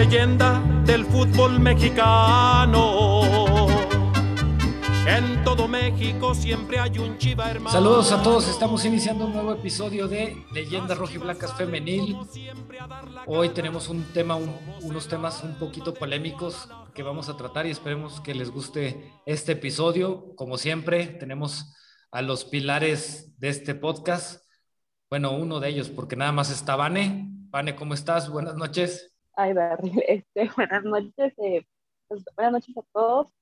leyenda 0.00 0.62
del 0.86 1.04
fútbol 1.04 1.60
mexicano. 1.60 3.20
En 5.06 5.44
todo 5.44 5.68
México 5.68 6.34
siempre 6.34 6.78
hay 6.78 6.98
un 6.98 7.18
chiva 7.18 7.50
hermano. 7.50 7.70
Saludos 7.70 8.10
a 8.10 8.22
todos, 8.22 8.48
estamos 8.48 8.82
iniciando 8.86 9.26
un 9.26 9.34
nuevo 9.34 9.52
episodio 9.52 10.08
de 10.08 10.42
Leyendas 10.54 10.96
Rojiblancas 10.96 11.52
Femenil. 11.52 12.16
Hoy 13.26 13.50
tenemos 13.50 13.90
un 13.90 14.04
tema, 14.14 14.36
unos 14.36 15.06
temas 15.06 15.44
un 15.44 15.58
poquito 15.58 15.92
polémicos 15.92 16.66
que 16.94 17.02
vamos 17.02 17.28
a 17.28 17.36
tratar 17.36 17.66
y 17.66 17.70
esperemos 17.70 18.22
que 18.22 18.34
les 18.34 18.50
guste 18.50 19.12
este 19.26 19.52
episodio. 19.52 20.34
Como 20.34 20.56
siempre, 20.56 21.08
tenemos 21.08 21.74
a 22.10 22.22
los 22.22 22.46
pilares 22.46 23.38
de 23.38 23.50
este 23.50 23.74
podcast. 23.74 24.46
Bueno, 25.10 25.32
uno 25.32 25.60
de 25.60 25.68
ellos, 25.68 25.90
porque 25.90 26.16
nada 26.16 26.32
más 26.32 26.50
está 26.50 26.74
Vane. 26.74 27.26
Vane, 27.50 27.76
¿cómo 27.76 27.92
estás? 27.92 28.30
Buenas 28.30 28.54
noches. 28.54 29.09
Ay, 29.40 29.54
este, 30.08 30.50
buenas 30.54 30.84
noches. 30.84 31.32
Eh, 31.38 31.64
pues, 32.08 32.24
buenas 32.36 32.52
noches 32.52 32.76
a 32.76 32.82
todos 32.92 33.32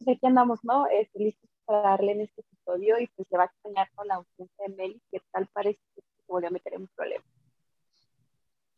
pues 0.00 0.16
aquí 0.16 0.26
andamos, 0.26 0.60
¿no? 0.62 0.86
Este, 0.88 1.18
listos 1.18 1.50
para 1.64 1.82
darle 1.82 2.12
en 2.12 2.20
este 2.22 2.40
episodio 2.40 2.98
y 2.98 3.06
pues 3.08 3.28
se 3.28 3.36
va 3.36 3.44
a 3.44 3.46
extrañar 3.46 3.88
con 3.94 4.08
la 4.08 4.14
ausencia 4.16 4.64
de 4.66 4.74
Meli, 4.74 5.02
que 5.10 5.20
tal 5.30 5.46
parece 5.52 5.80
que 5.94 6.00
se 6.00 6.24
volvió 6.26 6.48
a 6.48 6.52
meter 6.52 6.74
en 6.74 6.82
un 6.82 6.88
problema. 6.96 7.24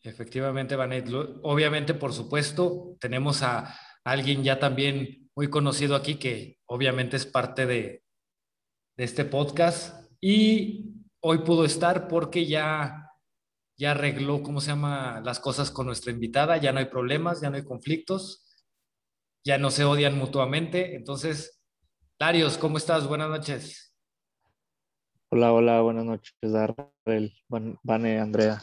Efectivamente, 0.03 0.75
Vanet. 0.75 1.09
Obviamente, 1.43 1.95
por 1.95 2.13
supuesto, 2.13 2.97
tenemos 3.01 3.43
a 3.43 3.73
alguien 4.05 4.43
ya 4.43 4.59
también 4.59 5.31
muy 5.37 5.49
conocido 5.49 5.95
aquí 5.95 6.17
que 6.17 6.59
obviamente 6.67 7.17
es 7.17 7.25
parte 7.25 7.67
de, 7.67 8.03
de 8.97 9.05
este 9.05 9.25
podcast 9.25 10.13
y 10.21 10.93
hoy 11.21 11.39
pudo 11.39 11.65
estar 11.65 12.09
porque 12.09 12.47
ya, 12.47 13.02
ya 13.77 13.93
arregló, 13.93 14.43
¿cómo 14.43 14.61
se 14.61 14.69
llama?, 14.69 15.21
las 15.25 15.41
cosas 15.41 15.71
con 15.71 15.87
nuestra 15.87 16.13
invitada, 16.13 16.57
ya 16.57 16.73
no 16.73 16.79
hay 16.79 16.87
problemas, 16.87 17.41
ya 17.41 17.51
no 17.51 17.57
hay 17.57 17.65
conflictos 17.65 18.43
ya 19.45 19.59
no 19.59 19.71
se 19.71 19.85
odian 19.85 20.17
mutuamente. 20.17 20.95
Entonces, 20.95 21.61
Darius, 22.19 22.57
¿cómo 22.59 22.79
estás? 22.79 23.07
Buenas 23.07 23.29
noches. 23.29 23.95
Hola, 25.31 25.53
hola, 25.53 25.81
buenas 25.81 26.05
noches, 26.05 26.35
Darrell, 26.43 27.33
Vane, 27.49 28.21
Andrea. 28.21 28.61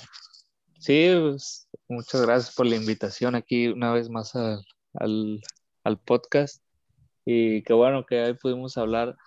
Sí, 0.79 1.09
pues, 1.19 1.67
muchas 1.87 2.21
gracias 2.21 2.55
por 2.55 2.67
la 2.67 2.75
invitación 2.75 3.35
aquí 3.35 3.67
una 3.67 3.91
vez 3.91 4.09
más 4.09 4.33
al, 4.35 5.41
podcast. 6.05 6.63
Y 7.25 7.63
qué 7.63 7.73
bueno 7.73 8.05
que 8.05 8.21
ahí 8.21 8.33
pudimos 8.35 8.77
hablar, 8.77 9.17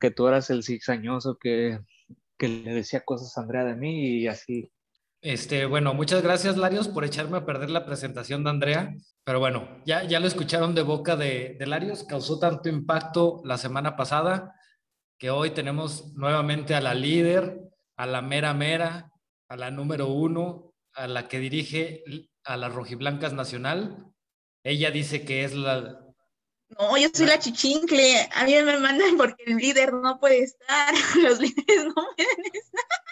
que 0.00 0.10
tú 0.10 0.26
eras 0.26 0.50
el 0.50 0.64
cizañoso 0.64 1.38
que, 1.38 1.78
que 2.38 2.48
le 2.48 2.74
decía 2.74 3.04
cosas 3.04 3.36
a 3.36 3.42
Andrea 3.42 3.64
de 3.64 3.76
mí 3.76 4.18
y 4.18 4.26
así 4.26 4.72
este, 5.20 5.66
bueno, 5.66 5.94
muchas 5.94 6.22
gracias, 6.22 6.56
Larios, 6.56 6.88
por 6.88 7.04
echarme 7.04 7.38
a 7.38 7.44
perder 7.46 7.70
la 7.70 7.84
presentación 7.84 8.44
de 8.44 8.50
Andrea. 8.50 8.94
Pero 9.24 9.40
bueno, 9.40 9.82
ya, 9.84 10.04
ya 10.04 10.20
lo 10.20 10.26
escucharon 10.26 10.74
de 10.74 10.82
boca 10.82 11.16
de, 11.16 11.56
de 11.58 11.66
Larios. 11.66 12.04
Causó 12.04 12.38
tanto 12.38 12.68
impacto 12.68 13.42
la 13.44 13.58
semana 13.58 13.96
pasada 13.96 14.54
que 15.18 15.30
hoy 15.30 15.50
tenemos 15.50 16.14
nuevamente 16.14 16.74
a 16.74 16.80
la 16.80 16.94
líder, 16.94 17.60
a 17.96 18.06
la 18.06 18.22
mera 18.22 18.54
mera, 18.54 19.10
a 19.48 19.56
la 19.56 19.70
número 19.70 20.06
uno, 20.06 20.72
a 20.94 21.08
la 21.08 21.28
que 21.28 21.40
dirige 21.40 22.04
a 22.44 22.56
las 22.56 22.72
Rojiblancas 22.72 23.32
Nacional. 23.32 24.06
Ella 24.62 24.90
dice 24.90 25.24
que 25.24 25.44
es 25.44 25.54
la... 25.54 26.00
No, 26.78 26.96
yo 26.96 27.08
soy 27.12 27.26
la 27.26 27.38
chichincle. 27.38 28.28
A 28.34 28.44
mí 28.44 28.54
me 28.62 28.78
mandan 28.78 29.16
porque 29.16 29.42
el 29.46 29.56
líder 29.56 29.92
no 29.92 30.20
puede 30.20 30.42
estar. 30.42 30.94
Los 31.22 31.40
líderes 31.40 31.86
no 31.86 31.94
pueden 31.94 32.54
estar. 32.54 33.07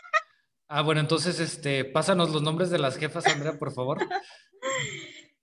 Ah, 0.68 0.82
bueno, 0.82 1.00
entonces, 1.00 1.38
este, 1.38 1.84
pásanos 1.84 2.30
los 2.30 2.42
nombres 2.42 2.70
de 2.70 2.78
las 2.78 2.96
jefas, 2.96 3.26
Andrea, 3.26 3.58
por 3.58 3.72
favor. 3.72 3.98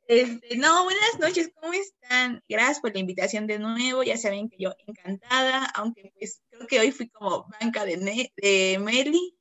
Este, 0.06 0.58
no, 0.58 0.84
buenas 0.84 1.18
noches, 1.18 1.50
¿cómo 1.56 1.72
están? 1.72 2.44
Gracias 2.50 2.81
por 2.81 2.94
la 2.94 3.00
invitación 3.00 3.48
de 3.48 3.58
nuevo, 3.58 4.03
ya 4.03 4.18
saben 4.18 4.50
que 4.50 4.58
yo 4.59 4.74
encantada, 4.86 5.66
aunque 5.75 6.12
pues 6.20 6.42
creo 6.50 6.68
que 6.68 6.80
hoy 6.81 6.92
fui 6.92 7.08
como 7.08 7.48
banca 7.62 7.86
de, 7.86 8.31
de 8.36 8.80
Meli. 8.80 9.38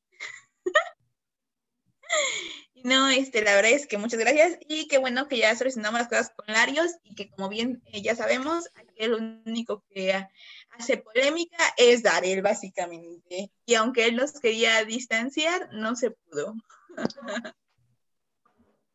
no, 2.85 3.11
este, 3.11 3.43
la 3.43 3.57
verdad 3.57 3.73
es 3.73 3.89
que 3.89 3.99
muchas 3.99 4.21
gracias 4.21 4.57
y 4.69 4.87
qué 4.87 4.99
bueno 4.99 5.27
que 5.27 5.39
ya 5.39 5.55
solucionamos 5.57 5.99
las 5.99 6.09
cosas 6.09 6.31
con 6.37 6.47
Larios 6.47 6.93
y 7.03 7.17
que 7.17 7.29
como 7.31 7.49
bien 7.49 7.83
eh, 7.87 8.01
ya 8.01 8.15
sabemos, 8.15 8.69
aquí 8.77 8.95
el 8.99 9.15
único 9.45 9.85
que 9.91 10.15
hace 10.79 10.99
polémica 10.99 11.57
es 11.77 12.03
Darel, 12.03 12.43
básicamente. 12.43 13.51
Y 13.67 13.75
aunque 13.75 14.07
él 14.07 14.17
los 14.17 14.33
quería 14.33 14.85
distanciar, 14.85 15.69
no 15.73 15.97
se 15.97 16.11
pudo. 16.11 16.55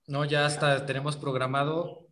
No, 0.10 0.24
ya 0.24 0.46
hasta 0.46 0.86
tenemos 0.86 1.18
programado 1.18 2.08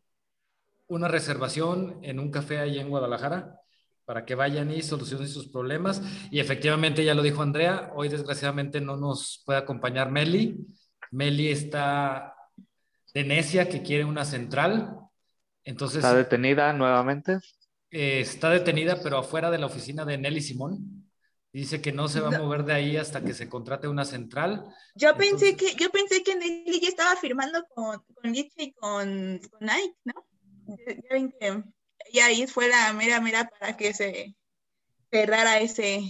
una 0.88 1.08
reservación 1.08 1.98
en 2.04 2.20
un 2.20 2.30
café 2.30 2.60
ahí 2.60 2.78
en 2.78 2.90
Guadalajara 2.90 3.62
para 4.04 4.26
que 4.26 4.36
vayan 4.36 4.70
y 4.70 4.82
solucionen 4.82 5.30
sus 5.30 5.48
problemas. 5.48 6.02
Y 6.30 6.42
efectivamente, 6.42 7.06
ya 7.06 7.16
lo 7.16 7.24
dijo 7.24 7.42
Andrea, 7.42 7.92
hoy 7.96 8.10
desgraciadamente 8.10 8.82
no 8.82 8.98
nos 8.98 9.42
puede 9.46 9.60
acompañar 9.60 10.12
Meli. 10.12 10.68
Meli 11.12 11.48
está 11.48 12.36
de 13.14 13.24
necia 13.24 13.70
que 13.70 13.82
quiere 13.82 14.04
una 14.04 14.26
central. 14.26 15.00
Entonces, 15.64 16.00
¿Está 16.00 16.14
detenida 16.14 16.74
nuevamente? 16.74 17.40
Eh, 17.92 18.20
está 18.22 18.50
detenida, 18.50 19.02
pero 19.02 19.18
afuera 19.18 19.52
de 19.52 19.58
la 19.58 19.68
oficina 19.68 20.06
de 20.06 20.18
Nelly 20.18 20.42
Simón. 20.42 21.06
Dice 21.52 21.82
que 21.82 21.94
no 21.94 22.10
se 22.10 22.20
va 22.20 22.36
a 22.36 22.38
mover 22.38 22.66
de 22.66 22.74
ahí 22.74 22.98
hasta 22.98 23.24
que 23.24 23.34
se 23.34 23.48
contrate 23.48 23.88
una 23.88 24.04
central. 24.04 24.66
Yo 24.94 25.16
pensé 25.16 25.56
que 25.56 25.74
yo 25.76 25.90
pensé 25.90 26.22
que 26.22 26.36
Nelly 26.36 26.82
ya 26.82 26.90
estaba 26.90 27.16
firmando 27.16 27.64
con, 27.74 28.04
con 28.14 28.36
y 28.36 28.74
con, 28.74 29.36
Nike, 29.62 29.96
¿no? 30.04 30.26
Ya 30.68 30.96
ven 31.12 31.34
que 31.40 31.64
ella 32.12 32.26
ahí 32.26 32.46
fue 32.46 32.68
la 32.68 32.92
mera 32.92 33.22
mera 33.22 33.48
para 33.48 33.78
que 33.78 33.94
se 33.94 34.36
cerrara 35.10 35.60
ese, 35.60 36.02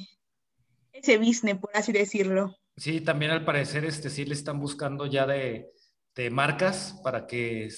ese 0.91 1.18
business, 1.19 1.59
por 1.59 1.69
así 1.75 1.91
decirlo. 1.91 2.58
Sí, 2.75 3.02
también 3.02 3.30
al 3.30 3.46
parecer 3.46 3.85
este, 3.85 4.09
sí 4.09 4.25
le 4.25 4.34
están 4.34 4.59
buscando 4.59 5.06
ya 5.06 5.28
de, 5.28 5.72
de 6.16 6.30
marcas 6.31 7.00
para 7.03 7.28
que 7.28 7.69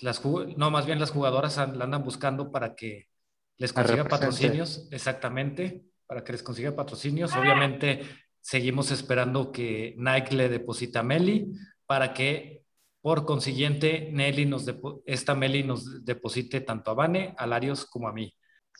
las 0.00 0.24
no, 0.24 0.70
más 0.70 0.86
bien 0.86 1.00
las 1.00 1.10
jugadoras 1.10 1.56
la 1.56 1.84
andan 1.84 2.04
buscando 2.04 2.50
para 2.50 2.74
que 2.74 3.08
les 3.56 3.72
consiga 3.72 4.04
patrocinios, 4.04 4.88
exactamente, 4.90 5.84
para 6.06 6.24
que 6.24 6.32
les 6.32 6.42
consiga 6.42 6.74
patrocinios. 6.74 7.34
Obviamente 7.34 8.02
seguimos 8.40 8.90
esperando 8.90 9.52
que 9.52 9.94
Nike 9.98 10.34
le 10.34 10.48
deposite 10.48 10.98
a 10.98 11.02
Meli 11.02 11.52
para 11.86 12.14
que 12.14 12.64
por 13.02 13.24
consiguiente 13.24 14.10
Nelly 14.12 14.46
nos 14.46 14.64
esta 15.06 15.34
Meli 15.34 15.62
nos 15.62 16.04
deposite 16.04 16.60
tanto 16.60 16.90
a 16.90 16.94
Vane, 16.94 17.34
a 17.36 17.46
Larios 17.46 17.86
como 17.86 18.08
a 18.08 18.12
mí, 18.12 18.34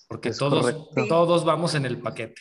porque 0.09 0.31
todos, 0.33 0.91
todos 1.09 1.45
vamos 1.45 1.75
en 1.75 1.87
el 1.87 2.01
paquete. 2.01 2.41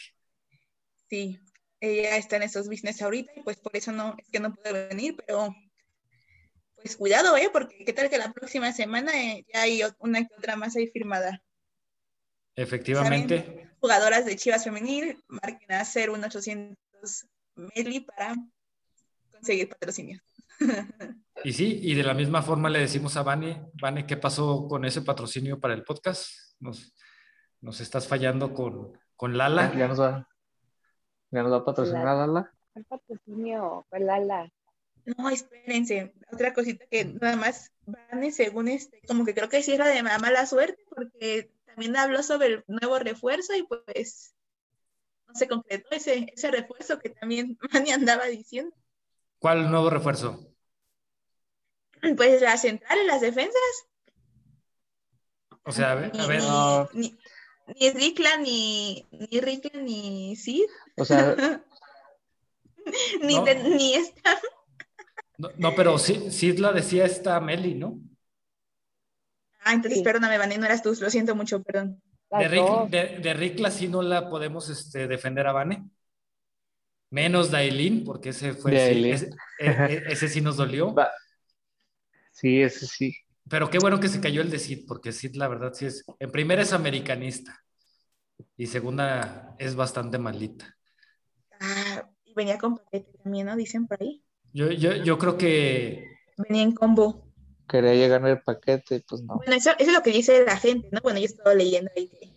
Sí, 1.10 1.40
ella 1.80 2.18
está 2.18 2.38
en 2.38 2.44
esos 2.44 2.68
business 2.68 3.02
ahorita 3.02 3.32
y 3.36 3.44
pues 3.44 3.58
por 3.58 3.76
eso 3.76 3.92
no, 3.92 4.16
es 4.18 4.30
que 4.30 4.40
no 4.40 4.54
puede 4.54 4.88
venir, 4.88 5.16
pero 5.26 5.54
pues 6.82 6.98
cuidado, 6.98 7.36
¿eh? 7.38 7.50
Porque 7.52 7.84
qué 7.86 7.94
tal 7.94 8.10
que 8.10 8.18
la 8.18 8.32
próxima 8.34 8.72
semana 8.72 9.12
eh, 9.14 9.46
ya 9.54 9.62
hay 9.62 9.82
una 10.00 10.26
que 10.26 10.34
otra 10.38 10.56
más 10.56 10.76
ahí 10.76 10.88
firmada. 10.88 11.42
Efectivamente. 12.56 13.70
Jugadoras 13.80 14.26
de 14.26 14.36
Chivas 14.36 14.64
Femenil, 14.64 15.24
marquen 15.28 15.72
a 15.72 15.84
01800 15.84 16.78
Meli 17.56 18.02
para 18.02 18.36
conseguir 19.32 19.70
patrocinio. 19.70 20.22
Y 21.42 21.54
sí, 21.54 21.80
y 21.82 21.96
de 21.96 22.04
la 22.04 22.14
misma 22.14 22.42
forma 22.42 22.70
le 22.70 22.80
decimos 22.80 23.16
a 23.16 23.24
Vane, 23.24 23.70
Vane, 23.82 24.06
¿qué 24.06 24.18
pasó 24.18 24.68
con 24.68 24.84
ese 24.84 25.02
patrocinio 25.04 25.58
para 25.58 25.74
el 25.74 25.86
podcast? 25.86 26.28
Nos, 26.60 26.94
nos 27.62 27.80
estás 27.80 28.10
fallando 28.10 28.54
con, 28.54 28.92
con 29.16 29.38
Lala. 29.38 29.74
Ya 29.74 29.88
nos 29.88 30.02
va, 30.02 30.28
ya 31.32 31.44
nos 31.44 31.54
va 31.54 31.58
a 31.60 31.64
patrocinar 31.64 32.04
Lala. 32.04 32.52
El 32.76 32.84
patrocinio 32.84 33.86
con 33.90 34.06
Lala. 34.06 34.52
No, 35.06 35.30
espérense, 35.30 36.14
otra 36.32 36.54
cosita 36.54 36.86
que 36.90 37.06
nada 37.06 37.36
más 37.36 37.72
Vane, 37.86 38.32
según 38.32 38.68
este, 38.68 39.02
como 39.08 39.26
que 39.26 39.34
creo 39.34 39.50
que 39.50 39.64
sí 39.64 39.74
era 39.74 39.88
de 39.88 40.04
mala 40.04 40.46
suerte, 40.46 40.84
porque 40.90 41.52
también 41.66 41.96
habló 41.98 42.22
sobre 42.24 42.48
el 42.48 42.64
nuevo 42.68 43.00
refuerzo 43.00 43.56
y 43.56 43.64
pues 43.64 44.36
no 45.28 45.36
se 45.36 45.48
concretó 45.48 45.90
ese, 45.92 46.32
ese 46.36 46.52
refuerzo 46.52 47.00
que 47.00 47.10
también 47.10 47.58
Vane 47.74 47.94
andaba 47.94 48.26
diciendo. 48.26 48.76
¿Cuál 49.40 49.72
nuevo 49.72 49.90
refuerzo? 49.90 50.46
Pues 52.16 52.42
las 52.42 52.62
centrales, 52.62 53.06
las 53.06 53.22
defensas. 53.22 53.62
O 55.64 55.72
sea, 55.72 55.92
a 55.92 55.96
ver, 55.96 56.12
a 56.20 56.28
ver. 56.28 56.42
Ni, 56.94 57.18
ni, 57.76 57.92
Ricla, 57.92 58.38
ni, 58.38 59.06
ni 59.12 59.40
Ricla, 59.42 59.82
ni 59.82 60.36
Sid. 60.36 60.66
O 60.98 61.06
sea. 61.06 61.36
ni, 63.22 63.38
ni 63.40 63.96
esta. 63.96 64.40
No, 65.58 65.74
pero 65.74 65.98
sí, 65.98 66.32
sí 66.32 66.56
la 66.58 66.74
decía 66.74 67.06
esta 67.06 67.40
Meli, 67.40 67.74
¿no? 67.74 68.00
Ah, 69.62 69.74
entonces 69.74 70.02
perdóname, 70.02 70.38
Vane, 70.38 70.58
no 70.58 70.66
eras 70.66 70.82
tú, 70.84 70.96
lo 71.00 71.10
siento 71.10 71.36
mucho, 71.36 71.64
perdón. 71.64 72.02
De, 72.32 72.48
Rick, 72.48 72.90
de, 72.90 73.34
Ricla 73.34 73.72
sí 73.72 73.88
no 73.88 74.02
la 74.02 74.30
podemos 74.30 74.70
este, 74.70 75.08
defender 75.08 75.48
a 75.48 75.54
Vane. 75.54 75.90
Menos 77.10 77.50
de 77.50 77.58
Aileen, 77.58 78.04
porque 78.04 78.30
ese 78.30 78.54
fue 78.54 78.76
e, 78.76 79.14
e, 79.60 80.04
ese, 80.10 80.28
sí 80.28 80.42
nos 80.42 80.58
dolió. 80.58 80.94
Sí, 82.32 82.62
ese 82.62 82.86
sí. 82.86 83.16
Pero 83.50 83.70
qué 83.70 83.80
bueno 83.80 84.00
que 84.00 84.10
se 84.10 84.22
cayó 84.22 84.42
el 84.42 84.52
de 84.52 84.60
Sid, 84.60 84.86
porque 84.88 85.12
Sid, 85.12 85.36
la 85.36 85.48
verdad, 85.48 85.74
sí 85.74 85.88
es. 85.88 86.06
En 86.20 86.32
primera 86.32 86.62
es 86.62 86.72
americanista. 86.72 87.64
Y 88.56 88.68
segunda 88.68 89.56
es 89.58 89.76
bastante 89.76 90.20
malita. 90.20 90.78
Ah, 91.60 92.08
y 92.26 92.34
venía 92.34 92.58
con 92.58 92.78
paquete 92.78 93.18
también, 93.24 93.48
¿no? 93.48 93.56
Dicen 93.56 93.88
por 93.88 94.02
ahí. 94.02 94.24
Yo, 94.54 94.72
yo, 94.72 94.96
yo 94.96 95.18
creo 95.18 95.38
que. 95.38 96.06
Venía 96.38 96.64
en 96.64 96.74
combo. 96.74 97.26
Quería 97.68 97.94
llegar 97.94 98.26
el 98.26 98.42
paquete, 98.42 99.04
pues 99.08 99.22
no. 99.22 99.36
Bueno, 99.36 99.54
eso, 99.54 99.72
eso 99.78 99.90
es 99.92 99.94
lo 99.94 100.02
que 100.02 100.12
dice 100.12 100.44
la 100.44 100.58
gente, 100.58 100.90
¿no? 100.92 101.00
Bueno, 101.02 101.20
yo 101.20 101.26
estaba 101.26 101.54
leyendo 101.54 101.92
ahí 101.96 102.08
que, 102.10 102.28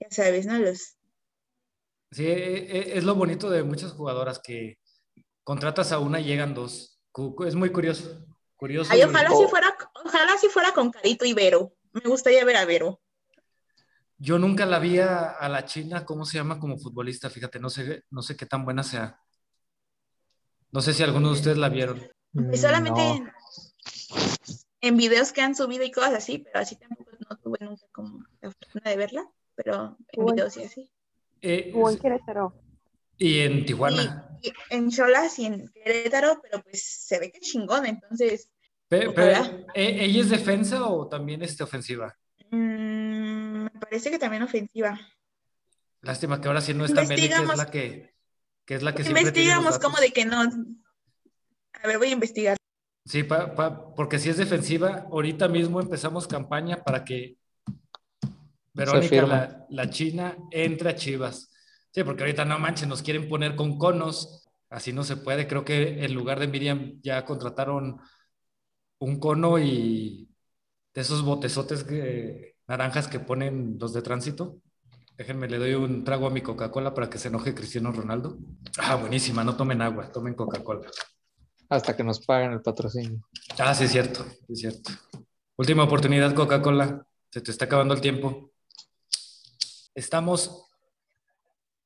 ya 0.00 0.08
sabes, 0.10 0.46
¿no? 0.46 0.58
Los. 0.58 0.96
Sí, 2.10 2.24
e- 2.26 2.78
e- 2.78 2.98
es 2.98 3.04
lo 3.04 3.14
bonito 3.14 3.50
de 3.50 3.62
muchas 3.62 3.92
jugadoras 3.92 4.38
que 4.38 4.78
contratas 5.44 5.92
a 5.92 5.98
una 5.98 6.20
y 6.20 6.24
llegan 6.24 6.54
dos. 6.54 7.00
Es 7.46 7.54
muy 7.54 7.70
curioso. 7.70 8.24
Curioso. 8.56 8.92
Ay, 8.92 9.02
ojalá 9.02 9.30
si 9.30 9.46
fuera, 9.46 9.76
ojalá 10.04 10.38
si 10.38 10.48
fuera 10.48 10.72
con 10.72 10.90
Carito 10.90 11.24
y 11.24 11.34
Vero. 11.34 11.74
Me 11.92 12.08
gustaría 12.08 12.44
ver 12.44 12.56
a 12.56 12.64
Vero. 12.64 13.00
Yo 14.16 14.38
nunca 14.38 14.66
la 14.66 14.78
vi 14.78 14.98
a, 14.98 15.30
a 15.30 15.48
la 15.48 15.64
China, 15.64 16.04
¿cómo 16.04 16.24
se 16.24 16.38
llama 16.38 16.58
como 16.58 16.78
futbolista? 16.78 17.30
Fíjate, 17.30 17.60
no 17.60 17.70
sé, 17.70 18.02
no 18.10 18.22
sé 18.22 18.36
qué 18.36 18.46
tan 18.46 18.64
buena 18.64 18.82
sea. 18.82 19.20
No 20.72 20.80
sé 20.82 20.92
si 20.92 21.02
alguno 21.02 21.28
de 21.28 21.34
ustedes 21.34 21.58
la 21.58 21.68
vieron. 21.68 22.00
Pues 22.32 22.60
solamente 22.60 23.00
No. 23.00 23.14
en, 23.16 23.32
en 24.80 24.96
videos 24.96 25.32
que 25.32 25.40
han 25.40 25.54
subido 25.54 25.84
y 25.84 25.90
cosas 25.90 26.14
así, 26.14 26.38
pero 26.38 26.60
así 26.60 26.76
tampoco 26.76 27.10
no 27.28 27.36
tuve 27.38 27.58
nunca 27.64 27.86
como 27.92 28.24
la 28.40 28.50
fortuna 28.50 28.90
de 28.90 28.96
verla, 28.96 29.26
pero 29.54 29.96
en 30.12 30.22
Uy. 30.22 30.32
videos 30.34 30.56
y 30.56 30.62
así. 30.64 30.90
Eh, 31.40 31.72
en 31.74 31.98
Querétaro. 31.98 32.54
y 33.16 33.40
en 33.40 33.64
Tijuana. 33.64 34.28
Y, 34.42 34.48
y 34.48 34.52
en 34.70 34.90
Cholas 34.90 35.38
y 35.38 35.46
en 35.46 35.68
Querétaro, 35.68 36.40
pero 36.42 36.62
pues 36.62 36.82
se 36.82 37.18
ve 37.18 37.30
que 37.32 37.38
es 37.38 37.44
chingón, 37.48 37.86
entonces 37.86 38.50
Pe- 38.88 39.10
pero. 39.10 39.66
¿e- 39.74 40.04
¿Ella 40.04 40.20
es 40.20 40.30
defensa 40.30 40.86
o 40.86 41.08
también 41.08 41.42
este 41.42 41.62
ofensiva? 41.64 42.16
mm, 42.50 43.64
me 43.64 43.70
parece 43.80 44.10
que 44.10 44.18
también 44.18 44.42
ofensiva. 44.42 44.98
Lástima 46.02 46.40
que 46.40 46.48
ahora 46.48 46.60
sí 46.60 46.72
no 46.74 46.84
está 46.84 47.06
que 47.06 47.14
es 47.14 47.56
la 47.56 47.70
que, 47.70 48.14
que 48.68 48.74
es 48.74 48.82
la 48.82 48.94
que 48.94 49.00
Investigamos 49.02 49.78
como 49.78 49.96
de 49.96 50.10
que 50.10 50.26
no. 50.26 50.42
A 50.42 51.86
ver, 51.86 51.96
voy 51.96 52.08
a 52.08 52.12
investigar. 52.12 52.58
Sí, 53.06 53.22
pa- 53.22 53.54
pa- 53.54 53.94
porque 53.94 54.18
si 54.18 54.28
es 54.28 54.36
defensiva, 54.36 55.06
ahorita 55.10 55.48
mismo 55.48 55.80
empezamos 55.80 56.26
campaña 56.26 56.84
para 56.84 57.02
que 57.02 57.38
Verónica, 58.74 59.26
la, 59.26 59.66
la 59.70 59.88
china, 59.88 60.36
entre 60.50 60.90
a 60.90 60.94
Chivas. 60.94 61.50
Sí, 61.92 62.04
porque 62.04 62.24
ahorita 62.24 62.44
no 62.44 62.58
manches, 62.58 62.86
nos 62.86 63.00
quieren 63.00 63.26
poner 63.26 63.56
con 63.56 63.78
conos, 63.78 64.46
así 64.68 64.92
no 64.92 65.02
se 65.02 65.16
puede. 65.16 65.48
Creo 65.48 65.64
que 65.64 66.04
en 66.04 66.12
lugar 66.12 66.38
de 66.38 66.48
Miriam 66.48 67.00
ya 67.02 67.24
contrataron 67.24 67.98
un 68.98 69.18
cono 69.18 69.58
y 69.58 70.28
de 70.92 71.00
esos 71.00 71.22
botezotes 71.22 71.84
que- 71.84 72.56
naranjas 72.66 73.08
que 73.08 73.18
ponen 73.18 73.78
los 73.80 73.94
de 73.94 74.02
tránsito. 74.02 74.60
Déjenme, 75.18 75.48
le 75.48 75.58
doy 75.58 75.74
un 75.74 76.04
trago 76.04 76.28
a 76.28 76.30
mi 76.30 76.42
Coca-Cola 76.42 76.94
para 76.94 77.10
que 77.10 77.18
se 77.18 77.26
enoje 77.26 77.52
Cristiano 77.52 77.90
Ronaldo. 77.90 78.38
Ah, 78.78 78.94
buenísima, 78.94 79.42
no 79.42 79.56
tomen 79.56 79.82
agua, 79.82 80.12
tomen 80.12 80.34
Coca-Cola. 80.34 80.88
Hasta 81.68 81.96
que 81.96 82.04
nos 82.04 82.24
paguen 82.24 82.52
el 82.52 82.62
patrocinio. 82.62 83.26
Ah, 83.58 83.74
sí, 83.74 83.84
es 83.84 83.90
cierto, 83.90 84.24
es 84.48 84.60
cierto. 84.60 84.92
Última 85.56 85.82
oportunidad, 85.82 86.36
Coca-Cola. 86.36 87.04
Se 87.32 87.40
te 87.40 87.50
está 87.50 87.64
acabando 87.64 87.94
el 87.94 88.00
tiempo. 88.00 88.52
Estamos 89.92 90.68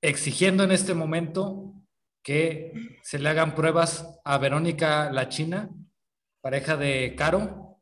exigiendo 0.02 0.64
en 0.64 0.72
este 0.72 0.92
momento 0.92 1.72
que 2.22 2.98
se 3.02 3.18
le 3.18 3.30
hagan 3.30 3.54
pruebas 3.54 4.20
a 4.24 4.36
Verónica 4.36 5.10
La 5.10 5.30
China, 5.30 5.70
pareja 6.42 6.76
de 6.76 7.14
Caro. 7.16 7.80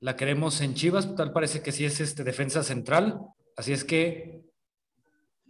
La 0.00 0.14
queremos 0.14 0.60
en 0.60 0.74
Chivas, 0.74 1.14
tal 1.16 1.32
parece 1.32 1.62
que 1.62 1.72
sí 1.72 1.86
es 1.86 2.00
este 2.02 2.22
defensa 2.22 2.62
central. 2.62 3.18
Así 3.56 3.72
es 3.72 3.82
que 3.82 4.44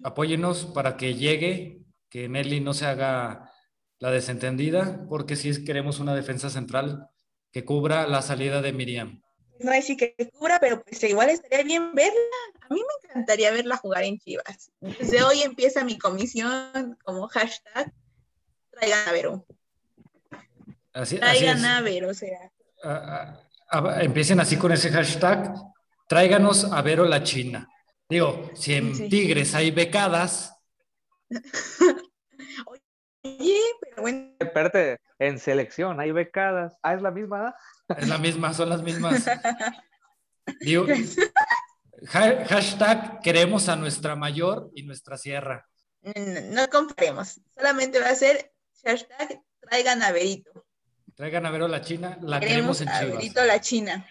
apóyenos 0.03 0.67
para 0.67 0.97
que 0.97 1.15
llegue, 1.15 1.83
que 2.09 2.29
Nelly 2.29 2.61
no 2.61 2.75
se 2.75 2.87
haga 2.87 3.51
la 3.99 4.11
desentendida, 4.11 5.07
porque 5.09 5.37
sí 5.37 5.65
queremos 5.65 6.01
una 6.01 6.15
defensa 6.15 6.51
central 6.51 7.09
que 7.53 7.65
cubra 7.65 8.07
la 8.07 8.23
salida 8.23 8.61
de 8.61 8.73
Miriam. 8.73 9.23
No 9.61 9.71
decir 9.71 9.97
que 9.97 10.15
cubra, 10.33 10.59
pero 10.61 10.83
pues 10.83 11.03
igual 11.05 11.31
estaría 11.31 11.63
bien 11.63 11.95
verla. 11.95 12.19
A 12.61 12.75
mí 12.75 12.81
me 12.81 13.09
encantaría 13.09 13.53
verla 13.53 13.77
jugar 13.77 14.03
en 14.03 14.19
Chivas. 14.19 14.73
Desde 14.81 15.23
hoy 15.23 15.43
empieza 15.43 15.85
mi 15.85 15.97
comisión 15.97 16.99
como 17.05 17.29
hashtag 17.29 17.93
traigan 18.71 19.09
a 19.09 19.13
Vero. 19.13 19.47
Así, 20.93 21.19
Traigan 21.19 21.59
es. 21.59 21.65
a 21.65 21.81
Vero, 21.81 22.11
o 22.11 22.15
sea. 22.15 22.53
Empiecen 24.01 24.41
así 24.41 24.57
con 24.57 24.73
ese 24.73 24.91
hashtag, 24.91 25.55
tráiganos 26.09 26.65
a 26.65 26.83
Vero 26.83 27.05
la 27.05 27.23
China. 27.23 27.69
Digo, 28.09 28.51
si 28.55 28.75
en 28.75 28.95
Sí. 28.95 29.09
Tigres 29.09 29.55
hay 29.55 29.71
becadas, 29.71 30.55
Oye, 32.67 33.61
pero 33.81 34.03
bueno, 34.03 34.33
Espérate, 34.39 34.99
en 35.19 35.39
selección 35.39 35.99
hay 36.01 36.13
becadas. 36.13 36.77
Ah, 36.83 36.95
es 36.95 37.03
la 37.03 37.11
misma. 37.11 37.55
es 37.97 38.09
la 38.09 38.19
misma, 38.19 38.53
son 38.53 38.69
las 38.69 38.83
mismas. 38.83 39.25
Digo, 40.61 40.87
ha- 42.13 42.45
hashtag 42.45 43.21
queremos 43.23 43.69
a 43.69 43.77
nuestra 43.77 44.15
mayor 44.17 44.71
y 44.75 44.83
nuestra 44.83 45.17
sierra. 45.17 45.67
no, 46.03 46.13
no 46.51 46.69
comparemos. 46.69 47.41
Solamente 47.55 47.99
va 48.01 48.11
a 48.11 48.15
ser 48.15 48.53
hashtag 48.85 49.41
traigan 49.61 50.03
a 50.03 50.13
Verito. 50.13 50.67
Traigan 51.15 51.47
a 51.47 51.51
Vero 51.51 51.69
la 51.69 51.81
China, 51.81 52.19
la 52.21 52.41
Queremos 52.41 52.79
queremos 52.79 52.81
en 52.83 52.89
a 52.91 53.01
Chivas. 53.01 53.17
Verito 53.17 53.45
la 53.45 53.61
China. 53.61 54.07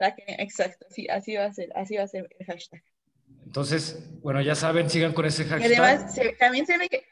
La 0.00 0.14
que- 0.16 0.24
exacto, 0.26 0.86
sí, 0.90 1.06
así 1.08 1.36
va 1.36 1.44
a 1.44 1.52
ser, 1.52 1.68
así 1.76 1.96
va 1.96 2.02
a 2.02 2.08
ser 2.08 2.28
el 2.36 2.46
hashtag. 2.46 2.82
Entonces, 3.44 4.10
bueno, 4.20 4.40
ya 4.40 4.54
saben, 4.54 4.90
sigan 4.90 5.12
con 5.12 5.26
ese 5.26 5.44
Y 5.44 5.46
hashtag. 5.46 5.80
además, 5.80 6.14
se- 6.14 6.32
también 6.34 6.66
se 6.66 6.78
ve 6.78 6.88
que 6.88 7.04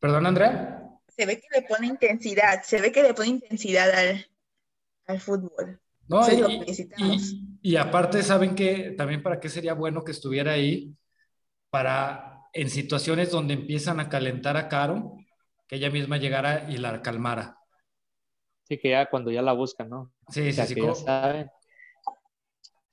Perdón, 0.00 0.26
Andrea. 0.26 0.90
se 1.08 1.26
ve 1.26 1.40
que 1.40 1.48
le 1.60 1.66
pone 1.66 1.86
intensidad, 1.88 2.62
se 2.62 2.80
ve 2.80 2.92
que 2.92 3.02
le 3.02 3.14
pone 3.14 3.28
intensidad 3.28 3.90
al, 3.90 4.26
al 5.06 5.20
fútbol. 5.20 5.80
No, 6.08 6.22
Eso 6.22 6.30
es 6.32 6.38
y, 6.38 6.40
lo 6.40 6.48
que 6.48 6.58
necesitamos. 6.60 7.22
y- 7.32 7.48
y 7.72 7.76
aparte, 7.76 8.22
¿saben 8.22 8.54
que 8.54 8.94
También 8.96 9.22
para 9.22 9.40
qué 9.40 9.48
sería 9.48 9.74
bueno 9.74 10.04
que 10.04 10.12
estuviera 10.12 10.52
ahí, 10.52 10.94
para 11.70 12.42
en 12.52 12.70
situaciones 12.70 13.30
donde 13.30 13.54
empiezan 13.54 14.00
a 14.00 14.08
calentar 14.08 14.56
a 14.56 14.68
Caro, 14.68 15.16
que 15.66 15.76
ella 15.76 15.90
misma 15.90 16.16
llegara 16.16 16.66
y 16.70 16.78
la 16.78 17.02
calmara. 17.02 17.58
Sí, 18.64 18.78
que 18.78 18.90
ya 18.90 19.08
cuando 19.10 19.30
ya 19.30 19.42
la 19.42 19.52
buscan, 19.52 19.88
¿no? 19.90 20.12
Sí, 20.28 20.48
O 20.48 20.52
sea, 20.52 20.64
sí, 20.66 20.68
sí. 20.68 20.80
que 20.80 20.82
ya 20.82 20.88
co- 20.88 20.94
saben, 20.94 21.50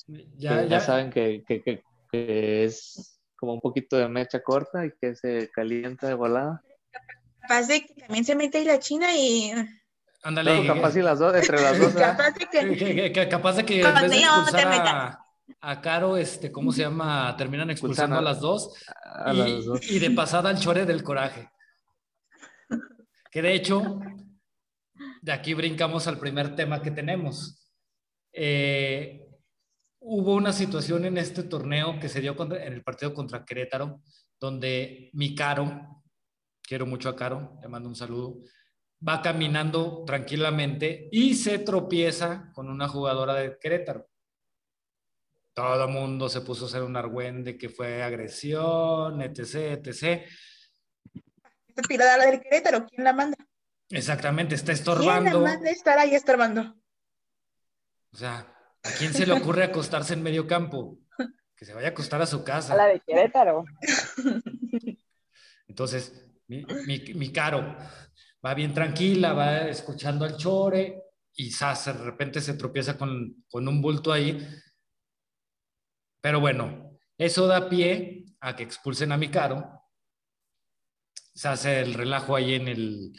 ya, 0.07 0.61
que 0.63 0.69
ya 0.69 0.79
saben 0.79 1.09
que, 1.09 1.43
que- 1.47 1.61
que- 1.63 1.83
que 2.11 2.63
es 2.65 3.19
como 3.35 3.53
un 3.53 3.61
poquito 3.61 3.97
de 3.97 4.07
mecha 4.07 4.41
corta 4.41 4.85
y 4.85 4.91
que 4.99 5.15
se 5.15 5.49
calienta 5.51 6.07
de 6.07 6.13
volada. 6.13 6.61
Capaz 7.41 7.67
de 7.67 7.85
que 7.85 7.93
también 7.95 8.23
se 8.25 8.35
mete 8.35 8.59
ahí 8.59 8.65
la 8.65 8.79
China 8.79 9.07
y 9.15 9.51
Ándale, 10.23 10.55
Luego, 10.55 10.73
capaz 10.73 10.95
y 10.95 11.01
las 11.03 11.19
dos, 11.19 11.35
entre 11.35 11.61
las 11.61 11.77
dos. 11.79 11.93
capaz 11.93 12.31
de 12.31 13.11
que- 13.11 13.29
capaz 13.29 13.53
de 13.57 13.65
que 13.65 13.81
en 13.81 13.93
vez 13.93 14.09
de 14.09 14.17
expulsar 14.17 14.67
a, 14.67 15.19
a 15.61 15.81
Caro, 15.81 16.17
este, 16.17 16.51
¿cómo 16.51 16.71
se 16.71 16.81
llama? 16.81 17.35
Terminan 17.37 17.69
expulsando 17.69 18.15
a 18.15 18.19
a- 18.19 18.21
las 18.23 18.39
dos. 18.39 18.73
A 19.03 19.31
y, 19.33 19.37
las 19.37 19.65
dos. 19.65 19.91
y 19.91 19.99
de 19.99 20.09
pasada 20.11 20.49
al 20.49 20.57
chore 20.59 20.85
del 20.87 21.03
coraje. 21.03 21.47
Que 23.29 23.41
de 23.43 23.53
hecho, 23.53 23.99
de 25.21 25.31
aquí 25.31 25.53
brincamos 25.53 26.07
al 26.07 26.17
primer 26.17 26.55
tema 26.55 26.81
que 26.81 26.89
tenemos. 26.89 27.69
Eh, 28.33 29.24
hubo 30.07 30.35
una 30.35 30.53
situación 30.53 31.05
en 31.05 31.17
este 31.17 31.43
torneo 31.43 31.99
que 31.99 32.09
se 32.09 32.21
dio 32.21 32.35
contra- 32.35 32.63
en 32.63 32.73
el 32.73 32.83
partido 32.83 33.13
contra 33.13 33.43
Querétaro, 33.43 34.01
donde 34.39 35.09
mi 35.13 35.33
Caro, 35.35 36.03
quiero 36.61 36.85
mucho 36.85 37.09
a 37.09 37.15
Caro, 37.15 37.57
le 37.61 37.67
mando 37.67 37.89
un 37.89 37.95
saludo, 37.95 38.37
va 39.07 39.21
caminando 39.21 40.03
tranquilamente 40.05 41.09
y 41.11 41.35
se 41.35 41.59
tropieza 41.59 42.51
con 42.53 42.69
una 42.69 42.87
jugadora 42.87 43.33
de 43.35 43.57
Querétaro. 43.59 44.07
Todo 45.53 45.85
el 45.85 45.91
mundo 45.91 46.27
se 46.29 46.41
puso 46.41 46.65
a 46.65 46.67
hacer 46.67 46.83
un 46.83 46.97
argüende 46.97 47.57
que 47.57 47.69
fue 47.69 48.03
agresión, 48.03 49.21
etc, 49.21 49.55
etc. 49.85 50.23
esta 51.67 51.81
tirada 51.87 52.25
del 52.25 52.41
Querétaro, 52.41 52.85
¿quién 52.85 53.03
la 53.03 53.13
manda? 53.13 53.37
Exactamente, 53.89 54.55
está 54.55 54.73
¿Quién 54.73 54.85
la 54.85 54.91
estorbando. 54.93 55.41
manda 55.41 55.69
estar 55.69 55.97
ahí 55.97 56.13
estorbando? 56.13 56.75
O 58.11 58.17
sea, 58.17 58.51
¿a 58.85 58.91
quién 58.97 59.13
se 59.13 59.25
le 59.25 59.33
ocurre 59.33 59.63
acostarse 59.63 60.13
en 60.13 60.23
medio 60.23 60.47
campo? 60.47 60.99
Que 61.55 61.65
se 61.65 61.73
vaya 61.73 61.87
a 61.87 61.91
acostar 61.91 62.21
a 62.21 62.25
su 62.25 62.37
A 62.37 62.39
la 62.39 62.45
casa. 62.45 62.85
de 62.87 62.99
Querétaro. 63.05 63.63
Entonces, 65.67 66.25
mi, 66.47 66.63
mi- 66.85 67.13
mi 67.15 67.31
caro 67.31 67.75
va 68.45 68.53
bien 68.53 68.73
tranquila, 68.73 69.33
va 69.33 69.61
escuchando 69.69 70.25
al 70.25 70.37
chore 70.37 71.01
y 71.33 71.51
zas, 71.51 71.85
de 71.85 71.93
repente 71.93 72.39
se 72.41 72.53
tropieza 72.53 72.97
con, 72.97 73.43
con 73.49 73.67
un 73.67 73.81
bulto 73.81 74.11
ahí. 74.13 74.47
Pero 76.21 76.39
bueno, 76.39 76.97
eso 77.17 77.47
da 77.47 77.69
pie 77.69 78.25
a 78.39 78.55
que 78.55 78.63
expulsen 78.63 79.11
a 79.11 79.17
mi 79.17 79.29
caro. 79.29 79.81
Se 81.33 81.47
hace 81.47 81.81
el 81.81 81.93
relajo 81.93 82.35
ahí 82.35 82.53
en 82.55 82.67
el, 82.67 83.11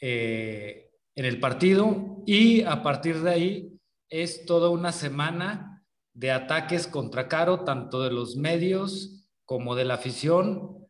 eh, 0.00 0.90
en 1.14 1.24
el 1.24 1.38
partido 1.40 2.22
y 2.26 2.62
a 2.62 2.82
partir 2.82 3.20
de 3.20 3.30
ahí 3.30 3.71
es 4.12 4.44
toda 4.44 4.68
una 4.68 4.92
semana 4.92 5.82
de 6.12 6.30
ataques 6.30 6.86
contra 6.86 7.28
Caro, 7.28 7.64
tanto 7.64 8.02
de 8.02 8.12
los 8.12 8.36
medios 8.36 9.26
como 9.46 9.74
de 9.74 9.86
la 9.86 9.94
afición. 9.94 10.86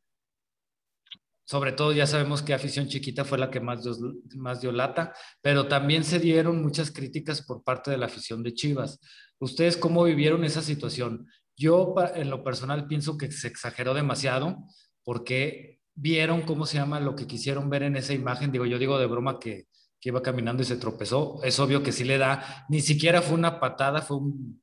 Sobre 1.45 1.71
todo 1.71 1.93
ya 1.93 2.09
sabemos 2.09 2.43
que 2.43 2.53
afición 2.53 2.89
chiquita 2.89 3.25
fue 3.25 3.39
la 3.39 3.49
que 3.49 3.61
más 3.61 3.85
dio, 3.85 3.95
más 4.37 4.61
dio 4.61 4.73
lata, 4.73 5.15
pero 5.41 5.69
también 5.69 6.03
se 6.03 6.19
dieron 6.19 6.63
muchas 6.63 6.91
críticas 6.91 7.43
por 7.43 7.63
parte 7.63 7.93
de 7.93 7.97
la 7.97 8.07
afición 8.07 8.43
de 8.43 8.55
Chivas. 8.55 8.99
¿Ustedes 9.39 9.77
cómo 9.77 10.03
vivieron 10.03 10.43
esa 10.43 10.61
situación? 10.61 11.29
Yo 11.57 11.95
en 12.17 12.29
lo 12.29 12.43
personal 12.43 12.89
pienso 12.89 13.17
que 13.17 13.31
se 13.31 13.47
exageró 13.47 13.95
demasiado 13.95 14.59
porque 15.05 15.81
vieron 15.95 16.43
cómo 16.43 16.67
se 16.67 16.79
llama 16.79 16.99
lo 16.99 17.15
que 17.15 17.29
quisieron 17.29 17.71
ver 17.71 17.85
en 17.85 17.95
esa 17.97 18.15
imagen. 18.15 18.51
Digo, 18.51 18.67
yo 18.67 18.81
digo 18.81 18.99
de 18.99 19.07
broma 19.07 19.39
que, 19.39 19.69
que 20.03 20.09
iba 20.09 20.21
caminando 20.21 20.65
y 20.65 20.67
se 20.67 20.77
tropezó. 20.77 21.41
Es 21.45 21.61
obvio 21.61 21.85
que 21.85 21.93
sí 21.93 22.03
le 22.03 22.19
da, 22.19 22.67
ni 22.69 22.81
siquiera 22.81 23.23
fue 23.23 23.37
una 23.37 23.61
patada, 23.61 24.03
fue 24.03 24.17
un, 24.17 24.61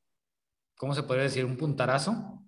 ¿cómo 0.76 0.94
se 0.94 1.04
podría 1.04 1.24
decir? 1.24 1.46
Un 1.46 1.56
puntarazo. 1.56 2.44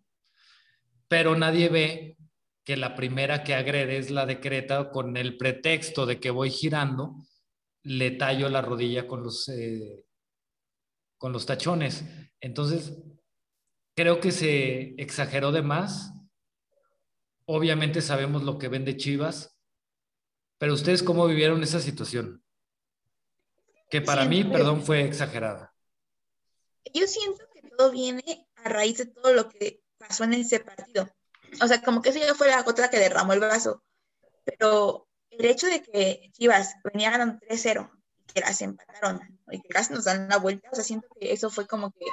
Pero 1.07 1.37
nadie 1.37 1.69
ve 1.69 2.17
que 2.65 2.75
la 2.75 2.93
primera 2.95 3.45
que 3.45 3.55
agrede 3.55 3.97
es 3.97 4.11
la 4.11 4.25
de 4.25 4.41
Creta 4.41 4.91
con 4.91 5.15
el 5.15 5.37
pretexto 5.37 6.05
de 6.05 6.19
que 6.19 6.31
voy 6.31 6.51
girando, 6.51 7.15
le 7.83 8.11
tallo 8.11 8.49
la 8.49 8.61
rodilla 8.61 9.07
con 9.07 9.23
los, 9.23 9.47
eh, 9.47 10.03
con 11.17 11.31
los 11.31 11.45
tachones. 11.45 12.03
Entonces, 12.41 13.01
creo 13.95 14.19
que 14.19 14.33
se 14.33 14.95
exageró 15.01 15.53
de 15.53 15.61
más. 15.61 16.11
Obviamente 17.45 18.01
sabemos 18.01 18.43
lo 18.43 18.57
que 18.57 18.67
vende 18.67 18.97
Chivas, 18.97 19.57
pero 20.57 20.73
ustedes 20.73 21.03
cómo 21.03 21.25
vivieron 21.25 21.63
esa 21.63 21.79
situación? 21.79 22.43
Que 23.91 24.01
para 24.01 24.23
mí, 24.23 24.45
perdón, 24.45 24.81
fue 24.83 25.01
exagerada. 25.03 25.73
Yo 26.93 27.05
siento 27.07 27.43
que 27.53 27.61
todo 27.61 27.91
viene 27.91 28.47
a 28.55 28.69
raíz 28.69 28.97
de 28.97 29.05
todo 29.05 29.33
lo 29.33 29.49
que 29.49 29.83
pasó 29.97 30.23
en 30.23 30.33
ese 30.33 30.61
partido. 30.61 31.09
O 31.61 31.67
sea, 31.67 31.81
como 31.81 32.01
que 32.01 32.09
eso 32.09 32.19
ya 32.19 32.33
fue 32.33 32.47
la 32.47 32.63
gota 32.63 32.89
que 32.89 32.99
derramó 32.99 33.33
el 33.33 33.41
vaso. 33.41 33.83
Pero 34.45 35.09
el 35.29 35.45
hecho 35.45 35.67
de 35.67 35.83
que 35.83 36.31
Chivas 36.31 36.75
venía 36.85 37.11
ganando 37.11 37.39
3-0 37.45 37.91
y 38.17 38.33
que 38.33 38.39
las 38.39 38.61
empataron 38.61 39.19
y 39.51 39.61
que 39.61 39.67
casi 39.67 39.93
nos 39.93 40.05
dan 40.05 40.29
la 40.29 40.37
vuelta, 40.37 40.69
o 40.71 40.75
sea, 40.75 40.85
siento 40.85 41.09
que 41.19 41.33
eso 41.33 41.49
fue 41.49 41.67
como 41.67 41.91
que 41.91 42.05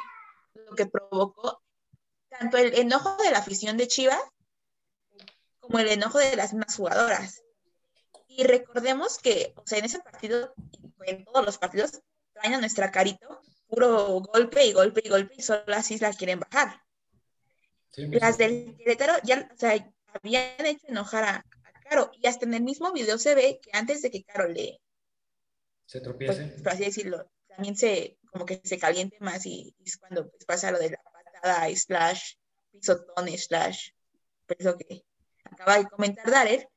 lo 0.55 0.75
que 0.75 0.87
provocó 0.87 1.63
tanto 2.29 2.57
el 2.57 2.77
enojo 2.77 3.17
de 3.23 3.31
la 3.31 3.39
afición 3.39 3.77
de 3.77 3.87
Chivas 3.87 4.21
como 5.61 5.79
el 5.79 5.89
enojo 5.89 6.19
de 6.19 6.35
las 6.35 6.53
mismas 6.53 6.75
jugadoras. 6.75 7.43
Y 8.39 8.45
recordemos 8.45 9.19
que, 9.19 9.53
o 9.57 9.67
sea, 9.67 9.81
en 9.81 9.87
ese 9.87 9.99
partido, 9.99 10.55
en 11.05 11.25
todos 11.25 11.45
los 11.45 11.59
partidos, 11.59 12.03
traen 12.33 12.55
a 12.55 12.61
nuestra 12.61 12.93
carito 12.93 13.41
puro 13.67 14.21
golpe 14.21 14.65
y 14.65 14.73
golpe 14.73 15.03
y 15.05 15.09
golpe 15.09 15.35
y 15.37 15.43
solo 15.43 15.65
así 15.75 15.99
la 15.99 16.13
quieren 16.13 16.39
bajar. 16.39 16.81
las 17.97 18.39
del 18.39 18.77
Querétaro 18.77 19.15
ya, 19.25 19.51
o 19.53 19.59
sea, 19.59 19.93
habían 20.13 20.65
hecho 20.65 20.87
enojar 20.87 21.25
a, 21.25 21.45
Caro 21.91 22.13
y 22.15 22.29
hasta 22.29 22.47
en 22.47 22.55
el 22.55 22.63
mismo 22.63 22.93
video 22.93 23.19
se 23.19 23.35
ve 23.35 23.59
que 23.61 23.71
antes 23.73 24.03
de 24.03 24.13
que 24.13 24.23
Caro 24.23 24.47
le... 24.47 24.81
Se 25.87 26.01
tropiece. 26.01 26.45
Pues, 26.45 26.63
por 26.63 26.73
así 26.73 26.85
decirlo, 26.85 27.29
también 27.49 27.77
se, 27.77 28.19
como 28.31 28.47
que 28.47 28.61
se 28.63 28.79
caliente 28.79 29.17
más 29.19 29.47
y, 29.47 29.75
es 29.85 29.97
cuando 29.97 30.31
pues, 30.31 30.45
pasa 30.45 30.71
lo 30.71 30.79
de 30.79 30.91
la 30.91 31.03
patada 31.03 31.69
slash 31.75 32.35
pisotón 32.71 33.27
slash, 33.37 33.91
pues 34.47 34.61
eso 34.61 34.79
que 34.79 35.03
acaba 35.43 35.79
de 35.79 35.89
comentar 35.89 36.31
Darel, 36.31 36.69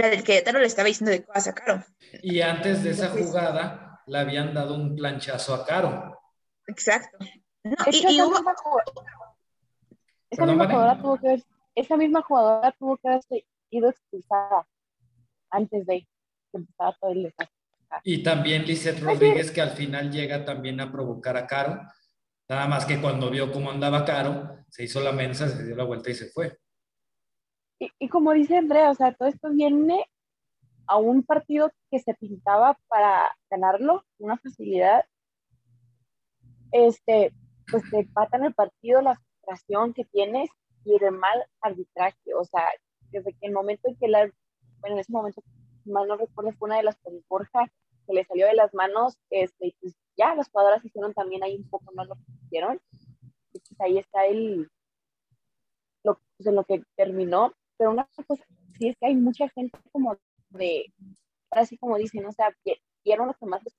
la 0.00 0.08
del 0.08 0.24
Querétaro 0.24 0.58
le 0.58 0.66
estaba 0.66 0.88
diciendo 0.88 1.10
de 1.10 1.24
cosas 1.24 1.48
a 1.48 1.54
Caro. 1.54 1.84
Y 2.22 2.40
antes 2.40 2.82
de 2.82 2.90
esa 2.90 3.08
jugada 3.08 4.00
le 4.06 4.18
habían 4.18 4.54
dado 4.54 4.74
un 4.74 4.94
planchazo 4.94 5.54
a 5.54 5.64
Caro. 5.64 6.18
Exacto. 6.66 7.18
esa, 7.62 8.08
misma 8.08 8.54
jugadora, 10.66 11.00
tuvo 11.00 11.18
que 11.18 11.42
esa 11.74 11.96
misma 11.96 12.22
jugadora 12.22 12.72
tuvo 12.72 12.96
que 12.96 13.08
haber 13.08 13.22
ido 13.70 13.90
expulsada 13.90 14.66
antes 15.50 15.86
de 15.86 16.00
que 16.00 16.08
empezara 16.52 16.96
todo 17.00 17.12
el 17.12 17.24
desastre. 17.24 17.56
Y 18.02 18.22
también 18.22 18.64
Lizeth 18.64 19.00
Rodríguez, 19.00 19.50
que 19.50 19.60
al 19.60 19.70
final 19.70 20.10
llega 20.10 20.44
también 20.44 20.80
a 20.80 20.90
provocar 20.90 21.36
a 21.36 21.46
Caro. 21.46 21.80
Nada 22.48 22.66
más 22.68 22.84
que 22.84 23.00
cuando 23.00 23.30
vio 23.30 23.52
cómo 23.52 23.70
andaba 23.70 24.04
Caro, 24.04 24.64
se 24.68 24.84
hizo 24.84 25.00
la 25.00 25.12
mensa, 25.12 25.48
se 25.48 25.64
dio 25.64 25.76
la 25.76 25.84
vuelta 25.84 26.10
y 26.10 26.14
se 26.14 26.26
fue. 26.26 26.58
Y, 27.78 28.08
como 28.08 28.32
dice 28.32 28.56
Andrea, 28.56 28.90
o 28.90 28.94
sea, 28.94 29.12
todo 29.12 29.28
esto 29.28 29.50
viene 29.50 30.06
a 30.86 30.96
un 30.96 31.22
partido 31.22 31.70
que 31.90 31.98
se 31.98 32.14
pintaba 32.14 32.78
para 32.88 33.36
ganarlo, 33.50 34.04
una 34.18 34.38
facilidad. 34.38 35.04
Este, 36.72 37.32
pues 37.70 37.82
te 37.90 38.00
empatan 38.00 38.44
el 38.44 38.54
partido, 38.54 39.02
la 39.02 39.16
frustración 39.16 39.92
que 39.92 40.04
tienes 40.04 40.48
y 40.84 40.94
el 40.94 41.12
mal 41.12 41.44
arbitraje. 41.60 42.34
O 42.34 42.44
sea, 42.44 42.62
desde 43.10 43.32
que 43.34 43.46
el 43.46 43.52
momento 43.52 43.88
en 43.88 43.96
que 43.96 44.08
la, 44.08 44.30
bueno, 44.80 44.96
en 44.96 45.00
ese 45.00 45.12
momento, 45.12 45.42
mal 45.84 46.08
no 46.08 46.16
recuerdo, 46.16 46.52
fue 46.52 46.68
una 46.68 46.78
de 46.78 46.84
las 46.84 46.96
con 46.98 47.22
Borja 47.28 47.66
que 48.06 48.14
le 48.14 48.24
salió 48.24 48.46
de 48.46 48.54
las 48.54 48.72
manos, 48.72 49.18
este, 49.30 49.74
pues 49.80 49.96
ya 50.16 50.34
las 50.34 50.48
jugadoras 50.48 50.84
hicieron 50.84 51.12
también 51.12 51.42
ahí 51.42 51.56
un 51.56 51.68
poco 51.68 51.92
más 51.92 52.06
lo 52.06 52.14
que 52.14 52.22
hicieron. 52.44 52.80
Y 53.52 53.58
pues 53.58 53.80
ahí 53.80 53.98
está 53.98 54.26
el, 54.26 54.70
lo, 56.04 56.20
pues, 56.36 56.46
en 56.46 56.54
lo 56.54 56.64
que 56.64 56.84
terminó 56.96 57.52
pero 57.76 57.90
una 57.90 58.06
cosa 58.14 58.34
sí 58.78 58.88
es 58.88 58.96
que 58.98 59.06
hay 59.06 59.14
mucha 59.14 59.48
gente 59.50 59.78
como 59.92 60.16
de, 60.50 60.92
así 61.50 61.76
como 61.78 61.96
dicen, 61.96 62.24
o 62.26 62.32
sea, 62.32 62.54
vieron 63.04 63.28
lo 63.28 63.34
que 63.34 63.46
más 63.46 63.62
les, 63.62 63.74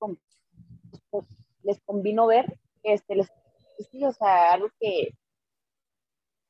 pues, 1.09 1.25
les 1.63 1.79
convino 1.81 2.27
ver, 2.27 2.59
este, 2.83 3.15
les, 3.15 3.27
pues 3.75 3.89
sí, 3.91 4.03
o 4.05 4.11
sea, 4.11 4.53
algo 4.53 4.69
que 4.79 5.13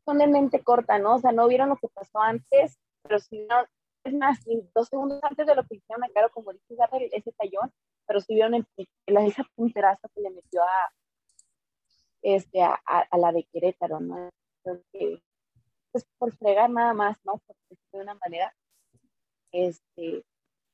son 0.05 0.19
de 0.19 0.27
mente 0.27 0.63
corta, 0.63 0.99
¿no? 0.99 1.15
O 1.15 1.19
sea, 1.19 1.31
no 1.31 1.47
vieron 1.47 1.69
lo 1.69 1.75
que 1.77 1.87
pasó 1.89 2.19
antes, 2.19 2.79
pero 3.01 3.19
si 3.19 3.39
no, 3.39 3.55
es 4.03 4.13
más, 4.13 4.39
dos 4.73 4.87
segundos 4.87 5.19
antes 5.23 5.45
de 5.45 5.55
lo 5.55 5.65
que 5.65 5.75
hicieron 5.75 6.03
a 6.03 6.09
Caro, 6.09 6.29
como 6.31 6.53
dice 6.53 6.75
ese 7.11 7.31
tallón, 7.33 7.73
pero 8.05 8.21
sí 8.21 8.33
vieron 8.33 8.53
el, 8.53 8.65
esa 9.05 9.43
punteraza 9.55 10.07
que 10.15 10.21
le 10.21 10.29
metió 10.29 10.63
a, 10.63 10.93
este, 12.21 12.61
a, 12.61 12.79
a, 12.85 13.17
la 13.17 13.31
de 13.31 13.43
Querétaro, 13.51 13.99
¿no? 13.99 14.29
Pues, 15.91 16.05
por 16.17 16.35
fregar 16.37 16.69
nada 16.69 16.93
más, 16.93 17.17
¿no? 17.23 17.41
Porque 17.45 17.75
de 17.91 18.01
una 18.01 18.15
manera, 18.15 18.53
este, 19.51 20.23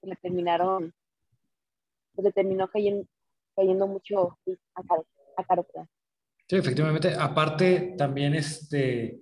le 0.01 0.15
terminaron, 0.17 0.93
pues 2.13 2.25
le 2.25 2.31
terminó 2.31 2.67
cayendo, 2.67 3.07
cayendo 3.55 3.87
mucho 3.87 4.37
a 4.75 4.83
Caro, 4.83 5.05
a 5.37 5.43
Caro 5.43 5.65
Sí, 6.47 6.57
efectivamente. 6.57 7.15
Aparte, 7.15 7.95
también 7.97 8.33
este, 8.33 9.21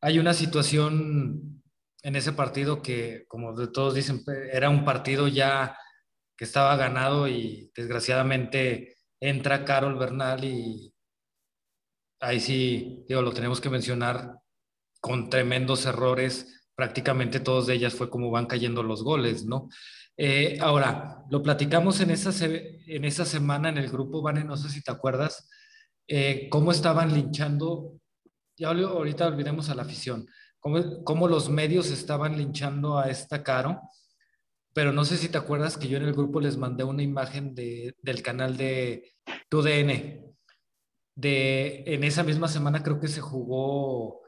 hay 0.00 0.18
una 0.18 0.34
situación 0.34 1.62
en 2.02 2.16
ese 2.16 2.32
partido 2.32 2.82
que, 2.82 3.24
como 3.28 3.54
de 3.54 3.68
todos 3.68 3.94
dicen, 3.94 4.22
era 4.52 4.70
un 4.70 4.84
partido 4.84 5.28
ya 5.28 5.76
que 6.36 6.44
estaba 6.44 6.76
ganado 6.76 7.28
y 7.28 7.70
desgraciadamente 7.74 8.96
entra 9.20 9.64
Carol 9.64 9.98
Bernal 9.98 10.44
y 10.44 10.94
ahí 12.20 12.40
sí, 12.40 13.04
digo, 13.08 13.22
lo 13.22 13.32
tenemos 13.32 13.60
que 13.60 13.70
mencionar, 13.70 14.38
con 15.00 15.30
tremendos 15.30 15.86
errores, 15.86 16.68
prácticamente 16.74 17.40
todos 17.40 17.66
de 17.66 17.74
ellas 17.74 17.94
fue 17.94 18.10
como 18.10 18.30
van 18.30 18.46
cayendo 18.46 18.82
los 18.82 19.02
goles, 19.02 19.44
¿no? 19.44 19.68
Eh, 20.16 20.58
ahora, 20.60 21.24
lo 21.30 21.42
platicamos 21.42 22.00
en 22.00 22.10
esa, 22.10 22.32
en 22.44 23.04
esa 23.04 23.24
semana 23.24 23.70
en 23.70 23.78
el 23.78 23.88
grupo, 23.88 24.20
Vane, 24.20 24.44
no 24.44 24.56
sé 24.56 24.68
si 24.68 24.82
te 24.82 24.90
acuerdas, 24.90 25.48
eh, 26.06 26.48
cómo 26.50 26.72
estaban 26.72 27.14
linchando, 27.14 27.98
ya 28.56 28.68
ahorita 28.68 29.26
olvidemos 29.26 29.70
a 29.70 29.74
la 29.74 29.82
afición, 29.82 30.26
cómo, 30.58 31.02
cómo 31.04 31.28
los 31.28 31.48
medios 31.48 31.90
estaban 31.90 32.36
linchando 32.36 32.98
a 32.98 33.08
esta 33.08 33.42
Caro, 33.42 33.80
pero 34.72 34.92
no 34.92 35.04
sé 35.04 35.16
si 35.16 35.28
te 35.28 35.38
acuerdas 35.38 35.76
que 35.76 35.88
yo 35.88 35.96
en 35.96 36.04
el 36.04 36.12
grupo 36.12 36.40
les 36.40 36.56
mandé 36.56 36.84
una 36.84 37.02
imagen 37.02 37.54
de, 37.54 37.94
del 38.02 38.22
canal 38.22 38.56
de 38.56 39.14
TUDN. 39.48 40.29
De, 41.20 41.84
en 41.86 42.02
esa 42.02 42.22
misma 42.22 42.48
semana 42.48 42.82
creo 42.82 42.98
que 42.98 43.08
se 43.08 43.20
jugó 43.20 44.22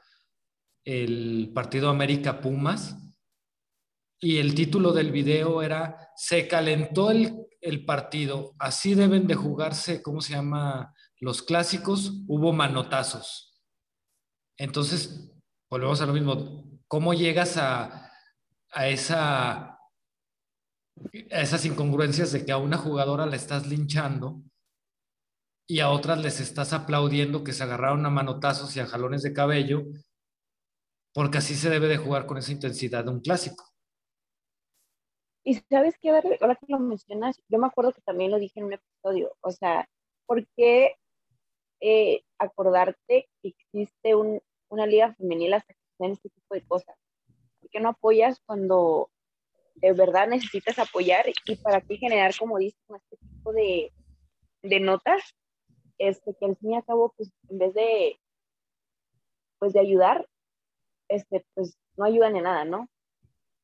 el 0.85 1.51
partido 1.55 1.89
América 1.89 2.43
Pumas 2.43 2.99
y 4.21 4.37
el 4.37 4.55
título 4.55 4.93
del 4.93 5.11
video 5.11 5.63
era 5.63 6.11
Se 6.17 6.47
calentó 6.47 7.11
el, 7.11 7.47
el, 7.63 7.87
partido, 7.87 8.55
así 8.59 8.95
deben 8.95 9.27
de 9.27 9.35
jugarse, 9.35 10.03
¿cómo 10.03 10.21
se 10.21 10.35
llama? 10.35 10.95
Los 11.19 11.43
clásicos, 11.43 12.13
hubo 12.29 12.53
manotazos. 12.53 13.59
Entonces, 14.59 15.33
volvemos 15.71 16.03
a 16.03 16.07
lo 16.07 16.13
mismo, 16.13 16.79
¿cómo 16.89 17.15
llegas 17.15 17.57
a, 17.57 18.13
a, 18.71 18.89
esa, 18.89 19.61
a 19.71 19.79
esas 21.31 21.65
incongruencias 21.65 22.33
de 22.33 22.45
que 22.45 22.53
a 22.53 22.59
una 22.59 22.77
jugadora 22.77 23.25
la 23.25 23.37
estás 23.37 23.67
linchando 23.67 24.43
y 25.73 25.81
a 25.81 25.89
otras 25.89 26.19
les 26.19 26.39
estás 26.39 26.75
aplaudiendo 26.75 27.43
que 27.43 27.55
se 27.55 27.63
agarraron 27.63 28.05
a 28.05 28.11
manotazos 28.11 28.77
y 28.77 28.81
a 28.81 28.87
jalones 28.87 29.23
de 29.23 29.33
cabello 29.33 29.85
porque 31.15 31.39
así 31.39 31.55
se 31.55 31.71
debe 31.71 31.89
de 31.89 31.97
jugar 31.97 32.27
con 32.27 32.37
esa 32.37 32.53
intensidad 32.53 33.05
de 33.05 33.11
un 33.11 33.21
clásico. 33.21 33.65
Y 35.43 35.55
sabes 35.71 35.97
qué, 35.99 36.11
ahora 36.11 36.57
que 36.57 36.67
lo 36.69 36.79
mencionas, 36.79 37.43
yo 37.49 37.59
me 37.59 37.69
acuerdo 37.69 37.95
que 37.95 38.03
también 38.03 38.31
lo 38.31 38.39
dije 38.39 38.61
en 38.61 38.67
un 38.67 38.75
episodio, 38.75 39.35
o 39.41 39.51
sea, 39.51 39.89
¿por 40.27 40.47
qué 40.59 40.97
eh, 41.81 42.23
acordarte 42.39 43.31
que 43.41 43.49
existe 43.49 44.15
un, 44.15 44.43
una 44.69 44.85
liga 44.85 45.15
femenil 45.15 45.55
hasta 45.55 45.73
que 45.73 45.81
sean 45.97 46.13
este 46.13 46.29
tipo 46.29 46.55
de 46.55 46.67
cosas? 46.67 46.99
¿Por 47.61 47.71
qué 47.71 47.81
no 47.81 47.89
apoyas 47.89 48.43
cuando 48.45 49.11
de 49.77 49.95
verdad 49.95 50.29
necesitas 50.29 50.79
apoyar 50.79 51.25
y 51.47 51.57
para 51.57 51.81
qué 51.81 51.97
generar, 51.97 52.37
como 52.39 52.59
dices, 52.59 52.79
este 52.91 53.17
tipo 53.17 53.55
de, 53.55 53.91
de 54.61 54.79
notas? 54.79 55.35
Este, 56.03 56.35
que 56.35 56.47
al 56.47 56.57
fin 56.57 56.73
y 56.73 56.75
al 56.75 56.85
cabo, 56.85 57.15
pues 57.17 57.31
en 57.49 57.59
vez 57.59 57.75
de, 57.75 58.19
pues 59.61 59.73
de 59.73 59.79
ayudar, 59.79 60.29
este, 61.09 61.47
pues 61.55 61.79
no 61.97 62.05
ayudan 62.05 62.35
en 62.35 62.43
nada, 62.43 62.65
¿no? 62.65 62.89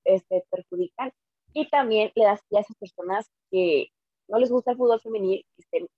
Este, 0.04 0.44
perjudican. 0.48 1.12
Y 1.52 1.68
también 1.68 2.12
le 2.14 2.24
das 2.24 2.40
a 2.54 2.60
esas 2.60 2.76
personas 2.76 3.28
que 3.50 3.88
no 4.28 4.38
les 4.38 4.52
gusta 4.52 4.70
el 4.70 4.76
fútbol 4.76 5.00
femenil, 5.00 5.44
estén 5.56 5.88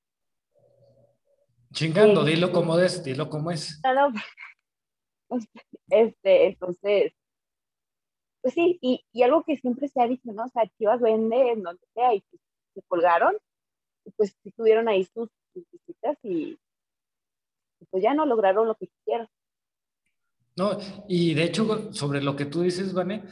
Chingando, 1.75 2.25
dilo 2.25 2.51
como 2.53 2.79
es, 2.79 3.05
dilo 3.05 3.29
como 3.29 3.51
es. 3.51 3.79
Este, 5.91 6.47
entonces, 6.47 7.13
pues 8.41 8.55
sí, 8.55 8.79
y, 8.81 9.05
y, 9.13 9.23
algo 9.23 9.45
que 9.45 9.57
siempre 9.59 9.89
se 9.89 10.01
ha 10.01 10.09
dicho, 10.09 10.33
¿no? 10.33 10.45
O 10.45 10.49
sea, 10.49 10.67
Chivas 10.79 11.01
vende 11.01 11.53
en 11.53 11.63
donde 11.63 11.87
sea 11.95 12.15
y 12.15 12.21
pues, 12.23 12.41
se 12.75 12.83
colgaron, 12.89 13.37
y 14.05 14.11
pues 14.13 14.35
sí 14.43 14.51
tuvieron 14.53 14.89
ahí 14.89 15.05
sus, 15.05 15.29
visitas 15.55 16.17
y, 16.23 16.59
pues 17.91 18.03
ya 18.03 18.15
no 18.15 18.27
lograron 18.27 18.69
lo 18.69 18.75
que 18.75 18.87
quisieron. 18.87 19.29
No, 20.57 20.79
y 21.09 21.35
de 21.35 21.45
hecho, 21.45 21.93
sobre 21.93 22.23
lo 22.23 22.37
que 22.37 22.45
tú 22.45 22.63
dices, 22.63 22.93
Vane, 22.93 23.25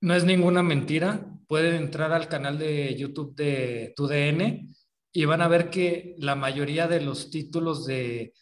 no 0.00 0.14
es 0.14 0.24
ninguna 0.24 0.62
mentira. 0.62 1.26
Pueden 1.46 1.76
entrar 1.76 2.12
al 2.12 2.28
canal 2.28 2.58
de 2.58 2.94
YouTube 2.94 3.34
de 3.34 3.94
TUDN 3.96 4.74
y 5.12 5.24
van 5.24 5.40
a 5.40 5.48
ver 5.48 5.70
que 5.70 6.14
la 6.18 6.34
mayoría 6.34 6.86
de 6.86 7.00
los 7.00 7.30
títulos 7.30 7.86
de 7.86 8.34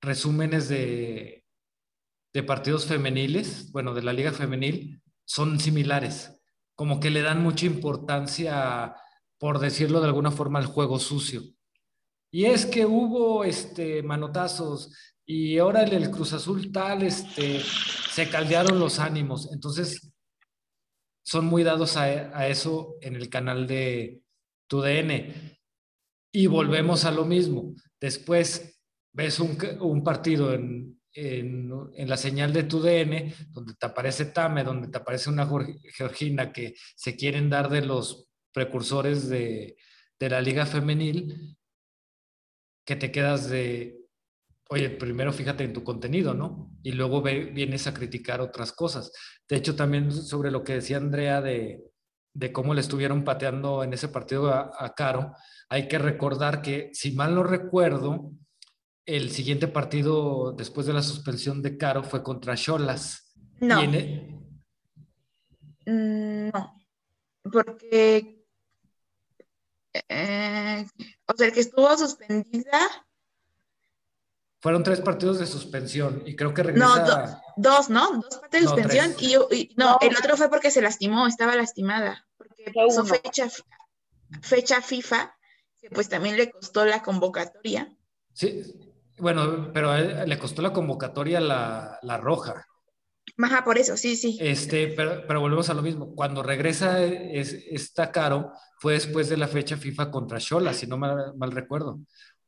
resúmenes 0.00 0.68
de, 0.68 1.44
de 2.32 2.42
partidos 2.42 2.86
femeniles, 2.86 3.70
bueno, 3.72 3.94
de 3.94 4.02
la 4.02 4.12
liga 4.12 4.32
femenil, 4.32 5.02
son 5.24 5.60
similares, 5.60 6.40
como 6.74 7.00
que 7.00 7.10
le 7.10 7.22
dan 7.22 7.42
mucha 7.42 7.66
importancia, 7.66 8.94
por 9.38 9.58
decirlo 9.58 10.00
de 10.00 10.06
alguna 10.06 10.30
forma, 10.30 10.58
al 10.58 10.66
juego 10.66 10.98
sucio. 10.98 11.42
Y 12.30 12.44
es 12.44 12.66
que 12.66 12.84
hubo 12.84 13.44
este, 13.44 14.02
manotazos 14.02 14.92
y 15.24 15.58
ahora 15.58 15.82
el, 15.82 16.10
Cruz 16.10 16.32
Azul 16.32 16.72
tal, 16.72 17.02
este, 17.02 17.60
se 17.60 18.28
caldearon 18.30 18.78
los 18.78 18.98
ánimos. 18.98 19.52
Entonces, 19.52 20.10
son 21.22 21.44
muy 21.44 21.62
dados 21.62 21.98
a, 21.98 22.48
eso 22.48 22.96
en 23.02 23.14
el 23.14 23.28
canal 23.28 23.66
de 23.66 24.22
TUDN. 24.66 25.58
Y 26.32 26.46
volvemos 26.46 27.04
a 27.04 27.10
lo 27.10 27.26
mismo. 27.26 27.74
Después 28.00 28.80
ves 29.12 29.38
un, 29.38 30.02
partido 30.02 30.54
en, 30.54 30.98
en, 31.12 32.08
la 32.08 32.16
señal 32.16 32.52
de 32.52 32.62
tu 32.62 32.80
DN, 32.80 33.34
donde 33.50 33.74
te 33.74 33.86
aparece 33.86 34.26
Tame, 34.26 34.64
donde 34.64 34.88
te 34.88 34.96
aparece 34.96 35.28
una 35.28 35.46
Georgina 35.94 36.52
que 36.52 36.74
se 36.96 37.16
quieren 37.16 37.50
dar 37.50 37.68
de 37.68 37.82
los 37.82 38.28
precursores 38.52 39.28
de, 39.28 39.76
de 40.18 40.30
la 40.30 40.40
liga 40.40 40.64
femenil, 40.64 41.57
que 42.88 42.96
te 42.96 43.12
quedas 43.12 43.50
de, 43.50 44.00
oye, 44.70 44.88
primero 44.88 45.30
fíjate 45.30 45.62
en 45.62 45.74
tu 45.74 45.84
contenido, 45.84 46.32
¿no? 46.32 46.70
Y 46.82 46.92
luego 46.92 47.20
ve, 47.20 47.44
vienes 47.44 47.86
a 47.86 47.92
criticar 47.92 48.40
otras 48.40 48.72
cosas. 48.72 49.12
De 49.46 49.56
hecho, 49.56 49.76
también 49.76 50.10
sobre 50.10 50.50
lo 50.50 50.64
que 50.64 50.76
decía 50.76 50.96
Andrea 50.96 51.42
de, 51.42 51.84
de 52.32 52.50
cómo 52.50 52.72
le 52.72 52.80
estuvieron 52.80 53.24
pateando 53.24 53.84
en 53.84 53.92
ese 53.92 54.08
partido 54.08 54.48
a, 54.48 54.72
a, 54.78 54.94
Caro, 54.94 55.34
hay 55.68 55.86
que 55.86 55.98
recordar 55.98 56.62
que, 56.62 56.88
si 56.94 57.12
mal 57.12 57.34
no 57.34 57.42
recuerdo, 57.42 58.32
el 59.04 59.32
siguiente 59.32 59.68
partido 59.68 60.52
después 60.52 60.86
de 60.86 60.94
la 60.94 61.02
suspensión 61.02 61.60
de 61.60 61.76
Caro 61.76 62.02
fue 62.02 62.22
contra 62.22 62.56
Cholas. 62.56 63.34
No. 63.60 63.82
El... 63.82 64.34
Mm, 65.84 66.48
no, 66.54 66.80
porque, 67.52 68.46
eh, 70.08 70.86
o 71.28 71.36
sea, 71.36 71.46
el 71.46 71.52
que 71.52 71.60
estuvo 71.60 71.96
suspendida. 71.96 72.80
Fueron 74.60 74.82
tres 74.82 75.00
partidos 75.00 75.38
de 75.38 75.46
suspensión 75.46 76.22
y 76.26 76.34
creo 76.34 76.52
que 76.52 76.62
regresa. 76.64 76.86
No, 76.86 77.06
do, 77.06 77.40
dos, 77.56 77.90
¿no? 77.90 78.20
Dos 78.22 78.38
partidos 78.38 78.50
de 78.50 78.60
no, 78.60 78.68
suspensión 78.70 79.14
y, 79.20 79.34
y, 79.54 79.74
no, 79.76 79.92
no, 79.92 79.98
el 80.00 80.16
otro 80.16 80.36
fue 80.36 80.48
porque 80.48 80.70
se 80.70 80.82
lastimó, 80.82 81.26
estaba 81.26 81.54
lastimada, 81.54 82.26
porque 82.36 82.72
puso 82.72 83.04
fecha, 83.04 83.48
fecha 84.42 84.82
FIFA 84.82 85.34
que 85.80 85.90
pues 85.90 86.08
también 86.08 86.36
le 86.36 86.50
costó 86.50 86.84
la 86.84 87.02
convocatoria. 87.02 87.94
Sí, 88.32 88.62
bueno, 89.18 89.70
pero 89.72 89.90
a 89.90 90.00
él 90.00 90.28
le 90.28 90.38
costó 90.38 90.62
la 90.62 90.72
convocatoria 90.72 91.40
la, 91.40 91.98
la 92.02 92.16
roja. 92.16 92.66
Ajá, 93.40 93.64
por 93.64 93.78
eso, 93.78 93.96
sí, 93.96 94.16
sí. 94.16 94.36
Este, 94.40 94.88
pero, 94.88 95.24
pero 95.26 95.40
volvemos 95.40 95.70
a 95.70 95.74
lo 95.74 95.82
mismo. 95.82 96.14
Cuando 96.14 96.42
regresa 96.42 97.02
es, 97.04 97.52
está 97.52 98.10
caro, 98.10 98.52
fue 98.80 98.94
después 98.94 99.28
de 99.28 99.36
la 99.36 99.46
fecha 99.46 99.76
FIFA 99.76 100.10
contra 100.10 100.38
Cholas, 100.38 100.76
si 100.76 100.86
no 100.86 100.98
mal, 100.98 101.34
mal 101.36 101.52
recuerdo. 101.52 102.00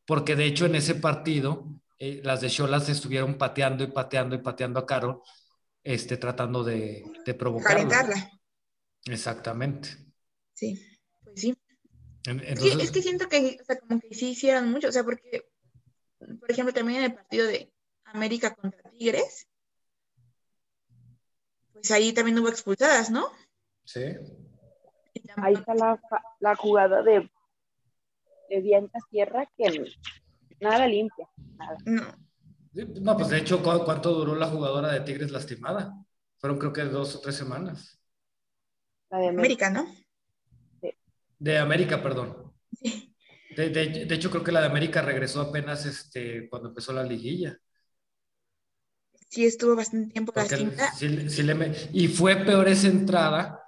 Porque 0.05 0.35
de 0.35 0.47
hecho 0.47 0.67
en 0.67 0.75
ese 0.75 0.97
partido, 0.97 1.81
eh, 1.99 2.21
las 2.25 2.41
de 2.41 2.51
Cholas 2.51 2.89
estuvieron 2.89 3.39
pateando 3.39 3.85
y 3.85 3.87
pateando 3.87 4.35
y 4.35 4.39
pateando 4.39 4.81
a 4.81 4.87
Caro, 4.87 5.23
este, 5.85 6.17
tratando 6.17 6.65
de, 6.65 7.05
de 7.25 7.35
provocarla. 7.35 7.89
Calentarla. 7.89 8.31
Exactamente. 9.07 9.91
Sí, 10.55 10.81
pues 11.23 11.41
sí. 11.41 11.57
Entonces, 12.25 12.73
sí, 12.73 12.81
es 12.81 12.91
que 12.91 13.03
siento 13.03 13.29
que, 13.29 13.59
o 13.63 13.65
sea, 13.65 13.79
como 13.79 14.01
que 14.01 14.15
sí 14.15 14.31
hicieron 14.31 14.71
mucho, 14.71 14.89
o 14.89 14.93
sea, 14.93 15.05
porque, 15.05 15.49
por 16.19 16.51
ejemplo, 16.51 16.75
también 16.75 16.99
en 16.99 17.05
el 17.13 17.15
partido 17.15 17.47
de 17.47 17.73
América 18.05 18.55
contra 18.55 18.91
Tigres, 18.91 19.47
pues 21.81 21.91
ahí 21.91 22.13
también 22.13 22.39
hubo 22.39 22.49
expulsadas, 22.49 23.11
¿no? 23.11 23.27
Sí. 23.85 24.05
Ahí 25.37 25.55
está 25.55 25.75
la, 25.75 26.01
la 26.41 26.55
jugada 26.57 27.03
de, 27.03 27.31
de 28.49 28.61
Bianca 28.61 28.99
Sierra 29.11 29.51
que 29.57 29.85
nada 30.61 30.87
limpia, 30.87 31.29
nada. 31.57 31.77
No. 31.85 32.03
No, 32.73 33.17
pues 33.17 33.31
de 33.31 33.39
hecho, 33.39 33.63
¿cuánto 33.63 34.13
duró 34.15 34.37
la 34.37 34.47
jugadora 34.47 34.93
de 34.93 35.01
Tigres 35.01 35.31
lastimada? 35.33 35.93
Fueron 36.39 36.59
creo 36.59 36.73
que 36.73 36.83
dos 36.83 37.17
o 37.17 37.21
tres 37.21 37.35
semanas. 37.35 38.01
La 39.11 39.19
de 39.19 39.29
América, 39.29 39.67
América 39.67 39.93
¿no? 40.81 40.91
De 41.39 41.59
América, 41.59 42.03
perdón. 42.03 42.53
Sí. 42.73 43.15
De, 43.57 43.71
de, 43.71 44.05
de, 44.07 44.15
hecho, 44.15 44.31
creo 44.31 44.45
que 44.45 44.53
la 44.53 44.61
de 44.61 44.67
América 44.67 45.03
regresó 45.03 45.41
apenas 45.41 45.85
este, 45.85 46.49
cuando 46.49 46.69
empezó 46.69 46.93
la 46.93 47.03
liguilla. 47.03 47.59
Sí, 49.31 49.47
estuvo 49.47 49.77
bastante 49.77 50.13
tiempo 50.13 50.33
la 50.35 50.45
cinta. 50.45 50.93
Sí, 50.93 51.31
sí 51.31 51.43
le, 51.43 51.73
y 51.93 52.09
fue 52.09 52.37
peor 52.37 52.69
esa 52.69 52.89
entrada 52.89 53.63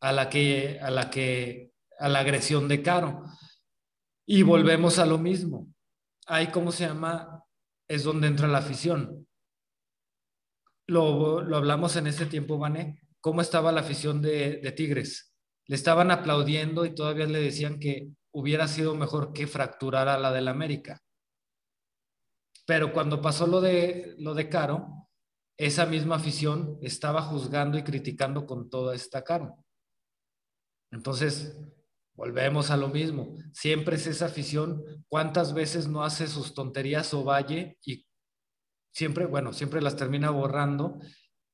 a 0.00 0.12
la 0.12 0.28
que, 0.28 0.78
a 0.80 0.90
la 0.90 1.10
que, 1.10 1.72
a 1.98 2.08
la 2.08 2.18
agresión 2.18 2.68
de 2.68 2.82
Caro. 2.82 3.24
Y 4.26 4.42
volvemos 4.42 4.98
a 4.98 5.06
lo 5.06 5.18
mismo. 5.18 5.68
Ahí, 6.26 6.48
¿cómo 6.48 6.72
se 6.72 6.86
llama? 6.86 7.44
Es 7.88 8.04
donde 8.04 8.26
entra 8.26 8.48
la 8.48 8.58
afición. 8.58 9.26
Lo, 10.86 11.40
lo 11.42 11.56
hablamos 11.56 11.96
en 11.96 12.08
ese 12.08 12.26
tiempo, 12.26 12.58
Vané. 12.58 13.00
¿Cómo 13.20 13.40
estaba 13.40 13.72
la 13.72 13.80
afición 13.80 14.20
de, 14.20 14.56
de 14.58 14.72
Tigres? 14.72 15.30
le 15.70 15.76
estaban 15.76 16.10
aplaudiendo 16.10 16.84
y 16.84 16.96
todavía 16.96 17.26
le 17.26 17.38
decían 17.38 17.78
que 17.78 18.08
hubiera 18.32 18.66
sido 18.66 18.96
mejor 18.96 19.32
que 19.32 19.46
fracturara 19.46 20.18
la 20.18 20.32
del 20.32 20.48
América. 20.48 21.00
Pero 22.70 22.92
cuando 22.92 23.20
pasó 23.20 23.48
lo 23.48 23.60
de, 23.60 24.14
lo 24.18 24.32
de 24.32 24.48
Caro, 24.48 25.08
esa 25.58 25.86
misma 25.86 26.14
afición 26.14 26.78
estaba 26.82 27.20
juzgando 27.20 27.76
y 27.76 27.82
criticando 27.82 28.46
con 28.46 28.70
toda 28.70 28.94
esta 28.94 29.24
Caro. 29.24 29.56
Entonces, 30.92 31.58
volvemos 32.14 32.70
a 32.70 32.76
lo 32.76 32.86
mismo. 32.86 33.36
Siempre 33.52 33.96
es 33.96 34.06
esa 34.06 34.26
afición. 34.26 34.84
¿Cuántas 35.08 35.52
veces 35.52 35.88
no 35.88 36.04
hace 36.04 36.28
sus 36.28 36.54
tonterías 36.54 37.12
o 37.12 37.24
valle 37.24 37.76
y 37.84 38.06
siempre, 38.92 39.26
bueno, 39.26 39.52
siempre 39.52 39.82
las 39.82 39.96
termina 39.96 40.30
borrando 40.30 41.00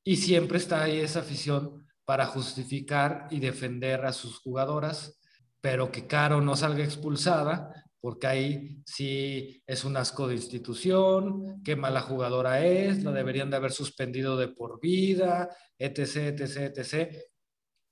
y 0.03 0.17
siempre 0.17 0.59
está 0.59 0.83
ahí 0.83 0.99
esa 0.99 1.21
afición 1.21 1.83
para 2.05 2.27
justificar 2.27 3.27
y 3.31 3.39
defender 3.39 4.05
a 4.05 4.13
sus 4.13 4.37
jugadoras, 4.37 5.19
pero 5.61 5.91
que 5.91 6.05
Caro 6.05 6.41
no 6.41 6.55
salga 6.55 6.83
expulsada, 6.83 7.86
porque 7.99 8.27
ahí 8.27 8.83
sí 8.85 9.61
es 9.65 9.83
un 9.83 9.97
asco 9.97 10.27
de 10.27 10.35
institución, 10.35 11.61
qué 11.63 11.75
mala 11.75 12.01
jugadora 12.01 12.65
es, 12.65 13.03
la 13.03 13.11
deberían 13.11 13.49
de 13.49 13.57
haber 13.57 13.71
suspendido 13.71 14.37
de 14.37 14.49
por 14.49 14.79
vida, 14.79 15.49
etc., 15.77 16.39
etc., 16.39 16.77
etc. 16.77 17.15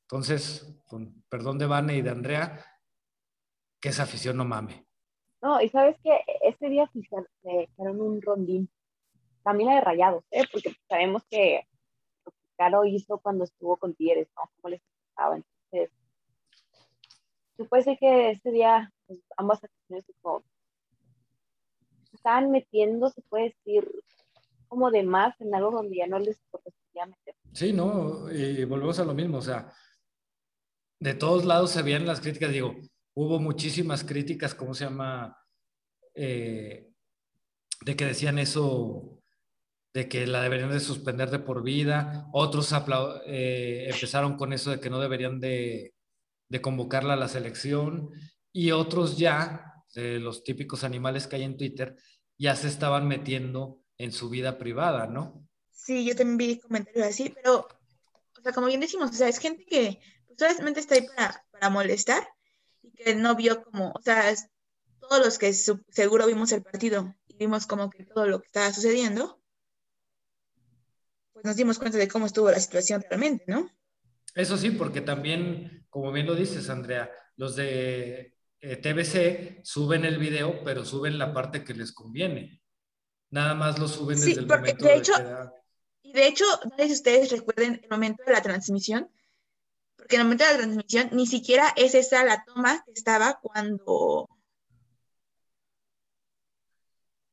Entonces, 0.04 0.82
con 0.86 1.24
perdón 1.30 1.58
de 1.58 1.66
Vane 1.66 1.98
y 1.98 2.02
de 2.02 2.12
Andrea, 2.12 2.64
que 3.82 3.90
esa 3.90 4.04
afición 4.04 4.38
no 4.38 4.46
mame. 4.46 4.86
No, 5.42 5.62
y 5.62 5.70
sabes 5.70 5.96
que 6.04 6.12
ese 6.42 6.70
día 6.70 6.88
fijaron 6.88 8.02
un 8.02 8.22
rondín, 8.22 8.70
también 9.44 9.70
la 9.70 9.76
de 9.76 9.82
rayados, 9.82 10.24
¿eh? 10.32 10.44
porque 10.52 10.76
sabemos 10.88 11.24
que 11.30 11.68
Caro 12.58 12.86
hizo 12.86 13.20
cuando 13.20 13.44
estuvo 13.44 13.78
con 13.78 13.94
Tigres, 13.96 14.28
¿no? 14.36 14.50
Cómo 14.56 14.70
les 14.70 14.82
estaba. 15.10 15.36
Entonces, 15.36 15.92
ser 17.84 17.98
que 18.00 18.32
este 18.32 18.52
día 18.52 18.92
pues, 19.08 19.20
ambas 19.38 19.64
acciones 19.64 20.06
estaban 22.14 22.50
metiendo, 22.50 23.10
se 23.10 23.22
puede 23.22 23.56
decir, 23.56 23.88
como 24.68 24.90
de 24.90 25.04
más 25.04 25.40
en 25.42 25.54
algo 25.54 25.72
donde 25.72 25.98
ya 25.98 26.08
no 26.08 26.18
les 26.18 26.40
correspondía 26.50 27.06
meter. 27.06 27.36
Sí, 27.54 27.72
no, 27.72 28.32
y 28.32 28.64
volvemos 28.64 28.98
a 29.00 29.06
lo 29.06 29.14
mismo, 29.14 29.38
o 29.38 29.42
sea, 29.42 29.72
de 31.00 31.14
todos 31.14 31.46
lados 31.46 31.72
se 31.72 31.84
veían 31.84 32.06
las 32.06 32.22
críticas, 32.22 32.52
digo, 32.52 32.76
hubo 33.14 33.40
muchísimas 33.40 34.04
críticas, 34.04 34.56
¿cómo 34.56 34.74
se 34.74 34.86
llama? 34.86 35.38
Eh, 36.16 36.90
de 37.82 37.96
que 37.96 38.06
decían 38.06 38.40
eso, 38.40 39.20
de 39.94 40.10
que 40.10 40.26
la 40.26 40.42
deberían 40.42 40.72
de 40.72 40.80
suspender 40.80 41.30
de 41.30 41.40
por 41.40 41.64
vida, 41.64 42.28
otros 42.34 42.74
eh, 43.28 43.88
empezaron 43.90 44.36
con 44.36 44.52
eso 44.52 44.72
de 44.72 44.80
que 44.80 44.90
no 44.90 45.00
deberían 45.00 45.40
de, 45.40 45.94
de 46.50 46.62
convocarla 46.62 47.14
a 47.14 47.18
la 47.18 47.28
selección, 47.28 48.10
y 48.56 48.72
otros 48.72 49.18
ya, 49.18 49.84
de 49.94 50.18
los 50.18 50.46
típicos 50.46 50.86
animales 50.86 51.28
que 51.28 51.36
hay 51.36 51.44
en 51.44 51.58
Twitter, 51.58 51.98
ya 52.38 52.56
se 52.56 52.70
estaban 52.70 53.06
metiendo 53.06 53.82
en 53.98 54.14
su 54.14 54.30
vida 54.30 54.58
privada, 54.58 55.08
¿no? 55.08 55.46
Sí, 55.74 56.06
yo 56.06 56.16
también 56.16 56.38
vi 56.38 56.60
comentarios 56.62 57.06
así, 57.06 57.34
pero, 57.36 57.68
o 58.38 58.42
sea, 58.42 58.54
como 58.54 58.68
bien 58.68 58.80
decimos, 58.80 59.12
o 59.12 59.14
sea, 59.14 59.28
es 59.28 59.40
gente 59.40 59.66
que 59.66 60.00
pues, 60.26 60.40
solamente 60.40 60.80
está 60.80 60.96
ahí 60.96 61.06
para, 61.06 61.46
para 61.52 61.70
molestar 61.70 62.26
y 62.82 62.92
que 62.92 63.14
no 63.14 63.36
vio 63.36 63.62
como, 63.62 63.92
o 63.92 64.02
sea, 64.02 64.34
todos 65.02 65.26
los 65.26 65.38
que 65.38 65.52
seguro 65.52 66.26
vimos 66.26 66.54
el 66.54 66.64
partido 66.64 67.14
y 67.28 67.36
vimos 67.36 67.68
como 67.68 67.90
que 67.90 68.06
todo 68.06 68.26
lo 68.26 68.40
que 68.40 68.46
estaba 68.46 68.72
sucediendo, 68.72 69.42
pues 71.34 71.44
nos 71.44 71.58
dimos 71.58 71.78
cuenta 71.78 71.98
de 71.98 72.08
cómo 72.08 72.26
estuvo 72.26 72.50
la 72.50 72.62
situación 72.62 73.04
realmente, 73.10 73.44
¿no? 73.48 73.70
Eso 74.34 74.58
sí, 74.58 74.72
porque 74.72 75.02
también, 75.02 75.86
como 75.90 76.14
bien 76.14 76.26
lo 76.26 76.36
dices, 76.36 76.70
Andrea, 76.70 77.12
los 77.36 77.58
de 77.58 78.35
eh, 78.68 78.78
TBC 78.78 79.64
suben 79.64 80.06
el 80.06 80.18
video, 80.18 80.64
pero 80.64 80.84
suben 80.84 81.20
la 81.20 81.32
parte 81.32 81.64
que 81.64 81.76
les 81.76 81.92
conviene. 81.92 82.64
Nada 83.30 83.54
más 83.54 83.78
lo 83.78 83.88
suben 83.88 84.20
desde 84.20 84.42
el 84.42 84.48
momento 84.48 84.86
de, 84.86 84.96
hecho, 84.96 85.14
Y 86.02 86.14
de 86.14 86.28
hecho, 86.28 86.46
no 86.64 86.76
sé 86.76 86.88
si 86.88 86.94
ustedes 86.94 87.32
recuerden 87.32 87.80
el 87.84 87.90
momento 87.90 88.24
de 88.26 88.32
la 88.32 88.42
transmisión, 88.42 89.12
porque 89.96 90.16
en 90.16 90.22
el 90.22 90.26
momento 90.26 90.46
de 90.46 90.52
la 90.52 90.58
transmisión 90.58 91.10
ni 91.12 91.28
siquiera 91.28 91.74
es 91.76 91.94
esa 91.94 92.24
la 92.24 92.44
toma 92.44 92.84
que 92.86 92.94
estaba 92.94 93.40
cuando... 93.40 94.28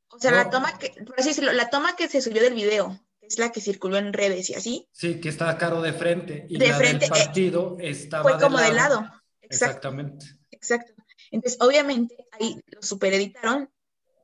O 0.09 0.19
sea, 0.19 0.31
la 0.31 0.51
toma 0.51 0.77
que, 0.77 0.89
por 1.03 1.19
así 1.19 1.29
decirlo, 1.29 1.51
la 1.53 1.71
toma 1.71 1.95
que 1.95 2.07
se 2.07 2.21
subió 2.21 2.43
del 2.43 2.53
video, 2.53 2.99
que 3.19 3.25
es 3.25 3.39
la 3.39 3.51
que 3.51 3.59
circuló 3.59 3.97
en 3.97 4.13
redes 4.13 4.51
y 4.51 4.53
así. 4.53 4.87
Sí, 4.91 5.19
que 5.19 5.29
estaba 5.29 5.57
caro 5.57 5.81
de 5.81 5.93
frente. 5.93 6.45
Y 6.47 6.57
la 6.59 6.77
del 6.77 7.01
eh, 7.01 7.07
partido 7.09 7.77
estaba 7.79 8.21
Fue 8.21 8.39
como 8.39 8.59
de 8.59 8.71
lado. 8.71 9.03
Exactamente. 9.41 10.27
Exacto. 10.51 10.92
Entonces, 11.33 11.59
obviamente, 11.61 12.27
ahí 12.31 12.61
lo 12.67 12.83
supereditaron, 12.83 13.67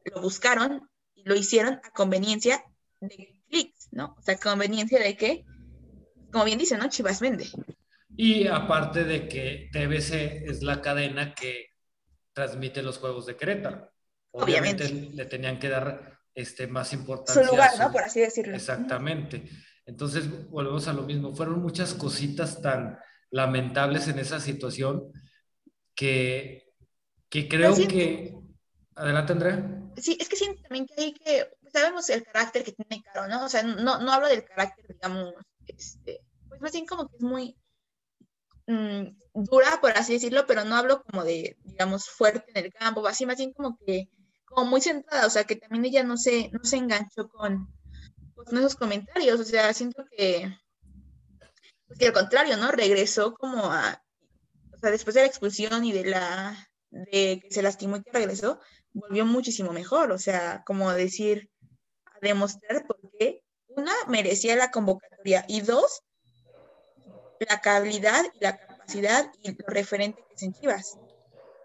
lo 0.06 0.22
buscaron 0.22 0.88
y 1.15 1.24
lo 1.24 1.36
hicieron 1.36 1.82
a 1.84 1.91
conveniencia 1.91 2.63
de 3.02 3.41
clics, 3.50 3.89
¿no? 3.91 4.15
O 4.15 4.22
sea, 4.22 4.38
conveniencia 4.38 5.00
de 5.00 5.17
que, 5.17 5.43
como 6.32 6.45
bien 6.45 6.60
dice, 6.60 6.78
¿no? 6.78 6.88
Chivas 6.88 7.19
vende. 7.19 7.50
Y 8.15 8.45
aparte 8.45 9.06
de 9.06 9.28
que 9.28 9.69
TBC 9.74 10.50
es 10.50 10.62
la 10.62 10.82
cadena 10.82 11.34
que 11.34 11.72
transmite 12.32 12.84
los 12.84 13.00
juegos 13.00 13.26
de 13.26 13.36
Querétaro. 13.36 13.91
Obviamente, 14.30 14.88
le 14.91 15.26
tenían 15.26 15.58
que 15.58 15.69
dar 15.69 16.19
este, 16.36 16.67
más 16.67 16.93
importancia. 16.93 17.43
Su 17.43 17.50
lugar, 17.50 17.72
¿no? 17.80 17.91
Por 17.91 18.04
así 18.04 18.19
decirlo. 18.19 18.56
Exactamente. 18.56 19.50
Entonces, 19.88 20.48
volvemos 20.52 20.88
a 20.88 20.93
lo 20.93 21.02
mismo. 21.02 21.34
Fueron 21.34 21.60
muchas 21.60 21.95
cositas 21.95 22.62
tan 22.62 23.00
lamentables 23.32 24.08
en 24.08 24.19
esa 24.19 24.39
situación 24.39 25.12
que 25.95 26.68
que 27.30 27.48
creo 27.48 27.76
que... 27.76 28.36
Adelante, 28.96 29.34
Andrea. 29.34 29.92
Sí, 29.96 30.18
es 30.20 30.28
que 30.28 30.36
siento 30.36 30.62
también 30.62 30.86
que 30.86 31.02
hay 31.02 31.13
que... 31.13 31.50
Pues, 31.62 31.74
sabemos 31.74 32.10
el 32.10 32.24
carácter 32.24 32.63
que 32.63 32.74
tiene 32.74 33.04
Caro, 33.04 33.28
¿no? 33.28 33.46
O 33.46 33.50
sea, 33.50 33.63
no, 33.63 34.00
no 34.00 34.12
hablo 34.12 34.28
del 34.28 34.44
carácter, 34.44 34.86
digamos, 34.88 35.34
este, 35.68 36.22
pues 36.48 36.62
más 36.62 36.72
bien 36.72 36.86
como 36.86 37.08
que 37.08 37.18
es 37.18 37.24
muy 37.24 37.56
mm, 38.68 39.04
dura, 39.34 39.80
por 39.80 39.92
así 39.92 40.13
decirlo, 40.13 40.46
pero 40.48 40.65
no 40.65 40.76
hablo 40.76 41.04
como 41.04 41.24
de, 41.24 41.58
digamos, 41.63 42.10
fuerte 42.10 42.52
en 42.56 42.65
el 42.65 42.74
campo, 42.74 43.06
así 43.08 43.26
más 43.26 43.38
bien 43.38 43.54
como 43.54 43.78
que, 43.78 44.10
como 44.46 44.65
muy 44.70 44.82
centrada, 44.82 45.28
o 45.28 45.30
sea, 45.30 45.44
que 45.44 45.56
también 45.56 45.86
ella 45.86 46.04
no 46.04 46.18
se, 46.18 46.50
no 46.52 46.63
se 46.63 46.78
enganchó 46.78 47.30
con, 47.30 47.72
con 48.34 48.58
esos 48.58 48.76
comentarios, 48.76 49.39
o 49.39 49.44
sea, 49.44 49.74
siento 49.74 50.04
que, 50.12 50.52
pues 51.88 52.00
que 52.00 52.08
al 52.08 52.13
contrario, 52.13 52.58
¿no? 52.58 52.72
Regresó 52.72 53.34
como 53.34 53.72
a, 53.72 54.02
o 54.74 54.78
sea, 54.80 54.92
después 54.92 55.13
de 55.13 55.22
la 55.22 55.28
expulsión 55.28 55.86
y 55.86 55.92
de 55.92 56.06
la 56.06 56.68
de 56.91 57.39
que 57.41 57.52
se 57.52 57.62
lastimó 57.62 57.97
y 57.97 58.04
que 58.04 58.12
regresó, 58.12 58.60
volvió 58.93 59.25
muchísimo 59.25 59.71
mejor. 59.71 60.12
O 60.12 60.17
sea, 60.17 60.63
como 60.65 60.91
decir, 60.91 61.49
a 62.06 62.19
demostrar 62.21 62.86
por 62.86 62.97
qué, 63.17 63.43
una, 63.67 63.93
merecía 64.08 64.56
la 64.56 64.71
convocatoria 64.71 65.45
y 65.47 65.62
dos, 65.62 66.02
la 67.47 67.62
calidad 67.62 68.23
y 68.34 68.43
la 68.43 68.58
capacidad 68.58 69.32
y 69.41 69.52
lo 69.52 69.67
referente 69.67 70.23
que 70.28 70.36
es 70.36 70.43
en 70.43 70.54
Chivas. 70.54 70.97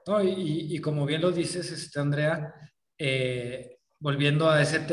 No, 0.07 0.23
y, 0.23 0.79
como 0.81 1.07
bien 1.07 1.23
lo 1.23 1.33
dices, 1.33 1.71
este, 1.71 1.99
Andrea, 1.99 2.55
eh, 2.99 3.79
volviendo 3.99 4.51
a 4.51 4.61
ese, 4.61 4.85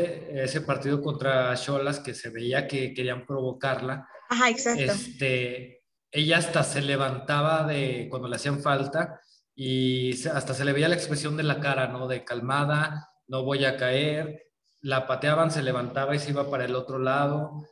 ese 0.42 0.62
partido 0.62 1.02
contra 1.02 1.54
Cholas, 1.54 2.00
que 2.00 2.14
se 2.14 2.30
veía 2.30 2.66
que 2.66 2.94
querían 2.94 3.26
provocarla. 3.26 4.08
Ajá, 4.30 4.48
exacto. 4.48 4.82
Este, 4.82 5.82
ella 6.10 6.38
hasta 6.38 6.62
se 6.62 6.80
levantaba 6.80 7.66
de 7.66 8.06
cuando 8.08 8.28
le 8.28 8.36
hacían 8.36 8.62
falta 8.62 9.20
y 9.54 10.26
hasta 10.28 10.54
se 10.54 10.64
le 10.64 10.72
veía 10.72 10.88
la 10.88 10.94
expresión 10.94 11.36
de 11.36 11.42
la 11.42 11.60
cara, 11.60 11.88
¿no? 11.88 12.08
De 12.08 12.24
calmada, 12.24 13.10
no 13.26 13.44
voy 13.44 13.64
a 13.64 13.76
caer, 13.76 14.50
la 14.80 15.06
pateaban, 15.06 15.50
se 15.50 15.62
levantaba 15.62 16.14
y 16.14 16.18
se 16.18 16.30
iba 16.30 16.50
para 16.50 16.64
el 16.64 16.74
otro 16.74 16.98
lado. 16.98 17.66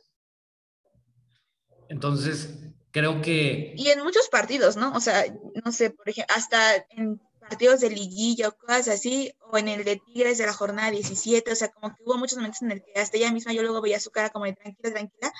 Entonces, 1.89 2.57
creo 2.91 3.21
que... 3.21 3.73
Y 3.75 3.89
en 3.89 4.03
muchos 4.03 4.29
partidos, 4.29 4.77
¿no? 4.77 4.93
O 4.93 4.99
sea, 4.99 5.25
no 5.63 5.71
sé, 5.71 5.89
por 5.89 6.07
ejemplo, 6.07 6.35
hasta 6.35 6.75
en 6.91 7.19
partidos 7.39 7.81
de 7.81 7.89
liguilla 7.89 8.47
o 8.47 8.55
cosas 8.55 8.87
así, 8.87 9.33
o 9.51 9.57
en 9.57 9.67
el 9.67 9.83
de 9.83 9.97
Tigres 9.97 10.37
de 10.37 10.45
la 10.45 10.53
jornada 10.53 10.91
17, 10.91 11.51
o 11.51 11.55
sea, 11.55 11.69
como 11.69 11.93
que 11.93 12.03
hubo 12.05 12.17
muchos 12.17 12.37
momentos 12.37 12.61
en 12.61 12.71
el 12.71 12.83
que 12.83 12.99
hasta 12.99 13.17
ella 13.17 13.31
misma 13.31 13.51
yo 13.51 13.61
luego 13.61 13.81
veía 13.81 13.99
su 13.99 14.11
cara 14.11 14.29
como 14.29 14.45
de 14.45 14.53
tranquila, 14.53 14.91
tranquila, 14.91 15.33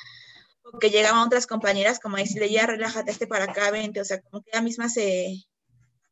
porque 0.63 0.89
llegaban 0.89 1.25
otras 1.25 1.47
compañeras 1.47 1.99
como 1.99 2.17
a 2.17 2.19
decirle, 2.19 2.51
ya 2.51 2.65
relájate, 2.65 3.11
este 3.11 3.27
para 3.27 3.45
acá, 3.45 3.71
vente, 3.71 4.01
o 4.01 4.05
sea, 4.05 4.19
como 4.21 4.43
que 4.43 4.49
ella 4.51 4.61
misma 4.61 4.89
se, 4.89 5.45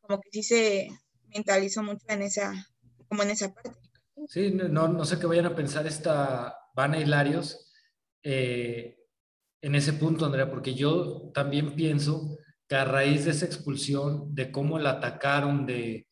como 0.10 0.22
que 0.22 0.30
sí 0.32 0.42
se 0.42 0.88
mentalizó 1.36 1.84
mucho 1.84 2.04
en 2.08 2.24
esa, 2.24 2.52
como 3.08 3.22
en 3.22 3.30
esa 3.30 3.54
parte. 3.54 3.78
Sí, 4.28 4.52
no, 4.52 4.88
no 4.88 5.06
sé 5.06 5.20
qué 5.20 5.28
vayan 5.28 5.46
a 5.46 5.56
pensar 5.56 5.86
esta 5.86 6.58
Vana 6.74 6.98
Hilarios 6.98 7.72
eh, 8.24 8.98
en 9.62 9.76
ese 9.76 9.94
punto, 9.94 10.26
Andrea, 10.26 10.50
porque 10.50 10.74
yo 10.74 11.30
también 11.32 11.76
pienso 11.76 12.38
que 12.68 12.76
a 12.76 12.86
raíz 12.86 13.26
de 13.26 13.32
esa 13.32 13.46
expulsión, 13.46 14.34
de 14.34 14.52
cómo 14.52 14.80
la 14.80 14.92
atacaron, 14.94 15.68
de, 15.68 16.08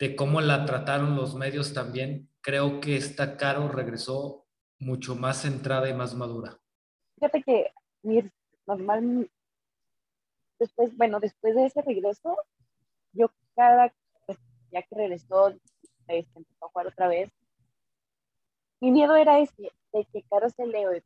de 0.00 0.16
cómo 0.16 0.40
la 0.40 0.64
trataron 0.64 1.14
los 1.14 1.36
medios 1.36 1.72
también, 1.72 2.28
creo 2.40 2.80
que 2.80 2.96
esta 2.96 3.36
Caro 3.36 3.68
regresó 3.68 4.46
mucho 4.80 5.14
más 5.14 5.42
centrada 5.42 5.88
y 5.88 5.94
más 5.94 6.14
madura. 6.14 6.58
Fíjate 7.14 7.42
que, 7.44 7.72
normal, 8.66 9.30
después, 10.58 10.96
bueno, 10.96 11.20
después 11.20 11.54
de 11.54 11.66
ese 11.66 11.82
regreso, 11.82 12.36
yo 13.12 13.28
cada, 13.54 13.92
pues, 14.26 14.38
ya 14.70 14.82
que 14.82 14.94
regresó, 14.94 15.48
este, 16.08 16.38
empezó 16.38 16.64
a 16.64 16.68
jugar 16.68 16.86
otra 16.88 17.08
vez, 17.08 17.30
mi 18.80 18.90
miedo 18.90 19.14
era 19.16 19.38
ese, 19.38 19.72
de 19.92 20.04
que 20.12 20.22
Caro 20.24 20.50
se 20.50 20.66
le, 20.66 21.02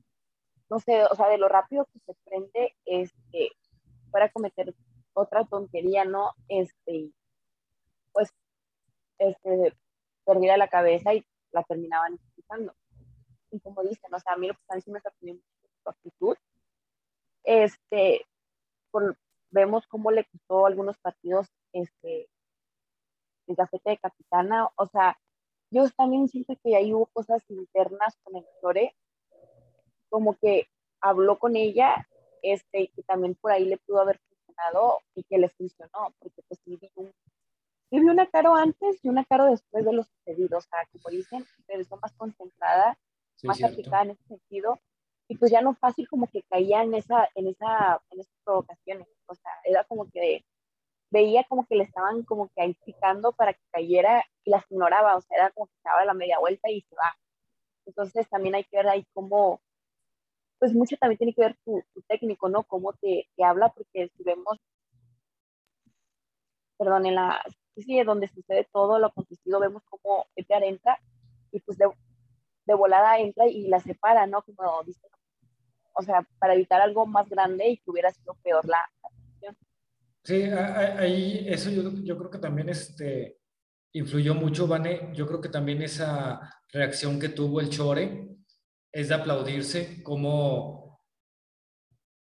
no 0.70 0.80
sé, 0.80 1.04
o 1.04 1.14
sea, 1.14 1.28
de 1.28 1.38
lo 1.38 1.48
rápido 1.48 1.86
que 1.92 2.00
se 2.00 2.14
prende, 2.24 2.74
este, 2.84 3.50
fuera 4.10 4.26
a 4.26 4.32
cometer 4.32 4.74
otra 5.12 5.44
tontería, 5.44 6.04
¿no? 6.04 6.32
Este, 6.48 7.10
pues, 8.12 8.32
este, 9.18 9.74
perdiera 10.24 10.56
la 10.56 10.68
cabeza 10.68 11.14
y 11.14 11.24
la 11.52 11.62
terminaban 11.64 12.14
explicando. 12.14 12.74
Y 13.50 13.60
como 13.60 13.82
dicen, 13.82 14.12
o 14.12 14.20
sea, 14.20 14.34
a 14.34 14.36
mí 14.36 14.48
lo 14.48 14.54
que 14.54 14.60
están 14.60 14.92
me 14.92 15.00
sorprendió 15.00 15.34
mucho 15.34 15.74
su 15.82 15.90
actitud. 15.90 16.36
Este, 17.44 18.26
por, 18.90 19.16
vemos 19.50 19.86
cómo 19.86 20.10
le 20.10 20.24
quitó 20.24 20.66
algunos 20.66 20.98
partidos 20.98 21.48
este, 21.76 22.28
el 23.46 23.56
gafete 23.56 23.90
de 23.90 23.98
capitana, 23.98 24.68
o 24.76 24.86
sea, 24.88 25.18
yo 25.70 25.88
también 25.90 26.28
siento 26.28 26.54
que 26.62 26.76
ahí 26.76 26.92
hubo 26.94 27.06
cosas 27.06 27.42
internas 27.48 28.16
con 28.22 28.36
el 28.36 28.44
Tore, 28.60 28.94
como 30.08 30.36
que 30.36 30.68
habló 31.00 31.38
con 31.38 31.56
ella, 31.56 32.08
este, 32.42 32.82
y 32.82 32.88
que 32.88 33.02
también 33.02 33.34
por 33.34 33.52
ahí 33.52 33.64
le 33.64 33.78
pudo 33.78 34.00
haber 34.00 34.18
funcionado 34.18 35.00
y 35.14 35.24
que 35.24 35.38
le 35.38 35.48
funcionó, 35.48 36.14
porque 36.18 36.42
pues 36.48 36.60
sí 36.64 36.76
vi, 36.76 36.90
un, 36.94 37.12
una 37.90 38.26
caro 38.26 38.54
antes 38.54 39.04
y 39.04 39.08
una 39.08 39.24
caro 39.24 39.46
después 39.46 39.84
de 39.84 39.92
los 39.92 40.06
sucedido, 40.06 40.58
o 40.58 40.60
sea, 40.60 40.86
como 40.92 41.10
dicen, 41.10 41.44
regresó 41.66 41.98
más 42.00 42.12
concentrada, 42.14 42.98
más 43.42 43.62
aplicada 43.62 44.04
en 44.04 44.10
ese 44.10 44.24
sentido, 44.24 44.80
y 45.28 45.36
pues 45.36 45.50
ya 45.50 45.60
no 45.60 45.74
fácil 45.74 46.08
como 46.08 46.28
que 46.28 46.42
caía 46.44 46.82
en 46.82 46.94
esa, 46.94 47.28
en 47.34 47.48
esa, 47.48 48.00
en 48.10 48.20
esas 48.20 48.34
provocaciones, 48.44 49.08
o 49.26 49.34
sea, 49.34 49.50
era 49.64 49.84
como 49.84 50.08
que 50.10 50.44
veía 51.10 51.44
como 51.44 51.66
que 51.66 51.76
le 51.76 51.84
estaban 51.84 52.24
como 52.24 52.48
que 52.48 52.62
ahí 52.62 52.74
picando 52.84 53.32
para 53.32 53.52
que 53.54 53.62
cayera 53.70 54.24
y 54.44 54.50
las 54.50 54.64
ignoraba, 54.70 55.16
o 55.16 55.20
sea, 55.20 55.36
era 55.36 55.50
como 55.50 55.66
que 55.66 55.74
se 55.82 55.88
daba 55.88 56.04
la 56.04 56.14
media 56.14 56.38
vuelta 56.38 56.70
y 56.70 56.82
se 56.82 56.94
va. 56.96 57.16
Entonces 57.86 58.28
también 58.28 58.54
hay 58.56 58.64
que 58.64 58.76
ver 58.76 58.88
ahí 58.88 59.06
cómo, 59.14 59.60
pues 60.58 60.72
mucho 60.74 60.96
también 60.96 61.18
tiene 61.18 61.34
que 61.34 61.42
ver 61.42 61.56
tu, 61.64 61.82
técnico, 62.08 62.48
¿no? 62.48 62.64
Cómo 62.64 62.92
te, 62.94 63.28
te, 63.36 63.44
habla, 63.44 63.72
porque 63.72 64.10
si 64.16 64.22
vemos, 64.24 64.58
perdón, 66.78 67.06
en 67.06 67.14
la, 67.14 67.42
sí, 67.76 68.02
donde 68.02 68.28
sucede 68.28 68.68
todo 68.72 68.98
lo 68.98 69.06
acontecido, 69.06 69.60
vemos 69.60 69.82
cómo 69.88 70.26
Edgar 70.34 70.64
entra 70.64 70.98
y 71.52 71.60
pues 71.60 71.78
de, 71.78 71.88
de 72.66 72.74
volada 72.74 73.18
entra 73.18 73.46
y 73.46 73.68
la 73.68 73.80
separa, 73.80 74.26
¿no? 74.26 74.42
Como 74.42 74.82
dice, 74.84 75.06
o 75.94 76.02
sea, 76.02 76.26
para 76.38 76.54
evitar 76.54 76.80
algo 76.80 77.06
más 77.06 77.28
grande 77.28 77.68
y 77.68 77.78
que 77.78 77.90
hubiera 77.90 78.10
sido 78.10 78.34
peor 78.42 78.66
la, 78.66 78.86
situación. 79.00 79.15
Sí, 80.26 80.42
ahí 80.42 81.46
eso 81.46 81.70
yo, 81.70 81.88
yo, 82.02 82.18
creo 82.18 82.28
que 82.28 82.38
también 82.38 82.68
este, 82.68 83.38
influyó 83.92 84.34
mucho, 84.34 84.66
Vane. 84.66 85.12
Yo 85.14 85.24
creo 85.24 85.40
que 85.40 85.48
también 85.48 85.82
esa 85.82 86.40
reacción 86.72 87.20
que 87.20 87.28
tuvo 87.28 87.60
el 87.60 87.70
Chore 87.70 88.36
es 88.90 89.08
de 89.08 89.14
aplaudirse, 89.14 90.02
como, 90.02 91.00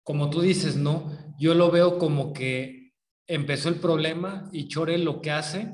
como 0.03 0.29
tú 0.29 0.41
dices, 0.41 0.75
¿no? 0.75 1.11
Yo 1.39 1.55
lo 1.55 1.71
veo 1.71 1.97
como 1.97 2.33
que 2.33 2.93
empezó 3.25 3.69
el 3.69 3.79
problema 3.79 4.47
y 4.51 4.67
Chore 4.67 4.99
lo 4.99 5.19
que 5.19 5.31
hace 5.31 5.73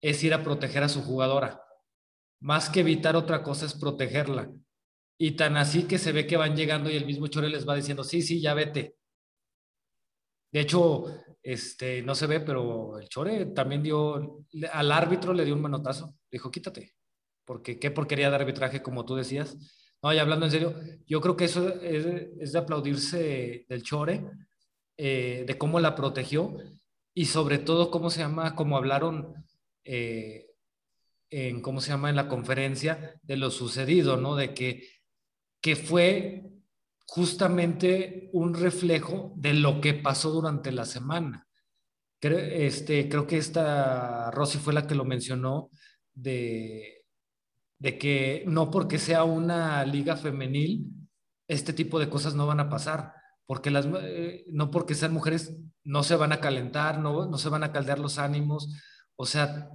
es 0.00 0.24
ir 0.24 0.34
a 0.34 0.42
proteger 0.42 0.82
a 0.82 0.88
su 0.88 1.02
jugadora. 1.02 1.62
Más 2.40 2.70
que 2.70 2.80
evitar 2.80 3.14
otra 3.14 3.44
cosa 3.44 3.66
es 3.66 3.74
protegerla. 3.74 4.50
Y 5.16 5.36
tan 5.36 5.56
así 5.56 5.84
que 5.84 5.98
se 5.98 6.10
ve 6.10 6.26
que 6.26 6.36
van 6.36 6.56
llegando 6.56 6.90
y 6.90 6.96
el 6.96 7.06
mismo 7.06 7.28
Chore 7.28 7.48
les 7.48 7.68
va 7.68 7.76
diciendo, 7.76 8.02
sí, 8.02 8.20
sí, 8.20 8.40
ya 8.40 8.52
vete. 8.52 8.96
De 10.52 10.60
hecho, 10.60 11.06
este, 11.42 12.02
no 12.02 12.14
se 12.14 12.26
ve, 12.26 12.40
pero 12.40 12.98
el 12.98 13.08
Chore 13.08 13.46
también 13.46 13.82
dio, 13.82 14.44
al 14.72 14.92
árbitro 14.92 15.32
le 15.32 15.44
dio 15.44 15.54
un 15.54 15.62
manotazo. 15.62 16.14
Dijo, 16.30 16.50
quítate. 16.50 16.92
Porque 17.44 17.78
qué 17.78 17.90
porquería 17.90 18.30
de 18.30 18.36
arbitraje, 18.36 18.82
como 18.82 19.04
tú 19.04 19.16
decías. 19.16 19.56
No, 20.02 20.12
y 20.12 20.18
hablando 20.18 20.46
en 20.46 20.52
serio, 20.52 20.74
yo 21.06 21.20
creo 21.20 21.36
que 21.36 21.46
eso 21.46 21.68
es, 21.80 22.52
de 22.52 22.58
aplaudirse 22.58 23.66
del 23.68 23.82
Chore, 23.82 24.24
eh, 24.96 25.44
de 25.46 25.58
cómo 25.58 25.80
la 25.80 25.94
protegió 25.94 26.56
y 27.14 27.26
sobre 27.26 27.58
todo 27.58 27.90
cómo 27.90 28.10
se 28.10 28.20
llama, 28.20 28.54
como 28.54 28.76
hablaron 28.76 29.34
eh, 29.84 30.46
en, 31.30 31.62
¿cómo 31.62 31.80
se 31.80 31.90
llama?, 31.90 32.10
en 32.10 32.16
la 32.16 32.28
conferencia 32.28 33.18
de 33.22 33.36
lo 33.36 33.50
sucedido, 33.50 34.16
¿no? 34.16 34.36
De 34.36 34.54
que, 34.54 34.88
que 35.60 35.76
fue 35.76 36.51
justamente 37.06 38.30
un 38.32 38.54
reflejo 38.54 39.32
de 39.36 39.54
lo 39.54 39.80
que 39.80 39.94
pasó 39.94 40.30
durante 40.30 40.72
la 40.72 40.84
semana. 40.84 41.46
Este, 42.20 43.08
creo 43.08 43.26
que 43.26 43.36
esta 43.36 44.30
Rosy 44.30 44.58
fue 44.58 44.72
la 44.72 44.86
que 44.86 44.94
lo 44.94 45.04
mencionó 45.04 45.70
de, 46.14 47.04
de 47.80 47.98
que 47.98 48.44
no 48.46 48.70
porque 48.70 48.98
sea 48.98 49.24
una 49.24 49.84
liga 49.84 50.16
femenil, 50.16 50.86
este 51.48 51.72
tipo 51.72 51.98
de 51.98 52.08
cosas 52.08 52.34
no 52.34 52.46
van 52.46 52.60
a 52.60 52.68
pasar, 52.68 53.12
porque 53.44 53.70
las, 53.70 53.86
eh, 54.02 54.44
no 54.48 54.70
porque 54.70 54.94
sean 54.94 55.12
mujeres 55.12 55.56
no 55.82 56.04
se 56.04 56.14
van 56.14 56.32
a 56.32 56.40
calentar, 56.40 57.00
no, 57.00 57.26
no 57.26 57.38
se 57.38 57.48
van 57.48 57.64
a 57.64 57.72
caldear 57.72 57.98
los 57.98 58.18
ánimos, 58.18 58.68
o 59.16 59.26
sea, 59.26 59.68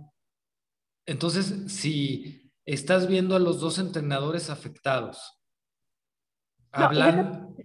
entonces 1.05 1.71
si 1.71 2.53
estás 2.65 3.07
viendo 3.07 3.35
a 3.35 3.39
los 3.39 3.59
dos 3.59 3.77
entrenadores 3.77 4.49
afectados, 4.49 5.36
hablan... 6.85 7.55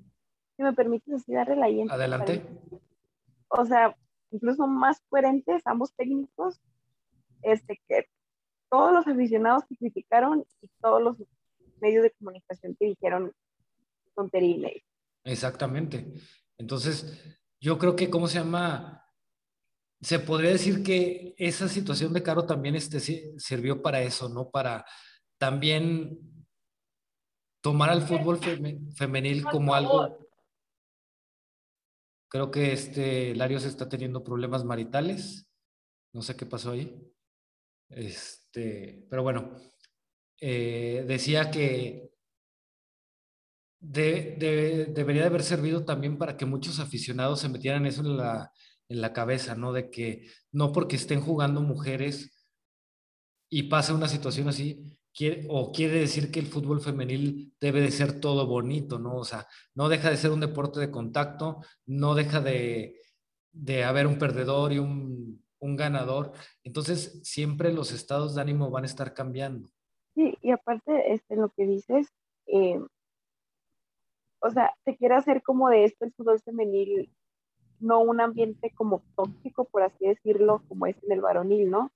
Si 0.57 0.63
me 0.63 0.73
permites 0.73 1.15
así 1.15 1.33
darle 1.33 1.57
la 1.57 1.95
Adelante. 1.95 2.43
O 3.49 3.65
sea, 3.65 3.97
incluso 4.31 4.67
más 4.67 5.01
coherentes 5.09 5.63
ambos 5.67 5.95
técnicos, 5.95 6.61
este, 7.43 7.81
que 7.89 8.07
todos 8.71 8.93
los 8.93 9.07
aficionados 9.07 9.65
que 9.69 9.77
criticaron 9.77 10.45
y 10.61 10.69
todos 10.81 11.03
los 11.03 11.17
medios 11.81 12.03
de 12.05 12.11
comunicación 12.13 12.77
que 12.79 12.87
dijeron 12.87 13.33
tontería 14.15 14.71
Exactamente. 15.25 16.13
Entonces, 16.59 17.41
yo 17.61 17.79
creo 17.79 17.97
que, 17.97 18.11
¿cómo 18.11 18.29
se 18.29 18.39
llama? 18.39 19.05
Se 20.01 20.19
podría 20.19 20.51
decir 20.51 20.83
que 20.83 21.35
esa 21.39 21.69
situación 21.69 22.13
de 22.13 22.23
Caro 22.23 22.45
también 22.45 22.75
este, 22.75 23.01
sirvió 23.01 23.83
para 23.83 24.01
eso, 24.03 24.29
¿no? 24.29 24.51
Para 24.51 24.85
también 25.39 26.19
tomar 27.63 27.91
al 27.91 28.03
fútbol 28.03 28.39
femenil 28.95 29.45
como 29.45 29.75
algo. 29.75 30.19
Creo 32.29 32.51
que 32.51 32.73
este 32.73 33.35
Larios 33.35 33.65
está 33.65 33.89
teniendo 33.89 34.25
problemas 34.25 34.65
maritales. 34.65 35.47
No 36.13 36.23
sé 36.23 36.37
qué 36.37 36.45
pasó 36.45 36.73
ahí. 36.73 36.95
Este, 37.89 39.07
pero 39.09 39.23
bueno, 39.23 39.57
eh, 40.41 41.05
decía 41.07 41.51
que 41.51 42.11
debería 43.81 45.23
de 45.23 45.27
haber 45.27 45.43
servido 45.43 45.85
también 45.85 46.17
para 46.19 46.37
que 46.37 46.47
muchos 46.47 46.79
aficionados 46.79 47.41
se 47.41 47.49
metieran 47.49 47.87
eso 47.87 48.01
en 48.03 48.17
la, 48.17 48.53
en 48.89 49.01
la 49.01 49.13
cabeza, 49.13 49.55
¿no? 49.55 49.73
De 49.73 49.91
que 49.91 50.29
no 50.53 50.73
porque 50.73 50.97
estén 50.97 51.21
jugando 51.21 51.61
mujeres 51.61 52.47
y 53.51 53.65
pasa 53.65 53.95
una 53.95 54.09
situación 54.09 54.49
así, 54.49 54.99
o 55.49 55.73
quiere 55.73 56.01
decir 56.01 56.31
que 56.31 56.41
el 56.41 56.47
fútbol 56.47 56.81
femenil 56.81 57.55
debe 57.61 57.81
de 57.81 57.91
ser 57.91 58.21
todo 58.21 58.47
bonito, 58.47 58.99
¿no? 58.99 59.17
O 59.17 59.25
sea, 59.25 59.47
no 59.75 59.89
deja 59.89 60.11
de 60.11 60.17
ser 60.17 60.31
un 60.31 60.41
deporte 60.41 60.81
de 60.81 60.91
contacto, 60.91 61.61
no 61.87 62.15
deja 62.15 62.41
de, 62.41 63.01
de 63.53 63.85
haber 63.85 64.07
un 64.07 64.19
perdedor 64.19 64.73
y 64.73 64.79
un, 64.79 65.45
un, 65.59 65.77
ganador. 65.77 66.33
Entonces, 66.65 67.21
siempre 67.23 67.73
los 67.73 67.93
estados 67.93 68.35
de 68.35 68.41
ánimo 68.41 68.71
van 68.71 68.85
a 68.85 68.87
estar 68.87 69.13
cambiando. 69.13 69.69
Sí, 70.15 70.37
y 70.41 70.51
aparte, 70.51 71.13
este, 71.13 71.37
lo 71.37 71.51
que 71.51 71.67
dices, 71.67 72.09
eh, 72.47 72.81
o 74.41 74.51
sea, 74.51 74.75
se 74.85 74.97
quiere 74.97 75.15
hacer 75.15 75.43
como 75.43 75.69
de 75.69 75.85
esto 75.85 76.05
el 76.05 76.13
fútbol 76.13 76.41
femenil, 76.41 77.13
no 77.81 78.01
un 78.01 78.21
ambiente 78.21 78.71
como 78.75 79.03
tóxico, 79.15 79.65
por 79.65 79.83
así 79.83 80.07
decirlo, 80.07 80.63
como 80.69 80.87
es 80.87 80.97
en 81.03 81.13
el 81.13 81.21
varonil, 81.21 81.71
¿no? 81.71 81.93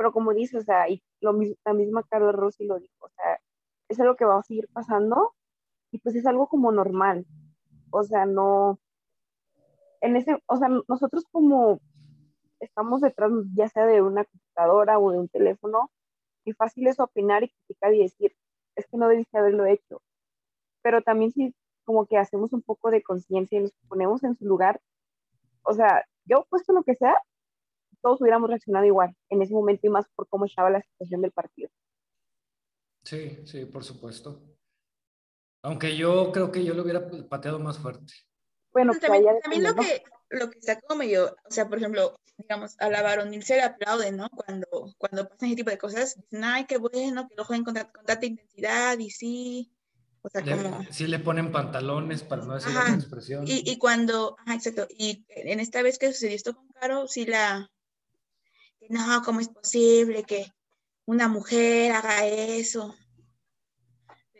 pero 0.00 0.12
como 0.12 0.32
dices, 0.32 0.62
o 0.62 0.64
sea, 0.64 0.88
y 0.88 1.02
lo 1.20 1.32
la 1.64 1.74
misma 1.74 2.02
Carlos 2.04 2.34
Rossi 2.34 2.66
lo 2.66 2.78
dijo, 2.78 2.94
o 3.06 3.08
sea, 3.10 3.40
es 3.88 4.00
algo 4.00 4.16
que 4.16 4.24
va 4.24 4.38
a 4.38 4.42
seguir 4.42 4.68
pasando 4.72 5.34
y 5.90 5.98
pues 5.98 6.14
es 6.14 6.26
algo 6.26 6.48
como 6.48 6.72
normal, 6.72 7.26
o 7.90 8.02
sea, 8.04 8.26
no, 8.26 8.78
en 10.00 10.16
ese, 10.16 10.42
o 10.46 10.56
sea, 10.56 10.68
nosotros 10.88 11.24
como 11.30 11.80
estamos 12.60 13.00
detrás 13.00 13.32
ya 13.54 13.68
sea 13.68 13.86
de 13.86 14.02
una 14.02 14.24
computadora 14.24 14.98
o 14.98 15.10
de 15.10 15.18
un 15.18 15.28
teléfono, 15.28 15.90
y 16.44 16.52
fácil 16.52 16.86
es 16.86 17.00
opinar 17.00 17.42
y 17.44 17.50
criticar 17.50 17.94
y 17.94 18.02
decir, 18.02 18.34
es 18.76 18.86
que 18.86 18.96
no 18.96 19.08
debiste 19.08 19.38
haberlo 19.38 19.66
hecho, 19.66 20.02
pero 20.82 21.02
también 21.02 21.32
si 21.32 21.54
como 21.84 22.06
que 22.06 22.18
hacemos 22.18 22.52
un 22.52 22.62
poco 22.62 22.90
de 22.90 23.02
conciencia 23.02 23.58
y 23.58 23.62
nos 23.62 23.72
ponemos 23.88 24.22
en 24.24 24.36
su 24.36 24.46
lugar, 24.46 24.80
o 25.62 25.74
sea, 25.74 26.06
yo 26.24 26.46
puesto 26.48 26.72
lo 26.72 26.82
que 26.82 26.94
sea, 26.94 27.16
todos 28.02 28.20
hubiéramos 28.20 28.48
reaccionado 28.48 28.86
igual 28.86 29.14
en 29.28 29.42
ese 29.42 29.52
momento 29.52 29.86
y 29.86 29.90
más 29.90 30.06
por 30.14 30.28
cómo 30.28 30.46
estaba 30.46 30.70
la 30.70 30.82
situación 30.82 31.22
del 31.22 31.32
partido. 31.32 31.70
Sí, 33.04 33.38
sí, 33.44 33.64
por 33.64 33.84
supuesto. 33.84 34.42
Aunque 35.62 35.96
yo 35.96 36.32
creo 36.32 36.50
que 36.50 36.64
yo 36.64 36.74
lo 36.74 36.82
hubiera 36.82 37.08
pateado 37.28 37.58
más 37.58 37.78
fuerte. 37.78 38.12
Bueno, 38.72 38.92
pues 38.92 39.00
también, 39.00 39.34
también 39.42 39.64
lo, 39.64 39.74
que, 39.74 40.02
lo 40.30 40.50
que 40.50 40.58
está 40.58 40.80
como 40.80 41.00
medio, 41.00 41.36
o 41.44 41.50
sea, 41.50 41.68
por 41.68 41.78
ejemplo, 41.78 42.14
digamos, 42.38 42.76
a 42.78 42.88
la 42.88 43.02
varonil 43.02 43.42
se 43.42 43.56
le 43.56 43.62
aplaude, 43.62 44.12
¿no? 44.12 44.28
Cuando, 44.30 44.66
cuando 44.96 45.28
pasan 45.28 45.48
ese 45.48 45.56
tipo 45.56 45.70
de 45.70 45.78
cosas, 45.78 46.16
dicen, 46.16 46.44
ay, 46.44 46.66
qué 46.66 46.78
bueno, 46.78 47.28
que 47.28 47.34
lo 47.36 47.44
jueguen 47.44 47.64
con, 47.64 47.74
con 47.74 48.04
tanta 48.04 48.26
intensidad 48.26 48.98
y 48.98 49.10
sí. 49.10 49.72
O 50.22 50.28
sea, 50.28 50.42
como... 50.42 50.84
Sí 50.90 51.06
le 51.06 51.18
ponen 51.18 51.50
pantalones 51.50 52.22
para 52.22 52.44
no 52.44 52.54
decir 52.54 52.72
la 52.72 52.94
expresión. 52.94 53.44
Y, 53.46 53.70
y 53.70 53.78
cuando, 53.78 54.36
ajá, 54.38 54.54
exacto, 54.54 54.86
y 54.90 55.24
en 55.28 55.60
esta 55.60 55.82
vez 55.82 55.98
que 55.98 56.12
sucedió 56.12 56.36
esto 56.36 56.54
con 56.54 56.68
Caro, 56.68 57.08
sí 57.08 57.26
la, 57.26 57.70
no, 58.90 59.22
¿cómo 59.22 59.40
es 59.40 59.48
posible 59.48 60.24
que 60.24 60.52
una 61.06 61.28
mujer 61.28 61.92
haga 61.92 62.26
eso? 62.26 62.94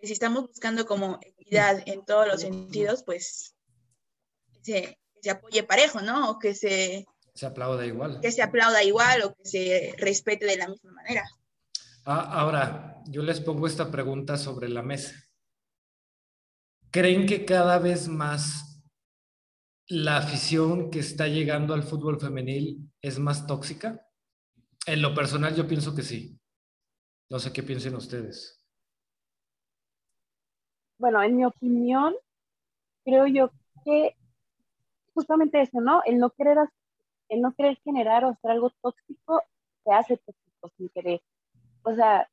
Si 0.02 0.12
estamos 0.12 0.48
buscando 0.48 0.86
como 0.86 1.20
equidad 1.22 1.82
en 1.86 2.04
todos 2.04 2.26
los 2.26 2.40
sentidos, 2.40 3.04
pues 3.04 3.54
que 4.64 4.98
se, 5.22 5.30
apoye 5.30 5.62
parejo, 5.62 6.00
¿no? 6.00 6.30
O 6.30 6.38
que 6.38 6.54
se... 6.54 7.06
Se 7.34 7.46
aplauda 7.46 7.86
igual. 7.86 8.20
Que 8.20 8.32
se 8.32 8.42
aplauda 8.42 8.82
igual 8.82 9.22
o 9.22 9.34
que 9.34 9.44
se 9.44 9.94
respete 9.98 10.46
de 10.46 10.56
la 10.56 10.68
misma 10.68 10.92
manera. 10.92 11.24
Ah, 12.04 12.40
ahora, 12.40 13.02
yo 13.06 13.22
les 13.22 13.40
pongo 13.40 13.66
esta 13.66 13.90
pregunta 13.90 14.36
sobre 14.36 14.68
la 14.68 14.82
mesa. 14.82 15.14
¿Creen 16.90 17.26
que 17.26 17.44
cada 17.44 17.78
vez 17.78 18.08
más 18.08 18.82
la 19.86 20.16
afición 20.16 20.90
que 20.90 20.98
está 20.98 21.28
llegando 21.28 21.72
al 21.72 21.84
fútbol 21.84 22.18
femenil 22.18 22.90
es 23.00 23.20
más 23.20 23.46
tóxica? 23.46 24.10
En 24.87 25.03
lo 25.03 25.14
personal 25.14 25.55
yo 25.55 25.66
pienso 25.66 25.95
que 25.95 26.03
sí. 26.03 26.38
No 27.29 27.38
sé 27.38 27.53
qué 27.53 27.62
piensen 27.62 27.95
ustedes. 27.95 28.64
Bueno, 30.99 31.23
en 31.23 31.37
mi 31.37 31.45
opinión, 31.45 32.14
creo 33.05 33.27
yo 33.27 33.51
que 33.85 34.16
justamente 35.14 35.61
eso, 35.61 35.81
¿no? 35.81 36.03
El 36.05 36.19
no 36.19 36.31
querer 36.31 36.59
el 37.29 37.40
no 37.40 37.55
querer 37.55 37.79
generar 37.85 38.25
o 38.25 38.31
hacer 38.31 38.51
algo 38.51 38.71
tóxico 38.83 39.43
se 39.85 39.93
hace 39.93 40.16
tóxico 40.16 40.71
sin 40.77 40.88
querer. 40.88 41.23
O 41.83 41.95
sea, 41.95 42.29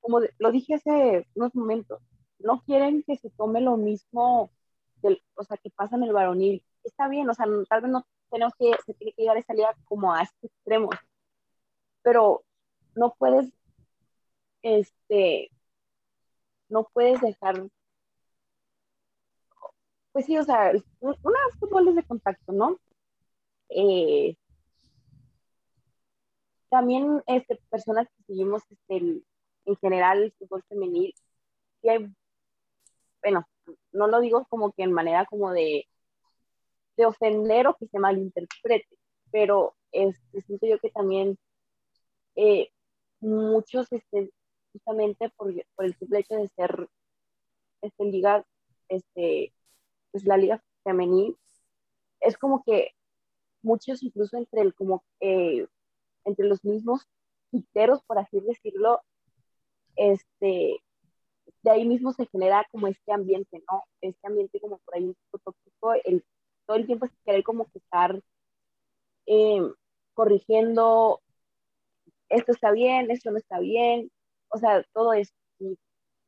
como 0.00 0.20
lo 0.38 0.52
dije 0.52 0.74
hace 0.74 1.26
unos 1.34 1.54
momentos, 1.54 2.00
no 2.38 2.62
quieren 2.62 3.02
que 3.02 3.16
se 3.16 3.30
tome 3.30 3.60
lo 3.60 3.76
mismo, 3.76 4.50
del, 5.02 5.22
o 5.34 5.44
sea, 5.44 5.56
que 5.56 5.70
pasa 5.70 5.96
en 5.96 6.04
el 6.04 6.12
varonil. 6.12 6.64
Está 6.84 7.08
bien, 7.08 7.28
o 7.28 7.34
sea, 7.34 7.46
tal 7.68 7.82
vez 7.82 7.90
no 7.90 8.06
tenemos 8.30 8.54
que, 8.58 8.72
se 8.86 8.94
tiene 8.94 9.12
que 9.12 9.22
llegar 9.22 9.36
a 9.36 9.42
salir 9.42 9.66
como 9.84 10.14
a 10.14 10.22
este 10.22 10.46
extremo, 10.46 10.90
pero 12.02 12.44
no 12.94 13.14
puedes, 13.18 13.52
este, 14.62 15.50
no 16.68 16.88
puedes 16.92 17.20
dejar, 17.20 17.68
pues 20.12 20.26
sí, 20.26 20.36
o 20.38 20.44
sea, 20.44 20.72
una 21.00 21.38
fútbol 21.58 21.94
de 21.94 22.02
contacto, 22.04 22.52
¿no? 22.52 22.78
Eh, 23.70 24.36
también 26.68 27.22
este, 27.26 27.60
personas 27.70 28.08
que 28.08 28.24
seguimos 28.24 28.62
este, 28.70 29.22
en 29.66 29.76
general 29.80 30.22
el 30.22 30.32
fútbol 30.32 30.62
femenil, 30.68 31.14
y 31.82 31.88
hay, 31.88 32.14
bueno, 33.22 33.46
no 33.92 34.06
lo 34.06 34.20
digo 34.20 34.46
como 34.48 34.72
que 34.72 34.82
en 34.82 34.92
manera 34.92 35.26
como 35.26 35.52
de, 35.52 35.86
de 36.96 37.06
ofender 37.06 37.66
o 37.66 37.76
que 37.76 37.86
se 37.86 37.98
malinterprete, 37.98 38.88
pero 39.30 39.74
este, 39.92 40.42
siento 40.42 40.66
yo 40.66 40.78
que 40.78 40.90
también 40.90 41.38
eh, 42.36 42.70
muchos, 43.20 43.86
este, 43.92 44.30
justamente 44.72 45.30
por, 45.30 45.52
el 45.52 45.94
simple 45.96 46.20
hecho 46.20 46.34
de 46.36 46.48
ser 46.48 46.88
este, 47.82 48.04
liga, 48.04 48.44
este, 48.88 49.52
pues 50.12 50.24
la 50.24 50.36
liga 50.36 50.62
femenil, 50.84 51.36
es 52.20 52.36
como 52.38 52.62
que 52.64 52.92
muchos 53.62 54.02
incluso 54.02 54.36
entre 54.36 54.62
el 54.62 54.74
como 54.74 55.04
eh, 55.20 55.66
entre 56.24 56.46
los 56.46 56.64
mismos 56.64 57.06
quiteros, 57.50 58.02
por 58.04 58.18
así 58.18 58.40
decirlo, 58.40 59.02
este, 59.96 60.82
de 61.62 61.70
ahí 61.70 61.86
mismo 61.86 62.12
se 62.12 62.26
genera 62.26 62.66
como 62.70 62.86
este 62.86 63.12
ambiente, 63.12 63.62
¿no? 63.70 63.84
Este 64.00 64.26
ambiente 64.26 64.60
como 64.60 64.78
por 64.78 64.94
ahí 64.96 65.04
un 65.04 65.16
poco 65.30 65.52
tóxico, 65.52 65.94
el, 66.04 66.24
todo 66.66 66.76
el 66.76 66.86
tiempo 66.86 67.06
es 67.06 67.12
querer 67.24 67.42
como 67.42 67.66
que 67.66 67.78
estar 67.78 68.20
eh, 69.26 69.60
corrigiendo, 70.14 71.20
esto 72.30 72.52
está 72.52 72.70
bien, 72.72 73.10
esto 73.10 73.30
no 73.30 73.38
está 73.38 73.58
bien, 73.58 74.10
o 74.48 74.58
sea, 74.58 74.82
todo 74.94 75.12
eso. 75.12 75.32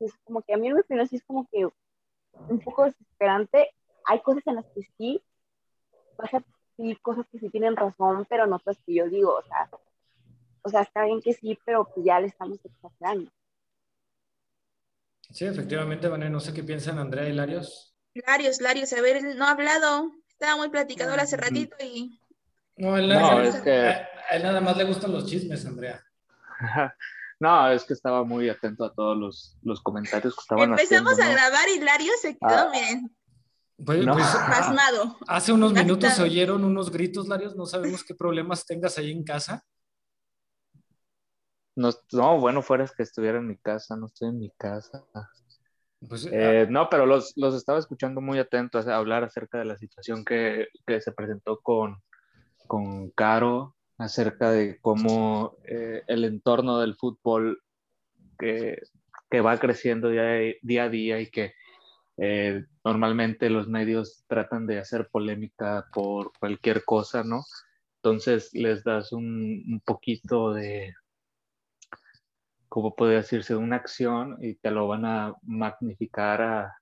es 0.01 0.12
como 0.25 0.43
que 0.43 0.55
a 0.55 0.57
mí 0.57 0.69
en 0.69 0.75
mi 0.75 0.81
opinión 0.81 1.09
sí 1.09 1.17
es 1.17 1.25
como 1.25 1.49
que 1.51 1.67
un 2.49 2.61
poco 2.61 2.85
desesperante. 2.85 3.71
Hay 4.05 4.21
cosas 4.21 4.43
en 4.47 4.57
las 4.57 4.67
que 4.75 4.83
sí, 4.99 5.23
pasa 6.17 6.45
sí, 6.77 6.97
cosas 6.97 7.27
que 7.31 7.38
sí 7.38 7.49
tienen 7.51 7.77
razón, 7.77 8.27
pero 8.29 8.47
no 8.47 8.57
otras 8.57 8.79
que 8.85 8.95
yo 8.95 9.09
digo, 9.09 9.35
o 9.35 9.43
sea, 9.43 9.71
o 10.62 10.69
sea, 10.69 10.83
está 10.83 11.05
bien 11.05 11.21
que 11.21 11.33
sí, 11.33 11.59
pero 11.65 11.85
pues 11.85 12.05
ya 12.05 12.21
le 12.21 12.27
estamos 12.27 12.59
exagerando. 12.65 13.31
Sí, 15.31 15.47
efectivamente, 15.47 16.09
Vané, 16.09 16.29
no 16.29 16.41
sé 16.41 16.53
qué 16.53 16.62
piensan 16.62 16.99
Andrea 16.99 17.29
y 17.29 17.33
Larios. 17.33 17.95
Larios, 18.15 18.61
Larios, 18.61 18.93
a 18.93 19.01
ver, 19.01 19.37
no 19.37 19.47
ha 19.47 19.53
hablado, 19.53 20.12
estaba 20.29 20.57
muy 20.57 20.69
platicador 20.69 21.19
hace 21.21 21.37
ratito 21.37 21.77
y... 21.81 22.19
No, 22.76 22.96
él, 22.96 23.08
no, 23.08 23.40
es 23.40 23.56
que... 23.56 23.70
a 23.70 24.08
él 24.32 24.42
nada 24.42 24.61
más 24.61 24.76
le 24.76 24.85
gustan 24.85 25.12
los 25.12 25.26
chismes, 25.26 25.66
Andrea. 25.66 26.02
No, 27.42 27.68
es 27.72 27.82
que 27.82 27.92
estaba 27.92 28.22
muy 28.22 28.48
atento 28.48 28.85
a 28.85 28.94
todos 28.94 29.18
los, 29.18 29.58
los 29.62 29.82
comentarios 29.82 30.37
que 30.37 30.42
estaban 30.42 30.70
Empezamos 30.70 31.18
a 31.18 31.28
grabar 31.28 31.68
y 31.70 31.80
Larios 31.80 32.20
se 32.20 32.38
quedó, 32.38 32.68
ah. 32.68 32.70
miren. 32.70 33.12
Pues, 33.85 34.06
pues, 34.06 34.26
Pasmado. 34.48 35.18
Hace 35.26 35.52
unos 35.52 35.72
minutos 35.72 36.12
se 36.12 36.22
oyeron 36.22 36.64
unos 36.64 36.92
gritos, 36.92 37.26
Larios. 37.26 37.56
No 37.56 37.66
sabemos 37.66 38.04
qué 38.04 38.14
problemas 38.14 38.64
tengas 38.64 38.96
ahí 38.96 39.11
en 39.11 39.24
casa. 39.24 39.64
No, 41.74 41.90
no, 42.12 42.38
bueno, 42.38 42.62
fuera 42.62 42.85
es 42.85 42.92
que 42.92 43.02
estuviera 43.02 43.38
en 43.38 43.48
mi 43.48 43.56
casa, 43.56 43.96
no 43.96 44.06
estoy 44.06 44.28
en 44.28 44.38
mi 44.38 44.50
casa. 44.56 45.04
Pues, 46.06 46.28
eh, 46.30 46.66
ah. 46.66 46.70
no, 46.70 46.88
pero 46.88 47.06
los, 47.06 47.32
los, 47.35 47.56
estaba 47.56 47.80
escuchando 47.80 48.20
muy 48.20 48.38
atentos 48.38 48.87
a 48.87 48.94
hablar 48.94 49.24
acerca 49.24 49.58
de 49.58 49.64
la 49.64 49.76
situación 49.76 50.24
que, 50.24 50.68
que 50.87 51.00
se 51.00 51.11
presentó 51.11 51.58
con, 51.61 52.00
con 52.72 53.11
Caro, 53.11 53.76
acerca 53.98 54.50
de 54.50 54.80
cómo 54.80 55.58
eh, 55.68 56.04
el 56.06 56.24
entorno 56.24 56.80
del 56.80 56.96
fútbol 56.96 57.62
que, 58.38 58.78
que 59.30 59.42
va 59.42 59.58
creciendo 59.58 60.08
día, 60.08 60.54
día, 60.62 60.85
a 60.85 60.88
día 60.88 61.20
y 61.20 61.26
que 61.30 61.52
eh, 62.16 62.64
normalmente 62.82 63.50
los 63.50 63.68
medios 63.68 64.24
tratan 64.26 64.66
de 64.66 64.78
hacer 64.78 65.11
polémica 65.12 65.85
por 65.92 66.32
cualquier 66.40 66.82
cosa, 66.87 67.22
¿no? 67.22 67.44
Entonces 67.96 68.54
les 68.54 68.82
das 68.85 69.12
un, 69.12 69.62
un 69.70 69.82
poquito 69.85 70.54
de, 70.54 70.94
como 72.70 72.96
puede 72.96 73.16
decirse, 73.16 73.54
una 73.54 73.76
acción 73.76 74.38
y 74.40 74.54
te 74.54 74.70
lo 74.70 74.88
van 74.88 75.04
a 75.04 75.35
magnificar 75.42 76.72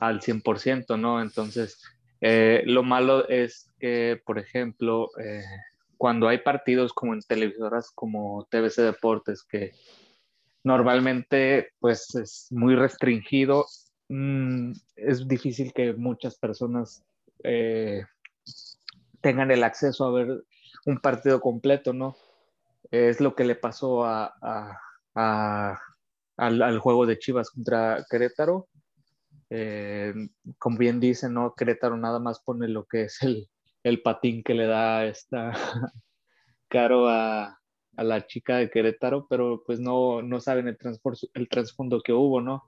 al 0.00 0.20
100%, 0.20 0.98
¿no? 0.98 1.22
Entonces, 1.22 1.80
eh, 2.20 2.62
lo 2.66 2.82
malo 2.82 3.28
es 3.28 3.70
que, 3.78 4.20
por 4.24 4.38
ejemplo, 4.38 5.10
eh, 5.18 5.42
cuando 5.96 6.28
hay 6.28 6.38
partidos 6.38 6.92
como 6.92 7.14
en 7.14 7.20
televisoras 7.20 7.90
como 7.94 8.46
TBC 8.50 8.82
Deportes, 8.82 9.44
que 9.44 9.72
normalmente 10.64 11.70
pues 11.78 12.14
es 12.14 12.48
muy 12.50 12.74
restringido, 12.74 13.66
mm, 14.08 14.72
es 14.96 15.26
difícil 15.26 15.72
que 15.72 15.94
muchas 15.94 16.36
personas 16.38 17.02
eh, 17.42 18.04
tengan 19.20 19.50
el 19.50 19.64
acceso 19.64 20.04
a 20.04 20.12
ver 20.12 20.44
un 20.86 20.98
partido 20.98 21.40
completo, 21.40 21.92
¿no? 21.92 22.16
Es 22.90 23.20
lo 23.20 23.34
que 23.34 23.44
le 23.44 23.54
pasó 23.54 24.04
a 24.04 24.34
al, 26.40 26.78
juego 26.78 27.06
de 27.06 27.18
Chivas 27.18 27.50
contra 27.50 28.04
Querétaro. 28.08 28.68
Eh, 29.50 30.14
como 30.58 30.78
bien 30.78 31.00
dice, 31.00 31.28
¿no? 31.28 31.54
Querétaro 31.56 31.96
nada 31.96 32.20
más 32.20 32.40
pone 32.40 32.68
lo 32.68 32.86
que 32.86 33.02
es 33.02 33.22
el, 33.22 33.48
el 33.82 34.00
patín 34.02 34.42
que 34.42 34.54
le 34.54 34.66
da 34.66 35.04
esta 35.06 35.52
caro 36.68 37.08
a, 37.08 37.58
a, 37.96 38.04
la 38.04 38.26
chica 38.26 38.56
de 38.58 38.70
Querétaro, 38.70 39.26
pero 39.28 39.62
pues 39.66 39.80
no, 39.80 40.22
no 40.22 40.40
saben 40.40 40.68
el, 40.68 40.78
el 41.34 41.48
trasfondo 41.48 42.00
que 42.00 42.12
hubo, 42.12 42.40
¿no? 42.40 42.62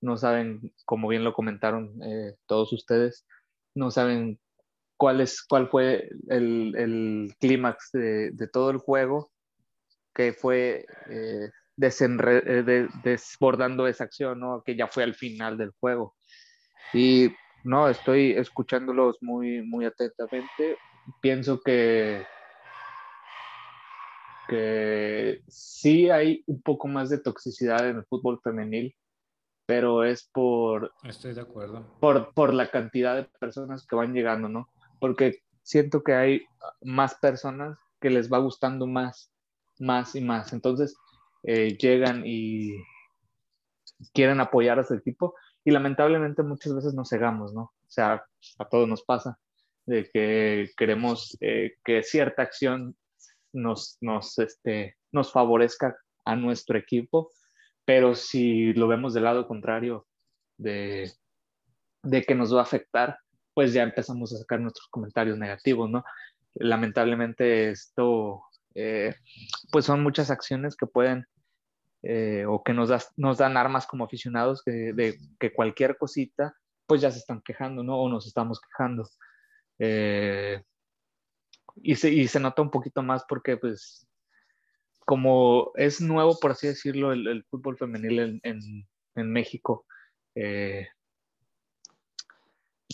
No 0.00 0.16
saben, 0.16 0.74
como 0.84 1.08
bien 1.08 1.24
lo 1.24 1.32
comentaron 1.32 2.02
eh, 2.02 2.34
todos 2.46 2.72
ustedes, 2.72 3.26
no 3.74 3.90
saben 3.90 4.40
cuál, 4.96 5.20
es, 5.20 5.42
cuál 5.42 5.68
fue 5.68 6.10
el, 6.28 6.74
el 6.76 7.34
clímax 7.40 7.90
de, 7.92 8.30
de, 8.32 8.48
todo 8.48 8.70
el 8.70 8.78
juego, 8.78 9.30
que 10.14 10.32
fue 10.32 10.86
eh, 11.10 11.50
eh, 11.80 12.88
desbordando 13.02 13.86
esa 13.86 14.04
acción, 14.04 14.40
¿no? 14.40 14.62
Que 14.64 14.76
ya 14.76 14.88
fue 14.88 15.02
al 15.02 15.14
final 15.14 15.58
del 15.58 15.72
juego. 15.80 16.16
Y 16.92 17.34
no, 17.64 17.88
estoy 17.88 18.32
escuchándolos 18.32 19.16
muy, 19.22 19.62
muy 19.62 19.86
atentamente. 19.86 20.76
Pienso 21.20 21.60
que, 21.60 22.24
que 24.48 25.42
sí 25.48 26.10
hay 26.10 26.44
un 26.46 26.60
poco 26.62 26.88
más 26.88 27.10
de 27.10 27.18
toxicidad 27.18 27.88
en 27.88 27.96
el 27.96 28.04
fútbol 28.04 28.40
femenil, 28.42 28.94
pero 29.66 30.04
es 30.04 30.28
por... 30.32 30.92
Estoy 31.04 31.34
de 31.34 31.40
acuerdo. 31.40 31.86
Por, 32.00 32.34
por 32.34 32.52
la 32.52 32.70
cantidad 32.70 33.16
de 33.16 33.24
personas 33.40 33.86
que 33.86 33.96
van 33.96 34.12
llegando, 34.12 34.48
¿no? 34.48 34.68
Porque 35.00 35.42
siento 35.62 36.02
que 36.02 36.14
hay 36.14 36.46
más 36.82 37.14
personas 37.16 37.78
que 38.00 38.10
les 38.10 38.30
va 38.30 38.38
gustando 38.38 38.86
más, 38.86 39.32
más 39.78 40.14
y 40.14 40.20
más. 40.20 40.52
Entonces, 40.52 40.94
eh, 41.42 41.76
llegan 41.78 42.22
y 42.26 42.74
quieren 44.12 44.40
apoyar 44.40 44.78
a 44.78 44.84
su 44.84 44.94
equipo 44.94 45.34
y 45.64 45.70
lamentablemente 45.70 46.42
muchas 46.42 46.74
veces 46.74 46.94
nos 46.94 47.08
cegamos, 47.08 47.54
¿no? 47.54 47.62
O 47.62 47.88
sea, 47.88 48.24
a 48.58 48.68
todos 48.68 48.88
nos 48.88 49.02
pasa 49.02 49.38
de 49.86 50.08
que 50.12 50.70
queremos 50.76 51.36
eh, 51.40 51.74
que 51.84 52.02
cierta 52.02 52.42
acción 52.42 52.96
nos, 53.52 53.98
nos, 54.00 54.38
este, 54.38 54.96
nos 55.12 55.32
favorezca 55.32 55.96
a 56.24 56.36
nuestro 56.36 56.78
equipo, 56.78 57.30
pero 57.84 58.14
si 58.14 58.72
lo 58.74 58.88
vemos 58.88 59.14
del 59.14 59.24
lado 59.24 59.46
contrario 59.46 60.06
de, 60.56 61.12
de 62.02 62.22
que 62.22 62.34
nos 62.34 62.54
va 62.54 62.60
a 62.60 62.64
afectar, 62.64 63.18
pues 63.54 63.72
ya 63.72 63.82
empezamos 63.82 64.32
a 64.32 64.38
sacar 64.38 64.60
nuestros 64.60 64.88
comentarios 64.88 65.38
negativos, 65.38 65.88
¿no? 65.90 66.04
Lamentablemente 66.54 67.70
esto, 67.70 68.42
eh, 68.74 69.14
pues 69.70 69.84
son 69.84 70.02
muchas 70.02 70.30
acciones 70.30 70.76
que 70.76 70.86
pueden 70.86 71.26
eh, 72.06 72.44
o 72.46 72.62
que 72.62 72.74
nos, 72.74 72.90
nos 73.16 73.38
dan 73.38 73.56
armas 73.56 73.86
como 73.86 74.04
aficionados 74.04 74.62
que, 74.62 74.92
de 74.92 75.18
que 75.40 75.54
cualquier 75.54 75.96
cosita, 75.96 76.54
pues 76.86 77.00
ya 77.00 77.10
se 77.10 77.18
están 77.18 77.40
quejando, 77.40 77.82
¿no? 77.82 77.98
O 77.98 78.10
nos 78.10 78.26
estamos 78.26 78.60
quejando. 78.60 79.08
Eh, 79.78 80.62
y, 81.76 81.96
se, 81.96 82.12
y 82.12 82.28
se 82.28 82.40
nota 82.40 82.60
un 82.60 82.70
poquito 82.70 83.02
más 83.02 83.24
porque, 83.26 83.56
pues, 83.56 84.06
como 85.06 85.72
es 85.76 86.00
nuevo, 86.02 86.38
por 86.38 86.50
así 86.50 86.66
decirlo, 86.66 87.12
el, 87.12 87.26
el 87.26 87.44
fútbol 87.44 87.78
femenil 87.78 88.18
en, 88.18 88.40
en, 88.42 88.60
en 89.14 89.32
México, 89.32 89.86
eh, 90.34 90.88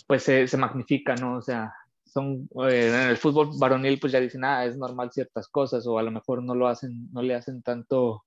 pues 0.07 0.23
se, 0.23 0.47
se, 0.47 0.57
magnifica, 0.57 1.15
¿no? 1.15 1.37
O 1.37 1.41
sea, 1.41 1.73
son, 2.05 2.49
eh, 2.69 2.87
en 2.87 3.09
el 3.09 3.17
fútbol 3.17 3.49
varonil 3.59 3.99
pues 3.99 4.13
ya 4.13 4.19
dicen, 4.19 4.43
ah, 4.43 4.65
es 4.65 4.77
normal 4.77 5.11
ciertas 5.11 5.47
cosas 5.47 5.85
o 5.87 5.97
a 5.99 6.03
lo 6.03 6.11
mejor 6.11 6.43
no 6.43 6.55
lo 6.55 6.67
hacen, 6.67 7.09
no 7.11 7.21
le 7.21 7.35
hacen 7.35 7.61
tanto 7.61 8.25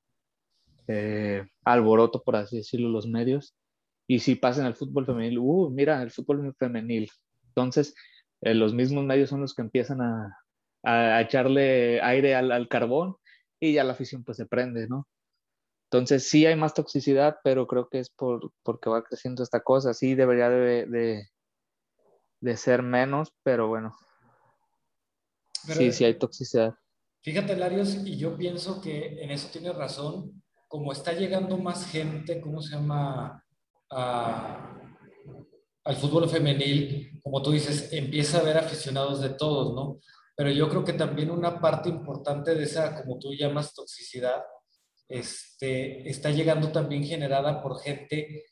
eh, 0.89 1.45
alboroto, 1.65 2.23
por 2.23 2.37
así 2.37 2.57
decirlo, 2.57 2.89
los 2.89 3.07
medios. 3.07 3.55
Y 4.07 4.19
si 4.19 4.35
pasa 4.35 4.61
en 4.61 4.67
el 4.67 4.75
fútbol 4.75 5.07
femenil, 5.07 5.39
uh, 5.39 5.71
mira, 5.71 6.03
el 6.03 6.11
fútbol 6.11 6.55
femenil. 6.59 7.11
Entonces, 7.49 7.95
eh, 8.43 8.55
los 8.55 8.75
mismos 8.75 9.05
medios 9.05 9.31
son 9.31 9.41
los 9.41 9.55
que 9.55 9.63
empiezan 9.63 10.01
a, 10.03 10.37
a 10.83 11.21
echarle 11.23 12.01
aire 12.03 12.35
al, 12.35 12.53
al, 12.53 12.69
carbón 12.69 13.17
y 13.59 13.73
ya 13.73 13.85
la 13.85 13.93
afición 13.93 14.23
pues 14.23 14.37
se 14.37 14.47
prende, 14.47 14.87
¿no? 14.87 15.09
Entonces 15.91 16.29
sí 16.29 16.45
hay 16.45 16.57
más 16.57 16.75
toxicidad, 16.75 17.37
pero 17.43 17.67
creo 17.67 17.89
que 17.89 18.01
es 18.01 18.11
por, 18.11 18.53
porque 18.63 18.91
va 18.91 19.05
creciendo 19.05 19.43
esta 19.43 19.61
cosa. 19.61 19.95
Sí 19.95 20.15
debería 20.15 20.51
de, 20.51 20.87
de, 20.87 21.29
de 22.41 22.57
ser 22.57 22.83
menos, 22.83 23.33
pero 23.43 23.69
bueno. 23.69 23.95
sí, 25.53 25.93
sí 25.93 26.05
hay 26.05 26.19
toxicidad. 26.19 26.75
Fíjate, 27.23 27.57
Larios, 27.57 27.95
y 28.05 28.19
yo 28.19 28.37
pienso 28.37 28.83
que 28.83 29.23
en 29.23 29.31
eso 29.31 29.49
tienes 29.51 29.75
razón. 29.75 30.43
Como 30.75 30.91
está 30.91 31.13
llegando 31.13 31.57
más 31.57 31.87
gente, 31.87 32.41
¿cómo 32.41 32.61
se 32.61 32.75
llama? 32.75 33.41
Al 33.91 34.77
fútbol 36.01 36.29
femenil, 36.29 37.21
como 37.23 37.41
tú 37.41 37.53
dices, 37.53 37.93
empieza 37.93 38.39
a 38.39 38.41
haber 38.41 38.59
aficionados 38.59 39.21
de 39.21 39.29
todos, 39.29 39.73
¿no? 39.73 40.01
Pero 40.35 40.51
yo 40.51 40.69
creo 40.69 40.85
que 40.85 40.95
también 40.95 41.31
una 41.31 41.61
parte 41.61 41.89
importante 41.89 42.57
de 42.57 42.65
esa, 42.65 43.01
como 43.01 43.21
tú 43.21 43.33
llamas, 43.35 43.73
toxicidad, 43.73 44.43
este, 45.09 46.11
está 46.11 46.33
llegando 46.33 46.73
también 46.73 47.05
generada 47.05 47.63
por 47.63 47.79
gente 47.79 48.47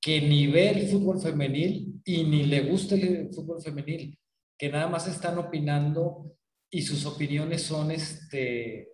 que 0.00 0.20
ni 0.20 0.46
ve 0.46 0.70
el 0.70 0.86
fútbol 0.86 1.20
femenil 1.20 2.00
y 2.04 2.22
ni 2.22 2.44
le 2.44 2.70
gusta 2.70 2.94
el 2.94 3.34
fútbol 3.34 3.60
femenil, 3.60 4.16
que 4.56 4.68
nada 4.68 4.86
más 4.86 5.08
están 5.08 5.38
opinando 5.38 6.36
y 6.70 6.82
sus 6.82 7.04
opiniones 7.04 7.62
son 7.62 7.90
este 7.90 8.93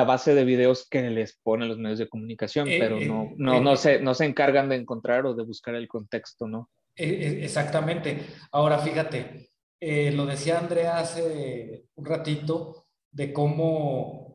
a 0.00 0.04
base 0.04 0.34
de 0.34 0.44
videos 0.44 0.88
que 0.88 1.02
les 1.10 1.38
ponen 1.42 1.68
los 1.68 1.78
medios 1.78 1.98
de 1.98 2.08
comunicación, 2.08 2.68
eh, 2.68 2.78
pero 2.78 3.00
no, 3.00 3.24
eh, 3.24 3.34
no, 3.36 3.60
no, 3.60 3.74
eh, 3.74 3.76
se, 3.76 4.00
no 4.00 4.14
se 4.14 4.24
encargan 4.24 4.68
de 4.68 4.76
encontrar 4.76 5.26
o 5.26 5.34
de 5.34 5.44
buscar 5.44 5.74
el 5.74 5.88
contexto, 5.88 6.46
¿no? 6.46 6.70
Exactamente. 6.94 8.20
Ahora 8.52 8.78
fíjate, 8.78 9.50
lo 9.80 10.24
decía 10.24 10.58
Andrea 10.58 10.98
hace 10.98 11.84
un 11.94 12.06
ratito 12.06 12.86
de 13.10 13.32
cómo 13.32 14.26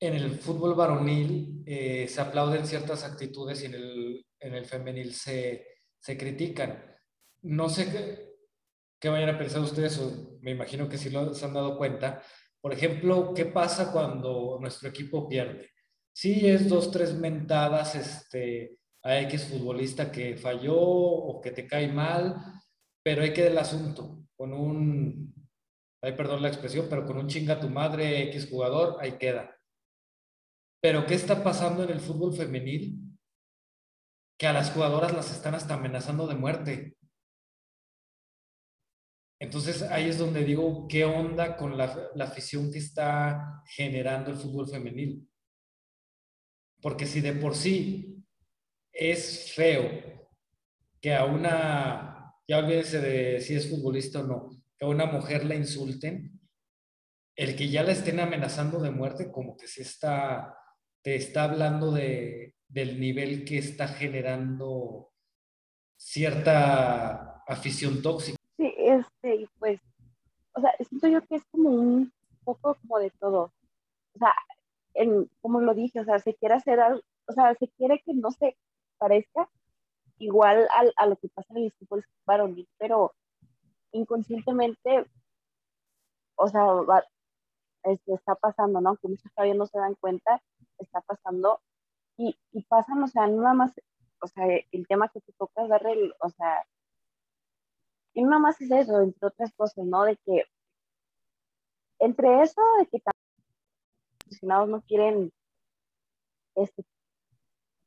en 0.00 0.14
el 0.14 0.38
fútbol 0.38 0.74
varonil 0.74 1.62
eh, 1.66 2.06
se 2.08 2.20
aplauden 2.20 2.66
ciertas 2.66 3.04
actitudes 3.04 3.62
y 3.62 3.66
en 3.66 3.74
el, 3.74 4.26
en 4.40 4.54
el 4.54 4.66
femenil 4.66 5.14
se, 5.14 5.66
se 5.98 6.18
critican. 6.18 6.84
No 7.42 7.68
sé 7.68 7.90
qué, 7.90 8.34
qué, 9.00 9.08
vayan 9.08 9.30
a 9.34 9.38
pensar 9.38 9.62
ustedes, 9.62 9.98
o 9.98 10.38
me 10.40 10.50
imagino 10.50 10.88
que 10.88 10.98
sí 10.98 11.10
lo, 11.10 11.32
se 11.34 11.44
han 11.44 11.54
dado 11.54 11.78
cuenta. 11.78 12.22
Por 12.64 12.72
ejemplo, 12.72 13.34
¿qué 13.34 13.44
pasa 13.44 13.92
cuando 13.92 14.56
nuestro 14.58 14.88
equipo 14.88 15.28
pierde? 15.28 15.68
Sí, 16.14 16.48
es 16.48 16.66
dos, 16.66 16.90
tres 16.90 17.12
mentadas 17.14 17.94
este, 17.94 18.78
a 19.02 19.20
X 19.20 19.48
futbolista 19.50 20.10
que 20.10 20.38
falló 20.38 20.78
o 20.78 21.42
que 21.42 21.50
te 21.50 21.66
cae 21.66 21.88
mal, 21.92 22.36
pero 23.02 23.20
hay 23.20 23.34
que 23.34 23.48
el 23.48 23.58
asunto. 23.58 24.24
Con 24.34 24.54
un, 24.54 25.34
ay, 26.00 26.12
perdón 26.12 26.40
la 26.40 26.48
expresión, 26.48 26.86
pero 26.88 27.04
con 27.04 27.18
un 27.18 27.28
chinga 27.28 27.60
tu 27.60 27.68
madre 27.68 28.22
X 28.30 28.48
jugador, 28.48 28.96
ahí 29.00 29.18
queda 29.18 29.54
pero 30.84 31.06
¿qué 31.06 31.14
está 31.14 31.42
pasando 31.42 31.82
en 31.82 31.88
el 31.88 31.98
fútbol 31.98 32.36
femenil? 32.36 32.98
Que 34.38 34.46
a 34.46 34.52
las 34.52 34.70
jugadoras 34.70 35.14
las 35.14 35.30
están 35.30 35.54
hasta 35.54 35.72
amenazando 35.72 36.26
de 36.26 36.34
muerte. 36.34 36.98
Entonces 39.38 39.82
ahí 39.82 40.08
es 40.08 40.18
donde 40.18 40.44
digo, 40.44 40.86
¿qué 40.88 41.04
onda 41.04 41.56
con 41.56 41.76
la, 41.76 42.10
afición 42.20 42.70
que 42.70 42.78
está 42.78 43.62
generando 43.66 44.30
el 44.30 44.36
fútbol 44.36 44.68
femenil? 44.68 45.28
Porque 46.80 47.06
si 47.06 47.20
de 47.20 47.32
por 47.32 47.54
sí 47.54 48.24
es 48.92 49.52
feo 49.52 49.88
que 51.00 51.14
a 51.14 51.24
una, 51.24 52.34
ya 52.46 52.58
olvídense 52.58 53.00
de 53.00 53.40
si 53.40 53.54
es 53.54 53.68
futbolista 53.68 54.20
o 54.20 54.26
no, 54.26 54.50
que 54.78 54.84
a 54.84 54.88
una 54.88 55.06
mujer 55.06 55.44
la 55.44 55.54
insulten, 55.54 56.40
el 57.36 57.56
que 57.56 57.68
ya 57.68 57.82
la 57.82 57.92
estén 57.92 58.20
amenazando 58.20 58.80
de 58.80 58.90
muerte, 58.90 59.30
como 59.30 59.56
que 59.56 59.66
se 59.66 59.82
está 59.82 60.56
te 61.04 61.16
está 61.16 61.44
hablando 61.44 61.92
de, 61.92 62.56
del 62.66 62.98
nivel 62.98 63.44
que 63.44 63.58
está 63.58 63.86
generando 63.88 65.12
cierta 65.98 67.42
afición 67.46 68.00
tóxica. 68.00 68.38
Este, 68.94 69.48
pues, 69.58 69.80
o 70.54 70.60
sea, 70.60 70.72
siento 70.88 71.08
yo 71.08 71.20
que 71.26 71.36
es 71.36 71.44
como 71.50 71.70
un 71.70 72.12
poco 72.44 72.76
como 72.76 72.98
de 72.98 73.10
todo. 73.10 73.52
O 74.14 74.18
sea, 74.18 74.32
en, 74.94 75.28
como 75.40 75.60
lo 75.60 75.74
dije, 75.74 76.00
o 76.00 76.04
sea, 76.04 76.18
se 76.18 76.34
quiere 76.34 76.54
hacer 76.54 76.80
algo, 76.80 77.00
o 77.26 77.32
sea, 77.32 77.54
se 77.54 77.68
quiere 77.68 78.00
que 78.04 78.14
no 78.14 78.30
se 78.30 78.56
parezca 78.98 79.48
igual 80.18 80.68
a, 80.70 81.02
a 81.02 81.06
lo 81.06 81.16
que 81.16 81.28
pasa 81.28 81.54
en 81.54 81.64
el 81.64 81.72
fútbol 81.72 82.04
varonil, 82.26 82.68
pero 82.78 83.12
inconscientemente, 83.92 85.06
o 86.36 86.48
sea, 86.48 86.66
este, 87.84 88.14
está 88.14 88.34
pasando, 88.36 88.80
¿no? 88.80 88.96
Que 88.96 89.08
muchos 89.08 89.32
todavía 89.34 89.54
no 89.54 89.66
se 89.66 89.78
dan 89.78 89.94
cuenta, 89.96 90.40
está 90.78 91.00
pasando 91.02 91.60
y, 92.16 92.36
y 92.52 92.62
pasan, 92.64 93.02
o 93.02 93.08
sea, 93.08 93.26
nada 93.26 93.54
más, 93.54 93.72
o 94.20 94.26
sea, 94.28 94.46
el 94.46 94.86
tema 94.86 95.08
que 95.08 95.20
te 95.20 95.32
toca 95.32 95.66
darle, 95.66 95.92
el, 95.92 96.14
o 96.20 96.30
sea, 96.30 96.64
y 98.14 98.22
nada 98.22 98.38
más 98.38 98.60
es 98.60 98.70
eso, 98.70 99.00
entre 99.00 99.26
otras 99.26 99.52
cosas, 99.54 99.84
¿no? 99.84 100.04
De 100.04 100.16
que, 100.24 100.44
entre 101.98 102.42
eso, 102.42 102.60
de 102.78 102.86
que 102.86 103.02
los 103.04 104.26
aficionados 104.26 104.68
no 104.68 104.82
quieren, 104.82 105.32
este, 106.54 106.84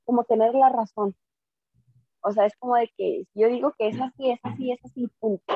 como 0.05 0.23
tener 0.25 0.53
la 0.53 0.69
razón. 0.69 1.15
O 2.21 2.32
sea, 2.32 2.45
es 2.45 2.55
como 2.57 2.75
de 2.75 2.89
que 2.97 3.25
yo 3.34 3.47
digo 3.47 3.73
que 3.78 3.88
es 3.88 3.99
así, 4.01 4.32
es 4.32 4.39
así, 4.43 4.71
es 4.71 4.84
así, 4.84 5.07
punto. 5.19 5.53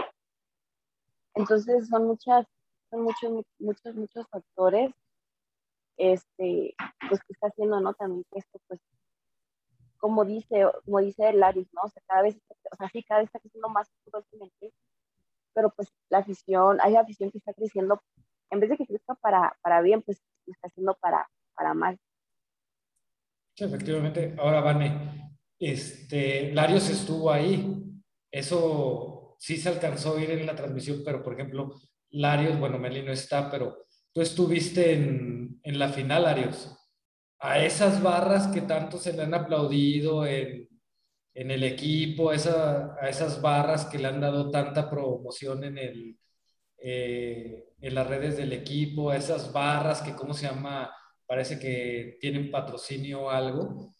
Entonces 1.36 1.88
son 1.90 2.08
muchas, 2.08 2.46
son 2.90 3.04
muchos, 3.04 3.46
muchos, 3.60 3.96
muchos 3.96 4.28
factores 4.30 4.92
este, 5.98 6.76
pues 7.10 7.22
que 7.22 7.34
está 7.34 7.48
haciendo, 7.48 7.80
¿no? 7.80 7.94
También 7.94 8.26
que 8.32 8.40
esto, 8.40 8.60
pues, 8.68 8.80
como 10.02 10.26
dice, 10.26 10.66
como 10.84 11.00
dice 11.00 11.32
Laris, 11.32 11.68
¿no? 11.74 11.82
O 11.84 11.90
sea, 11.90 12.02
cada 12.08 12.24
vez, 12.24 12.36
o 12.50 12.76
sea, 12.76 12.90
sí, 12.92 13.04
cada 13.04 13.22
vez 13.22 13.28
está 13.28 13.40
creciendo 13.40 13.70
más 13.70 13.88
pero 15.54 15.70
pues 15.76 15.90
la 16.10 16.20
afición, 16.20 16.80
hay 16.82 16.96
afición 16.96 17.30
que 17.30 17.38
está 17.38 17.54
creciendo, 17.54 18.02
en 18.50 18.60
vez 18.60 18.70
de 18.70 18.78
que 18.78 18.88
crezca 18.88 19.16
para, 19.16 19.56
para 19.62 19.82
bien, 19.82 20.02
pues 20.02 20.22
está 20.48 20.68
haciendo 20.68 20.98
para, 21.00 21.30
para 21.56 21.74
mal. 21.74 21.98
Sí, 23.56 23.66
efectivamente. 23.66 24.36
Ahora, 24.40 24.62
Vane, 24.62 25.38
este, 25.60 26.52
Larios 26.54 26.90
estuvo 26.90 27.32
ahí. 27.32 27.84
Eso 28.32 29.36
sí 29.40 29.58
se 29.58 29.70
alcanzó 29.70 30.18
a 30.18 30.22
ir 30.22 30.32
en 30.32 30.46
la 30.46 30.56
transmisión, 30.56 31.02
pero 31.06 31.22
por 31.22 31.34
ejemplo, 31.34 31.76
Larios, 32.10 32.58
bueno, 32.60 32.80
Meli 32.80 33.04
no 33.04 33.12
está, 33.12 33.52
pero 33.52 33.86
tú 34.14 34.22
estuviste 34.22 34.94
en, 34.94 35.60
en 35.64 35.80
la 35.80 35.90
final, 35.90 36.26
Arios. 36.26 36.81
A 37.42 37.60
esas 37.66 38.02
barras 38.02 38.48
que 38.48 38.62
tanto 38.62 38.98
se 38.98 39.14
le 39.14 39.24
han 39.24 39.34
aplaudido 39.34 40.26
en, 40.28 40.70
en 41.34 41.52
el 41.52 41.64
equipo, 41.64 42.32
esa, 42.34 42.96
a 43.02 43.10
esas 43.10 43.42
barras 43.42 43.86
que 43.86 44.00
le 44.00 44.08
han 44.08 44.22
dado 44.22 44.52
tanta 44.52 44.90
promoción 44.90 45.64
en, 45.64 45.78
el, 45.78 46.20
eh, 46.80 47.70
en 47.82 47.96
las 47.96 48.08
redes 48.08 48.38
del 48.38 48.54
equipo, 48.54 49.12
a 49.12 49.18
esas 49.18 49.54
barras 49.54 50.02
que, 50.02 50.16
¿cómo 50.16 50.34
se 50.34 50.48
llama? 50.48 50.92
Parece 51.28 51.60
que 51.60 52.18
tienen 52.22 52.52
patrocinio 52.52 53.24
o 53.24 53.30
algo. 53.32 53.92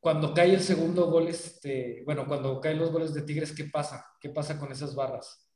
Cuando 0.00 0.32
cae 0.32 0.54
el 0.54 0.60
segundo 0.62 1.10
gol, 1.10 1.28
este, 1.28 2.02
bueno, 2.06 2.26
cuando 2.26 2.60
caen 2.60 2.78
los 2.78 2.92
goles 2.92 3.12
de 3.12 3.22
Tigres, 3.22 3.52
¿qué 3.54 3.64
pasa? 3.64 4.04
¿Qué 4.20 4.30
pasa 4.30 4.58
con 4.58 4.72
esas 4.72 4.94
barras? 4.94 5.46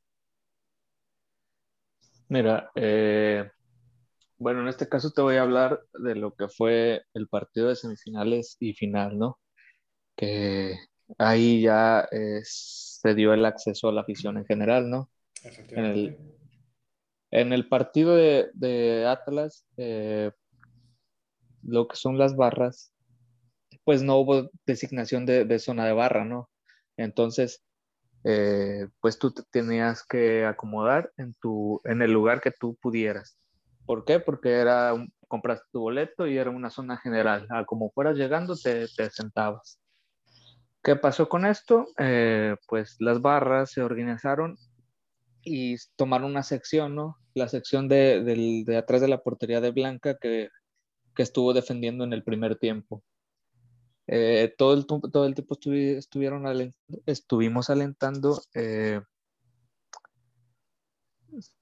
Mira, 2.29 2.71
eh, 2.75 3.49
bueno, 4.41 4.61
en 4.61 4.69
este 4.69 4.89
caso 4.89 5.11
te 5.11 5.21
voy 5.21 5.35
a 5.35 5.43
hablar 5.43 5.83
de 5.93 6.15
lo 6.15 6.33
que 6.33 6.47
fue 6.47 7.03
el 7.13 7.27
partido 7.27 7.69
de 7.69 7.75
semifinales 7.75 8.57
y 8.59 8.73
final, 8.73 9.19
¿no? 9.19 9.39
Que 10.15 10.77
ahí 11.19 11.61
ya 11.61 12.07
eh, 12.11 12.41
se 12.43 13.13
dio 13.13 13.35
el 13.35 13.45
acceso 13.45 13.87
a 13.87 13.91
la 13.91 14.01
afición 14.01 14.37
en 14.37 14.45
general, 14.45 14.89
¿no? 14.89 15.11
En 15.43 15.85
el, 15.85 16.17
en 17.29 17.53
el 17.53 17.69
partido 17.69 18.15
de, 18.15 19.05
Atlas, 19.07 19.63
eh, 19.77 20.31
lo 21.61 21.87
que 21.87 21.95
son 21.95 22.17
las 22.17 22.35
barras, 22.35 22.95
pues 23.83 24.01
no 24.01 24.17
hubo 24.17 24.49
designación 24.65 25.27
de, 25.27 25.45
de 25.45 25.59
zona 25.59 25.85
de 25.85 25.93
barra, 25.93 26.25
¿no? 26.25 26.49
Entonces, 26.97 27.63
eh, 28.23 28.87
pues 29.01 29.19
tú 29.19 29.31
te 29.31 29.43
tenías 29.51 30.03
que 30.03 30.45
acomodar 30.45 31.11
en, 31.17 31.35
tu, 31.35 31.79
en 31.83 32.01
el 32.01 32.11
lugar 32.11 32.41
que 32.41 32.51
tú 32.51 32.75
pudieras. 32.81 33.37
¿Por 33.85 34.05
qué? 34.05 34.19
Porque 34.19 34.51
era 34.51 34.93
un, 34.93 35.11
compraste 35.27 35.65
tu 35.71 35.79
boleto 35.79 36.27
y 36.27 36.37
era 36.37 36.49
una 36.49 36.69
zona 36.69 36.97
general. 36.97 37.47
A 37.49 37.65
como 37.65 37.91
fueras 37.91 38.17
llegando, 38.17 38.55
te, 38.55 38.87
te 38.87 39.09
sentabas. 39.09 39.79
¿Qué 40.83 40.95
pasó 40.95 41.29
con 41.29 41.45
esto? 41.45 41.87
Eh, 41.97 42.55
pues 42.67 42.95
las 42.99 43.21
barras 43.21 43.71
se 43.71 43.81
organizaron 43.81 44.57
y 45.43 45.75
tomaron 45.95 46.31
una 46.31 46.43
sección, 46.43 46.95
¿no? 46.95 47.17
La 47.33 47.47
sección 47.47 47.87
de, 47.87 48.23
de 48.65 48.77
atrás 48.77 49.01
de 49.01 49.07
la 49.07 49.21
portería 49.21 49.61
de 49.61 49.71
Blanca 49.71 50.17
que, 50.19 50.49
que, 51.15 51.23
estuvo 51.23 51.53
defendiendo 51.53 52.03
en 52.03 52.13
el 52.13 52.23
primer 52.23 52.57
tiempo. 52.57 53.03
Eh, 54.07 54.53
todo, 54.57 54.73
el, 54.73 54.85
todo 54.85 55.25
el 55.25 55.35
tiempo 55.35 55.57
estuvieron 55.63 56.73
estuvimos 57.05 57.69
alentando, 57.69 58.41
eh, 58.55 59.01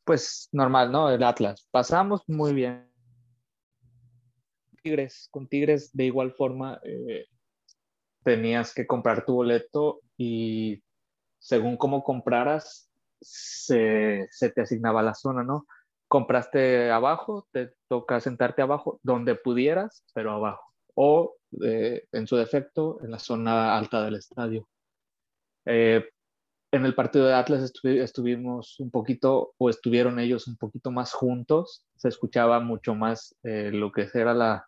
pues 0.03 0.49
normal, 0.51 0.91
¿no? 0.91 1.09
El 1.09 1.23
Atlas. 1.23 1.67
Pasamos 1.71 2.23
muy 2.27 2.53
bien. 2.53 2.89
Tigres, 4.81 5.27
con 5.31 5.47
Tigres 5.47 5.91
de 5.93 6.05
igual 6.05 6.31
forma 6.31 6.79
eh, 6.83 7.25
tenías 8.23 8.73
que 8.73 8.87
comprar 8.87 9.25
tu 9.25 9.33
boleto 9.33 10.01
y 10.17 10.81
según 11.39 11.77
cómo 11.77 12.03
compraras, 12.03 12.91
se, 13.21 14.27
te 14.39 14.61
asignaba 14.61 15.01
la 15.01 15.13
zona, 15.13 15.43
¿no? 15.43 15.65
Compraste 16.07 16.91
abajo, 16.91 17.47
te 17.51 17.73
toca 17.87 18.19
sentarte 18.19 18.61
abajo, 18.61 18.99
donde 19.03 19.35
pudieras, 19.35 20.03
pero 20.13 20.31
abajo. 20.31 20.73
O 20.95 21.35
eh, 21.63 22.07
en 22.11 22.27
su 22.27 22.35
defecto, 22.35 22.99
en 23.03 23.11
la 23.11 23.19
zona 23.19 23.77
alta 23.77 24.03
del 24.03 24.15
estadio. 24.15 24.67
Eh, 25.65 26.09
en 26.71 26.85
el 26.85 26.93
partido 26.93 27.25
de 27.25 27.33
Atlas 27.33 27.71
estuvimos 27.83 28.79
un 28.79 28.91
poquito, 28.91 29.53
o 29.57 29.69
estuvieron 29.69 30.19
ellos 30.19 30.47
un 30.47 30.55
poquito 30.57 30.91
más 30.91 31.13
juntos, 31.13 31.85
se 31.95 32.09
escuchaba 32.09 32.59
mucho 32.59 32.95
más 32.95 33.35
eh, 33.43 33.71
lo 33.73 33.91
que 33.91 34.07
era 34.13 34.33
la, 34.33 34.67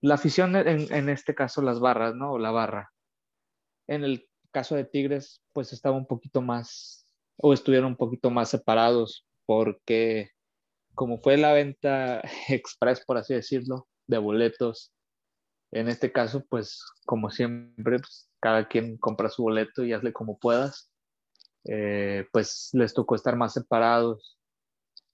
la 0.00 0.14
afición, 0.14 0.56
en, 0.56 0.92
en, 0.92 1.08
este 1.08 1.34
caso 1.34 1.60
las 1.60 1.80
barras, 1.80 2.14
¿no? 2.14 2.32
O 2.32 2.38
la 2.38 2.50
barra. 2.50 2.90
En 3.86 4.04
el 4.04 4.26
caso 4.52 4.74
de 4.74 4.84
Tigres, 4.84 5.42
pues 5.52 5.72
estaba 5.72 5.96
un 5.96 6.06
poquito 6.06 6.40
más, 6.40 7.06
o 7.36 7.52
estuvieron 7.52 7.88
un 7.88 7.96
poquito 7.96 8.30
más 8.30 8.48
separados, 8.48 9.26
porque 9.46 10.30
como 10.94 11.18
fue 11.18 11.36
la 11.36 11.52
venta 11.52 12.22
express, 12.48 13.04
por 13.04 13.18
así 13.18 13.34
decirlo, 13.34 13.86
de 14.06 14.18
boletos, 14.18 14.92
en 15.74 15.88
este 15.88 16.12
caso, 16.12 16.44
pues 16.48 16.84
como 17.04 17.30
siempre, 17.30 17.98
pues, 17.98 18.30
cada 18.40 18.68
quien 18.68 18.96
compra 18.96 19.28
su 19.28 19.42
boleto 19.42 19.84
y 19.84 19.92
hazle 19.92 20.12
como 20.12 20.38
puedas, 20.38 20.92
eh, 21.64 22.26
pues 22.32 22.70
les 22.72 22.94
tocó 22.94 23.16
estar 23.16 23.36
más 23.36 23.54
separados. 23.54 24.38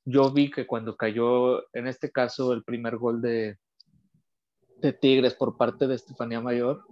Yo 0.04 0.30
vi 0.32 0.50
que 0.50 0.66
cuando 0.66 0.96
cayó, 0.96 1.62
en 1.74 1.86
este 1.86 2.10
caso, 2.10 2.52
el 2.52 2.62
primer 2.62 2.98
gol 2.98 3.22
de, 3.22 3.58
de 4.76 4.92
Tigres 4.92 5.34
por 5.34 5.56
parte 5.56 5.86
de 5.86 5.94
Estefanía 5.94 6.40
Mayor, 6.42 6.84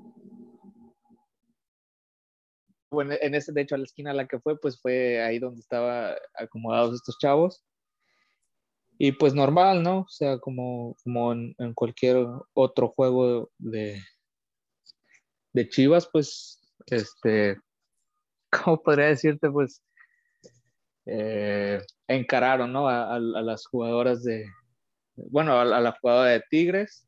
bueno, 2.90 3.12
en 3.20 3.34
ese, 3.34 3.52
de 3.52 3.60
hecho, 3.60 3.74
a 3.74 3.78
la 3.78 3.84
esquina 3.84 4.12
a 4.12 4.14
la 4.14 4.26
que 4.26 4.40
fue, 4.40 4.58
pues 4.58 4.80
fue 4.80 5.22
ahí 5.22 5.38
donde 5.38 5.60
estaban 5.60 6.14
acomodados 6.34 6.94
estos 6.94 7.18
chavos. 7.18 7.62
Y 8.98 9.12
pues 9.12 9.34
normal, 9.34 9.82
¿no? 9.82 10.00
O 10.00 10.08
sea, 10.08 10.38
como, 10.38 10.96
como 11.04 11.32
en, 11.32 11.74
cualquier 11.74 12.26
otro 12.52 12.88
juego 12.88 13.50
de, 13.58 14.02
de 15.52 15.68
Chivas, 15.68 16.08
pues, 16.12 16.60
este, 16.86 17.58
¿cómo 18.50 18.82
podría 18.82 19.06
decirte? 19.06 19.50
Pues, 19.50 19.82
eh, 21.06 21.80
encararon, 22.08 22.72
¿no? 22.72 22.88
A, 22.88 23.18
las 23.18 23.66
jugadoras 23.66 24.24
de, 24.24 24.44
bueno, 25.14 25.58
a, 25.58 25.64
la 25.64 25.96
jugadora 26.00 26.30
de 26.30 26.42
Tigres 26.50 27.06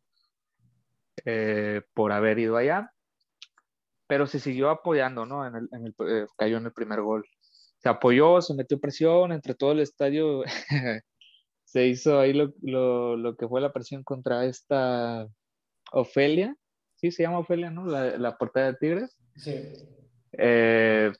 eh, 1.25 1.83
por 1.93 2.13
haber 2.13 2.39
ido 2.39 2.57
allá 2.57 2.91
pero 4.11 4.27
se 4.27 4.41
siguió 4.41 4.71
apoyando, 4.71 5.25
¿no? 5.25 5.47
En 5.47 5.55
el, 5.55 5.69
en 5.71 5.87
el, 5.87 5.95
eh, 6.09 6.27
cayó 6.37 6.57
en 6.57 6.67
el 6.67 6.73
primer 6.73 7.01
gol. 7.01 7.25
Se 7.79 7.89
apoyó, 7.89 8.43
se 8.43 8.55
metió 8.55 8.81
presión 8.81 9.31
entre 9.31 9.55
todo 9.55 9.71
el 9.71 9.79
estadio. 9.79 10.43
se 11.71 11.87
hizo 11.87 12.19
ahí 12.19 12.33
lo, 12.33 12.53
lo, 12.63 13.17
lo, 13.17 13.37
que 13.37 13.47
fue 13.47 13.61
la 13.61 13.73
presión 13.73 14.03
contra 14.03 14.45
esta 14.45 15.29
Ofelia. 15.93 16.57
Sí, 16.97 17.13
se 17.13 17.23
llama 17.23 17.39
Ofelia, 17.39 17.71
¿no? 17.71 17.87
La, 17.87 18.19
la 18.19 18.37
portada 18.37 18.73
de 18.73 18.75
Tigres. 18.75 19.17
Sí. 19.37 19.73
Eh, 20.33 21.13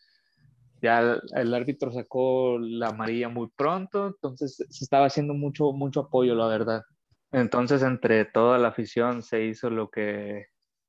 ya 0.83 1.21
el 1.37 1.55
árbitro 1.55 1.93
sacó 1.93 2.59
la 2.59 2.89
amarilla 2.89 3.29
muy 3.29 3.49
pronto, 3.57 4.09
entonces 4.09 4.57
se 4.57 4.85
estaba 4.85 5.07
haciendo 5.07 5.35
mucho, 5.35 5.71
mucho 5.71 6.01
apoyo, 6.01 6.35
la 6.35 6.49
verdad. 6.49 6.83
Entonces, 7.31 7.83
entre 7.83 8.25
toda 8.25 8.59
la 8.59 8.69
afición 8.69 9.23
se 9.23 9.45
hizo 9.45 9.71
lo 9.71 9.89
que 9.89 10.47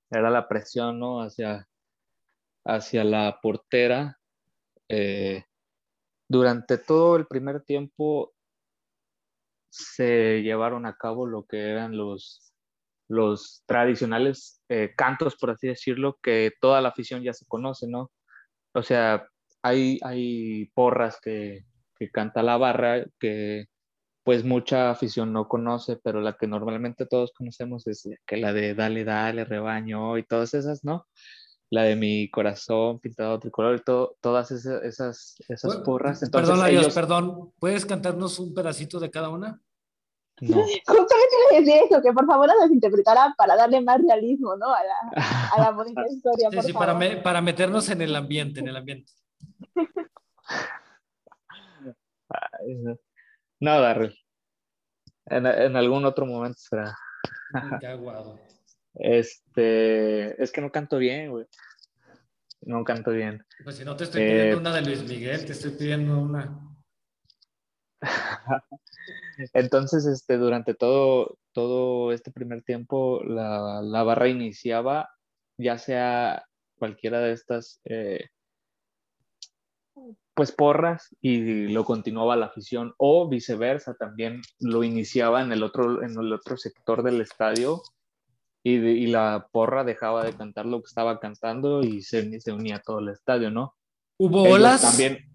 era 0.10 0.32
la 0.32 0.48
presión, 0.48 0.98
¿no? 0.98 1.22
Hacia, 1.22 1.68
hacia 2.66 3.04
la 3.04 3.38
portera. 3.44 4.18
Eh, 4.90 5.44
durante 6.28 6.80
todo 6.80 7.16
el 7.18 7.28
primer 7.28 7.62
tiempo 7.62 8.34
se 9.72 10.42
llevaron 10.44 10.86
a 10.86 10.96
cabo 10.98 11.26
lo 11.26 11.46
que 11.46 11.70
eran 11.72 11.98
los, 11.98 12.54
los 13.08 13.64
tradicionales 13.66 14.62
eh, 14.70 14.94
cantos, 14.96 15.36
por 15.38 15.52
así 15.52 15.68
decirlo, 15.68 16.20
que 16.22 16.52
toda 16.62 16.82
la 16.82 16.90
afición 16.90 17.24
ya 17.24 17.34
se 17.34 17.46
conoce, 17.48 17.88
¿no? 17.88 18.12
O 18.74 18.84
sea, 18.84 19.28
hay, 19.64 20.00
hay 20.04 20.66
porras 20.74 21.20
que, 21.22 21.66
que 21.98 22.10
canta 22.10 22.44
la 22.44 22.58
barra, 22.58 23.06
que 23.20 23.66
pues 24.24 24.44
mucha 24.44 24.92
afición 24.92 25.34
no 25.34 25.48
conoce, 25.48 25.98
pero 26.04 26.22
la 26.22 26.34
que 26.34 26.48
normalmente 26.48 27.06
todos 27.06 27.32
conocemos 27.34 27.88
es 27.88 28.08
que 28.26 28.38
la 28.38 28.54
de 28.54 28.76
dale, 28.76 29.04
dale, 29.04 29.46
rebaño 29.46 30.18
y 30.18 30.24
todas 30.24 30.54
esas, 30.54 30.84
¿no? 30.84 31.08
La 31.72 31.84
de 31.84 31.96
mi 31.96 32.30
corazón 32.30 33.00
pintado 33.00 33.40
tricolor 33.40 33.80
todo, 33.80 34.18
todas 34.20 34.52
esas, 34.52 34.84
esas, 34.84 35.36
esas 35.48 35.78
porras. 35.78 36.22
Entonces, 36.22 36.50
perdón, 36.50 36.70
ellos... 36.70 36.94
perdón, 36.94 37.54
¿puedes 37.60 37.86
cantarnos 37.86 38.38
un 38.40 38.54
pedacito 38.54 39.00
de 39.00 39.10
cada 39.10 39.30
una? 39.30 39.62
No. 40.42 40.58
Justamente 40.86 41.36
le 41.52 41.60
decía 41.62 41.84
eso, 41.86 42.02
que 42.02 42.12
por 42.12 42.26
favor 42.26 42.48
las 42.48 42.70
interpretara 42.70 43.34
para 43.38 43.56
darle 43.56 43.80
más 43.80 44.02
realismo, 44.02 44.58
¿no? 44.58 44.68
A 44.68 44.82
la, 44.84 45.24
a 45.54 45.62
la 45.62 45.72
bonita 45.76 46.04
historia. 46.10 46.50
Sí, 46.52 46.62
sí, 46.62 46.74
Para, 46.74 46.94
me, 46.94 47.18
para 47.18 47.42
meternos 47.42 47.90
en 47.90 48.02
el 48.02 48.16
ambiente, 48.18 48.60
en 48.60 48.68
el 48.68 48.76
ambiente. 48.76 49.14
no, 53.62 53.80
Darrell. 53.80 54.18
En, 55.28 55.46
en, 55.46 55.76
algún 55.78 56.04
otro 56.04 56.26
momento 56.26 56.60
será. 56.60 56.98
Qué 57.80 57.88
aguado. 57.88 58.38
Este, 58.96 60.42
es 60.42 60.52
que 60.52 60.62
no 60.62 60.72
canto 60.72 60.98
bien, 60.98 61.32
güey. 61.32 61.46
No 62.62 62.84
canto 62.84 63.12
bien. 63.12 63.44
Pues 63.64 63.78
si 63.78 63.86
no 63.86 63.96
te 63.96 64.04
estoy 64.04 64.22
pidiendo 64.22 64.58
eh, 64.58 64.60
una 64.60 64.76
de 64.76 64.82
Luis 64.82 65.04
Miguel, 65.04 65.46
te 65.46 65.54
estoy 65.54 65.72
pidiendo 65.72 66.20
una. 66.20 66.60
Entonces, 69.54 70.06
este, 70.06 70.38
durante 70.38 70.74
todo, 70.74 71.38
todo 71.54 72.12
este 72.12 72.32
primer 72.32 72.64
tiempo, 72.64 73.24
la, 73.24 73.82
la 73.82 74.04
barra 74.04 74.28
iniciaba, 74.28 75.10
ya 75.58 75.78
sea 75.78 76.46
cualquiera 76.76 77.20
de 77.20 77.34
estas, 77.34 77.80
eh, 77.86 78.30
pues 80.34 80.52
porras, 80.52 81.16
y 81.20 81.68
lo 81.68 81.84
continuaba 81.84 82.36
la 82.36 82.48
afición, 82.48 82.94
o 82.98 83.28
viceversa, 83.28 83.96
también 83.96 84.42
lo 84.60 84.84
iniciaba 84.84 85.42
en 85.42 85.52
el 85.52 85.64
otro, 85.64 86.04
en 86.04 86.12
el 86.12 86.34
otro 86.34 86.58
sector 86.58 87.04
del 87.04 87.22
estadio, 87.22 87.82
y, 88.64 88.76
y, 88.76 89.08
la 89.08 89.48
porra 89.52 89.84
dejaba 89.84 90.24
de 90.24 90.34
cantar 90.34 90.66
lo 90.66 90.82
que 90.82 90.88
estaba 90.88 91.20
cantando 91.20 91.82
y 91.82 92.02
se, 92.02 92.40
se 92.40 92.52
unía 92.52 92.82
todo 92.86 93.00
el 93.00 93.10
estadio, 93.10 93.50
¿no? 93.50 93.76
¿Hubo 94.20 94.44
olas? 94.44 94.82
También, 94.82 95.32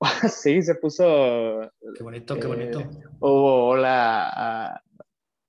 sí, 0.30 0.62
se 0.62 0.74
puso... 0.74 1.70
Qué 1.94 2.02
bonito, 2.02 2.38
qué 2.38 2.46
bonito. 2.46 2.80
Eh, 2.80 2.90
hubo 3.20 3.68
ola 3.68 4.30
ah, 4.34 4.82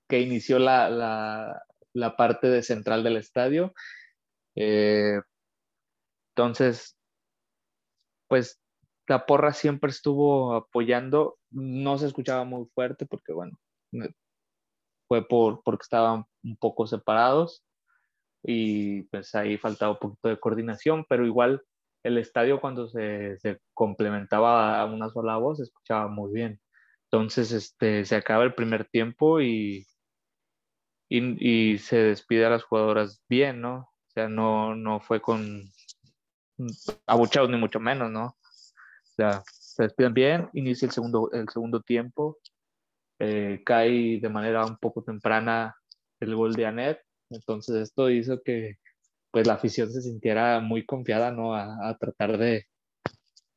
que 0.07 0.19
inició 0.19 0.59
la, 0.59 0.89
la, 0.89 1.63
la, 1.93 2.15
parte 2.15 2.47
de 2.47 2.61
central 2.61 3.03
del 3.03 3.17
estadio. 3.17 3.73
Eh, 4.55 5.19
entonces, 6.35 6.97
pues 8.27 8.59
la 9.07 9.25
porra 9.25 9.53
siempre 9.53 9.89
estuvo 9.89 10.53
apoyando, 10.53 11.37
no 11.49 11.97
se 11.97 12.07
escuchaba 12.07 12.43
muy 12.43 12.65
fuerte 12.73 13.05
porque, 13.05 13.33
bueno, 13.33 13.57
fue 15.11 15.27
por, 15.27 15.61
porque 15.63 15.83
estaban 15.83 16.23
un 16.41 16.55
poco 16.55 16.87
separados 16.87 17.65
y 18.43 19.01
pues 19.09 19.35
ahí 19.35 19.57
faltaba 19.57 19.91
un 19.91 19.97
poquito 19.97 20.29
de 20.29 20.39
coordinación, 20.39 21.05
pero 21.09 21.25
igual 21.25 21.61
el 22.01 22.17
estadio 22.17 22.61
cuando 22.61 22.87
se, 22.87 23.37
se 23.39 23.59
complementaba 23.73 24.79
a 24.79 24.85
una 24.85 25.09
sola 25.09 25.35
voz 25.35 25.57
se 25.57 25.63
escuchaba 25.63 26.07
muy 26.07 26.31
bien. 26.31 26.61
Entonces 27.11 27.51
este, 27.51 28.05
se 28.05 28.15
acaba 28.15 28.45
el 28.45 28.53
primer 28.53 28.85
tiempo 28.85 29.41
y, 29.41 29.85
y, 31.09 31.73
y, 31.73 31.77
se 31.77 31.97
despide 31.97 32.45
a 32.45 32.51
las 32.51 32.63
jugadoras 32.63 33.21
bien, 33.27 33.59
¿no? 33.59 33.79
O 33.79 34.11
sea, 34.13 34.29
no, 34.29 34.77
no 34.77 35.01
fue 35.01 35.21
con 35.21 35.61
abuchados 37.05 37.49
ni 37.49 37.57
mucho 37.57 37.81
menos, 37.81 38.09
¿no? 38.09 38.27
O 38.27 39.13
sea, 39.17 39.43
se 39.45 39.83
despiden 39.83 40.13
bien, 40.13 40.49
inicia 40.53 40.85
el 40.85 40.93
segundo, 40.93 41.29
el 41.33 41.49
segundo 41.49 41.81
tiempo 41.81 42.37
eh, 43.23 43.61
cae 43.63 44.19
de 44.19 44.29
manera 44.29 44.65
un 44.65 44.77
poco 44.77 45.03
temprana 45.03 45.75
el 46.19 46.35
gol 46.35 46.53
de 46.53 46.65
Anet, 46.65 46.99
entonces 47.29 47.75
esto 47.75 48.09
hizo 48.09 48.41
que 48.41 48.77
pues 49.29 49.45
la 49.45 49.53
afición 49.53 49.91
se 49.91 50.01
sintiera 50.01 50.59
muy 50.59 50.85
confiada, 50.87 51.31
¿no? 51.31 51.55
A, 51.55 51.95
tratar 51.99 52.39
de, 52.39 52.65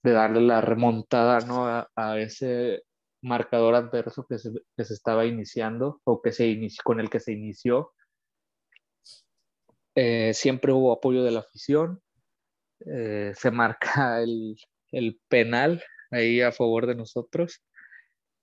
darle 0.03 0.43
la 0.43 0.61
remontada 0.61 1.41
¿no? 1.41 1.67
a, 1.67 2.19
ese 2.21 2.83
marcador 3.23 3.75
adverso 3.75 4.27
que 4.29 4.39
se, 4.39 4.51
que 4.77 4.85
se, 4.85 4.93
estaba 4.93 5.25
iniciando 5.25 6.01
o 6.05 6.21
que 6.21 6.33
se 6.33 6.47
inició, 6.47 6.83
con 6.85 7.01
el 7.01 7.09
que 7.09 7.21
se 7.21 7.33
inició. 7.33 7.93
Eh, 9.95 10.35
siempre 10.35 10.73
hubo 10.73 10.93
apoyo 10.93 11.25
de 11.25 11.31
la 11.31 11.41
afición. 11.41 12.03
Eh, 12.87 13.33
se 13.35 13.51
marca 13.51 14.21
el, 14.23 14.57
el, 14.93 15.19
penal 15.29 15.83
ahí 16.11 16.43
a 16.43 16.53
favor 16.53 16.87
de 16.87 16.97
nosotros. 16.97 17.63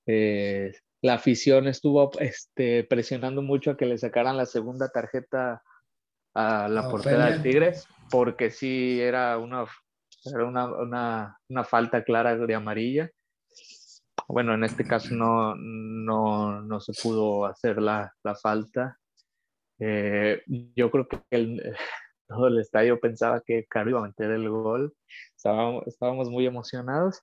Eh, 0.08 0.72
la 1.02 1.16
afición 1.16 1.68
estuvo 1.68 2.12
este, 2.20 2.84
presionando 2.84 3.42
mucho 3.42 3.72
a 3.72 3.78
que 3.78 3.86
le 3.86 3.98
sacaran 3.98 4.38
la 4.38 4.46
segunda 4.46 4.90
tarjeta 4.90 5.64
a 6.34 6.68
la 6.70 6.90
portera 6.90 7.32
de 7.32 7.40
Tigres, 7.40 7.88
porque 8.10 8.52
sí 8.52 9.02
era 9.02 9.38
una, 9.38 9.66
era 10.26 10.46
una, 10.46 10.66
una, 10.68 11.40
una, 11.50 11.64
falta 11.64 12.04
clara 12.04 12.38
de 12.38 12.56
amarilla. 12.56 13.10
Bueno, 14.28 14.54
en 14.54 14.64
este 14.64 14.86
caso 14.86 15.14
no, 15.14 15.56
no, 15.56 16.62
no 16.62 16.80
se 16.80 16.94
pudo 17.02 17.46
hacer 17.46 17.82
la, 17.82 18.14
la 18.24 18.36
falta. 18.36 18.98
Eh, 19.80 20.44
yo 20.76 20.92
creo 20.92 21.08
que 21.08 21.20
el, 21.32 21.62
todo 22.28 22.48
el 22.48 22.60
estadio 22.60 23.00
pensaba 23.00 23.42
que 23.42 23.66
Caro 23.66 23.90
iba 23.90 24.00
a 24.00 24.08
meter 24.08 24.32
el 24.32 24.48
gol. 24.50 24.94
Estábamos, 25.36 25.88
estábamos 25.88 26.30
muy 26.30 26.46
emocionados. 26.46 27.22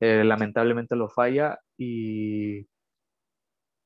Eh, 0.00 0.24
lamentablemente 0.24 0.96
lo 0.96 1.10
falla 1.10 1.60
y 1.76 2.66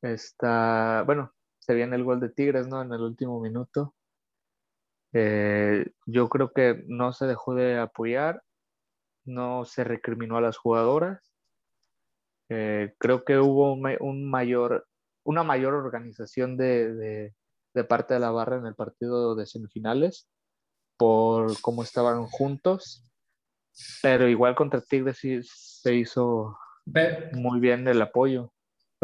Está, 0.05 1.03
bueno, 1.07 1.33
se 1.59 1.73
viene 1.73 1.97
el 1.97 2.05
gol 2.05 2.21
de 2.21 2.29
Tigres, 2.29 2.69
¿no? 2.69 2.83
En 2.83 2.93
el 2.93 3.01
último 3.01 3.41
minuto. 3.41 3.95
Eh, 5.15 5.87
yo 6.05 6.29
creo 6.29 6.53
que 6.53 6.85
no 6.89 7.15
se 7.15 7.27
dejó 7.27 7.55
de 7.55 7.79
apoyar, 7.79 8.43
no 9.25 9.65
se 9.65 9.83
recriminó 9.83 10.37
a 10.37 10.43
las 10.43 10.59
jugadoras. 10.59 11.33
Eh, 12.51 12.95
creo 12.99 13.25
que 13.25 13.39
hubo 13.39 13.73
un, 13.73 14.31
mayor, 14.31 14.87
una 15.25 15.43
mayor 15.43 15.73
organización 15.73 16.59
de, 16.59 17.33
de, 17.73 17.85
parte 17.85 18.13
de 18.13 18.21
la 18.21 18.31
barra 18.31 18.59
en 18.59 18.67
el 18.67 18.75
partido 18.75 19.35
de 19.35 19.47
semifinales 19.47 20.29
por 20.99 21.59
cómo 21.63 21.83
estaban 21.83 22.27
juntos, 22.27 23.11
pero 24.03 24.29
igual 24.29 24.55
contra 24.55 24.83
Tigres 24.83 25.17
sí 25.17 25.41
se 25.43 25.95
hizo 25.95 26.59
muy 27.33 27.59
bien 27.59 27.89
el 27.89 28.03
apoyo. 28.03 28.54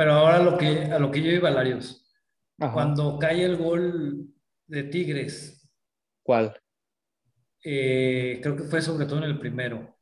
Pero 0.00 0.14
ahora 0.14 0.38
lo 0.38 0.56
que, 0.56 0.84
a 0.84 0.98
lo 0.98 1.10
que 1.10 1.20
yo 1.20 1.30
iba, 1.30 1.50
Larios. 1.50 2.10
Cuando 2.56 3.18
cae 3.18 3.44
el 3.44 3.58
gol 3.58 4.32
de 4.66 4.84
Tigres. 4.84 5.70
¿Cuál? 6.22 6.58
Eh, 7.62 8.40
creo 8.42 8.56
que 8.56 8.62
fue 8.62 8.80
sobre 8.80 9.04
todo 9.04 9.18
en 9.18 9.24
el 9.24 9.38
primero. 9.38 9.94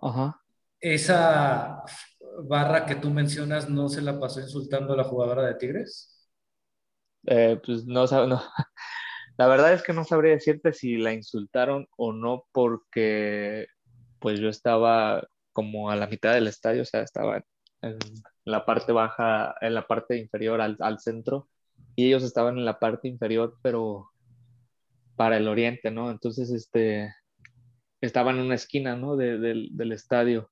Ajá. 0.00 0.40
Esa 0.78 1.82
barra 2.44 2.86
que 2.86 2.94
tú 2.94 3.10
mencionas 3.10 3.68
no 3.68 3.88
se 3.88 4.02
la 4.02 4.20
pasó 4.20 4.38
insultando 4.38 4.94
a 4.94 4.96
la 4.98 5.02
jugadora 5.02 5.44
de 5.44 5.56
Tigres. 5.56 6.30
Eh, 7.26 7.60
pues 7.66 7.86
no, 7.86 8.06
no. 8.06 8.40
La 9.36 9.48
verdad 9.48 9.72
es 9.72 9.82
que 9.82 9.94
no 9.94 10.04
sabría 10.04 10.34
decirte 10.34 10.72
si 10.72 10.96
la 10.96 11.12
insultaron 11.12 11.88
o 11.96 12.12
no 12.12 12.44
porque 12.52 13.66
pues 14.20 14.38
yo 14.38 14.48
estaba 14.48 15.26
como 15.52 15.90
a 15.90 15.96
la 15.96 16.06
mitad 16.06 16.34
del 16.34 16.46
estadio, 16.46 16.82
o 16.82 16.84
sea, 16.84 17.02
estaba 17.02 17.42
en 17.82 17.98
la 18.50 18.64
parte 18.64 18.92
baja, 18.92 19.54
en 19.60 19.74
la 19.74 19.86
parte 19.86 20.16
inferior 20.16 20.60
al, 20.60 20.76
al, 20.80 20.98
centro, 21.00 21.48
y 21.96 22.06
ellos 22.06 22.22
estaban 22.22 22.58
en 22.58 22.64
la 22.64 22.78
parte 22.78 23.08
inferior, 23.08 23.56
pero 23.62 24.10
para 25.16 25.36
el 25.36 25.48
oriente, 25.48 25.90
¿no? 25.90 26.10
Entonces, 26.10 26.50
este, 26.50 27.12
estaban 28.00 28.36
en 28.36 28.46
una 28.46 28.54
esquina, 28.54 28.96
¿no? 28.96 29.16
De, 29.16 29.38
del 29.38 29.92
estadio. 29.92 30.50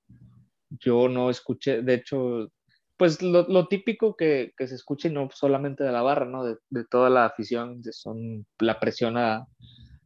Yo 0.71 1.09
no 1.09 1.31
escuché, 1.31 1.83
de 1.83 1.95
hecho, 1.95 2.51
pues 2.97 3.23
lo, 3.23 3.47
lo 3.49 3.69
típico 3.69 4.17
que, 4.17 4.53
que, 4.57 4.67
se 4.67 4.75
escucha 4.75 5.09
y 5.09 5.13
no 5.13 5.29
solamente 5.33 5.85
de 5.85 5.93
la 5.93 6.03
barra, 6.03 6.27
¿no? 6.27 6.45
De, 6.45 6.57
de 6.71 6.85
toda 6.85 7.11
la 7.11 7.27
afición, 7.27 7.83
son 7.93 8.47
la 8.59 8.81
presión 8.81 9.17
a, 9.17 9.47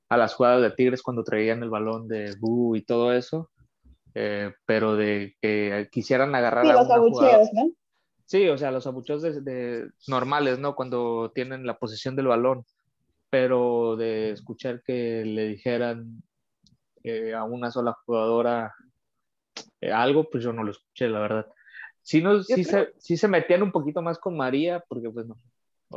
a, 0.08 0.16
las 0.16 0.34
jugadas 0.34 0.62
de 0.62 0.70
Tigres 0.72 1.02
cuando 1.02 1.24
traían 1.24 1.62
el 1.62 1.70
balón 1.70 2.08
de 2.08 2.34
Bu 2.38 2.76
y 2.76 2.82
todo 2.82 3.12
eso. 3.12 3.50
Eh, 4.14 4.52
pero 4.66 4.96
de 4.96 5.36
que 5.40 5.88
quisieran 5.92 6.34
agarrar 6.34 6.66
a 6.66 6.72
los 6.72 6.90
abucheos, 6.90 7.48
¿no? 7.52 7.70
Sí, 8.30 8.48
o 8.48 8.56
sea, 8.56 8.70
los 8.70 8.86
abucheos 8.86 9.22
de, 9.22 9.90
normales, 10.06 10.60
¿no? 10.60 10.76
Cuando 10.76 11.32
tienen 11.34 11.66
la 11.66 11.80
posesión 11.80 12.14
del 12.14 12.28
balón, 12.28 12.64
pero 13.28 13.96
de 13.96 14.30
escuchar 14.30 14.84
que 14.84 15.24
le 15.24 15.48
dijeran 15.48 16.22
eh, 17.02 17.34
a 17.34 17.42
una 17.42 17.72
sola 17.72 17.92
jugadora 18.06 18.72
eh, 19.80 19.90
algo, 19.90 20.30
pues 20.30 20.44
yo 20.44 20.52
no 20.52 20.62
lo 20.62 20.70
escuché, 20.70 21.08
la 21.08 21.18
verdad. 21.18 21.46
Sí, 22.02 22.22
no, 22.22 22.40
sí, 22.44 22.62
se, 22.62 22.92
sí 22.98 23.16
se 23.16 23.26
metían 23.26 23.64
un 23.64 23.72
poquito 23.72 24.00
más 24.00 24.20
con 24.20 24.36
María, 24.36 24.84
porque 24.86 25.10
pues 25.10 25.26
no, 25.26 25.36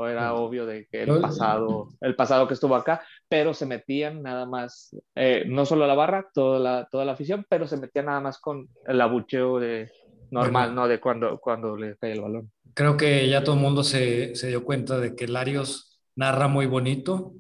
era 0.08 0.34
obvio 0.34 0.66
de 0.66 0.88
que 0.88 1.04
el 1.04 1.22
pasado, 1.22 1.90
el 2.02 2.16
pasado 2.16 2.48
que 2.48 2.56
estuvo 2.56 2.76
acá, 2.76 3.04
pero 3.30 3.54
se 3.54 3.68
metían 3.68 4.24
nada 4.24 4.48
más, 4.48 4.98
eh, 5.14 5.44
no 5.46 5.68
solo 5.68 5.86
la 5.86 5.94
barra, 5.94 6.32
toda 6.34 6.58
la, 6.58 6.88
toda 6.90 7.06
la 7.06 7.12
afición, 7.12 7.46
pero 7.48 7.68
se 7.68 7.78
metían 7.78 8.08
nada 8.08 8.22
más 8.22 8.40
con 8.40 8.70
el 8.88 9.00
abucheo 9.02 9.60
de 9.60 9.92
normal, 10.34 10.76
¿no? 10.76 10.88
De 10.88 11.00
cuando, 11.00 11.40
cuando 11.40 11.78
le 11.78 11.96
cae 11.98 12.14
el 12.14 12.22
balón. 12.22 12.52
Creo 12.74 12.98
que 12.98 13.30
ya 13.30 13.44
todo 13.44 13.56
el 13.56 13.62
mundo 13.62 13.84
se, 13.84 14.36
se 14.36 14.48
dio 14.48 14.64
cuenta 14.64 15.00
de 15.00 15.16
que 15.16 15.28
Larios 15.28 16.02
narra 16.16 16.48
muy 16.48 16.66
bonito, 16.66 17.34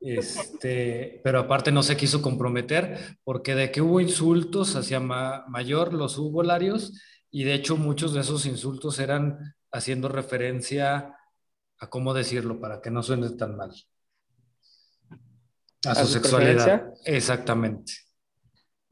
este, 0.00 1.20
pero 1.24 1.40
aparte 1.40 1.72
no 1.72 1.82
se 1.82 1.96
quiso 1.96 2.22
comprometer, 2.22 3.18
porque 3.24 3.54
de 3.54 3.70
que 3.72 3.80
hubo 3.80 4.00
insultos 4.00 4.76
hacia 4.76 5.00
Mayor, 5.00 5.92
los 5.92 6.18
hubo 6.18 6.42
Larios, 6.42 7.00
y 7.30 7.44
de 7.44 7.54
hecho 7.54 7.76
muchos 7.76 8.12
de 8.12 8.20
esos 8.20 8.44
insultos 8.44 8.98
eran 8.98 9.54
haciendo 9.72 10.08
referencia 10.08 11.16
a 11.78 11.90
cómo 11.90 12.12
decirlo 12.12 12.60
para 12.60 12.80
que 12.80 12.90
no 12.90 13.02
suene 13.02 13.30
tan 13.30 13.56
mal. 13.56 13.72
A, 15.84 15.94
su, 15.94 16.06
sexualidad. 16.06 16.92
Exactamente. 17.04 17.94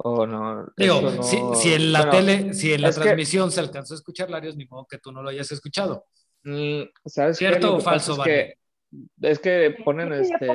Oh, 0.03 0.26
no. 0.26 0.66
Digo, 0.76 1.22
Si, 1.22 1.72
en 1.74 1.92
la 1.92 2.09
tele, 2.09 2.55
si 2.55 2.72
en 2.72 2.82
la 2.82 2.90
transmisión 2.90 3.51
se 3.51 3.61
alcanzó 3.61 3.94
a 3.94 3.96
escuchar, 3.98 4.30
Larios, 4.30 4.57
ni 4.57 4.64
modo 4.64 4.86
que 4.86 4.98
tú 4.98 5.12
no 5.12 5.22
lo 5.22 5.28
hayas 5.28 5.53
escuchado. 5.53 6.07
Mm, 6.42 6.84
¿Sabes 7.05 7.36
¿Cierto 7.36 7.76
o 7.76 7.80
falso, 7.80 8.12
es 8.12 8.18
que, 8.20 8.55
es 9.20 9.38
que 9.38 9.76
ponen 9.84 10.12
este. 10.14 10.46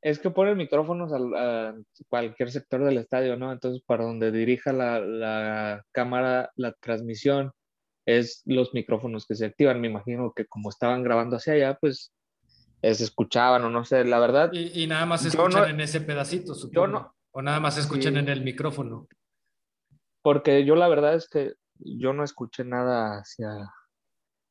Es 0.00 0.18
que 0.18 0.30
ponen 0.30 0.56
micrófonos 0.56 1.12
a, 1.12 1.74
cualquier 2.08 2.50
sector 2.50 2.84
del 2.84 2.98
estadio, 2.98 3.36
¿no? 3.36 3.52
Entonces, 3.52 3.82
para 3.84 4.04
donde 4.04 4.32
dirija 4.32 4.72
la, 4.72 5.00
la 5.00 5.84
cámara, 5.92 6.52
la 6.56 6.72
transmisión, 6.72 7.52
es 8.06 8.42
los 8.46 8.72
micrófonos 8.72 9.26
que 9.26 9.34
se 9.34 9.44
activan. 9.44 9.80
Me 9.80 9.88
imagino 9.88 10.32
que 10.34 10.46
como 10.46 10.70
estaban 10.70 11.02
grabando 11.02 11.36
hacia 11.36 11.54
allá, 11.54 11.78
pues 11.78 12.12
se 12.92 13.04
escuchaban 13.04 13.64
o 13.64 13.70
no 13.70 13.84
sé, 13.84 14.04
la 14.04 14.18
verdad. 14.18 14.52
Y, 14.52 14.86
nada 14.86 15.06
más 15.06 15.24
escuchan 15.24 15.70
en 15.70 15.80
ese 15.80 16.00
pedacito, 16.00 16.54
supongo. 16.54 16.74
Yo 16.74 16.86
no, 16.86 17.16
o 17.30 17.40
nada 17.40 17.60
más 17.60 17.78
escuchan 17.78 18.16
en 18.16 18.28
el 18.28 18.42
micrófono. 18.42 19.08
Porque 20.22 20.64
yo 20.64 20.74
la 20.74 20.88
verdad 20.88 21.14
es 21.14 21.28
que 21.28 21.54
yo 21.76 22.12
no 22.12 22.24
escuché 22.24 22.64
nada 22.64 23.18
hacia... 23.18 23.70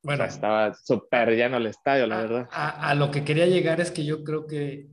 Bueno, 0.02 0.24
estaba 0.26 0.74
súper 0.74 1.30
lleno 1.32 1.58
el 1.58 1.68
estadio, 1.68 2.08
la 2.08 2.18
verdad. 2.18 2.50
A, 2.52 2.90
a, 2.90 2.96
lo 2.96 3.12
que 3.12 3.24
quería 3.24 3.46
llegar 3.46 3.80
es 3.80 3.92
que 3.92 4.04
yo 4.04 4.24
creo 4.24 4.48
que, 4.48 4.90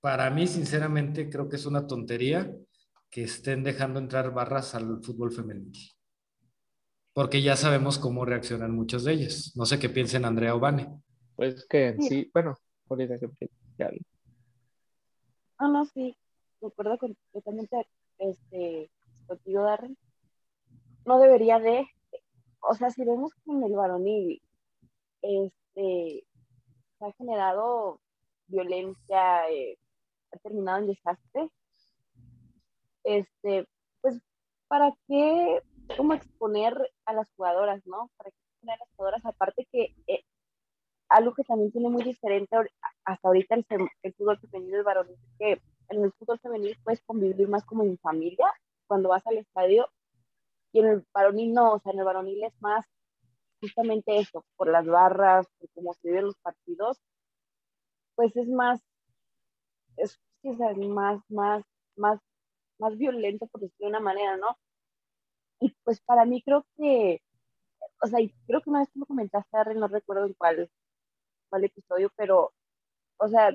para 0.00 0.30
mí, 0.30 0.46
sinceramente, 0.46 1.28
creo 1.28 1.48
que 1.48 1.56
es 1.56 1.66
una 1.66 1.86
tontería 1.86 2.52
que 3.10 3.24
estén 3.24 3.64
dejando 3.64 3.98
entrar 3.98 4.32
barras 4.32 4.74
al 4.74 5.02
fútbol 5.02 5.32
femenino 5.32 5.72
porque 7.12 7.42
ya 7.42 7.56
sabemos 7.56 7.98
cómo 7.98 8.24
reaccionan 8.24 8.74
muchos 8.74 9.04
de 9.04 9.12
ellos. 9.12 9.52
No 9.56 9.66
sé 9.66 9.78
qué 9.78 9.88
piensen 9.88 10.24
Andrea 10.24 10.54
o 10.54 10.60
Vane. 10.60 10.88
Pues 11.40 11.64
que 11.64 11.96
sí, 11.96 12.30
bueno, 12.34 12.54
ahorita 12.90 13.18
que 13.18 13.48
ya. 13.78 13.90
Ah, 15.56 15.68
no, 15.68 15.86
sí, 15.86 16.14
recuerdo 16.60 16.98
completamente 16.98 17.88
este, 18.18 18.90
contigo, 19.26 19.62
Darren. 19.62 19.96
No 21.06 21.18
debería 21.18 21.58
de, 21.58 21.86
o 22.60 22.74
sea, 22.74 22.90
si 22.90 23.06
vemos 23.06 23.32
con 23.46 23.64
el 23.64 23.72
varonil, 23.72 24.42
este, 25.22 26.26
se 26.98 27.04
ha 27.06 27.12
generado 27.12 28.02
violencia, 28.46 29.50
eh, 29.50 29.78
ha 30.32 30.38
terminado 30.40 30.80
en 30.80 30.88
desastre, 30.88 31.48
este, 33.02 33.66
pues, 34.02 34.20
¿para 34.68 34.92
qué 35.08 35.62
cómo 35.96 36.12
exponer 36.12 36.76
a 37.06 37.14
las 37.14 37.30
jugadoras, 37.34 37.80
¿no? 37.86 38.10
Para 38.18 38.28
exponer 38.28 38.74
a 38.74 38.78
las 38.80 38.88
jugadoras, 38.94 39.24
aparte 39.24 39.66
que 39.72 39.96
eh, 40.06 40.22
algo 41.10 41.34
que 41.34 41.44
también 41.44 41.72
tiene 41.72 41.90
muy 41.90 42.02
diferente 42.02 42.56
hasta 43.04 43.28
ahorita 43.28 43.56
el, 43.56 43.66
el 44.02 44.14
fútbol 44.14 44.38
femenino 44.38 44.78
el 44.78 44.84
varonil 44.84 45.14
es 45.14 45.36
que 45.38 45.62
en 45.88 46.04
el 46.04 46.12
fútbol 46.12 46.38
femenil 46.40 46.78
puedes 46.82 47.02
convivir 47.02 47.48
más 47.48 47.64
como 47.64 47.82
en 47.82 47.98
familia 47.98 48.46
cuando 48.86 49.08
vas 49.10 49.26
al 49.26 49.38
estadio 49.38 49.88
y 50.72 50.80
en 50.80 50.86
el 50.86 51.06
varonil 51.12 51.52
no, 51.52 51.74
o 51.74 51.80
sea, 51.80 51.92
en 51.92 51.98
el 51.98 52.04
varonil 52.04 52.44
es 52.44 52.54
más 52.60 52.86
justamente 53.60 54.18
eso, 54.18 54.44
por 54.56 54.68
las 54.68 54.86
barras, 54.86 55.46
por 55.58 55.68
cómo 55.74 55.92
se 55.94 56.08
viven 56.08 56.24
los 56.26 56.36
partidos, 56.38 56.98
pues 58.14 58.34
es 58.36 58.48
más, 58.48 58.80
es, 59.96 60.18
es 60.42 60.58
más, 60.58 61.20
más, 61.28 61.62
más 61.96 62.20
más 62.80 62.96
violento, 62.98 63.46
por 63.46 63.60
decirlo 63.60 63.86
de 63.86 63.90
una 63.90 64.00
manera, 64.00 64.36
¿no? 64.36 64.58
Y 65.60 65.70
pues 65.84 66.00
para 66.00 66.24
mí 66.24 66.42
creo 66.42 66.66
que, 66.76 67.22
o 68.02 68.06
sea, 68.08 68.18
creo 68.46 68.62
que 68.62 68.70
una 68.70 68.80
vez 68.80 68.90
tú 68.92 69.00
lo 69.00 69.06
comentaste, 69.06 69.74
no 69.76 69.88
recuerdo 69.88 70.26
en 70.26 70.34
cuál, 70.34 70.70
cuál 71.50 71.64
episodio, 71.64 72.10
pero, 72.16 72.52
o 73.18 73.28
sea, 73.28 73.54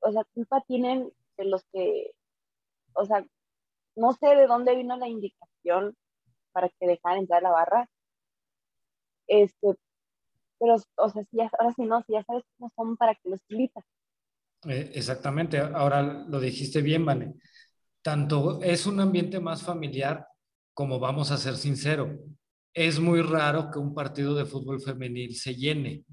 o 0.00 0.12
sea, 0.12 0.24
culpa 0.34 0.62
tienen 0.66 1.10
de 1.38 1.44
los 1.46 1.64
que, 1.72 2.12
o 2.94 3.04
sea, 3.06 3.24
no 3.96 4.12
sé 4.12 4.34
de 4.36 4.46
dónde 4.46 4.76
vino 4.76 4.96
la 4.96 5.08
indicación 5.08 5.96
para 6.52 6.68
que 6.68 6.86
dejaran 6.86 7.20
entrar 7.20 7.42
la 7.42 7.50
barra, 7.50 7.88
este, 9.28 9.76
pero, 10.58 10.76
o 10.96 11.08
sea, 11.08 11.24
si 11.24 11.36
ya, 11.36 11.50
ahora 11.58 11.72
sí 11.74 11.82
no, 11.84 12.02
si 12.02 12.12
ya 12.12 12.24
sabes 12.24 12.44
cómo 12.58 12.72
son 12.76 12.96
para 12.96 13.14
que 13.14 13.30
los 13.30 13.40
invitas. 13.48 13.84
Eh, 14.68 14.92
exactamente, 14.94 15.58
ahora 15.58 16.02
lo 16.02 16.38
dijiste 16.38 16.82
bien, 16.82 17.04
Vane. 17.04 17.34
Tanto 18.02 18.60
es 18.62 18.86
un 18.86 19.00
ambiente 19.00 19.40
más 19.40 19.62
familiar 19.62 20.26
como 20.74 20.98
vamos 20.98 21.30
a 21.30 21.36
ser 21.36 21.56
sinceros. 21.56 22.10
Es 22.74 22.98
muy 22.98 23.22
raro 23.22 23.70
que 23.70 23.78
un 23.78 23.94
partido 23.94 24.34
de 24.34 24.46
fútbol 24.46 24.80
femenil 24.80 25.36
se 25.36 25.54
llene, 25.54 26.04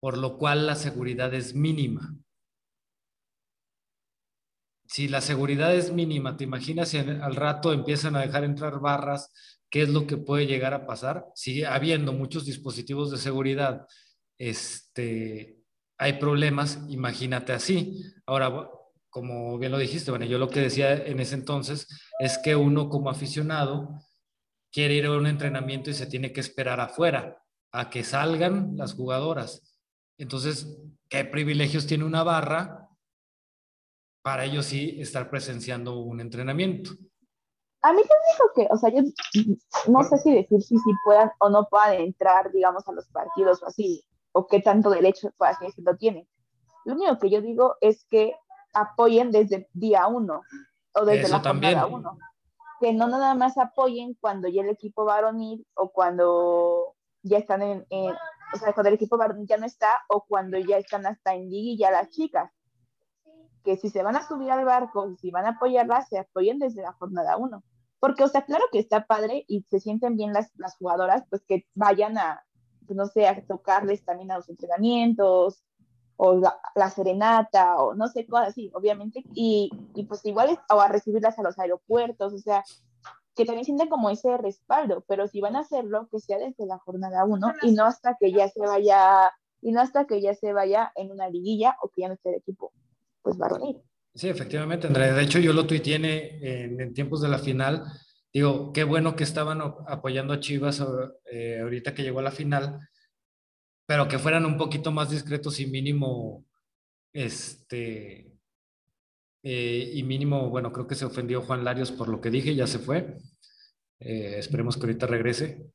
por 0.00 0.18
lo 0.18 0.38
cual 0.38 0.66
la 0.66 0.74
seguridad 0.74 1.32
es 1.34 1.54
mínima. 1.54 2.16
Si 4.86 5.06
la 5.06 5.20
seguridad 5.20 5.74
es 5.74 5.92
mínima, 5.92 6.36
¿te 6.36 6.44
imaginas 6.44 6.88
si 6.88 6.98
al 6.98 7.36
rato 7.36 7.72
empiezan 7.72 8.16
a 8.16 8.22
dejar 8.22 8.42
entrar 8.42 8.80
barras? 8.80 9.32
¿Qué 9.70 9.82
es 9.82 9.88
lo 9.88 10.06
que 10.06 10.16
puede 10.16 10.46
llegar 10.46 10.74
a 10.74 10.86
pasar? 10.86 11.26
Sigue 11.34 11.66
habiendo 11.66 12.12
muchos 12.12 12.44
dispositivos 12.44 13.10
de 13.12 13.18
seguridad, 13.18 13.86
este, 14.36 15.60
hay 15.98 16.14
problemas, 16.14 16.80
imagínate 16.88 17.52
así. 17.52 18.02
Ahora, 18.24 18.68
como 19.10 19.58
bien 19.58 19.70
lo 19.70 19.78
dijiste, 19.78 20.10
bueno, 20.10 20.24
yo 20.24 20.38
lo 20.38 20.48
que 20.48 20.60
decía 20.60 20.94
en 20.94 21.20
ese 21.20 21.34
entonces 21.34 21.86
es 22.18 22.38
que 22.38 22.56
uno 22.56 22.88
como 22.88 23.10
aficionado 23.10 24.00
quiere 24.72 24.94
ir 24.94 25.06
a 25.06 25.12
un 25.12 25.26
entrenamiento 25.26 25.90
y 25.90 25.94
se 25.94 26.06
tiene 26.06 26.32
que 26.32 26.40
esperar 26.40 26.80
afuera 26.80 27.42
a 27.70 27.90
que 27.90 28.02
salgan 28.02 28.76
las 28.76 28.94
jugadoras. 28.94 29.69
Entonces, 30.20 30.78
¿qué 31.08 31.24
privilegios 31.24 31.86
tiene 31.86 32.04
una 32.04 32.22
barra 32.22 32.90
para 34.22 34.44
ellos 34.44 34.66
sí 34.66 35.00
estar 35.00 35.30
presenciando 35.30 35.98
un 35.98 36.20
entrenamiento? 36.20 36.90
A 37.80 37.94
mí 37.94 38.02
te 38.02 38.14
digo 38.32 38.50
que, 38.54 38.68
o 38.70 38.76
sea, 38.76 38.90
yo 38.90 39.00
no 39.88 40.04
sé 40.04 40.18
si 40.18 40.34
decir 40.34 40.60
si, 40.60 40.76
si 40.76 40.90
puedan 41.02 41.32
o 41.38 41.48
no 41.48 41.66
puedan 41.70 41.94
entrar, 41.94 42.52
digamos, 42.52 42.86
a 42.86 42.92
los 42.92 43.08
partidos 43.08 43.62
o 43.62 43.66
así, 43.68 44.04
o 44.32 44.46
qué 44.46 44.60
tanto 44.60 44.90
derecho, 44.90 45.30
por 45.38 45.46
así 45.46 45.64
decirlo, 45.64 45.96
tienen. 45.96 46.28
Lo 46.84 46.96
único 46.96 47.18
que 47.18 47.30
yo 47.30 47.40
digo 47.40 47.76
es 47.80 48.04
que 48.10 48.34
apoyen 48.74 49.30
desde 49.30 49.70
día 49.72 50.06
uno 50.06 50.42
o 50.92 51.04
desde 51.06 51.30
la 51.30 51.40
jornada 51.40 51.86
uno. 51.86 52.18
Que 52.78 52.92
no 52.92 53.08
nada 53.08 53.34
más 53.34 53.56
apoyen 53.56 54.14
cuando 54.20 54.48
ya 54.48 54.60
el 54.60 54.68
equipo 54.68 55.06
varonil 55.06 55.66
o 55.72 55.90
cuando 55.90 56.94
ya 57.22 57.38
están 57.38 57.62
en, 57.62 57.86
o 58.52 58.56
sea, 58.56 58.72
cuando 58.72 58.88
el 58.88 58.94
equipo 58.94 59.18
ya 59.44 59.56
no 59.56 59.66
está 59.66 59.88
o 60.08 60.24
cuando 60.26 60.58
ya 60.58 60.78
están 60.78 61.06
hasta 61.06 61.34
en 61.34 61.50
ya 61.76 61.90
las 61.90 62.10
chicas. 62.10 62.50
Que 63.64 63.76
si 63.76 63.90
se 63.90 64.02
van 64.02 64.16
a 64.16 64.26
subir 64.26 64.50
al 64.50 64.64
barco, 64.64 65.14
si 65.16 65.30
van 65.30 65.46
a 65.46 65.50
apoyarlas, 65.50 66.08
se 66.08 66.18
apoyen 66.18 66.58
desde 66.58 66.82
la 66.82 66.92
jornada 66.92 67.36
uno. 67.36 67.62
Porque, 67.98 68.24
o 68.24 68.28
sea, 68.28 68.44
claro 68.44 68.64
que 68.72 68.78
está 68.78 69.06
padre 69.06 69.44
y 69.46 69.62
se 69.70 69.80
sienten 69.80 70.16
bien 70.16 70.32
las, 70.32 70.50
las 70.56 70.76
jugadoras, 70.76 71.24
pues 71.28 71.42
que 71.46 71.66
vayan 71.74 72.16
a, 72.16 72.42
pues, 72.86 72.96
no 72.96 73.06
sé, 73.06 73.28
a 73.28 73.46
tocarles 73.46 74.04
también 74.04 74.30
a 74.30 74.36
los 74.36 74.48
entrenamientos, 74.48 75.62
o 76.22 76.38
la, 76.74 76.90
serenata, 76.90 77.76
o 77.76 77.94
no 77.94 78.06
sé, 78.08 78.26
cosas 78.26 78.48
así, 78.48 78.70
obviamente, 78.74 79.24
y, 79.32 79.70
y 79.94 80.04
pues 80.04 80.24
igual, 80.26 80.60
o 80.70 80.80
a 80.80 80.88
recibirlas 80.88 81.38
a 81.38 81.42
los 81.42 81.58
aeropuertos, 81.58 82.34
o 82.34 82.38
sea, 82.38 82.62
que 83.34 83.44
también 83.44 83.64
sienten 83.64 83.88
como 83.88 84.10
ese 84.10 84.36
respaldo, 84.36 85.04
pero 85.06 85.26
si 85.26 85.40
van 85.40 85.56
a 85.56 85.60
hacerlo, 85.60 86.08
que 86.10 86.20
sea 86.20 86.38
desde 86.38 86.66
la 86.66 86.78
jornada 86.78 87.24
uno 87.24 87.54
y 87.62 87.72
no 87.72 87.84
hasta 87.84 88.16
que 88.18 88.32
ya 88.32 88.48
se 88.48 88.60
vaya, 88.60 89.30
y 89.60 89.72
no 89.72 89.80
hasta 89.80 90.06
que 90.06 90.20
ya 90.20 90.34
se 90.34 90.52
vaya 90.52 90.92
en 90.96 91.10
una 91.10 91.28
liguilla 91.28 91.76
o 91.82 91.88
que 91.88 92.02
ya 92.02 92.08
no 92.08 92.14
esté 92.14 92.30
el 92.30 92.36
equipo, 92.36 92.72
pues 93.22 93.36
varonil. 93.38 93.82
Sí, 94.14 94.28
efectivamente, 94.28 94.88
Andrea. 94.88 95.14
De 95.14 95.22
hecho, 95.22 95.38
yo 95.38 95.52
lo 95.52 95.66
tuiteé 95.66 95.96
en, 95.96 96.80
en 96.80 96.94
tiempos 96.94 97.20
de 97.22 97.28
la 97.28 97.38
final. 97.38 97.84
Digo, 98.32 98.72
qué 98.72 98.84
bueno 98.84 99.16
que 99.16 99.24
estaban 99.24 99.60
apoyando 99.60 100.32
a 100.32 100.40
Chivas 100.40 100.84
eh, 101.30 101.60
ahorita 101.62 101.94
que 101.94 102.02
llegó 102.02 102.20
a 102.20 102.24
la 102.24 102.30
final, 102.30 102.80
pero 103.86 104.06
que 104.06 104.18
fueran 104.18 104.46
un 104.46 104.56
poquito 104.56 104.92
más 104.92 105.10
discretos 105.10 105.58
y 105.58 105.66
mínimo, 105.66 106.44
este, 107.12 108.29
eh, 109.42 109.90
y 109.94 110.02
mínimo, 110.02 110.50
bueno, 110.50 110.72
creo 110.72 110.86
que 110.86 110.94
se 110.94 111.04
ofendió 111.04 111.42
Juan 111.42 111.64
Larios 111.64 111.90
por 111.92 112.08
lo 112.08 112.20
que 112.20 112.30
dije, 112.30 112.54
ya 112.54 112.66
se 112.66 112.78
fue. 112.78 113.16
Eh, 113.98 114.36
esperemos 114.38 114.76
que 114.76 114.82
ahorita 114.82 115.06
regrese. 115.06 115.66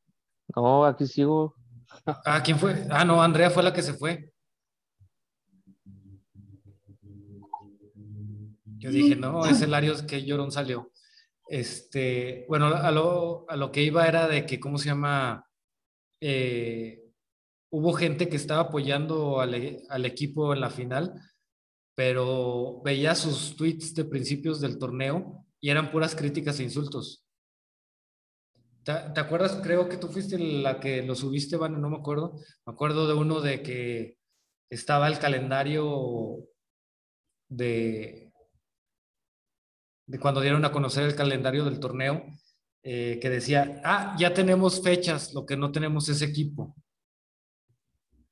No, 0.56 0.86
aquí 0.86 1.08
sigo. 1.08 1.56
Ah, 2.26 2.42
¿quién 2.44 2.60
fue? 2.60 2.88
Ah, 2.90 3.06
no, 3.06 3.22
Andrea 3.24 3.50
fue 3.50 3.64
la 3.64 3.72
que 3.72 3.82
se 3.82 3.94
fue. 3.94 4.32
Yo 8.78 8.92
dije, 8.92 9.16
no, 9.16 9.46
ese 9.46 9.66
Larios 9.66 10.04
que 10.04 10.24
llorón 10.24 10.52
salió. 10.52 10.92
Este, 11.48 12.46
bueno, 12.50 12.68
a 12.68 12.92
lo, 12.92 13.46
a 13.50 13.56
lo 13.56 13.72
que 13.72 13.82
iba 13.82 14.08
era 14.08 14.28
de 14.28 14.46
que, 14.46 14.60
¿cómo 14.60 14.78
se 14.78 14.90
llama? 14.90 15.48
Eh, 16.20 17.04
hubo 17.72 17.94
gente 17.94 18.30
que 18.30 18.36
estaba 18.36 18.62
apoyando 18.62 19.40
al, 19.40 19.84
al, 19.90 20.06
equipo 20.06 20.54
en 20.54 20.62
la 20.62 20.70
final, 20.70 21.14
pero 21.96 22.82
veía 22.84 23.16
sus 23.16 23.56
tweets 23.56 23.96
de 23.96 24.06
principios 24.06 24.60
del 24.60 24.78
torneo 24.78 25.46
y 25.62 25.70
eran 25.70 25.92
puras 25.92 26.14
críticas 26.14 26.60
e 26.60 26.64
insultos. 26.64 27.26
¿Te, 28.84 28.92
acuerdas? 29.20 29.60
Creo 29.64 29.90
que 29.90 29.98
tú 29.98 30.10
fuiste 30.10 30.38
la 30.38 30.80
que 30.80 31.02
lo 31.02 31.16
subiste, 31.16 31.58
Van, 31.58 31.82
no 31.82 31.90
me 31.90 31.98
acuerdo. 31.98 32.36
Me 32.68 32.74
acuerdo 32.74 33.08
de 33.08 33.16
uno 33.16 33.42
de 33.42 33.64
que 33.64 34.20
estaba 34.70 35.08
el 35.08 35.18
calendario 35.18 36.38
de, 37.50 38.32
cuando 40.20 40.42
dieron 40.42 40.66
a 40.66 40.72
conocer 40.72 41.06
el 41.06 41.16
calendario 41.16 41.66
del 41.66 41.80
torneo, 41.80 42.26
eh, 42.84 43.18
que 43.20 43.30
decía, 43.32 43.82
ah, 43.84 44.16
ya 44.20 44.34
tenemos 44.36 44.84
fechas, 44.84 45.34
lo 45.34 45.48
que 45.48 45.58
no 45.58 45.72
tenemos 45.72 46.08
es 46.10 46.22
equipo. 46.22 46.76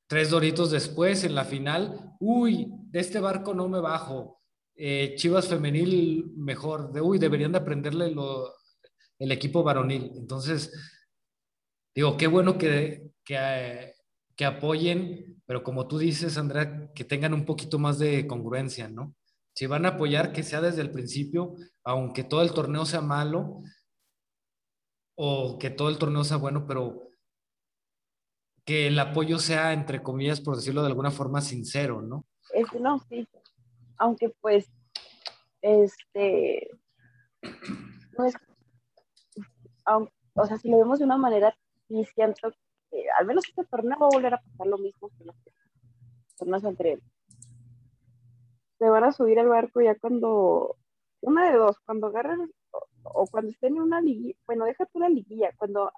Tres 0.05 0.30
doritos 0.30 0.70
después, 0.70 1.24
en 1.24 1.34
la 1.34 1.45
final, 1.45 2.16
uy, 2.20 2.72
de 2.94 3.00
este 3.00 3.20
barco 3.20 3.56
no 3.56 3.68
me 3.68 3.80
bajo. 3.80 4.39
Eh, 4.76 5.16
Chivas 5.18 5.48
femenil 5.48 6.32
mejor, 6.38 6.94
de 6.94 7.02
uy, 7.02 7.18
deberían 7.18 7.52
de 7.52 7.58
aprenderle 7.58 8.14
el 9.18 9.32
equipo 9.32 9.64
varonil. 9.64 10.12
Entonces, 10.16 10.72
digo, 11.96 12.16
qué 12.18 12.28
bueno 12.28 12.56
que, 12.56 13.10
que, 13.26 13.94
que 14.36 14.46
apoyen, 14.46 15.41
pero 15.48 15.64
como 15.64 15.88
tú 15.88 15.98
dices, 15.98 16.38
Andrea, 16.38 16.91
que 16.94 17.04
tengan 17.04 17.34
un 17.34 17.46
poquito 17.46 17.80
más 17.80 17.98
de 17.98 18.28
congruencia, 18.28 18.88
¿no? 18.88 19.16
Si 19.56 19.66
van 19.66 19.88
a 19.88 19.89
apoyar, 19.89 20.32
que 20.32 20.44
sea 20.44 20.62
desde 20.62 20.82
el 20.82 20.91
principio, 20.91 21.56
aunque 21.84 22.24
todo 22.24 22.44
el 22.44 22.54
torneo 22.54 22.86
sea 22.86 23.02
malo 23.02 23.64
o 25.16 25.58
que 25.58 25.72
todo 25.72 25.89
el 25.89 25.98
torneo 25.98 26.24
sea 26.24 26.38
bueno, 26.38 26.68
pero 26.68 27.10
que 28.66 28.86
el 28.88 29.00
apoyo 29.00 29.39
sea, 29.39 29.74
entre 29.74 30.04
comillas, 30.04 30.41
por 30.41 30.58
decirlo 30.58 30.82
de 30.82 30.89
alguna 30.89 31.10
forma, 31.10 31.41
sincero, 31.41 32.04
¿no? 32.04 32.28
Este, 32.54 32.80
no, 32.80 32.99
sí. 33.10 33.28
Aunque 33.97 34.30
pues, 34.41 34.72
este, 35.62 36.70
no 38.18 38.26
es, 38.26 38.36
o 39.86 40.45
sea, 40.45 40.58
si 40.58 40.70
lo 40.70 40.78
vemos 40.78 40.99
de 40.99 41.06
una 41.06 41.18
manera, 41.18 41.56
sí 41.88 42.06
que 42.16 42.24
al 42.24 43.26
menos 43.26 43.47
este 43.47 43.64
torneo 43.66 43.97
va 43.99 44.08
a 44.08 44.16
volver 44.16 44.34
a 44.36 44.41
pasar 44.41 44.68
lo 44.68 44.78
mismo 44.78 45.10
que 45.18 45.26
los 45.26 45.36
torneos 46.38 46.64
anteriores. 46.64 47.04
Se 48.78 48.89
van 48.89 49.04
a 49.04 49.12
subir 49.12 49.39
al 49.39 49.47
barco 49.47 49.82
ya 49.82 49.95
cuando, 49.95 50.78
una 51.22 51.51
de 51.51 51.58
dos, 51.58 51.80
cuando 51.86 52.08
agarren 52.08 52.51
o, 53.04 53.28
cuando 53.28 53.51
estén 53.51 53.76
en 53.76 53.82
una 53.82 54.01
liguilla, 54.01 54.38
bueno, 54.45 54.66
déjate 54.66 54.91
una 54.93 55.10
liguilla, 55.10 55.51
cuando 55.58 55.91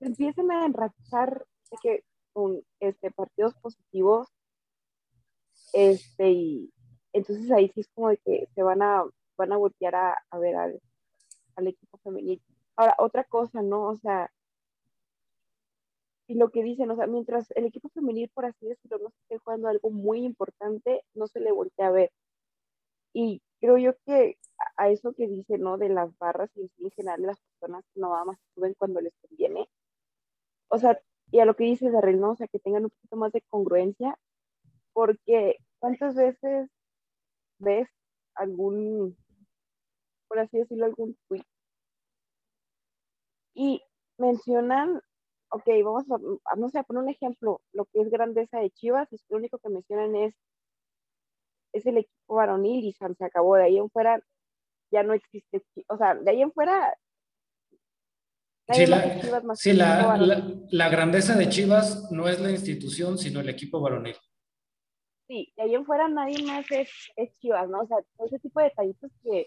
empiecen 0.00 0.50
a 0.50 0.66
enrachar 0.66 1.46
que 1.82 2.04
un, 2.34 2.62
este, 2.80 3.10
partidos 3.10 3.54
positivos, 3.54 4.28
este, 5.74 6.30
y 6.30 6.72
entonces 7.12 7.50
ahí 7.50 7.68
sí 7.74 7.80
es 7.80 7.88
como 7.94 8.10
de 8.10 8.18
que 8.18 8.48
se 8.54 8.62
van 8.62 8.80
a, 8.80 9.04
van 9.36 9.52
a 9.52 9.56
voltear 9.56 9.94
a, 9.96 10.16
a 10.30 10.38
ver 10.38 10.56
al, 10.56 10.80
al 11.56 11.66
equipo 11.66 11.98
femenino. 11.98 12.42
Ahora, 12.76 12.94
otra 12.98 13.24
cosa, 13.24 13.60
¿no? 13.60 13.88
O 13.88 13.96
sea, 13.96 14.30
y 16.26 16.34
lo 16.36 16.50
que 16.50 16.62
dicen, 16.62 16.90
o 16.90 16.96
sea, 16.96 17.06
mientras 17.06 17.50
el 17.52 17.66
equipo 17.66 17.88
femenil, 17.90 18.30
por 18.32 18.46
así 18.46 18.66
decirlo, 18.66 18.98
no 18.98 19.08
esté 19.08 19.38
jugando 19.38 19.68
algo 19.68 19.90
muy 19.90 20.24
importante, 20.24 21.02
no 21.14 21.26
se 21.26 21.40
le 21.40 21.52
voltea 21.52 21.88
a 21.88 21.92
ver. 21.92 22.12
Y 23.12 23.42
creo 23.60 23.78
yo 23.78 23.94
que 24.06 24.38
a 24.76 24.90
eso 24.90 25.12
que 25.12 25.26
dice, 25.26 25.58
¿no? 25.58 25.76
De 25.76 25.88
las 25.88 26.16
barras 26.18 26.50
y 26.56 26.70
en 26.84 26.90
general 26.92 27.20
de 27.20 27.26
las 27.28 27.40
personas 27.40 27.84
que 27.92 28.00
nada 28.00 28.24
más 28.24 28.38
suben 28.54 28.74
cuando 28.78 29.00
les 29.00 29.12
conviene. 29.28 29.68
O 30.68 30.78
sea, 30.78 31.00
y 31.30 31.40
a 31.40 31.44
lo 31.44 31.56
que 31.56 31.64
dice 31.64 31.90
Darrell, 31.90 32.20
¿no? 32.20 32.32
O 32.32 32.36
sea, 32.36 32.48
que 32.48 32.58
tengan 32.58 32.84
un 32.84 32.90
poquito 32.90 33.16
más 33.16 33.32
de 33.32 33.42
congruencia, 33.50 34.18
porque 34.92 35.58
¿cuántas 35.78 36.14
veces 36.14 36.70
ves 37.58 37.88
algún, 38.34 39.16
por 40.28 40.38
así 40.38 40.58
decirlo, 40.58 40.86
algún 40.86 41.16
tweet. 41.28 41.44
Y 43.54 43.82
mencionan, 44.18 45.00
ok, 45.50 45.64
vamos 45.84 46.04
a, 46.10 46.56
no 46.56 46.68
sé, 46.68 46.78
a 46.78 46.82
poner 46.82 47.04
un 47.04 47.08
ejemplo, 47.08 47.60
lo 47.72 47.84
que 47.86 48.00
es 48.00 48.10
grandeza 48.10 48.58
de 48.58 48.70
Chivas, 48.70 49.12
es 49.12 49.24
lo 49.28 49.36
único 49.36 49.58
que 49.58 49.68
mencionan 49.68 50.16
es, 50.16 50.34
es 51.72 51.86
el 51.86 51.98
equipo 51.98 52.34
varonil 52.34 52.84
y 52.84 52.92
se 52.92 53.24
acabó, 53.24 53.56
de 53.56 53.64
ahí 53.64 53.78
en 53.78 53.90
fuera 53.90 54.20
ya 54.90 55.02
no 55.02 55.12
existe, 55.12 55.62
o 55.88 55.96
sea, 55.96 56.14
de 56.14 56.30
ahí 56.30 56.42
en 56.42 56.52
fuera 56.52 56.96
Sí, 59.56 59.72
la, 59.74 60.16
la, 60.70 60.88
grandeza 60.88 61.36
de 61.36 61.50
Chivas 61.50 62.10
no 62.10 62.26
es 62.28 62.40
la 62.40 62.50
institución, 62.50 63.18
sino 63.18 63.40
el 63.40 63.50
equipo 63.50 63.78
varonil. 63.78 64.16
Sí, 65.26 65.52
de 65.56 65.62
ahí 65.62 65.74
en 65.74 65.86
fuera 65.86 66.08
nadie 66.08 66.42
más 66.44 66.70
es, 66.70 66.90
es 67.16 67.36
Chivas, 67.38 67.68
¿no? 67.68 67.80
O 67.80 67.86
sea, 67.86 67.96
ese 68.26 68.38
tipo 68.38 68.60
de 68.60 68.66
detallitos 68.66 69.10
que 69.22 69.46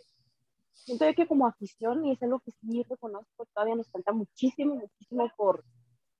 siento 0.74 1.06
yo 1.06 1.14
que 1.14 1.28
como 1.28 1.48
afición, 1.48 2.06
y 2.06 2.14
es 2.14 2.24
algo 2.24 2.40
que 2.40 2.52
sí 2.52 2.84
reconozco, 2.90 3.46
todavía 3.54 3.76
nos 3.76 3.90
falta 3.90 4.12
muchísimo, 4.12 4.76
muchísimo 4.76 5.30
por, 5.36 5.64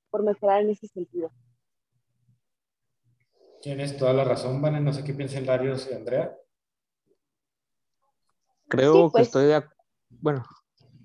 por 0.10 0.24
mejorar 0.24 0.62
en 0.62 0.72
ese 0.72 0.88
sentido. 0.88 1.32
Tienes 3.62 3.98
toda 3.98 4.14
la 4.14 4.24
razón, 4.24 4.62
Vane. 4.62 4.80
No 4.80 4.94
sé 4.94 5.04
qué 5.04 5.14
piensan 5.14 5.46
Larios 5.46 5.90
y 5.90 5.96
Andrea. 5.96 6.38
Creo 8.68 9.08
que 9.08 9.12
pues. 9.12 9.28
estoy 9.28 9.46
de 9.46 9.56
acuerdo. 9.56 9.78
Bueno, 10.10 10.46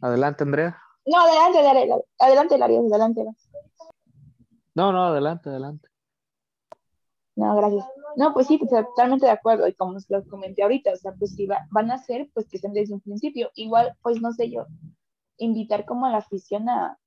adelante, 0.00 0.44
Andrea. 0.44 0.78
No, 1.06 1.18
adelante, 1.20 1.58
adelante, 1.58 2.04
adelante, 2.18 2.58
Larios, 2.58 2.84
adelante. 2.92 3.24
No, 4.74 4.92
no, 4.92 5.06
adelante, 5.06 5.48
adelante. 5.48 5.88
No, 7.34 7.56
gracias. 7.56 8.01
No, 8.16 8.32
pues 8.34 8.46
sí, 8.46 8.58
totalmente 8.58 9.26
de 9.26 9.32
acuerdo. 9.32 9.66
Y 9.66 9.74
como 9.74 9.98
lo 10.08 10.24
comenté 10.26 10.62
ahorita, 10.62 10.92
o 10.92 10.96
sea, 10.96 11.12
pues 11.18 11.34
si 11.34 11.46
van 11.46 11.90
a 11.90 11.98
ser, 11.98 12.30
pues 12.34 12.48
que 12.48 12.56
estén 12.56 12.72
desde 12.72 12.94
un 12.94 13.00
principio. 13.00 13.50
Igual, 13.54 13.96
pues 14.02 14.20
no 14.20 14.32
sé 14.32 14.50
yo, 14.50 14.66
invitar 15.38 15.84
como 15.84 16.06
a 16.06 16.10
la 16.10 16.18
afición 16.18 16.68
a, 16.68 16.98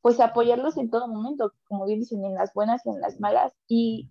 pues 0.00 0.20
apoyarlos 0.20 0.76
en 0.76 0.90
todo 0.90 1.08
momento, 1.08 1.52
como 1.64 1.84
bien 1.86 2.00
dicen, 2.00 2.24
en 2.24 2.34
las 2.34 2.52
buenas 2.54 2.84
y 2.86 2.90
en 2.90 3.00
las 3.00 3.20
malas, 3.20 3.52
y 3.68 4.08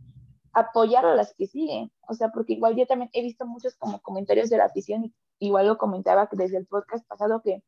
apoyar 0.54 1.06
a 1.06 1.16
las 1.16 1.34
que 1.34 1.48
siguen. 1.48 1.92
O 2.08 2.14
sea, 2.14 2.30
porque 2.30 2.54
igual 2.54 2.76
yo 2.76 2.86
también 2.86 3.10
he 3.14 3.22
visto 3.22 3.46
muchos 3.46 3.76
como 3.76 4.02
comentarios 4.02 4.50
de 4.50 4.58
la 4.58 4.66
afición, 4.66 5.14
igual 5.40 5.68
lo 5.68 5.78
comentaba 5.78 6.30
desde 6.32 6.58
el 6.58 6.68
podcast 6.68 7.08
pasado 7.08 7.42
que, 7.42 7.64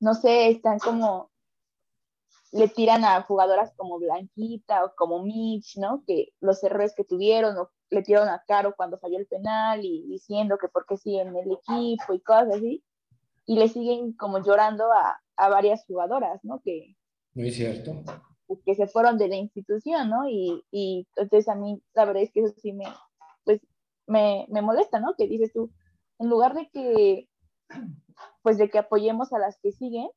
no 0.00 0.14
sé, 0.14 0.50
están 0.50 0.78
como 0.78 1.30
le 2.54 2.68
tiran 2.68 3.04
a 3.04 3.20
jugadoras 3.22 3.74
como 3.76 3.98
Blanquita 3.98 4.84
o 4.84 4.94
como 4.96 5.24
Mitch, 5.24 5.76
¿no? 5.76 6.04
Que 6.06 6.28
los 6.40 6.62
errores 6.62 6.94
que 6.96 7.02
tuvieron, 7.02 7.58
o 7.58 7.68
le 7.90 8.02
tiraron 8.02 8.28
a 8.28 8.44
Caro 8.46 8.74
cuando 8.76 8.98
falló 8.98 9.18
el 9.18 9.26
penal 9.26 9.84
y 9.84 10.06
diciendo 10.06 10.56
que 10.56 10.68
por 10.68 10.86
qué 10.86 10.96
siguen 10.96 11.34
el 11.36 11.50
equipo 11.50 12.14
y 12.14 12.20
cosas 12.20 12.54
así. 12.54 12.84
Y 13.44 13.58
le 13.58 13.68
siguen 13.68 14.12
como 14.12 14.38
llorando 14.38 14.84
a, 14.92 15.20
a 15.36 15.48
varias 15.48 15.84
jugadoras, 15.84 16.44
¿no? 16.44 16.60
Que, 16.64 16.94
Muy 17.34 17.50
cierto. 17.50 18.04
Que 18.64 18.76
se 18.76 18.86
fueron 18.86 19.18
de 19.18 19.26
la 19.26 19.36
institución, 19.36 20.08
¿no? 20.08 20.28
Y, 20.28 20.64
y 20.70 21.08
entonces 21.16 21.48
a 21.48 21.56
mí 21.56 21.82
la 21.92 22.04
verdad 22.04 22.22
es 22.22 22.30
que 22.30 22.40
eso 22.40 22.54
sí 22.62 22.72
me, 22.72 22.84
pues, 23.42 23.60
me, 24.06 24.46
me 24.48 24.62
molesta, 24.62 25.00
¿no? 25.00 25.16
Que 25.16 25.26
dices 25.26 25.52
tú, 25.52 25.72
en 26.20 26.28
lugar 26.28 26.54
de 26.54 26.70
que, 26.70 27.28
pues 28.42 28.58
de 28.58 28.70
que 28.70 28.78
apoyemos 28.78 29.32
a 29.32 29.40
las 29.40 29.58
que 29.58 29.72
siguen, 29.72 30.08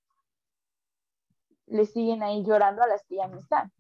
le 1.68 1.86
siguen 1.86 2.24
ahí 2.24 2.44
llorando 2.44 2.82
a 2.82 2.88
las 2.88 3.04
que 3.06 3.18
ya 3.18 3.28
no 3.28 3.40
están. 3.40 3.72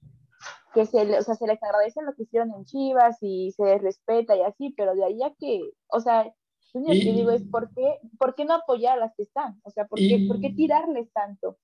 Que 0.74 0.86
se, 0.86 1.18
o 1.18 1.22
sea, 1.22 1.36
se 1.36 1.48
les 1.48 1.62
agradece 1.64 2.02
lo 2.02 2.14
que 2.14 2.24
hicieron 2.24 2.52
en 2.54 2.66
Chivas 2.66 3.18
y 3.22 3.52
se 3.54 3.64
les 3.64 3.82
respeta 3.82 4.36
y 4.36 4.42
así, 4.42 4.74
pero 4.78 4.94
de 4.96 5.06
ahí 5.06 5.24
a 5.24 5.34
que, 5.40 5.62
o 5.88 6.00
sea, 6.00 6.32
lo 6.74 6.82
único 6.82 6.94
que 6.94 7.14
digo 7.14 7.32
es, 7.32 7.44
¿por 7.44 7.74
qué, 7.74 8.00
¿por 8.20 8.36
qué 8.36 8.46
no 8.46 8.54
apoyar 8.54 8.98
a 8.98 9.02
las 9.02 9.16
que 9.16 9.24
están? 9.24 9.60
O 9.64 9.72
sea, 9.72 9.86
¿por, 9.86 9.98
qué, 9.98 10.26
¿por 10.28 10.40
qué 10.40 10.52
tirarles 10.52 11.12
tanto? 11.12 11.58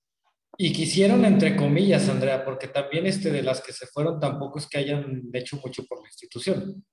Y 0.56 0.72
quisieron 0.72 1.24
entre 1.24 1.56
comillas, 1.56 2.08
Andrea, 2.08 2.44
porque 2.44 2.68
también 2.68 3.06
este 3.06 3.30
de 3.30 3.42
las 3.42 3.60
que 3.60 3.72
se 3.72 3.86
fueron 3.86 4.20
tampoco 4.20 4.58
es 4.58 4.68
que 4.68 4.78
hayan 4.78 5.22
hecho 5.32 5.58
mucho 5.64 5.84
por 5.86 6.00
la 6.00 6.08
institución. 6.08 6.84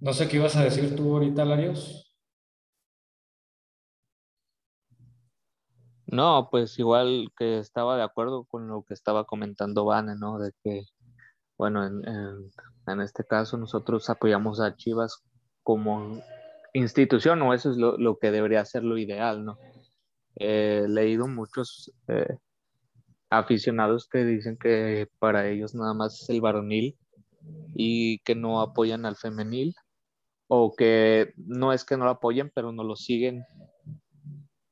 No 0.00 0.12
sé 0.12 0.28
qué 0.28 0.36
ibas 0.36 0.56
a 0.56 0.64
decir 0.64 0.94
tú 0.94 1.14
ahorita, 1.14 1.44
Larios. 1.44 2.03
No, 6.14 6.46
pues 6.48 6.78
igual 6.78 7.32
que 7.36 7.58
estaba 7.58 7.96
de 7.96 8.04
acuerdo 8.04 8.44
con 8.44 8.68
lo 8.68 8.84
que 8.84 8.94
estaba 8.94 9.24
comentando 9.24 9.84
Vane, 9.84 10.14
¿no? 10.14 10.38
De 10.38 10.52
que, 10.62 10.82
bueno, 11.58 11.84
en, 11.84 12.04
en, 12.86 13.00
este 13.00 13.24
caso 13.24 13.56
nosotros 13.58 14.08
apoyamos 14.08 14.60
a 14.60 14.76
Chivas 14.76 15.24
como 15.64 16.22
institución, 16.72 17.42
o 17.42 17.52
eso 17.52 17.72
es 17.72 17.78
lo, 17.78 17.98
lo 17.98 18.18
que 18.18 18.30
debería 18.30 18.64
ser 18.64 18.84
lo 18.84 18.96
ideal, 18.96 19.44
¿no? 19.44 19.58
He 20.36 20.86
leído 20.86 21.26
muchos 21.26 21.90
eh, 22.06 22.38
aficionados 23.28 24.08
que 24.08 24.24
dicen 24.24 24.56
que 24.56 25.08
para 25.18 25.48
ellos 25.48 25.74
nada 25.74 25.94
más 25.94 26.22
es 26.22 26.30
el 26.30 26.40
varonil 26.40 26.96
y 27.74 28.20
que 28.20 28.36
no 28.36 28.60
apoyan 28.60 29.04
al 29.04 29.16
femenil, 29.16 29.74
o 30.46 30.76
que 30.76 31.34
no 31.36 31.72
es 31.72 31.84
que 31.84 31.96
no 31.96 32.04
lo 32.04 32.12
apoyen, 32.12 32.52
pero 32.54 32.70
no 32.70 32.84
lo 32.84 32.94
siguen 32.94 33.44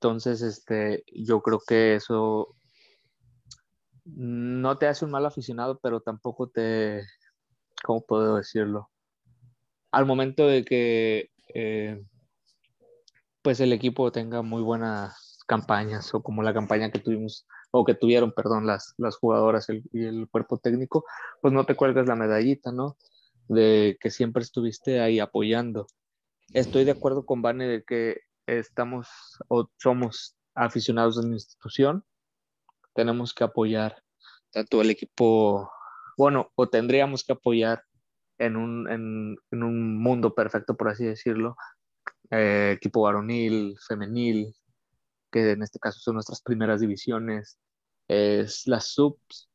entonces, 0.03 0.43
este, 0.43 1.05
yo 1.15 1.43
creo 1.43 1.61
que 1.65 1.95
eso 1.95 2.57
no 4.05 4.77
te 4.77 4.89
hace 4.89 5.05
un 5.05 5.13
mal 5.13 5.25
aficionado, 5.25 5.79
pero 5.81 6.01
tampoco 6.01 6.49
te, 6.49 7.05
¿cómo 7.85 8.05
puedo 8.05 8.35
decirlo? 8.35 8.91
Al 9.93 10.05
momento 10.05 10.49
de 10.49 10.65
que 10.65 11.31
eh, 11.55 12.03
pues 13.43 13.61
el 13.61 13.73
equipo 13.73 14.11
tenga 14.11 14.43
muy 14.43 14.61
buenas 14.61 15.39
campañas 15.47 16.13
o 16.15 16.21
como 16.21 16.43
la 16.43 16.53
campaña 16.53 16.91
que 16.91 16.99
tuvimos 16.99 17.47
o 17.71 17.85
que 17.85 17.95
tuvieron, 17.95 18.33
perdón, 18.33 18.67
las, 18.67 18.95
las 18.99 19.17
jugadoras 19.17 19.69
y 19.93 20.05
el 20.05 20.29
cuerpo 20.29 20.59
técnico, 20.59 21.05
pues 21.41 21.55
no 21.55 21.65
te 21.65 21.77
cuelgas 21.77 22.09
la 22.09 22.17
medallita, 22.17 22.73
¿no? 22.73 22.97
De 23.47 23.97
que 24.01 24.11
siempre 24.11 24.43
estuviste 24.43 25.01
ahí 25.01 25.21
apoyando. 25.21 25.87
Estoy 26.53 26.85
de 26.85 26.91
acuerdo 26.91 27.25
con 27.25 27.41
Vane 27.41 27.69
de 27.69 27.85
que 27.85 28.23
estamos 28.47 29.09
o 29.49 29.69
somos 29.79 30.37
aficionados 30.55 31.17
de 31.17 31.29
la 31.29 31.35
institución, 31.35 32.05
tenemos 32.95 33.35
que 33.35 33.45
apoyar 33.45 34.03
tanto 34.51 34.83
el 34.83 34.91
equipo, 34.91 35.71
bueno, 36.17 36.53
o 36.55 36.69
tendríamos 36.69 37.25
que 37.25 37.33
apoyar 37.33 37.85
en 38.39 38.57
un, 38.57 38.91
en, 38.91 39.37
en 39.51 39.63
un 39.63 39.99
mundo 39.99 40.35
perfecto, 40.35 40.77
por 40.77 40.89
así 40.89 41.05
decirlo, 41.05 41.57
eh, 42.31 42.73
equipo 42.77 43.03
varonil, 43.03 43.77
femenil, 43.87 44.55
que 45.31 45.53
en 45.53 45.63
este 45.63 45.79
caso 45.79 46.01
son 46.01 46.15
nuestras 46.15 46.43
primeras 46.43 46.81
divisiones, 46.81 47.59
es 48.09 48.67
las 48.67 48.89
subs, 48.89 49.49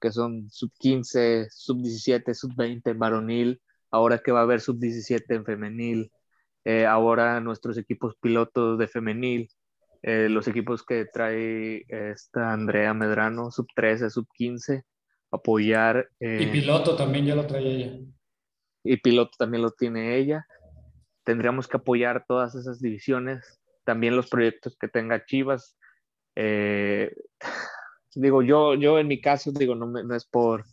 que 0.00 0.12
son 0.12 0.50
sub 0.50 0.72
15, 0.78 1.48
sub 1.50 1.78
17, 1.82 2.34
sub 2.34 2.54
20 2.56 2.92
varonil, 2.94 3.62
ahora 3.90 4.18
que 4.18 4.32
va 4.32 4.40
a 4.40 4.42
haber 4.42 4.60
sub 4.60 4.78
17 4.78 5.34
en 5.34 5.44
femenil, 5.44 6.12
eh, 6.64 6.86
ahora 6.86 7.40
nuestros 7.40 7.76
equipos 7.76 8.14
pilotos 8.20 8.78
de 8.78 8.86
femenil, 8.86 9.48
eh, 10.02 10.28
los 10.28 10.46
equipos 10.48 10.84
que 10.84 11.06
trae 11.06 11.84
esta 11.88 12.52
Andrea 12.52 12.94
Medrano, 12.94 13.50
sub 13.50 13.66
13, 13.74 14.10
sub 14.10 14.28
15, 14.32 14.84
apoyar. 15.30 16.08
Eh, 16.20 16.42
y 16.42 16.46
piloto 16.46 16.94
también 16.96 17.26
ya 17.26 17.34
lo 17.34 17.46
trae 17.46 17.66
ella. 17.66 17.98
Y 18.84 18.96
piloto 18.98 19.32
también 19.38 19.62
lo 19.62 19.70
tiene 19.72 20.16
ella. 20.16 20.46
Tendríamos 21.24 21.68
que 21.68 21.76
apoyar 21.76 22.24
todas 22.26 22.54
esas 22.54 22.80
divisiones, 22.80 23.60
también 23.84 24.16
los 24.16 24.28
proyectos 24.28 24.76
que 24.78 24.88
tenga 24.88 25.24
Chivas. 25.24 25.76
digo, 28.14 28.42
yo, 28.42 28.74
yo 28.74 28.98
en 28.98 29.08
mi 29.08 29.20
caso, 29.20 29.52
digo, 29.52 29.74
no, 29.74 29.86
no 29.86 30.14
es 30.14 30.24
por 30.26 30.64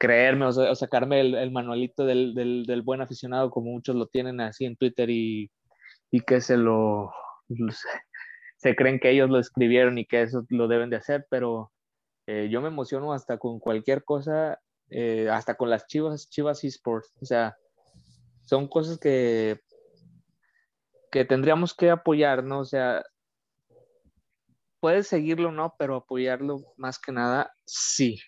creerme 0.00 0.46
o, 0.46 0.74
sacarme 0.74 1.20
el, 1.20 1.50
manualito 1.50 2.06
del, 2.06 2.82
buen 2.84 3.02
aficionado 3.02 3.50
como 3.50 3.70
muchos 3.70 3.94
lo 3.94 4.06
tienen 4.06 4.40
así 4.40 4.64
en 4.64 4.76
Twitter 4.76 5.10
y, 5.10 5.50
que 6.26 6.40
se 6.40 6.56
lo 6.56 7.12
se 8.56 8.74
creen 8.74 8.98
que 8.98 9.10
ellos 9.10 9.28
lo 9.28 9.38
escribieron 9.38 9.98
y 9.98 10.06
que 10.06 10.22
eso 10.22 10.44
lo 10.48 10.68
deben 10.68 10.90
de 10.90 10.96
hacer, 10.96 11.26
pero 11.30 11.70
eh, 12.26 12.48
yo 12.50 12.62
me 12.62 12.68
emociono 12.68 13.12
hasta 13.12 13.38
con 13.38 13.60
cualquier 13.60 14.02
cosa, 14.04 14.58
eh, 14.88 15.28
hasta 15.30 15.56
con 15.56 15.68
las 15.70 15.86
Chivas, 15.86 16.28
Chivas 16.30 16.64
eSports, 16.64 17.12
o 17.20 17.26
sea, 17.26 17.56
son 18.44 18.68
cosas 18.68 18.98
que 18.98 19.60
que 21.10 21.24
tendríamos 21.24 21.74
que 21.74 21.90
apoyar, 21.90 22.44
¿no? 22.44 22.60
O 22.60 22.64
sea, 22.64 23.02
puedes 24.80 25.08
seguirlo, 25.08 25.50
¿no? 25.52 25.74
Pero 25.78 25.96
apoyarlo 25.96 26.60
más 26.76 26.98
que 26.98 27.12
nada, 27.12 27.52
sí. 27.66 28.18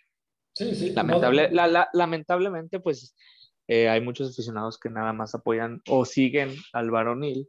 Lamentable, 0.95 1.51
la, 1.51 1.89
lamentablemente, 1.93 2.81
pues 2.81 3.15
eh, 3.69 3.89
hay 3.89 4.01
muchos 4.01 4.31
aficionados 4.31 4.79
que 4.79 4.91
nada 4.91 5.13
más 5.13 5.35
apoyan 5.35 5.81
o 5.89 6.05
siguen 6.05 6.55
al 6.73 6.91
varonil 6.91 7.49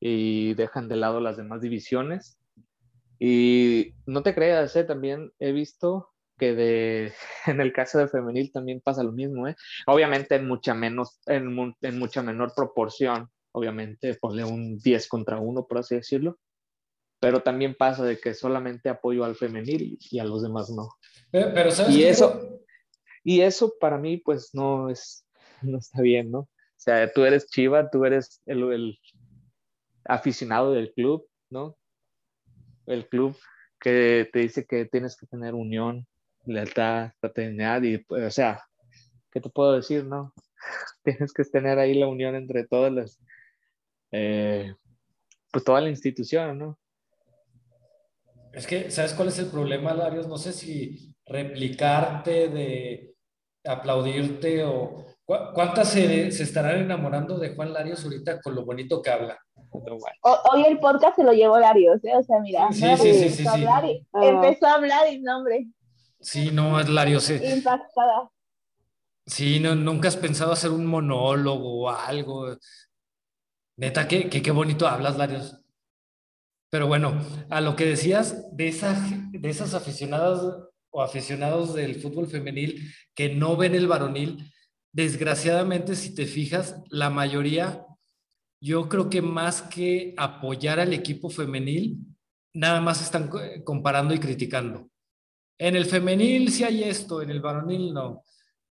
y 0.00 0.54
dejan 0.54 0.88
de 0.88 0.96
lado 0.96 1.20
las 1.20 1.36
demás 1.36 1.60
divisiones. 1.60 2.38
Y 3.18 3.94
no 4.04 4.22
te 4.22 4.34
creas, 4.34 4.76
eh, 4.76 4.84
también 4.84 5.32
he 5.38 5.52
visto 5.52 6.10
que 6.38 6.54
de, 6.54 7.12
en 7.46 7.60
el 7.60 7.72
caso 7.72 7.98
de 7.98 8.08
femenil 8.08 8.52
también 8.52 8.80
pasa 8.80 9.02
lo 9.02 9.12
mismo, 9.12 9.48
¿eh? 9.48 9.56
Obviamente 9.86 10.36
en 10.36 10.46
mucha, 10.46 10.74
menos, 10.74 11.18
en, 11.26 11.74
en 11.80 11.98
mucha 11.98 12.22
menor 12.22 12.52
proporción, 12.54 13.30
obviamente 13.52 14.14
ponle 14.20 14.44
un 14.44 14.78
10 14.78 15.08
contra 15.08 15.38
1, 15.38 15.66
por 15.66 15.78
así 15.78 15.94
decirlo, 15.94 16.38
pero 17.20 17.40
también 17.40 17.74
pasa 17.74 18.04
de 18.04 18.18
que 18.18 18.34
solamente 18.34 18.88
apoyo 18.88 19.24
al 19.24 19.36
femenil 19.36 19.98
y 20.10 20.18
a 20.18 20.24
los 20.24 20.42
demás 20.42 20.70
no. 20.70 20.88
Pero, 21.30 21.70
¿sabes 21.70 21.94
y 21.94 22.04
eso, 22.04 22.60
y 23.24 23.40
eso 23.40 23.74
para 23.80 23.98
mí 23.98 24.18
pues 24.18 24.50
no 24.52 24.90
es, 24.90 25.26
no 25.62 25.78
está 25.78 26.02
bien, 26.02 26.30
¿no? 26.30 26.40
O 26.40 26.78
sea, 26.78 27.10
tú 27.12 27.24
eres 27.24 27.46
Chiva, 27.46 27.90
tú 27.90 28.04
eres 28.04 28.42
el, 28.46 28.72
el 28.72 28.98
aficionado 30.04 30.72
del 30.72 30.92
club, 30.92 31.26
¿no? 31.50 31.76
El 32.86 33.08
club 33.08 33.36
que 33.80 34.28
te 34.32 34.40
dice 34.40 34.66
que 34.66 34.84
tienes 34.86 35.16
que 35.16 35.26
tener 35.26 35.54
unión, 35.54 36.06
lealtad, 36.44 37.12
fraternidad 37.20 37.82
y, 37.82 38.04
o 38.08 38.30
sea, 38.30 38.62
¿qué 39.30 39.40
te 39.40 39.50
puedo 39.50 39.72
decir, 39.72 40.04
no? 40.04 40.32
Tienes 41.04 41.32
que 41.32 41.44
tener 41.44 41.78
ahí 41.78 41.94
la 41.94 42.08
unión 42.08 42.34
entre 42.34 42.66
todas 42.66 42.92
las, 42.92 43.20
eh, 44.12 44.74
pues 45.50 45.64
toda 45.64 45.80
la 45.80 45.90
institución, 45.90 46.58
¿no? 46.58 46.78
Es 48.56 48.66
que, 48.66 48.90
¿sabes 48.90 49.12
cuál 49.12 49.28
es 49.28 49.38
el 49.38 49.48
problema, 49.48 49.92
Larios? 49.92 50.26
No 50.28 50.38
sé 50.38 50.54
si 50.54 51.14
replicarte, 51.26 52.48
de 52.48 53.14
aplaudirte 53.62 54.64
o... 54.64 55.04
¿Cuántas 55.26 55.90
se, 55.90 56.32
se 56.32 56.44
estarán 56.44 56.78
enamorando 56.78 57.36
de 57.38 57.54
Juan 57.54 57.74
Larios 57.74 58.02
ahorita 58.02 58.40
con 58.40 58.54
lo 58.54 58.64
bonito 58.64 59.02
que 59.02 59.10
habla? 59.10 59.38
hoy 59.72 60.64
el 60.64 60.78
podcast 60.78 61.16
se 61.16 61.24
lo 61.24 61.32
llevó 61.34 61.58
Larios, 61.58 62.02
¿eh? 62.04 62.16
O 62.16 62.22
sea, 62.22 62.40
mira, 62.40 62.72
sí, 62.72 62.80
sí, 62.96 63.12
sí, 63.12 63.28
sí, 63.28 63.42
empezó, 63.42 63.74
a 63.74 63.86
y, 63.86 64.06
empezó 64.22 64.66
a 64.66 64.74
hablar 64.74 65.12
y 65.12 65.18
no, 65.18 65.36
hombre. 65.36 65.66
Sí, 66.20 66.50
no, 66.50 66.80
es 66.80 66.88
Larios. 66.88 67.28
Impactada. 67.28 68.30
Sí, 69.26 69.60
no, 69.60 69.74
nunca 69.74 70.08
has 70.08 70.16
pensado 70.16 70.52
hacer 70.52 70.70
un 70.70 70.86
monólogo 70.86 71.82
o 71.82 71.90
algo. 71.90 72.56
Neta, 73.76 74.08
qué, 74.08 74.30
qué, 74.30 74.40
qué 74.40 74.50
bonito 74.50 74.86
hablas, 74.86 75.18
Larios. 75.18 75.60
Pero 76.70 76.86
bueno, 76.86 77.20
a 77.48 77.60
lo 77.60 77.76
que 77.76 77.86
decías 77.86 78.44
de, 78.56 78.68
esa, 78.68 78.94
de 79.30 79.48
esas 79.48 79.74
aficionadas 79.74 80.40
o 80.90 81.02
aficionados 81.02 81.74
del 81.74 81.96
fútbol 81.96 82.26
femenil 82.26 82.92
que 83.14 83.34
no 83.34 83.56
ven 83.56 83.74
el 83.74 83.86
varonil, 83.86 84.52
desgraciadamente, 84.92 85.94
si 85.94 86.14
te 86.14 86.26
fijas, 86.26 86.82
la 86.88 87.10
mayoría, 87.10 87.86
yo 88.60 88.88
creo 88.88 89.10
que 89.10 89.22
más 89.22 89.62
que 89.62 90.14
apoyar 90.16 90.80
al 90.80 90.92
equipo 90.92 91.28
femenil, 91.28 91.98
nada 92.54 92.80
más 92.80 93.02
están 93.02 93.30
comparando 93.64 94.14
y 94.14 94.18
criticando. 94.18 94.88
En 95.58 95.76
el 95.76 95.86
femenil 95.86 96.50
sí 96.50 96.64
hay 96.64 96.84
esto, 96.84 97.22
en 97.22 97.30
el 97.30 97.40
varonil 97.40 97.92
no. 97.92 98.24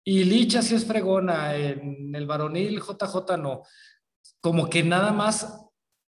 Y 0.04 0.24
Licha 0.24 0.62
sí 0.62 0.76
es 0.76 0.86
fregona, 0.86 1.56
en 1.56 2.14
el 2.14 2.26
varonil 2.26 2.80
JJ 2.80 3.38
no. 3.38 3.64
Como 4.42 4.70
que 4.70 4.84
nada 4.84 5.12
más 5.12 5.65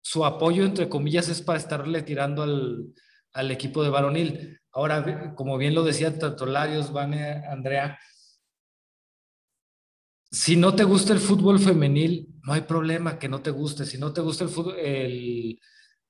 su 0.06 0.24
apoyo, 0.24 0.64
entre 0.66 0.88
comillas, 0.88 1.30
es 1.30 1.42
para 1.42 1.58
estarle 1.58 2.04
tirando 2.04 2.44
al, 2.44 2.94
al 3.34 3.50
equipo 3.50 3.82
de 3.82 3.90
varonil. 3.90 4.62
Ahora, 4.72 5.34
como 5.34 5.58
bien 5.58 5.74
lo 5.74 5.84
decía 5.84 6.16
tanto 6.20 6.46
Larios, 6.46 6.94
Vane, 6.94 7.44
Andrea, 7.48 7.98
si 10.30 10.58
no 10.58 10.76
te 10.76 10.84
gusta 10.84 11.12
el 11.12 11.20
fútbol 11.20 11.60
femenil, 11.60 12.28
no 12.44 12.54
hay 12.54 12.62
problema 12.62 13.18
que 13.18 13.28
no 13.28 13.42
te 13.42 13.50
guste. 13.50 13.84
Si 13.88 13.98
no 13.98 14.14
te 14.14 14.22
gusta 14.22 14.44
el 14.44 14.52
fútbol, 14.52 14.76
el, 14.78 15.60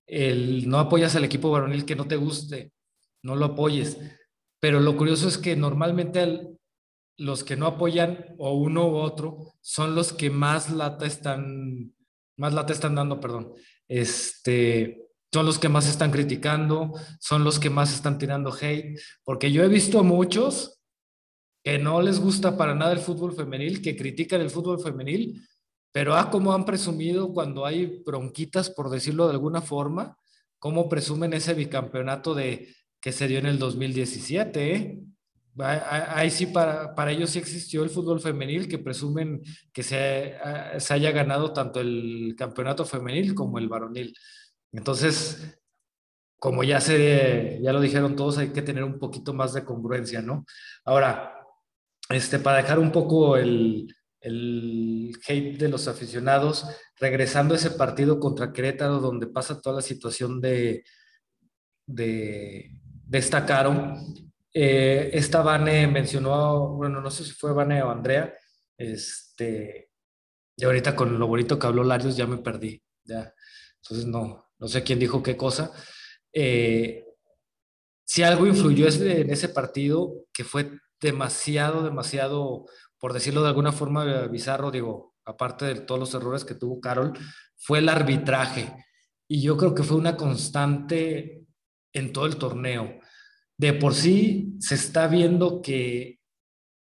el, 0.08 0.68
no 0.68 0.80
apoyas 0.80 1.16
al 1.16 1.24
equipo 1.24 1.50
varonil 1.50 1.86
que 1.86 1.96
no 1.96 2.06
te 2.06 2.18
guste, 2.18 2.74
no 3.24 3.38
lo 3.38 3.46
apoyes. 3.46 3.98
Pero 4.60 4.82
lo 4.82 4.98
curioso 4.98 5.30
es 5.30 5.38
que 5.38 5.56
normalmente 5.56 6.50
los 7.16 7.46
que 7.46 7.56
no 7.56 7.66
apoyan 7.66 8.36
o 8.40 8.56
uno 8.56 8.90
u 8.90 8.96
otro 8.98 9.54
son 9.62 9.96
los 9.96 10.12
que 10.12 10.30
más 10.30 10.70
lata 10.70 11.06
están, 11.06 11.96
más 12.36 12.54
lata 12.54 12.74
están 12.74 12.96
dando, 12.96 13.22
perdón 13.22 13.54
este, 13.88 15.06
son 15.34 15.46
los 15.46 15.60
que 15.60 15.70
más 15.70 15.88
están 15.88 16.12
criticando, 16.12 16.94
son 17.20 17.44
los 17.44 17.60
que 17.60 17.70
más 17.70 17.94
están 17.94 18.18
tirando 18.18 18.54
hate, 18.54 19.00
porque 19.24 19.52
yo 19.52 19.64
he 19.64 19.68
visto 19.68 20.00
a 20.00 20.04
muchos 20.04 20.82
que 21.64 21.80
no 21.80 22.02
les 22.02 22.20
gusta 22.20 22.58
para 22.58 22.76
nada 22.76 22.94
el 22.94 23.00
fútbol 23.00 23.34
femenil, 23.34 23.82
que 23.82 23.96
critican 23.96 24.42
el 24.42 24.50
fútbol 24.50 24.80
femenil, 24.80 25.42
pero 25.92 26.16
ah, 26.16 26.30
como 26.30 26.54
han 26.54 26.66
presumido 26.66 27.34
cuando 27.34 27.66
hay 27.66 28.04
bronquitas, 28.06 28.70
por 28.70 28.90
decirlo 28.90 29.28
de 29.28 29.34
alguna 29.34 29.62
forma, 29.62 30.18
cómo 30.60 30.90
presumen 30.90 31.34
ese 31.34 31.54
bicampeonato 31.54 32.34
de 32.34 32.74
que 33.02 33.12
se 33.12 33.28
dio 33.28 33.40
en 33.40 33.46
el 33.46 33.60
2017, 33.60 34.76
¿eh? 34.76 35.00
Ahí 35.58 36.30
sí, 36.32 36.48
para, 36.48 36.94
para 36.96 37.12
ellos 37.12 37.30
sí 37.30 37.40
existió 37.40 37.84
el 37.84 37.90
fútbol 37.90 38.20
femenil, 38.20 38.68
que 38.68 38.78
presumen 38.78 39.42
que 39.72 39.84
se, 39.84 40.36
se 40.78 40.94
haya 40.94 41.12
ganado 41.12 41.54
tanto 41.54 41.80
el 41.80 42.36
campeonato 42.38 42.86
femenil 42.86 43.34
como 43.34 43.58
el 43.58 43.70
varonil. 43.70 44.14
Entonces, 44.74 45.58
como 46.38 46.64
ya, 46.64 46.82
se, 46.82 47.60
ya 47.62 47.72
lo 47.72 47.80
dijeron 47.80 48.16
todos, 48.16 48.38
hay 48.38 48.50
que 48.50 48.62
tener 48.62 48.84
un 48.84 49.00
poquito 49.00 49.34
más 49.34 49.54
de 49.54 49.64
congruencia, 49.64 50.22
¿no? 50.22 50.46
Ahora, 50.84 51.34
este, 52.10 52.40
para 52.40 52.58
dejar 52.58 52.78
un 52.80 52.92
poco 52.92 53.38
el, 53.38 53.88
el 54.20 55.18
hate 55.28 55.58
de 55.58 55.70
los 55.70 55.88
aficionados, 55.88 56.66
regresando 57.00 57.54
a 57.54 57.58
ese 57.58 57.72
partido 57.72 58.20
contra 58.20 58.52
Querétaro, 58.52 59.00
donde 59.00 59.28
pasa 59.28 59.62
toda 59.62 59.78
la 59.78 59.82
situación 59.82 60.42
de, 60.42 60.84
de 61.86 62.72
destacaron, 63.06 64.25
eh, 64.58 65.10
esta 65.12 65.42
Vane 65.42 65.86
mencionó, 65.86 66.70
bueno, 66.70 67.02
no 67.02 67.12
sé 67.12 67.26
si 67.26 67.32
fue 67.32 67.52
Vane 67.52 67.84
o 67.84 67.92
Andrea, 67.92 68.34
este, 68.78 69.92
y 70.56 70.64
ahorita 70.64 70.96
con 70.96 71.20
lo 71.20 71.28
bonito 71.28 71.60
que 71.60 71.68
habló 71.68 71.84
Larios 71.84 72.16
ya 72.16 72.26
me 72.26 72.38
perdí, 72.38 72.82
ya, 73.04 73.34
entonces 73.82 74.08
no, 74.08 74.50
no 74.58 74.68
sé 74.70 74.82
quién 74.82 74.98
dijo 74.98 75.22
qué 75.22 75.36
cosa. 75.36 75.74
Eh, 76.32 77.04
si 78.06 78.24
algo 78.24 78.48
influyó 78.48 78.88
en 78.88 79.30
ese 79.30 79.50
partido, 79.50 80.26
que 80.32 80.46
fue 80.46 80.72
demasiado, 81.02 81.84
demasiado, 81.84 82.66
por 82.98 83.12
decirlo 83.12 83.42
de 83.42 83.50
alguna 83.50 83.74
forma 83.74 84.28
bizarro, 84.28 84.72
digo, 84.72 85.16
aparte 85.26 85.66
de 85.66 85.82
todos 85.82 86.00
los 86.00 86.14
errores 86.14 86.46
que 86.46 86.56
tuvo 86.56 86.80
Carol, 86.80 87.12
fue 87.58 87.80
el 87.80 87.90
arbitraje. 87.90 88.74
Y 89.28 89.42
yo 89.42 89.58
creo 89.58 89.76
que 89.76 89.84
fue 89.84 89.98
una 89.98 90.16
constante 90.16 91.46
en 91.92 92.14
todo 92.14 92.26
el 92.26 92.38
torneo 92.38 93.02
de 93.58 93.74
por 93.74 93.94
sí 93.94 94.56
se 94.60 94.76
está 94.76 95.08
viendo 95.08 95.62
que 95.62 96.20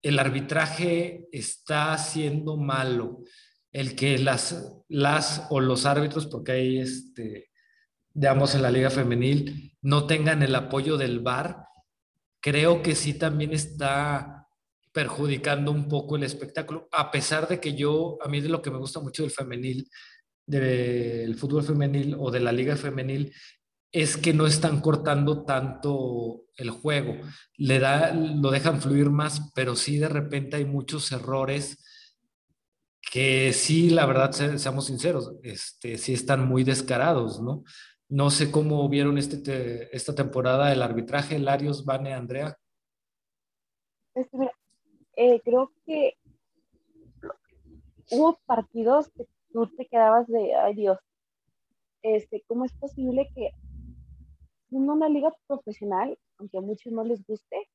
el 0.01 0.20
arbitraje 0.20 1.28
está 1.32 1.97
siendo 1.97 2.57
malo, 2.57 3.24
el 3.72 3.95
que 3.95 4.18
las, 4.20 4.84
las 4.88 5.47
o 5.49 5.59
los 5.59 5.86
árbitros, 5.86 6.28
porque 6.28 6.51
hay 6.51 6.78
este, 6.80 7.49
digamos, 8.13 8.55
en 8.55 8.61
la 8.61 8.72
liga 8.72 8.89
femenil, 8.89 9.76
no 9.82 10.07
tengan 10.07 10.41
el 10.41 10.55
apoyo 10.55 10.97
del 10.97 11.20
VAR, 11.20 11.66
creo 12.39 12.82
que 12.82 12.95
sí 12.95 13.16
también 13.16 13.51
está 13.51 14.47
perjudicando 14.93 15.72
un 15.72 15.89
poco 15.89 16.16
el 16.16 16.24
espectáculo, 16.24 16.88
a 16.91 17.11
pesar 17.11 17.47
de 17.47 17.59
que 17.59 17.74
yo, 17.74 18.18
a 18.22 18.30
mí 18.30 18.39
de 18.39 18.49
lo 18.49 18.61
que 18.61 18.72
me 18.72 18.78
gusta 18.78 19.01
mucho 19.01 19.24
del 19.24 19.32
femenil, 19.32 19.89
del 20.47 21.36
fútbol 21.36 21.63
femenil 21.63 22.16
o 22.18 22.32
de 22.32 22.39
la 22.39 22.53
liga 22.53 22.78
femenil, 22.78 23.34
es 23.91 24.16
que 24.16 24.34
no 24.34 24.47
están 24.47 24.80
cortando 24.80 25.43
tanto 25.43 26.45
el 26.58 26.70
juego. 26.70 27.16
Le 27.58 27.80
da, 27.80 28.14
lo 28.14 28.51
dejan 28.51 28.82
fluir 28.82 29.10
más, 29.10 29.51
pero 29.53 29.76
sí 29.76 29.97
de 29.97 30.10
repente 30.10 30.58
hay 30.58 30.66
muchos 30.66 31.12
errores 31.12 31.82
que 33.12 33.53
sí, 33.53 33.89
la 33.89 34.06
verdad, 34.06 34.32
seamos 34.32 34.88
sinceros, 34.88 35.36
este, 35.43 35.97
sí 35.97 36.14
están 36.14 36.47
muy 36.47 36.64
descarados, 36.64 37.41
¿no? 37.41 37.64
No 38.10 38.30
sé 38.30 38.51
cómo 38.51 38.88
vieron 38.89 39.18
este 39.18 39.95
esta 39.95 40.14
temporada 40.14 40.72
el 40.72 40.82
arbitraje, 40.82 41.39
Larios, 41.39 41.86
Vane, 41.86 42.14
Andrea. 42.14 42.58
Este, 44.14 44.51
eh, 45.16 45.41
creo 45.43 45.72
que 45.86 46.18
hubo 48.12 48.39
partidos 48.45 49.10
que 49.12 49.28
tú 49.51 49.68
te 49.76 49.88
quedabas 49.88 50.28
de, 50.28 50.53
ay 50.56 50.76
Dios, 50.76 50.99
este, 52.01 52.43
¿cómo 52.47 52.66
es 52.66 52.74
posible 52.74 53.30
que 53.34 53.51
en 54.72 54.89
una 54.89 55.10
liga 55.10 55.34
profesional, 55.47 56.18
aunque 56.38 56.58
a 56.58 56.62
muchos 56.62 56.92
no 56.92 57.04
les 57.04 57.26
guste, 57.26 57.70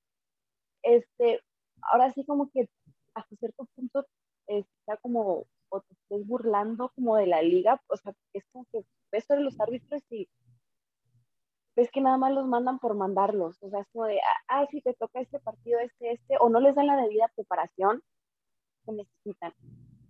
este, 0.82 1.40
ahora 1.82 2.10
sí 2.12 2.24
como 2.24 2.50
que 2.50 2.68
hasta 3.14 3.36
cierto 3.36 3.66
punto 3.74 4.06
está 4.46 4.96
como, 4.98 5.46
o 5.68 5.80
te 5.80 5.94
estés 5.94 6.26
burlando 6.26 6.90
como 6.94 7.16
de 7.16 7.26
la 7.26 7.42
liga, 7.42 7.80
o 7.88 7.96
sea, 7.96 8.12
es 8.32 8.44
como 8.52 8.66
que 8.72 8.84
ves 9.12 9.24
sobre 9.24 9.42
los 9.42 9.60
árbitros 9.60 10.02
y 10.10 10.28
ves 11.76 11.90
que 11.90 12.00
nada 12.00 12.18
más 12.18 12.32
los 12.32 12.46
mandan 12.46 12.78
por 12.78 12.94
mandarlos, 12.94 13.62
o 13.62 13.70
sea, 13.70 13.80
es 13.80 13.88
como 13.92 14.06
de, 14.06 14.18
ah, 14.18 14.62
ah 14.62 14.66
si 14.70 14.80
te 14.80 14.94
toca 14.94 15.20
este 15.20 15.38
partido, 15.40 15.78
este, 15.80 16.12
este, 16.12 16.36
o 16.40 16.48
no 16.48 16.60
les 16.60 16.74
dan 16.74 16.86
la 16.86 16.96
debida 16.96 17.30
preparación 17.34 18.02
que 18.84 18.92
necesitan. 18.92 19.54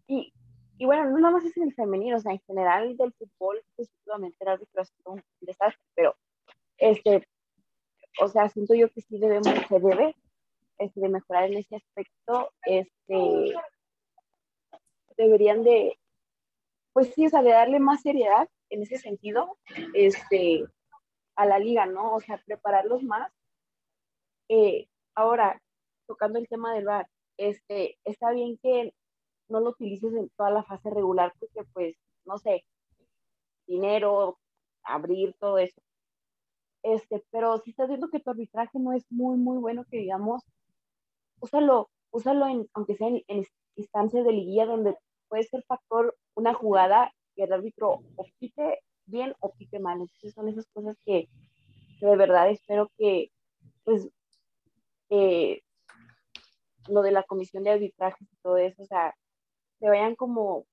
Y, 0.07 0.33
y 0.79 0.87
bueno, 0.87 1.05
no 1.11 1.19
nada 1.19 1.35
más 1.35 1.45
es 1.45 1.57
en 1.57 1.65
el 1.65 1.75
femenino, 1.75 2.17
o 2.17 2.21
sea, 2.21 2.33
en 2.33 2.41
general 2.47 2.97
del 2.97 3.13
fútbol, 3.13 3.63
pues, 3.77 3.91
el 4.07 4.49
árbitro 4.49 4.83
es 4.83 4.93
un 5.05 5.23
desastre, 5.41 5.85
pero 5.95 6.17
este, 6.79 7.29
o 8.21 8.29
sea, 8.29 8.49
siento 8.49 8.75
yo 8.75 8.91
que 8.91 9.01
sí 9.01 9.19
debemos, 9.19 9.55
se 9.69 9.81
debe 9.81 10.15
este, 10.79 11.01
de 11.01 11.09
mejorar 11.09 11.45
en 11.45 11.59
ese 11.59 11.77
aspecto, 11.77 12.53
este, 12.65 13.55
deberían 15.17 15.63
de, 15.63 15.99
pues 16.93 17.13
sí, 17.15 17.27
o 17.27 17.29
sea, 17.29 17.43
de 17.43 17.51
darle 17.51 17.81
más 17.81 18.03
seriedad 18.03 18.49
en 18.71 18.83
ese 18.83 18.99
sentido, 18.99 19.59
este, 19.95 20.65
a 21.37 21.47
la 21.47 21.59
liga, 21.59 21.87
¿no? 21.87 22.15
O 22.15 22.21
sea, 22.21 22.41
prepararlos 22.45 23.03
más. 23.03 23.33
Eh, 24.49 24.89
ahora, 25.15 25.61
tocando 26.07 26.39
el 26.39 26.49
tema 26.49 26.75
del 26.75 26.85
VAR, 26.85 27.09
este, 27.37 27.99
está 28.05 28.31
bien 28.33 28.59
que 28.59 28.93
no 29.49 29.61
lo 29.61 29.71
utilices 29.71 30.13
en 30.15 30.29
toda 30.31 30.51
la 30.51 30.63
fase 30.63 30.91
regular 30.91 31.33
porque, 31.39 31.63
pues, 31.73 31.97
no 32.25 32.39
sé, 32.39 32.65
dinero, 33.67 34.39
abrir 34.83 35.35
todo 35.39 35.59
eso. 35.59 35.81
Este, 36.83 37.23
pero 37.31 37.59
si 37.59 37.71
estás 37.71 37.89
viendo 37.89 38.09
que 38.09 38.21
tu 38.21 38.31
arbitraje 38.31 38.79
no 38.79 38.93
es 38.93 39.05
muy, 39.11 39.37
muy 39.37 39.59
bueno, 39.59 39.85
que 39.91 39.99
digamos, 39.99 40.43
úsalo, 41.41 41.91
úsalo 42.11 42.47
en, 42.47 42.69
aunque 42.75 42.97
sea 42.97 43.09
en, 43.09 43.45
instancias 43.77 44.25
de 44.25 44.33
liguilla 44.33 44.67
donde 44.67 44.97
puede 45.29 45.45
ser 45.45 45.63
factor 45.65 46.17
una 46.35 46.55
jugada 46.55 47.13
y 47.35 47.43
el 47.43 47.53
árbitro 47.53 48.01
o 48.17 48.27
bien 49.07 49.35
o 49.41 49.53
quite 49.53 49.79
mal. 49.79 50.01
Entonces 50.01 50.35
son 50.35 50.49
esas 50.49 50.67
cosas 50.73 50.97
que, 51.05 51.29
de 52.01 52.17
verdad 52.17 52.51
espero 52.51 52.91
que, 52.97 53.31
pues, 53.85 54.09
lo 56.89 57.03
de 57.03 57.13
la 57.13 57.23
comisión 57.25 57.65
de 57.65 57.71
arbitraje 57.71 58.25
y 58.25 58.37
todo 58.43 58.57
eso, 58.57 58.83
o 58.83 58.87
sea, 58.87 59.15
se 59.79 59.89
vayan 59.89 60.15
como 60.15 60.67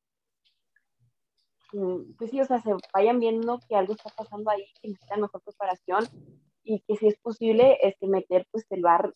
pues 1.72 2.32
sí, 2.32 2.40
o 2.40 2.46
sea, 2.46 2.62
se 2.62 2.72
vayan 2.94 3.20
viendo 3.20 3.60
que 3.68 3.76
algo 3.76 3.94
está 3.94 4.10
pasando 4.16 4.50
ahí, 4.50 4.64
que 4.82 4.90
necesitan 4.90 5.22
mejor 5.22 5.42
preparación 5.42 6.06
y 6.64 6.82
que 6.82 6.96
si 6.96 7.08
es 7.08 7.18
posible 7.20 7.78
este, 7.82 8.08
meter 8.08 8.48
pues 8.52 8.66
el 8.70 8.82
bar, 8.82 9.14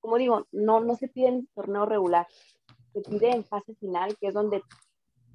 como 0.00 0.16
digo, 0.16 0.46
no, 0.52 0.80
no 0.80 0.96
se 0.96 1.08
pide 1.08 1.28
en 1.28 1.46
torneo 1.54 1.86
regular, 1.86 2.26
se 2.92 3.00
pide 3.02 3.30
en 3.30 3.44
fase 3.44 3.74
final, 3.76 4.16
que 4.18 4.28
es 4.28 4.34
donde 4.34 4.62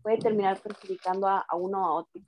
puede 0.02 0.18
terminar 0.18 0.62
perjudicando 0.62 1.28
a, 1.28 1.46
uno 1.56 1.82
o 1.82 1.86
a 1.86 1.94
otro. 2.02 2.22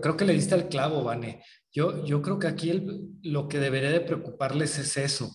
creo 0.00 0.16
que 0.16 0.24
le 0.24 0.32
diste 0.32 0.54
al 0.54 0.68
clavo, 0.68 1.04
Vane. 1.04 1.44
Yo, 1.72 2.04
yo 2.04 2.22
creo 2.22 2.38
que 2.38 2.46
aquí 2.46 2.84
lo 3.22 3.48
que 3.48 3.58
debería 3.58 3.90
de 3.90 4.00
preocuparles 4.00 4.78
es 4.78 4.96
eso, 4.96 5.30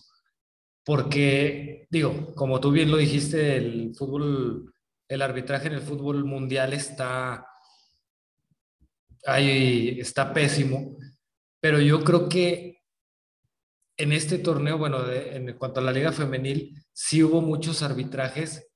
porque, 0.84 1.86
digo, 1.90 2.34
como 2.34 2.60
tú 2.60 2.70
bien 2.72 2.90
lo 2.90 2.96
dijiste, 2.96 3.56
el 3.56 3.94
fútbol 3.94 4.72
el 5.10 5.22
arbitraje 5.22 5.66
en 5.66 5.74
el 5.74 5.80
fútbol 5.82 6.24
mundial 6.24 6.72
está, 6.72 7.44
ahí, 9.26 9.98
está 9.98 10.32
pésimo, 10.32 10.96
pero 11.60 11.80
yo 11.80 12.04
creo 12.04 12.28
que 12.28 12.84
en 13.96 14.12
este 14.12 14.38
torneo, 14.38 14.78
bueno, 14.78 14.98
en 15.10 15.58
cuanto 15.58 15.80
a 15.80 15.82
la 15.82 15.90
liga 15.90 16.12
femenil, 16.12 16.80
sí 16.92 17.24
hubo 17.24 17.42
muchos 17.42 17.82
arbitrajes 17.82 18.72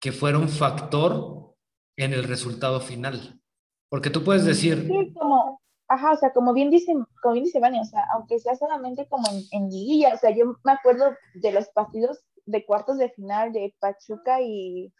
que 0.00 0.10
fueron 0.10 0.48
factor 0.48 1.54
en 1.96 2.12
el 2.12 2.24
resultado 2.24 2.80
final. 2.80 3.40
Porque 3.88 4.10
tú 4.10 4.24
puedes 4.24 4.44
decir... 4.44 4.88
Sí, 4.88 5.14
como, 5.14 5.62
ajá, 5.86 6.12
o 6.12 6.16
sea, 6.16 6.32
como 6.32 6.52
bien 6.52 6.68
dice, 6.70 6.92
como 7.22 7.34
bien 7.34 7.44
dice 7.44 7.60
Vania, 7.60 7.82
o 7.82 7.86
sea, 7.86 8.04
aunque 8.12 8.40
sea 8.40 8.56
solamente 8.56 9.06
como 9.08 9.24
en, 9.30 9.44
en 9.52 9.70
liguilla, 9.70 10.14
o 10.14 10.18
sea, 10.18 10.36
yo 10.36 10.56
me 10.64 10.72
acuerdo 10.72 11.14
de 11.34 11.52
los 11.52 11.68
partidos 11.68 12.24
de 12.44 12.66
cuartos 12.66 12.98
de 12.98 13.10
final 13.10 13.52
de 13.52 13.72
Pachuca 13.78 14.42
y, 14.42 14.92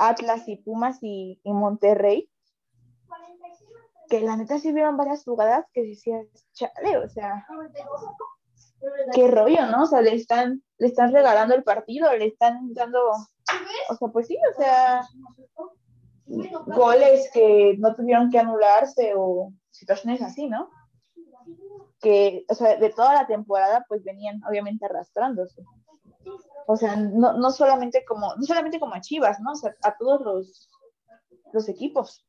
Atlas 0.00 0.48
y 0.48 0.56
Pumas 0.56 0.98
y, 1.02 1.40
Monterrey, 1.44 2.30
que 4.08 4.20
la 4.20 4.36
neta 4.36 4.58
sí 4.58 4.72
vieron 4.72 4.96
varias 4.96 5.22
jugadas 5.24 5.66
que 5.72 5.82
decías, 5.84 6.26
chale, 6.52 6.96
o 6.96 7.08
sea, 7.08 7.46
qué 9.12 9.28
rollo, 9.28 9.66
¿no? 9.66 9.82
O 9.82 9.86
sea, 9.86 10.00
le 10.00 10.14
están, 10.14 10.62
le 10.78 10.86
están 10.88 11.12
regalando 11.12 11.54
el 11.54 11.62
partido, 11.62 12.10
le 12.16 12.26
están 12.26 12.72
dando, 12.72 12.98
o 13.10 13.94
sea, 13.94 14.08
pues 14.08 14.26
sí, 14.26 14.38
o 14.52 14.60
sea, 14.60 15.06
goles 16.66 17.30
que 17.32 17.76
no 17.78 17.94
tuvieron 17.94 18.30
que 18.30 18.38
anularse 18.38 19.12
o 19.16 19.52
situaciones 19.70 20.22
así, 20.22 20.48
¿no? 20.48 20.70
Que, 22.00 22.44
o 22.48 22.54
sea, 22.54 22.76
de 22.76 22.90
toda 22.90 23.14
la 23.14 23.26
temporada, 23.26 23.84
pues 23.86 24.02
venían 24.02 24.40
obviamente 24.48 24.86
arrastrándose. 24.86 25.62
O 26.72 26.76
sea, 26.76 26.94
no, 26.94 27.32
no, 27.32 27.50
solamente 27.50 28.04
como, 28.04 28.32
no 28.36 28.42
solamente 28.44 28.78
como 28.78 28.94
a 28.94 29.00
Chivas, 29.00 29.40
¿no? 29.40 29.50
O 29.50 29.56
sea, 29.56 29.74
a 29.82 29.96
todos 29.96 30.20
los, 30.20 30.70
los 31.52 31.68
equipos. 31.68 32.24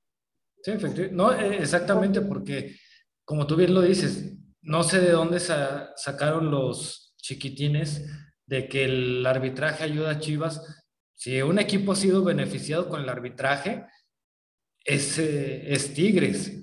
Sí, 0.63 0.71
efectivamente. 0.71 1.15
No, 1.15 1.31
eh, 1.31 1.57
exactamente, 1.59 2.21
porque 2.21 2.75
como 3.23 3.45
tú 3.45 3.55
bien 3.55 3.75
lo 3.75 3.81
dices, 3.81 4.33
no 4.63 4.81
sé 4.81 4.99
de 4.99 5.11
dónde 5.11 5.39
sacaron 5.39 6.49
los 6.49 7.13
chiquitines 7.17 8.03
de 8.47 8.67
que 8.67 8.85
el 8.85 9.23
arbitraje 9.27 9.83
ayuda 9.83 10.09
a 10.09 10.19
Chivas. 10.19 10.83
Si 11.13 11.39
un 11.43 11.59
equipo 11.59 11.91
ha 11.91 11.95
sido 11.95 12.23
beneficiado 12.23 12.89
con 12.89 13.01
el 13.01 13.09
arbitraje, 13.09 13.85
es, 14.83 15.19
es 15.19 15.93
Tigres 15.93 16.60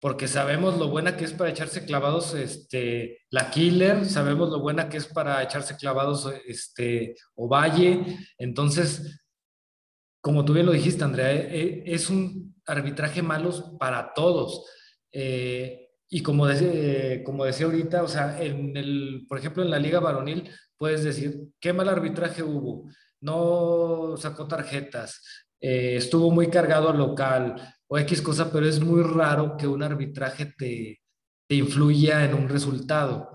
porque 0.00 0.28
sabemos 0.28 0.78
lo 0.78 0.88
buena 0.88 1.16
que 1.16 1.24
es 1.24 1.32
para 1.32 1.50
echarse 1.50 1.84
clavados 1.84 2.34
este, 2.34 3.22
la 3.30 3.50
Killer, 3.50 4.06
sabemos 4.06 4.50
lo 4.50 4.60
buena 4.60 4.88
que 4.88 4.96
es 4.96 5.06
para 5.06 5.42
echarse 5.42 5.76
clavados 5.76 6.32
este, 6.46 7.16
Ovalle. 7.34 8.18
Entonces, 8.38 9.20
como 10.20 10.44
tú 10.44 10.52
bien 10.52 10.66
lo 10.66 10.72
dijiste, 10.72 11.02
Andrea, 11.02 11.32
eh, 11.32 11.48
eh, 11.50 11.82
es 11.86 12.10
un 12.10 12.54
arbitraje 12.66 13.22
malo 13.22 13.76
para 13.78 14.12
todos. 14.14 14.64
Eh, 15.10 15.88
y 16.08 16.22
como, 16.22 16.46
como 17.24 17.44
decía 17.44 17.66
ahorita, 17.66 18.02
o 18.02 18.08
sea, 18.08 18.40
en 18.40 18.76
el, 18.76 19.26
por 19.28 19.38
ejemplo, 19.38 19.62
en 19.62 19.70
la 19.70 19.78
Liga 19.78 20.00
Varonil, 20.00 20.50
puedes 20.76 21.02
decir, 21.02 21.48
qué 21.60 21.72
mal 21.72 21.88
arbitraje 21.88 22.42
hubo, 22.42 22.88
no 23.20 24.16
sacó 24.16 24.46
tarjetas, 24.46 25.22
estuvo 25.60 26.30
muy 26.30 26.48
cargado 26.48 26.94
local, 26.94 27.56
o 27.88 27.98
X 27.98 28.22
cosa, 28.22 28.52
pero 28.52 28.66
es 28.66 28.80
muy 28.80 29.02
raro 29.02 29.56
que 29.56 29.66
un 29.66 29.82
arbitraje 29.82 30.46
te, 30.56 31.00
te 31.48 31.54
influya 31.54 32.24
en 32.24 32.34
un 32.34 32.48
resultado. 32.48 33.30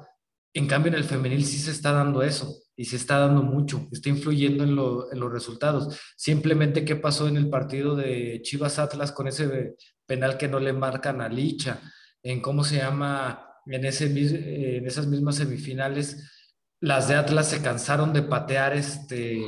En 0.54 0.68
cambio, 0.68 0.92
en 0.92 0.98
el 0.98 1.04
femenil 1.04 1.44
sí 1.44 1.58
se 1.58 1.72
está 1.72 1.92
dando 1.92 2.22
eso 2.22 2.64
y 2.76 2.86
se 2.86 2.96
está 2.96 3.20
dando 3.20 3.42
mucho, 3.42 3.88
está 3.92 4.10
influyendo 4.10 4.64
en, 4.64 4.76
los 4.76 5.32
resultados. 5.32 6.00
Simplemente 6.16 6.86
qué 6.86 6.96
pasó 6.96 7.28
en 7.28 7.38
el 7.38 7.50
partido 7.50 7.96
de 7.96 8.40
Chivas 8.44 8.80
Atlas 8.80 9.12
con 9.12 9.28
ese 9.28 9.76
penal 10.06 10.38
que 10.38 10.48
no 10.48 10.60
le 10.60 10.74
marcan 10.74 11.22
a 11.22 11.30
Licha, 11.30 11.82
en 12.22 12.42
cómo 12.42 12.64
se 12.64 12.78
llama, 12.78 13.48
en, 13.66 13.86
ese, 13.86 14.06
en 14.06 14.86
esas 14.86 15.08
mismas 15.08 15.36
semifinales, 15.36 16.32
las 16.80 17.08
de 17.08 17.16
Atlas 17.16 17.50
se 17.50 17.62
cansaron 17.62 18.14
de 18.14 18.24
patear 18.24 18.76
este, 18.76 19.42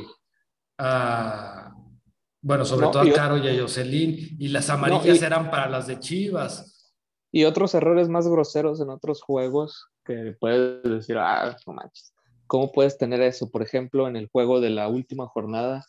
a, 0.78 1.65
bueno, 2.46 2.64
sobre 2.64 2.86
todo 2.86 3.00
a 3.00 3.12
Caro 3.12 3.38
y 3.38 3.48
a 3.48 3.60
Jocelyn, 3.60 4.36
y 4.38 4.48
las 4.48 4.70
amarillas 4.70 5.20
eran 5.20 5.50
para 5.50 5.68
las 5.68 5.88
de 5.88 5.98
Chivas. 5.98 6.94
Y 7.32 7.42
otros 7.42 7.74
errores 7.74 8.08
más 8.08 8.28
groseros 8.28 8.80
en 8.80 8.88
otros 8.88 9.20
juegos 9.20 9.88
que 10.04 10.36
puedes 10.38 10.80
decir, 10.84 11.18
ah, 11.18 11.56
no 11.66 11.72
manches, 11.72 12.14
¿cómo 12.46 12.70
puedes 12.70 12.98
tener 12.98 13.20
eso? 13.20 13.50
Por 13.50 13.62
ejemplo, 13.62 14.06
en 14.06 14.14
el 14.14 14.28
juego 14.28 14.60
de 14.60 14.70
la 14.70 14.86
última 14.86 15.26
jornada 15.26 15.84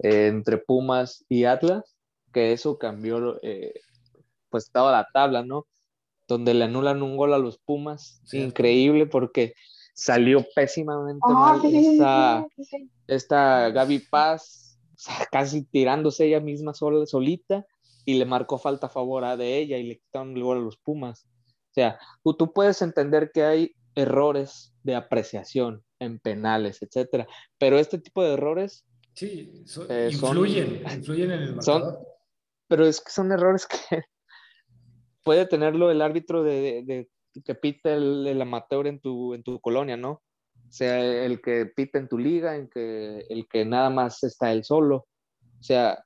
eh, 0.00 0.26
entre 0.26 0.58
Pumas 0.58 1.24
y 1.30 1.44
Atlas, 1.44 1.96
que 2.30 2.52
eso 2.52 2.76
cambió, 2.76 3.38
eh, 3.42 3.72
pues 4.50 4.70
toda 4.70 4.92
la 4.92 5.08
tabla, 5.10 5.42
¿no? 5.42 5.66
Donde 6.28 6.52
le 6.52 6.64
anulan 6.64 7.02
un 7.02 7.16
gol 7.16 7.32
a 7.32 7.38
los 7.38 7.56
Pumas, 7.56 8.20
increíble 8.32 9.06
porque 9.06 9.54
salió 9.94 10.44
pésimamente 10.54 11.24
ah, 11.24 11.32
mal 11.32 11.74
esta, 11.74 12.46
esta 13.06 13.70
Gaby 13.70 14.00
Paz 14.10 14.65
casi 15.32 15.64
tirándose 15.64 16.26
ella 16.26 16.40
misma 16.40 16.74
sola, 16.74 17.04
solita 17.06 17.66
y 18.04 18.14
le 18.14 18.24
marcó 18.24 18.58
falta 18.58 18.86
a 18.86 18.90
favor 18.90 19.24
a 19.24 19.36
de 19.36 19.58
ella 19.58 19.78
y 19.78 19.84
le 19.84 19.98
quitaron 19.98 20.36
el 20.36 20.42
gol 20.42 20.58
a 20.58 20.60
los 20.60 20.78
Pumas. 20.78 21.26
O 21.70 21.74
sea, 21.74 21.98
tú, 22.22 22.52
puedes 22.52 22.80
entender 22.80 23.30
que 23.34 23.42
hay 23.42 23.74
errores 23.94 24.72
de 24.82 24.94
apreciación 24.94 25.84
en 25.98 26.18
penales, 26.20 26.82
etcétera, 26.82 27.26
pero 27.58 27.78
este 27.78 27.98
tipo 27.98 28.22
de 28.22 28.34
errores 28.34 28.86
sí, 29.14 29.64
eh, 29.88 30.10
influyen, 30.12 30.82
influyen 30.94 31.32
en 31.32 31.42
el 31.42 31.56
marcador. 31.56 31.98
pero 32.68 32.86
es 32.86 33.00
que 33.00 33.10
son 33.10 33.32
errores 33.32 33.66
que 33.66 33.76
puede 35.24 35.46
tenerlo 35.46 35.90
el 35.90 36.00
árbitro 36.00 36.42
de, 36.42 37.08
que 37.44 37.54
pita 37.54 37.92
el, 37.92 38.26
el, 38.26 38.40
amateur 38.40 38.86
en 38.86 39.00
tu, 39.00 39.34
en 39.34 39.42
tu 39.42 39.60
colonia, 39.60 39.96
¿no? 39.96 40.22
Sea 40.68 41.24
el 41.24 41.40
que 41.40 41.66
pita 41.66 41.98
en 41.98 42.08
tu 42.08 42.18
liga, 42.18 42.56
en 42.56 42.68
que, 42.68 43.26
el 43.28 43.46
que 43.48 43.64
nada 43.64 43.90
más 43.90 44.22
está 44.24 44.52
él 44.52 44.64
solo. 44.64 45.06
O 45.58 45.62
sea, 45.62 46.04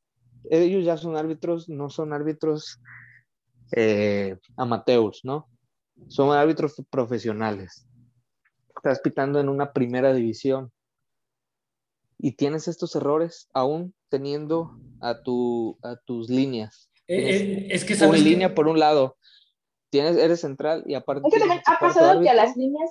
ellos 0.48 0.84
ya 0.84 0.96
son 0.96 1.16
árbitros, 1.16 1.68
no 1.68 1.90
son 1.90 2.12
árbitros 2.12 2.80
eh, 3.72 4.36
amateurs, 4.56 5.20
¿no? 5.24 5.48
Son 6.08 6.32
árbitros 6.36 6.82
profesionales. 6.90 7.86
Estás 8.74 9.00
pitando 9.00 9.40
en 9.40 9.48
una 9.48 9.72
primera 9.72 10.12
división 10.12 10.72
y 12.18 12.32
tienes 12.32 12.68
estos 12.68 12.94
errores 12.96 13.48
aún 13.52 13.94
teniendo 14.08 14.78
a, 15.00 15.22
tu, 15.22 15.78
a 15.82 15.96
tus 15.96 16.28
líneas. 16.28 16.90
Eh, 17.06 17.36
eh, 17.36 17.68
es 17.70 17.84
que 17.84 17.96
sabes 17.96 18.22
línea 18.22 18.54
por 18.54 18.68
un 18.68 18.78
lado. 18.78 19.16
Tienes, 19.90 20.16
eres 20.16 20.40
central 20.40 20.84
y 20.86 20.94
aparte. 20.94 21.26
Es 21.26 21.34
que 21.34 21.40
también 21.40 21.62
ha 21.66 21.78
pasado 21.78 22.20
que 22.20 22.30
a 22.30 22.34
las 22.34 22.56
líneas 22.56 22.90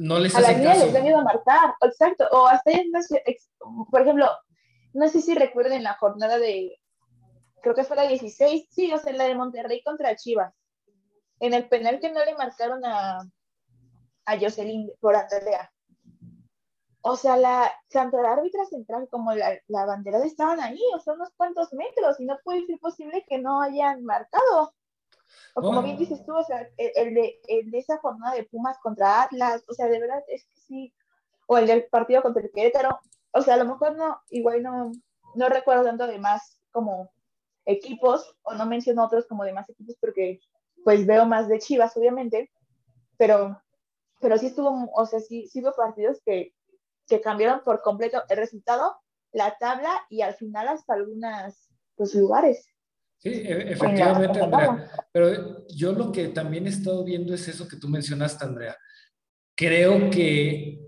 no 0.00 0.18
les 0.18 0.34
a 0.34 0.40
la 0.40 0.48
caso. 0.62 0.86
les 0.86 0.94
han 0.94 1.06
ido 1.06 1.18
a 1.18 1.24
marcar, 1.24 1.74
exacto, 1.82 2.26
o 2.32 2.46
hasta 2.46 2.70
ex- 2.72 3.50
por 3.90 4.00
ejemplo, 4.00 4.26
no 4.94 5.08
sé 5.08 5.20
si 5.20 5.34
recuerden 5.34 5.82
la 5.82 5.94
jornada 5.94 6.38
de, 6.38 6.80
creo 7.62 7.74
que 7.74 7.84
fue 7.84 7.96
la 7.96 8.08
16, 8.08 8.68
sí, 8.70 8.92
o 8.92 8.98
sea, 8.98 9.12
la 9.12 9.24
de 9.24 9.34
Monterrey 9.34 9.82
contra 9.82 10.16
Chivas, 10.16 10.54
en 11.38 11.54
el 11.54 11.68
penal 11.68 12.00
que 12.00 12.10
no 12.10 12.24
le 12.24 12.34
marcaron 12.34 12.84
a, 12.84 13.18
a 14.24 14.38
Jocelyn 14.38 14.90
por 15.00 15.16
Andrea. 15.16 15.70
O 17.02 17.16
sea, 17.16 17.36
la, 17.36 17.72
tanto 17.88 18.20
la 18.20 18.32
árbitra 18.32 18.64
central 18.66 19.08
como 19.10 19.32
la, 19.32 19.58
la 19.68 19.86
bandera 19.86 20.22
estaban 20.24 20.60
ahí, 20.60 20.80
o 20.94 21.00
sea, 21.00 21.14
unos 21.14 21.30
cuantos 21.36 21.72
metros, 21.72 22.20
y 22.20 22.26
no 22.26 22.38
puede 22.44 22.66
ser 22.66 22.78
posible 22.78 23.24
que 23.26 23.38
no 23.38 23.62
hayan 23.62 24.04
marcado. 24.04 24.74
O 25.54 25.62
como 25.62 25.82
bien 25.82 25.96
dices 25.96 26.24
tú, 26.24 26.36
o 26.36 26.44
sea, 26.44 26.68
el, 26.76 26.92
el 26.94 27.14
de, 27.14 27.40
el 27.48 27.70
de 27.70 27.78
esa 27.78 27.98
jornada 27.98 28.34
de 28.34 28.44
Pumas 28.44 28.78
contra 28.78 29.22
Atlas, 29.22 29.64
o 29.68 29.74
sea, 29.74 29.86
de 29.86 30.00
verdad 30.00 30.22
es 30.28 30.44
que 30.44 30.56
sí, 30.56 30.94
o 31.46 31.58
el 31.58 31.66
del 31.66 31.86
partido 31.86 32.22
contra 32.22 32.42
el 32.42 32.50
Querétaro, 32.50 33.00
o 33.32 33.42
sea, 33.42 33.54
a 33.54 33.56
lo 33.58 33.64
mejor 33.64 33.96
no, 33.96 34.20
igual 34.30 34.62
no, 34.62 34.92
no 35.34 35.48
recuerdo 35.48 35.84
tanto 35.84 36.06
de 36.06 36.18
más 36.18 36.60
como 36.70 37.10
equipos, 37.64 38.36
o 38.42 38.54
no 38.54 38.66
menciono 38.66 39.04
otros 39.04 39.26
como 39.26 39.44
de 39.44 39.52
más 39.52 39.68
equipos 39.68 39.96
porque 40.00 40.40
pues 40.84 41.06
veo 41.06 41.26
más 41.26 41.48
de 41.48 41.58
Chivas, 41.58 41.96
obviamente, 41.96 42.50
pero, 43.16 43.60
pero 44.20 44.38
sí 44.38 44.46
estuvo, 44.46 44.90
o 44.94 45.06
sea, 45.06 45.20
sí, 45.20 45.46
sí 45.48 45.60
hubo 45.60 45.72
partidos 45.72 46.20
que, 46.24 46.54
que 47.06 47.20
cambiaron 47.20 47.62
por 47.64 47.82
completo 47.82 48.22
el 48.28 48.36
resultado, 48.38 48.96
la 49.32 49.56
tabla 49.58 50.04
y 50.08 50.22
al 50.22 50.34
final 50.34 50.68
hasta 50.68 50.94
algunos 50.94 51.70
pues, 51.96 52.14
lugares. 52.14 52.66
Sí, 53.22 53.28
e- 53.28 53.72
efectivamente. 53.72 54.40
Andrea. 54.40 54.90
Pero 55.12 55.66
yo 55.68 55.92
lo 55.92 56.10
que 56.10 56.28
también 56.28 56.66
he 56.66 56.70
estado 56.70 57.04
viendo 57.04 57.34
es 57.34 57.46
eso 57.48 57.68
que 57.68 57.76
tú 57.76 57.88
mencionaste, 57.88 58.44
Andrea. 58.44 58.76
Creo 59.56 60.10
que 60.10 60.80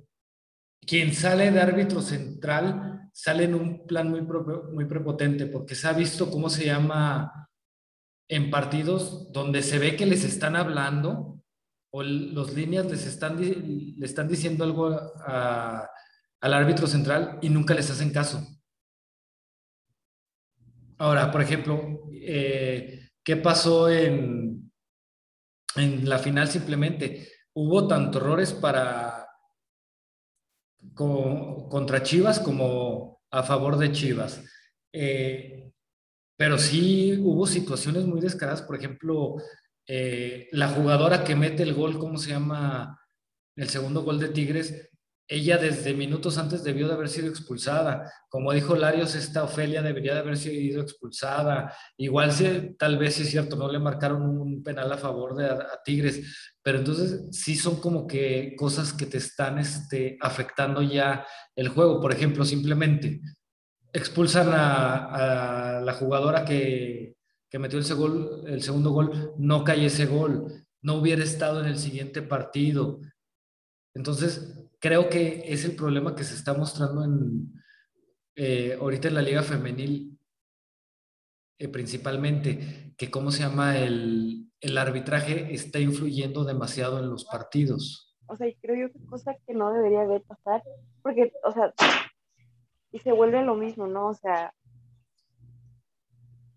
quien 0.86 1.12
sale 1.12 1.50
de 1.50 1.60
árbitro 1.60 2.00
central 2.00 3.10
sale 3.12 3.44
en 3.44 3.54
un 3.54 3.86
plan 3.86 4.08
muy, 4.10 4.22
pro- 4.22 4.70
muy 4.72 4.86
prepotente, 4.86 5.46
porque 5.46 5.74
se 5.74 5.86
ha 5.88 5.92
visto 5.92 6.30
cómo 6.30 6.48
se 6.48 6.64
llama 6.64 7.48
en 8.28 8.50
partidos 8.50 9.30
donde 9.30 9.62
se 9.62 9.78
ve 9.78 9.94
que 9.96 10.06
les 10.06 10.24
están 10.24 10.56
hablando 10.56 11.42
o 11.92 12.02
los 12.02 12.54
líneas 12.54 12.86
les 12.86 13.06
están, 13.06 13.38
le 13.38 14.06
están 14.06 14.26
diciendo 14.28 14.64
algo 14.64 14.88
a- 14.88 15.86
al 16.40 16.54
árbitro 16.54 16.86
central 16.86 17.38
y 17.42 17.50
nunca 17.50 17.74
les 17.74 17.90
hacen 17.90 18.10
caso. 18.10 18.42
Ahora, 20.98 21.30
por 21.30 21.42
ejemplo, 21.42 22.00
eh, 22.26 23.10
¿qué 23.24 23.36
pasó 23.36 23.88
en, 23.90 24.70
en 25.76 26.08
la 26.08 26.18
final 26.18 26.48
simplemente? 26.48 27.28
Hubo 27.54 27.86
tanto 27.86 28.18
errores 28.18 28.52
para 28.54 29.26
co- 30.94 31.68
contra 31.68 32.02
Chivas 32.02 32.40
como 32.40 33.20
a 33.30 33.42
favor 33.42 33.76
de 33.78 33.92
Chivas. 33.92 34.42
Eh, 34.92 35.72
pero 36.36 36.58
sí 36.58 37.16
hubo 37.20 37.46
situaciones 37.46 38.06
muy 38.06 38.20
descaradas, 38.20 38.62
por 38.62 38.76
ejemplo, 38.76 39.36
eh, 39.86 40.48
la 40.52 40.68
jugadora 40.68 41.24
que 41.24 41.36
mete 41.36 41.62
el 41.64 41.74
gol, 41.74 41.98
¿cómo 41.98 42.18
se 42.18 42.30
llama? 42.30 43.00
El 43.56 43.68
segundo 43.70 44.02
gol 44.02 44.20
de 44.20 44.30
Tigres, 44.30 44.90
ella 45.32 45.56
desde 45.56 45.94
minutos 45.94 46.36
antes 46.36 46.62
debió 46.62 46.86
de 46.88 46.94
haber 46.94 47.08
sido 47.08 47.28
expulsada. 47.28 48.12
Como 48.28 48.52
dijo 48.52 48.76
Larios, 48.76 49.14
esta 49.14 49.44
Ofelia 49.44 49.80
debería 49.80 50.14
de 50.14 50.20
haber 50.20 50.36
sido 50.36 50.82
expulsada. 50.82 51.74
Igual 51.96 52.32
si, 52.32 52.76
tal 52.78 52.98
vez 52.98 53.18
es 53.20 53.30
cierto, 53.30 53.56
no 53.56 53.70
le 53.70 53.78
marcaron 53.78 54.22
un 54.22 54.62
penal 54.62 54.92
a 54.92 54.98
favor 54.98 55.34
de 55.34 55.48
Tigres, 55.84 56.54
pero 56.62 56.78
entonces 56.78 57.28
sí 57.30 57.56
son 57.56 57.80
como 57.80 58.06
que 58.06 58.54
cosas 58.56 58.92
que 58.92 59.06
te 59.06 59.18
están 59.18 59.58
este, 59.58 60.18
afectando 60.20 60.82
ya 60.82 61.26
el 61.56 61.68
juego. 61.68 62.00
Por 62.00 62.12
ejemplo, 62.12 62.44
simplemente 62.44 63.20
expulsan 63.92 64.48
a, 64.50 65.76
a 65.76 65.80
la 65.80 65.92
jugadora 65.94 66.44
que, 66.44 67.16
que 67.52 67.58
metió 67.58 67.78
el, 67.78 67.94
gol, 67.94 68.44
el 68.46 68.62
segundo 68.62 68.90
gol, 68.90 69.34
no 69.36 69.62
cae 69.62 69.84
ese 69.84 70.06
gol, 70.06 70.64
no 70.80 70.94
hubiera 70.94 71.22
estado 71.22 71.60
en 71.60 71.66
el 71.66 71.78
siguiente 71.78 72.22
partido. 72.22 73.00
Entonces, 73.94 74.61
creo 74.82 75.08
que 75.08 75.44
es 75.46 75.64
el 75.64 75.76
problema 75.76 76.16
que 76.16 76.24
se 76.24 76.34
está 76.34 76.54
mostrando 76.54 77.04
en, 77.04 77.54
eh, 78.34 78.76
ahorita 78.78 79.08
en 79.08 79.14
la 79.14 79.22
liga 79.22 79.42
femenil, 79.44 80.18
eh, 81.58 81.68
principalmente, 81.68 82.92
que 82.98 83.08
cómo 83.08 83.30
se 83.30 83.44
llama 83.44 83.78
el, 83.78 84.50
el 84.60 84.76
arbitraje 84.78 85.54
está 85.54 85.78
influyendo 85.78 86.44
demasiado 86.44 86.98
en 86.98 87.08
los 87.08 87.24
partidos. 87.24 88.12
O 88.26 88.36
sea, 88.36 88.48
y 88.48 88.56
creo 88.56 88.88
yo 88.88 88.92
que 88.92 89.06
cosa 89.06 89.36
que 89.46 89.54
no 89.54 89.72
debería 89.72 90.04
de 90.04 90.18
pasar, 90.18 90.62
porque, 91.00 91.32
o 91.44 91.52
sea, 91.52 91.72
y 92.90 92.98
se 92.98 93.12
vuelve 93.12 93.44
lo 93.44 93.54
mismo, 93.54 93.86
¿no? 93.86 94.08
O 94.08 94.14
sea, 94.14 94.52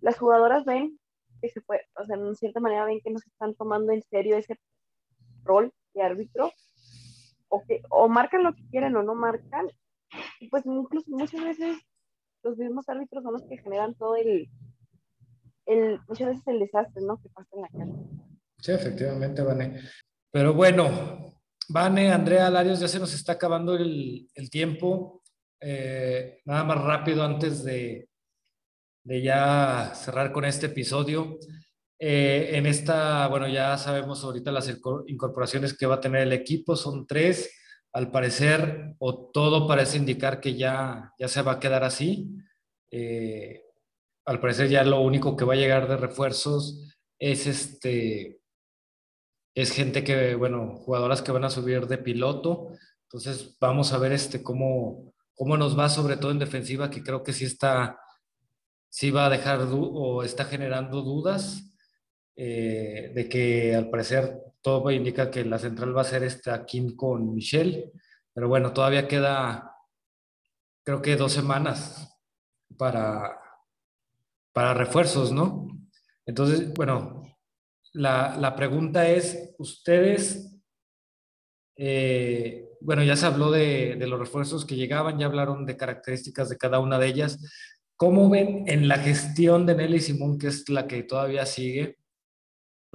las 0.02 0.18
jugadoras 0.18 0.66
ven 0.66 1.00
que 1.42 1.50
se 1.50 1.62
puede, 1.62 1.82
o 1.96 2.06
sea, 2.06 2.16
en 2.16 2.36
cierta 2.36 2.60
manera 2.60 2.86
ven 2.86 3.02
que 3.04 3.12
no 3.12 3.20
se 3.20 3.30
están 3.30 3.54
tomando 3.54 3.92
en 3.92 4.02
serio 4.02 4.36
ese 4.36 4.58
rol 5.44 5.72
de 5.94 6.02
árbitro, 6.02 6.52
o 7.50 7.64
que 7.66 7.82
o 7.90 8.08
marcan 8.08 8.44
lo 8.44 8.54
que 8.54 8.68
quieren 8.70 8.96
o 8.96 9.04
no 9.04 9.16
marcan, 9.16 9.68
y 10.40 10.48
pues 10.50 10.66
incluso 10.66 11.10
muchas 11.12 11.44
veces 11.44 11.78
los 12.44 12.58
mismos 12.58 12.88
árbitros 12.88 13.24
son 13.24 13.34
los 13.34 13.44
que 13.44 13.58
generan 13.58 13.96
todo 13.96 14.16
el, 14.16 14.50
el 15.66 16.00
muchas 16.08 16.28
veces 16.30 16.44
el 16.48 16.60
desastre, 16.60 17.02
¿no? 17.02 17.22
Que 17.22 17.30
pasa 17.30 17.50
en 17.54 17.62
la 17.62 17.70
cancha. 17.70 18.00
Sí, 18.60 18.72
efectivamente, 18.72 19.42
Vane. 19.42 19.80
Pero 20.32 20.54
bueno, 20.54 21.42
Vane, 21.70 22.12
Andrea, 22.12 22.50
Larios, 22.50 22.80
ya 22.80 22.88
se 22.88 23.00
nos 23.00 23.14
está 23.14 23.34
acabando 23.34 23.76
el, 23.76 24.30
el 24.34 24.50
tiempo. 24.50 25.22
Eh, 25.60 26.42
nada 26.46 26.64
más 26.64 26.84
rápido 26.84 27.24
antes 27.24 27.64
de, 27.64 28.08
de 29.04 29.22
ya 29.22 29.94
cerrar 29.96 30.32
con 30.32 30.46
este 30.46 30.68
episodio. 30.68 31.40
Eh, 31.98 32.52
en 32.58 32.66
esta, 32.66 33.28
bueno, 33.28 33.48
ya 33.48 33.78
sabemos 33.78 34.24
ahorita 34.24 34.52
las 34.52 34.70
incorporaciones 35.08 35.78
que 35.78 35.86
va 35.86 35.96
a 35.96 36.02
tener 36.02 36.22
el 36.22 36.34
equipo, 36.34 36.76
son 36.76 37.08
tres. 37.08 37.52
Al 37.94 38.12
parecer, 38.12 38.96
o 39.00 39.30
todo 39.32 39.68
parece 39.68 39.98
indicar 39.98 40.42
que 40.42 40.56
ya, 40.56 41.14
ya 41.18 41.28
se 41.28 41.42
va 41.42 41.54
a 41.54 41.60
quedar 41.60 41.84
así. 41.84 42.30
Eh, 42.92 43.64
al 44.26 44.40
parecer 44.40 44.70
ya 44.70 44.84
lo 44.84 45.02
único 45.02 45.38
que 45.38 45.46
va 45.46 45.54
a 45.54 45.58
llegar 45.58 45.88
de 45.88 45.98
refuerzos 45.98 46.94
es 47.20 47.48
este, 47.48 48.42
es 49.56 49.72
gente 49.72 50.04
que, 50.04 50.36
bueno, 50.36 50.76
jugadoras 50.78 51.22
que 51.22 51.32
van 51.32 51.46
a 51.46 51.50
subir 51.50 51.88
de 51.88 51.98
piloto. 51.98 52.70
Entonces 53.04 53.58
vamos 53.62 53.94
a 53.94 53.98
ver 53.98 54.12
este 54.12 54.44
cómo, 54.44 55.14
cómo 55.34 55.56
nos 55.56 55.80
va, 55.80 55.88
sobre 55.88 56.18
todo 56.18 56.32
en 56.32 56.40
defensiva, 56.40 56.90
que 56.90 57.04
creo 57.04 57.24
que 57.24 57.32
sí 57.32 57.46
está, 57.46 57.98
sí 58.90 59.12
va 59.12 59.28
a 59.28 59.30
dejar 59.30 59.62
o 59.72 60.24
está 60.24 60.44
generando 60.46 61.02
dudas 61.02 61.75
eh, 62.38 63.12
de 63.16 63.30
que 63.30 63.74
al 63.76 63.90
parecer 63.90 64.42
todo 64.62 64.92
indica 64.92 65.32
que 65.32 65.46
la 65.46 65.60
central 65.60 65.96
va 65.96 66.02
a 66.02 66.06
ser 66.06 66.24
esta 66.24 66.66
Kim 66.66 66.96
con 66.96 67.34
Michelle, 67.34 67.92
pero 68.34 68.50
bueno, 68.50 68.74
todavía 68.74 69.08
queda, 69.08 69.78
creo 70.84 71.02
que 71.02 71.16
dos 71.16 71.32
semanas 71.32 72.20
para, 72.78 73.40
para 74.52 74.74
refuerzos, 74.74 75.32
¿no? 75.32 75.68
Entonces, 76.26 76.74
bueno, 76.74 77.24
la, 77.94 78.36
la 78.38 78.56
pregunta 78.56 79.08
es, 79.08 79.56
ustedes, 79.58 80.60
eh, 81.78 82.68
bueno, 82.82 83.04
ya 83.04 83.16
se 83.16 83.28
habló 83.28 83.52
de, 83.52 83.96
de, 83.96 84.08
los 84.08 84.20
refuerzos 84.20 84.66
que 84.66 84.76
llegaban, 84.76 85.18
ya 85.18 85.28
hablaron 85.28 85.66
de 85.66 85.78
características 85.78 86.50
de 86.50 86.58
cada 86.58 86.80
una 86.80 87.00
de 87.00 87.08
ellas. 87.08 87.40
¿Cómo 87.96 88.30
ven 88.30 88.66
en 88.68 88.90
la 88.90 88.98
gestión 88.98 89.66
de 89.66 89.76
Nelly 89.76 90.02
Simón, 90.02 90.38
que 90.38 90.48
es 90.48 90.68
la 90.68 90.88
que 90.88 91.04
todavía 91.04 91.46
sigue, 91.46 91.98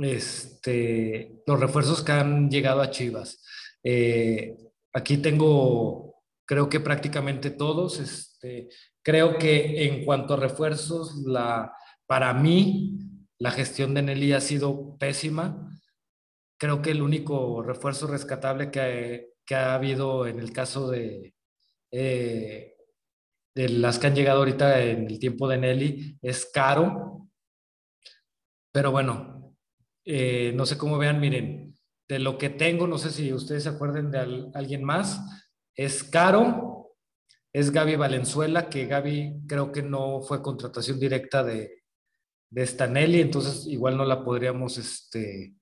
este, 0.04 1.42
los 1.46 1.60
refuerzos 1.60 2.02
que 2.02 2.12
han 2.12 2.50
llegado 2.50 2.80
a 2.80 2.90
Chivas? 2.90 3.44
Eh, 3.82 4.56
aquí 4.92 5.18
tengo, 5.18 6.22
creo 6.44 6.68
que 6.68 6.80
prácticamente 6.80 7.50
todos. 7.50 7.98
Este, 8.00 8.68
creo 9.02 9.38
que 9.38 9.84
en 9.84 10.04
cuanto 10.04 10.34
a 10.34 10.38
refuerzos, 10.38 11.16
la, 11.26 11.72
para 12.06 12.34
mí, 12.34 12.98
la 13.38 13.50
gestión 13.50 13.94
de 13.94 14.02
Nelly 14.02 14.32
ha 14.32 14.40
sido 14.40 14.96
pésima. 14.98 15.70
Creo 16.58 16.82
que 16.82 16.90
el 16.90 17.02
único 17.02 17.62
refuerzo 17.62 18.06
rescatable 18.06 18.70
que, 18.70 19.28
ha 19.54 19.74
habido 19.74 20.28
en 20.28 20.38
el 20.38 20.52
caso 20.52 20.90
de, 20.90 21.34
eh, 21.90 22.76
de 23.54 23.68
las 23.68 23.98
que 23.98 24.06
han 24.06 24.14
llegado 24.14 24.38
ahorita 24.38 24.80
en 24.82 25.06
el 25.08 25.18
tiempo 25.18 25.48
de 25.48 25.58
Nelly 25.58 26.18
es 26.22 26.46
caro. 26.46 27.28
Pero 28.72 28.92
bueno, 28.92 29.39
eh, 30.04 30.52
no 30.54 30.66
sé 30.66 30.78
cómo 30.78 30.98
vean, 30.98 31.20
miren, 31.20 31.74
de 32.08 32.18
lo 32.18 32.38
que 32.38 32.50
tengo, 32.50 32.86
no 32.86 32.98
sé 32.98 33.10
si 33.10 33.32
ustedes 33.32 33.64
se 33.64 33.68
acuerden 33.68 34.10
de 34.10 34.18
al, 34.18 34.50
alguien 34.54 34.82
más, 34.82 35.20
es 35.76 36.02
caro, 36.04 36.96
es 37.52 37.70
Gaby 37.70 37.96
Valenzuela, 37.96 38.68
que 38.68 38.86
Gaby 38.86 39.42
creo 39.46 39.72
que 39.72 39.82
no 39.82 40.20
fue 40.22 40.42
contratación 40.42 40.98
directa 40.98 41.42
de, 41.42 41.82
de 42.50 42.66
Stanelli, 42.66 43.20
entonces 43.20 43.66
igual 43.66 43.96
no 43.96 44.04
la 44.04 44.24
podríamos 44.24 44.76
este, 44.78 45.54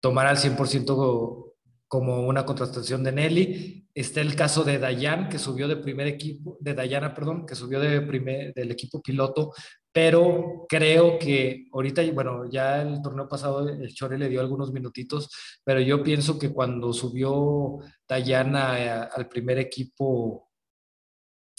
tomar 0.00 0.26
al 0.26 0.36
100% 0.36 1.53
como 1.88 2.26
una 2.26 2.44
contratación 2.44 3.02
de 3.04 3.12
Nelly. 3.12 3.88
Está 3.94 4.20
el 4.20 4.34
caso 4.34 4.64
de 4.64 4.78
Dayan, 4.78 5.28
que 5.28 5.38
subió 5.38 5.68
de 5.68 5.76
primer 5.76 6.06
equipo, 6.06 6.56
de 6.60 6.74
Dayana, 6.74 7.14
perdón, 7.14 7.46
que 7.46 7.54
subió 7.54 7.78
de 7.80 8.00
primer, 8.00 8.52
del 8.52 8.72
equipo 8.72 9.00
piloto, 9.00 9.52
pero 9.92 10.66
creo 10.68 11.20
que 11.20 11.68
ahorita, 11.72 12.02
bueno, 12.12 12.50
ya 12.50 12.82
el 12.82 13.00
torneo 13.00 13.28
pasado 13.28 13.68
el 13.68 13.94
Chore 13.94 14.18
le 14.18 14.28
dio 14.28 14.40
algunos 14.40 14.72
minutitos, 14.72 15.30
pero 15.62 15.78
yo 15.78 16.02
pienso 16.02 16.36
que 16.36 16.52
cuando 16.52 16.92
subió 16.92 17.78
Dayana 18.08 18.80
eh, 18.80 19.08
al 19.14 19.28
primer 19.28 19.60
equipo, 19.60 20.50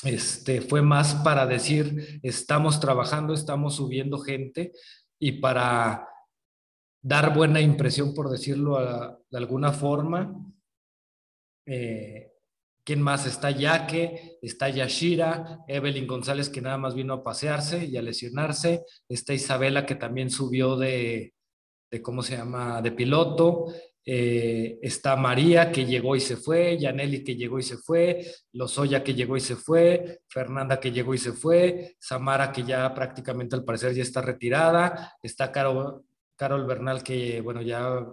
este, 0.03 0.60
fue 0.60 0.81
más 0.81 1.15
para 1.15 1.47
decir, 1.47 2.19
estamos 2.22 2.81
trabajando, 2.81 3.34
estamos 3.34 3.76
subiendo 3.76 4.19
gente 4.19 4.73
y 5.18 5.39
para 5.39 6.06
dar 7.06 7.36
buena 7.36 7.61
impresión, 7.61 8.15
por 8.15 8.32
decirlo 8.32 8.80
de 9.30 9.38
alguna 9.38 9.72
forma. 9.72 10.44
Eh, 11.68 12.32
¿Quién 12.84 12.99
más? 12.99 13.27
Está 13.27 13.52
Yaque, 13.52 14.40
está 14.41 14.69
Yashira, 14.69 15.60
Evelyn 15.68 16.07
González 16.07 16.49
que 16.49 16.61
nada 16.61 16.80
más 16.80 16.95
vino 16.95 17.14
a 17.14 17.23
pasearse 17.23 17.86
y 17.86 17.95
a 17.98 18.02
lesionarse, 18.02 18.86
está 19.07 19.36
Isabela 19.36 19.86
que 19.86 19.94
también 19.94 20.32
subió 20.32 20.77
de, 20.77 21.36
¿cómo 22.02 22.23
se 22.23 22.38
llama?, 22.38 22.82
de 22.82 22.91
piloto, 22.91 23.68
eh, 24.03 24.80
está 24.82 25.15
María 25.15 25.72
que 25.72 25.86
llegó 25.86 26.15
y 26.15 26.19
se 26.19 26.38
fue, 26.38 26.77
Yaneli 26.80 27.23
que 27.23 27.36
llegó 27.36 27.60
y 27.60 27.64
se 27.64 27.77
fue, 27.77 28.26
Lozoya 28.53 29.03
que 29.03 29.14
llegó 29.14 29.38
y 29.38 29.41
se 29.41 29.56
fue, 29.56 30.22
Fernanda 30.27 30.80
que 30.80 30.91
llegó 30.91 31.14
y 31.14 31.19
se 31.19 31.34
fue, 31.34 31.95
Samara 31.99 32.52
que 32.52 32.64
ya 32.64 32.91
prácticamente 32.95 33.56
al 33.56 33.64
parecer 33.64 33.94
ya 33.94 34.02
está 34.02 34.22
retirada, 34.22 35.14
está 35.22 35.52
Caro, 35.52 36.03
Carol 36.36 36.66
Bernal, 36.66 37.03
que 37.03 37.41
bueno, 37.41 37.62
ya 37.62 38.06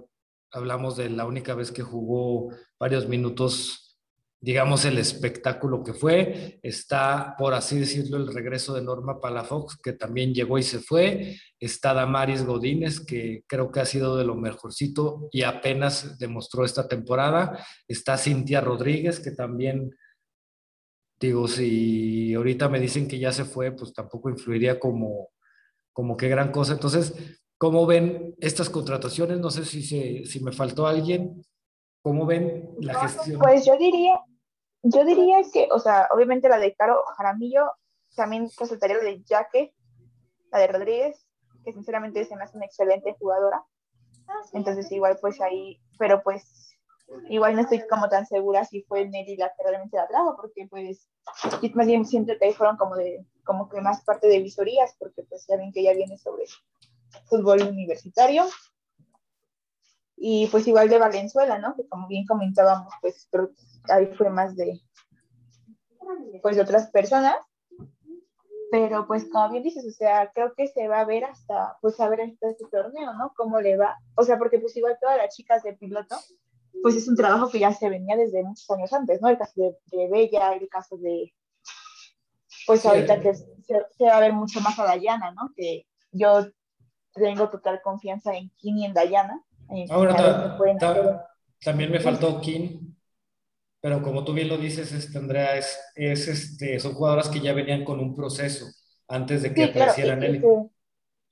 hablamos 0.53 0.97
de 0.97 1.11
la 1.11 1.27
única 1.27 1.55
vez 1.55 1.73
que 1.73 1.83
jugó 1.83 2.51
varios 2.79 3.09
minutos, 3.09 3.99
digamos, 4.41 4.85
el 4.85 4.99
espectáculo 4.99 5.83
que 5.83 5.95
fue. 5.95 6.61
Está, 6.63 7.35
por 7.39 7.55
así 7.55 7.79
decirlo, 7.79 8.19
el 8.19 8.33
regreso 8.33 8.75
de 8.75 8.83
Norma 8.83 9.21
Palafox, 9.21 9.79
que 9.83 9.95
también 9.95 10.35
llegó 10.35 10.59
y 10.59 10.63
se 10.63 10.81
fue. 10.81 11.37
Está 11.59 11.95
Damaris 11.95 12.45
Godínez, 12.45 13.01
que 13.01 13.45
creo 13.47 13.73
que 13.73 13.81
ha 13.81 13.87
sido 13.87 14.17
de 14.17 14.25
lo 14.25 14.35
mejorcito 14.35 15.29
y 15.33 15.43
apenas 15.43 16.19
demostró 16.19 16.65
esta 16.65 16.87
temporada. 16.87 17.65
Está 17.89 18.19
Cintia 18.19 18.61
Rodríguez, 18.61 19.21
que 19.21 19.31
también, 19.31 19.91
digo, 21.19 21.49
si 21.49 22.35
ahorita 22.35 22.69
me 22.69 22.81
dicen 22.81 23.09
que 23.09 23.19
ya 23.19 23.33
se 23.33 23.45
fue, 23.45 23.73
pues 23.73 23.95
tampoco 23.95 24.29
influiría 24.29 24.79
como, 24.79 25.31
como 25.93 26.17
qué 26.17 26.29
gran 26.29 26.51
cosa. 26.53 26.75
Entonces, 26.75 27.42
¿Cómo 27.63 27.87
ven 27.87 28.35
estas 28.41 28.69
contrataciones? 28.69 29.39
No 29.39 29.49
sé 29.49 29.65
si, 29.65 30.27
si 30.27 30.41
me 30.41 30.51
faltó 30.51 30.85
alguien. 30.85 31.45
¿Cómo 32.03 32.27
ven 32.27 32.75
la 32.81 32.95
gestión? 32.95 33.39
Pues 33.39 33.65
yo 33.65 33.79
diría, 33.79 34.21
yo 34.83 35.05
diría 35.05 35.37
que, 35.53 35.69
o 35.71 35.79
sea, 35.79 36.09
obviamente 36.13 36.49
la 36.49 36.59
de 36.59 36.75
Caro 36.75 37.05
Jaramillo, 37.17 37.71
también 38.17 38.51
consultaría 38.57 38.97
la 38.97 39.05
de 39.05 39.23
Jaque, 39.25 39.73
la 40.51 40.59
de 40.59 40.67
Rodríguez, 40.67 41.25
que 41.65 41.73
sinceramente 41.73 42.25
se 42.25 42.35
me 42.35 42.43
hace 42.43 42.57
una 42.57 42.67
excelente 42.67 43.15
jugadora. 43.21 43.63
Entonces 44.53 44.91
igual 44.91 45.19
pues 45.21 45.41
ahí, 45.41 45.81
pero 46.01 46.21
pues 46.25 46.77
igual 47.29 47.55
no 47.55 47.61
estoy 47.61 47.87
como 47.89 48.09
tan 48.09 48.27
segura 48.27 48.65
si 48.65 48.83
fue 48.83 49.09
Nelly 49.09 49.37
la 49.37 49.51
que 49.51 49.63
realmente 49.63 49.97
la 49.97 50.09
trajo, 50.09 50.35
porque 50.35 50.67
pues 50.69 51.09
más 51.75 51.87
bien 51.87 52.07
siento 52.07 52.33
que 52.41 52.47
ahí 52.47 52.55
fueron 52.55 52.77
como 52.77 52.97
de, 52.97 53.25
como 53.45 53.69
que 53.69 53.81
más 53.81 54.03
parte 54.03 54.27
de 54.27 54.41
visorías, 54.41 54.97
porque 54.99 55.23
pues 55.23 55.47
ya 55.49 55.57
ven 55.57 55.71
que 55.71 55.85
ya 55.85 55.93
viene 55.93 56.19
sobre 56.19 56.47
fútbol 57.27 57.63
universitario. 57.63 58.45
Y 60.17 60.47
pues 60.49 60.67
igual 60.69 60.89
de 60.89 60.99
Valenzuela, 60.99 61.59
¿no? 61.59 61.75
Que 61.75 61.89
como 61.89 62.07
bien 62.07 62.25
comentábamos, 62.27 62.93
pues 63.01 63.29
ahí 63.89 64.07
fue 64.15 64.31
más 64.31 64.55
de, 64.57 64.81
pues 66.43 66.57
de 66.57 66.63
otras 66.63 66.91
personas. 66.91 67.37
Pero 68.71 69.07
pues 69.07 69.29
como 69.31 69.51
bien 69.51 69.63
dices, 69.63 69.85
o 69.87 69.91
sea, 69.91 70.31
creo 70.33 70.55
que 70.55 70.67
se 70.67 70.89
va 70.89 71.01
a 71.01 71.05
ver 71.05 71.25
hasta, 71.25 71.77
pues 71.83 72.01
a 72.01 72.09
ver 72.09 72.23
hasta 72.23 72.49
este 72.49 72.65
torneo, 72.71 73.13
¿no? 73.15 73.33
Cómo 73.37 73.61
le 73.61 73.77
va. 73.77 73.97
O 74.17 74.23
sea, 74.23 74.39
porque 74.39 74.59
pues 74.59 74.77
igual 74.77 74.97
todas 75.01 75.19
las 75.19 75.35
chicas 75.35 75.63
de 75.63 75.75
piloto, 75.75 76.17
pues 76.83 76.97
es 76.97 77.07
un 77.07 77.17
trabajo 77.17 77.51
que 77.51 77.59
ya 77.59 77.73
se 77.73 77.91
venía 77.91 78.17
desde 78.17 78.43
muchos 78.43 78.71
años 78.71 78.93
antes, 78.93 79.21
¿no? 79.21 79.29
El 79.29 79.37
caso 79.37 79.53
de, 79.91 80.09
Bella, 80.09 80.55
el 80.55 80.69
caso 80.69 80.97
de, 80.97 81.35
pues 82.67 82.87
ahorita 82.87 83.21
que 83.21 83.35
se, 83.35 83.47
se, 83.67 84.05
va 84.05 84.17
a 84.17 84.21
ver 84.21 84.33
mucho 84.33 84.61
más 84.61 84.79
a 84.79 84.85
Dayana, 84.85 85.33
¿no? 85.33 85.51
Que 85.55 85.87
yo 86.11 86.47
tengo 87.13 87.49
total 87.49 87.81
confianza 87.83 88.35
en 88.35 88.51
Kim 88.57 88.79
y 88.79 88.85
en 88.87 88.95
Dayana. 88.95 89.43
Ahora 89.91 91.29
también 91.63 91.91
me 91.91 92.01
faltó 92.01 92.41
Kim, 92.41 92.95
pero 93.81 94.03
como 94.03 94.25
tú 94.25 94.33
bien 94.33 94.49
lo 94.49 94.59
dices, 94.59 94.93
este, 94.93 95.19
Andrea, 95.19 95.57
es, 95.57 95.79
es, 95.95 96.29
este, 96.29 96.79
son 96.79 96.95
jugadoras 96.95 97.29
que 97.29 97.41
ya 97.41 97.53
venían 97.53 97.85
con 97.85 98.01
un 98.01 98.15
proceso 98.15 98.67
antes 99.09 99.43
de 99.43 99.53
que 99.53 99.65
aparecieran 99.65 100.21
claro, 100.21 100.71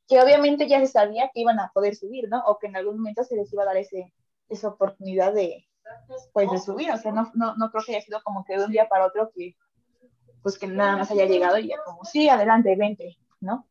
que, 0.08 0.20
obviamente 0.20 0.68
ya 0.68 0.80
se 0.80 0.88
sabía 0.88 1.30
que 1.32 1.40
iban 1.40 1.60
a 1.60 1.70
poder 1.72 1.94
subir, 1.94 2.28
¿no? 2.28 2.42
O 2.46 2.58
que 2.58 2.66
en 2.66 2.76
algún 2.76 2.96
momento 2.96 3.22
se 3.22 3.36
les 3.36 3.52
iba 3.52 3.62
a 3.62 3.66
dar 3.66 3.76
ese, 3.76 4.12
esa 4.48 4.68
oportunidad 4.68 5.32
de, 5.32 5.68
pues, 6.32 6.50
de 6.50 6.58
subir. 6.58 6.90
O 6.90 6.96
sea, 6.96 7.12
no, 7.12 7.30
no, 7.34 7.54
no 7.56 7.70
creo 7.70 7.84
que 7.84 7.94
haya 7.94 8.04
sido 8.04 8.20
como 8.24 8.44
que 8.44 8.58
de 8.58 8.64
un 8.64 8.72
día 8.72 8.88
para 8.88 9.06
otro 9.06 9.30
que, 9.32 9.56
pues, 10.42 10.58
que 10.58 10.66
nada 10.66 10.96
más 10.96 11.10
haya 11.12 11.26
llegado 11.26 11.58
y 11.58 11.68
ya 11.68 11.76
como, 11.84 12.04
sí, 12.04 12.28
adelante, 12.28 12.74
vente, 12.76 13.16
¿no? 13.40 13.69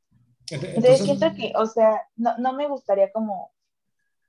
Entonces, 0.52 1.02
siento 1.02 1.34
que, 1.34 1.54
o 1.56 1.66
sea, 1.66 2.08
no, 2.16 2.38
no, 2.38 2.54
me 2.54 2.68
gustaría 2.68 3.12
como, 3.12 3.52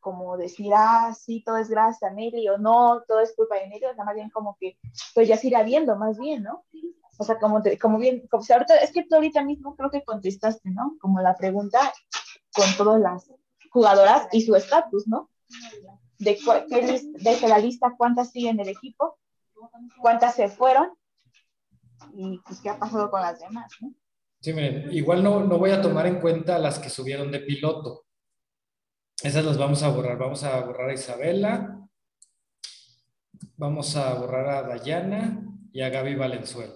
como 0.01 0.37
decir, 0.37 0.73
ah, 0.75 1.15
sí, 1.15 1.43
todo 1.45 1.57
es 1.57 1.69
gracias 1.69 2.11
a 2.11 2.15
Nelly, 2.15 2.49
o 2.49 2.59
no, 2.59 3.03
todo 3.07 3.21
es 3.21 3.35
culpa 3.35 3.57
de 3.57 3.69
Nelly, 3.69 3.87
o 3.87 3.95
sea, 3.95 4.05
más 4.05 4.15
bien 4.15 4.31
como 4.31 4.57
que, 4.59 4.79
pues 5.15 5.29
ya 5.29 5.37
se 5.37 5.49
irá 5.49 5.63
viendo, 5.63 5.97
más 5.97 6.19
bien, 6.19 6.43
¿no? 6.43 6.65
O 7.19 7.25
sea, 7.25 7.39
como, 7.39 7.63
como 7.81 7.99
bien, 7.99 8.27
como, 8.31 8.43
o 8.43 8.53
ahorita, 8.53 8.77
es 8.77 8.93
que 8.93 9.05
tú 9.05 9.15
ahorita 9.15 9.43
mismo 9.43 9.77
creo 9.77 9.91
que 9.91 10.05
contestaste, 10.05 10.71
¿no? 10.71 10.97
Como 11.01 11.21
la 11.21 11.37
pregunta 11.37 11.93
con 12.55 12.67
todas 12.77 13.01
las 13.01 13.31
jugadoras 13.71 14.29
y 14.33 14.43
su 14.43 14.55
estatus, 14.57 15.07
¿no? 15.07 15.31
De, 16.19 16.37
qué 16.37 17.39
de 17.41 17.49
la 17.49 17.59
lista, 17.59 17.95
cuántas 17.97 18.31
siguen 18.31 18.61
el 18.61 18.69
equipo, 18.69 19.19
cuántas 20.01 20.35
se 20.35 20.49
fueron, 20.49 20.91
y 22.15 22.39
pues 22.39 22.61
qué 22.61 22.71
ha 22.71 22.79
pasado 22.79 23.11
con 23.11 23.21
las 23.21 23.39
demás, 23.39 23.71
¿no? 23.81 23.93
Sí, 24.41 24.55
miren, 24.55 24.91
igual 24.93 25.23
no, 25.23 25.45
no 25.45 25.59
voy 25.59 25.71
a 25.71 25.83
tomar 25.83 26.07
en 26.07 26.19
cuenta 26.19 26.59
las 26.59 26.79
que 26.79 26.89
subieron 26.89 27.31
de 27.31 27.41
piloto. 27.41 28.07
Esas 29.23 29.45
las 29.45 29.59
vamos 29.59 29.83
a 29.83 29.91
borrar. 29.91 30.17
Vamos 30.17 30.45
a 30.45 30.59
borrar 30.61 30.89
a 30.89 30.95
Isabela, 30.95 31.87
vamos 33.57 33.97
a 33.97 34.15
borrar 34.15 34.49
a 34.49 34.63
Dayana 34.63 35.43
y 35.73 35.83
a 35.83 35.91
Gaby 35.91 36.15
Valenzuela. 36.15 36.73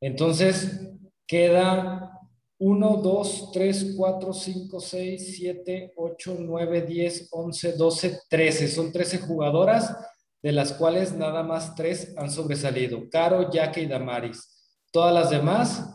Entonces, 0.00 0.92
queda 1.26 2.12
1, 2.58 2.96
2, 2.96 3.50
3, 3.52 3.94
4, 3.96 4.32
5, 4.34 4.80
6, 4.80 5.36
7, 5.38 5.92
8, 5.96 6.36
9, 6.40 6.82
10, 6.82 7.28
11, 7.30 7.72
12, 7.72 8.20
13. 8.28 8.68
Son 8.68 8.92
13 8.92 9.18
jugadoras, 9.20 9.96
de 10.42 10.52
las 10.52 10.74
cuales 10.74 11.14
nada 11.14 11.42
más 11.42 11.74
3 11.74 12.18
han 12.18 12.30
sobresalido. 12.30 13.08
Caro, 13.08 13.50
Yaque 13.50 13.80
y 13.80 13.86
Damaris. 13.86 14.57
Todas 14.90 15.14
las 15.14 15.30
demás 15.30 15.94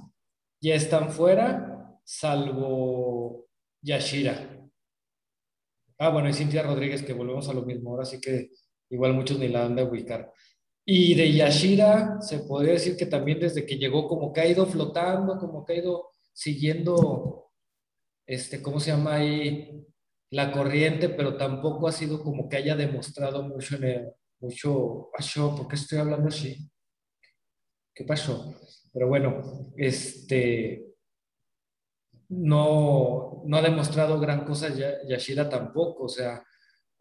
ya 0.61 0.75
están 0.75 1.09
fuera, 1.09 1.99
salvo 2.03 3.47
Yashira. 3.81 4.69
Ah, 5.97 6.09
bueno, 6.09 6.29
y 6.29 6.33
Cintia 6.33 6.63
Rodríguez, 6.63 7.03
que 7.03 7.13
volvemos 7.13 7.47
a 7.49 7.53
lo 7.53 7.63
mismo, 7.63 7.91
ahora 7.91 8.05
sí 8.05 8.19
que 8.19 8.51
igual 8.89 9.13
muchos 9.13 9.39
ni 9.39 9.47
la 9.47 9.65
han 9.65 9.75
de 9.75 9.83
ubicar. 9.83 10.31
Y 10.85 11.15
de 11.15 11.31
Yashira 11.33 12.21
se 12.21 12.39
podría 12.39 12.73
decir 12.73 12.97
que 12.97 13.05
también 13.05 13.39
desde 13.39 13.65
que 13.65 13.77
llegó 13.77 14.07
como 14.07 14.33
que 14.33 14.41
ha 14.41 14.47
ido 14.47 14.65
flotando, 14.65 15.37
como 15.37 15.65
que 15.65 15.73
ha 15.73 15.77
ido 15.77 16.09
siguiendo, 16.33 17.51
este, 18.27 18.61
¿cómo 18.61 18.79
se 18.79 18.91
llama 18.91 19.15
ahí? 19.15 19.85
La 20.31 20.51
corriente, 20.51 21.09
pero 21.09 21.37
tampoco 21.37 21.87
ha 21.87 21.91
sido 21.91 22.23
como 22.23 22.49
que 22.49 22.57
haya 22.57 22.75
demostrado 22.75 23.43
mucho 23.43 23.75
en 23.77 23.83
el, 23.83 24.13
mucho, 24.39 25.09
¿por 25.55 25.67
qué 25.67 25.75
estoy 25.75 25.99
hablando 25.99 26.27
así? 26.27 26.69
¿Qué 27.93 28.03
pasó? 28.03 28.53
Pero 28.93 29.07
bueno, 29.07 29.41
este, 29.75 30.93
no, 32.29 33.41
no 33.45 33.57
ha 33.57 33.61
demostrado 33.61 34.19
gran 34.19 34.45
cosa 34.45 34.69
Yashira 35.07 35.49
tampoco. 35.49 36.03
O 36.03 36.09
sea, 36.09 36.43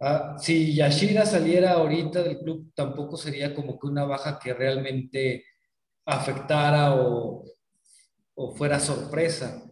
ah, 0.01 0.37
si 0.39 0.75
Yashira 0.75 1.27
saliera 1.27 1.73
ahorita 1.73 2.23
del 2.23 2.39
club, 2.39 2.73
tampoco 2.75 3.17
sería 3.17 3.55
como 3.55 3.79
que 3.79 3.87
una 3.87 4.05
baja 4.05 4.39
que 4.39 4.55
realmente 4.55 5.45
afectara 6.07 6.95
o, 6.95 7.45
o 8.35 8.53
fuera 8.53 8.81
sorpresa. 8.81 9.63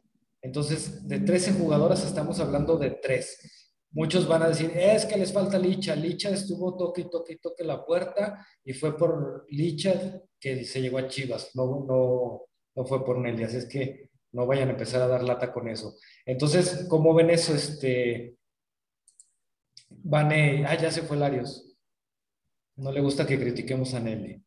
Entonces, 0.43 1.07
de 1.09 1.21
13 1.21 1.53
jugadoras 1.53 2.05
estamos 2.05 2.39
hablando 2.41 2.77
de 2.77 2.91
3. 2.91 3.60
Muchos 3.93 4.29
van 4.29 4.43
a 4.43 4.49
decir, 4.49 4.71
es 4.75 5.05
que 5.05 5.17
les 5.17 5.33
falta 5.33 5.59
Licha. 5.59 5.97
Licha 5.97 6.31
estuvo 6.31 6.77
toque 6.77 7.03
y 7.03 7.11
toque 7.11 7.33
y 7.33 7.39
toque 7.39 7.65
la 7.65 7.85
puerta 7.85 8.47
y 8.65 8.73
fue 8.73 8.97
por 8.97 9.47
Licha 9.49 10.21
que 10.39 10.65
se 10.65 10.81
llegó 10.81 10.99
a 10.99 11.09
Chivas, 11.09 11.51
no, 11.55 11.85
no, 11.87 12.43
no 12.75 12.85
fue 12.87 13.05
por 13.05 13.19
Nelly, 13.19 13.45
así 13.45 13.59
es 13.59 13.67
que 13.67 14.11
no 14.33 14.47
vayan 14.47 14.69
a 14.69 14.73
empezar 14.73 15.03
a 15.03 15.09
dar 15.09 15.23
lata 15.23 15.53
con 15.53 15.69
eso. 15.69 15.97
Entonces, 16.25 16.87
¿cómo 16.89 17.13
ven 17.15 17.31
eso? 17.31 17.55
Este, 17.55 18.37
Vane, 19.89 20.65
ah, 20.67 20.77
ya 20.77 20.91
se 20.91 21.03
fue 21.03 21.17
Larios. 21.17 21.77
No 22.77 22.93
le 22.93 23.01
gusta 23.01 23.27
que 23.27 23.39
critiquemos 23.39 23.93
a 23.95 24.01
Nelly. 24.01 24.43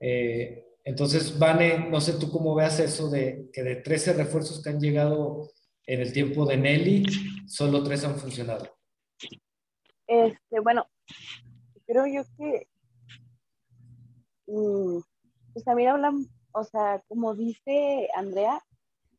Eh, 0.00 0.64
entonces, 0.84 1.38
Vane, 1.38 1.90
no 1.90 2.00
sé 2.00 2.14
tú 2.14 2.30
cómo 2.30 2.54
veas 2.54 2.80
eso 2.80 3.10
de 3.10 3.50
que 3.52 3.62
de 3.62 3.76
13 3.76 4.14
refuerzos 4.14 4.62
que 4.62 4.70
han 4.70 4.80
llegado 4.80 5.50
en 5.86 6.00
el 6.00 6.12
tiempo 6.12 6.46
de 6.46 6.56
Nelly, 6.56 7.04
solo 7.46 7.82
tres 7.82 8.04
han 8.04 8.16
funcionado. 8.16 8.76
Este, 10.06 10.60
bueno, 10.60 10.86
creo 11.86 12.06
yo 12.06 12.22
que 12.36 12.68
mm, 14.46 15.00
pues 15.52 15.64
también 15.64 15.90
hablan, 15.90 16.26
o 16.52 16.64
sea, 16.64 17.02
como 17.08 17.34
dice 17.34 18.08
Andrea, 18.14 18.62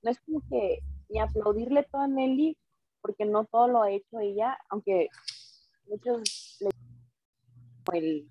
no 0.01 0.11
es 0.11 0.19
como 0.21 0.41
que 0.49 0.79
ni 1.09 1.19
aplaudirle 1.19 1.83
todo 1.83 2.01
a 2.01 2.07
Nelly, 2.07 2.57
porque 3.01 3.25
no 3.25 3.45
todo 3.45 3.67
lo 3.67 3.83
ha 3.83 3.91
hecho 3.91 4.19
ella, 4.19 4.57
aunque 4.69 5.09
muchos 5.87 6.57
le 6.61 6.69
el 7.93 8.29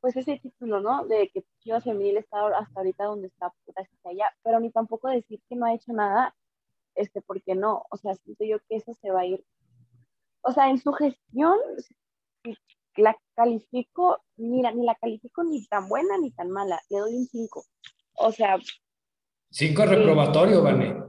pues 0.00 0.16
ese 0.16 0.38
título, 0.38 0.80
¿no? 0.80 1.04
De 1.06 1.28
que 1.34 1.44
Chivas 1.66 1.82
Femenil 1.82 2.18
está 2.18 2.46
hasta 2.46 2.78
ahorita 2.78 3.06
donde 3.06 3.26
está, 3.26 3.52
gracias 3.66 4.06
a 4.06 4.10
ella, 4.12 4.32
pero 4.44 4.60
ni 4.60 4.70
tampoco 4.70 5.08
decir 5.08 5.40
que 5.48 5.56
no 5.56 5.66
ha 5.66 5.74
hecho 5.74 5.92
nada, 5.92 6.32
este, 6.94 7.20
porque 7.22 7.56
no, 7.56 7.82
o 7.90 7.96
sea, 7.96 8.14
siento 8.14 8.44
yo 8.44 8.58
que 8.68 8.76
eso 8.76 8.94
se 8.94 9.10
va 9.10 9.22
a 9.22 9.26
ir, 9.26 9.44
o 10.42 10.52
sea, 10.52 10.70
en 10.70 10.78
su 10.78 10.92
gestión, 10.92 11.58
la 12.94 13.18
califico, 13.34 14.22
mira, 14.36 14.70
ni 14.70 14.86
la 14.86 14.94
califico 14.94 15.42
ni 15.42 15.66
tan 15.66 15.88
buena 15.88 16.16
ni 16.18 16.30
tan 16.30 16.50
mala, 16.50 16.80
le 16.88 16.98
doy 17.00 17.16
un 17.16 17.26
5, 17.26 17.64
o 18.18 18.30
sea. 18.30 18.58
5 19.50 19.86
reprobatorio, 19.86 20.62
Vane. 20.62 21.02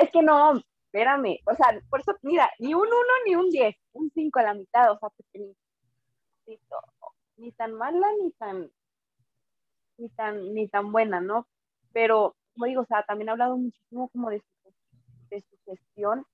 Es 0.00 0.10
que 0.10 0.20
no, 0.20 0.60
espérame, 0.86 1.38
o 1.46 1.54
sea, 1.54 1.80
por 1.88 2.00
eso, 2.00 2.12
mira, 2.22 2.50
ni 2.58 2.74
un 2.74 2.88
1 2.88 2.92
ni 3.24 3.36
un 3.36 3.50
10, 3.50 3.76
un 3.92 4.10
5 4.10 4.40
a 4.40 4.42
la 4.42 4.54
mitad, 4.54 4.90
o 4.90 4.98
sea, 4.98 5.10
porque 5.10 5.54
ni 7.36 7.52
tan 7.52 7.72
mala 7.72 8.06
ni 8.22 8.30
tan 8.32 8.70
ni 9.98 10.08
tan 10.10 10.54
ni 10.54 10.68
tan 10.68 10.92
buena, 10.92 11.20
¿no? 11.20 11.46
Pero 11.92 12.36
como 12.54 12.66
digo, 12.66 12.82
o 12.82 12.86
sea, 12.86 13.02
también 13.04 13.28
ha 13.28 13.32
hablado 13.32 13.56
muchísimo 13.56 14.08
como 14.10 14.30
de 14.30 14.40
su, 14.40 14.74
de 15.30 15.40
su 15.40 15.56
gestión 15.64 16.24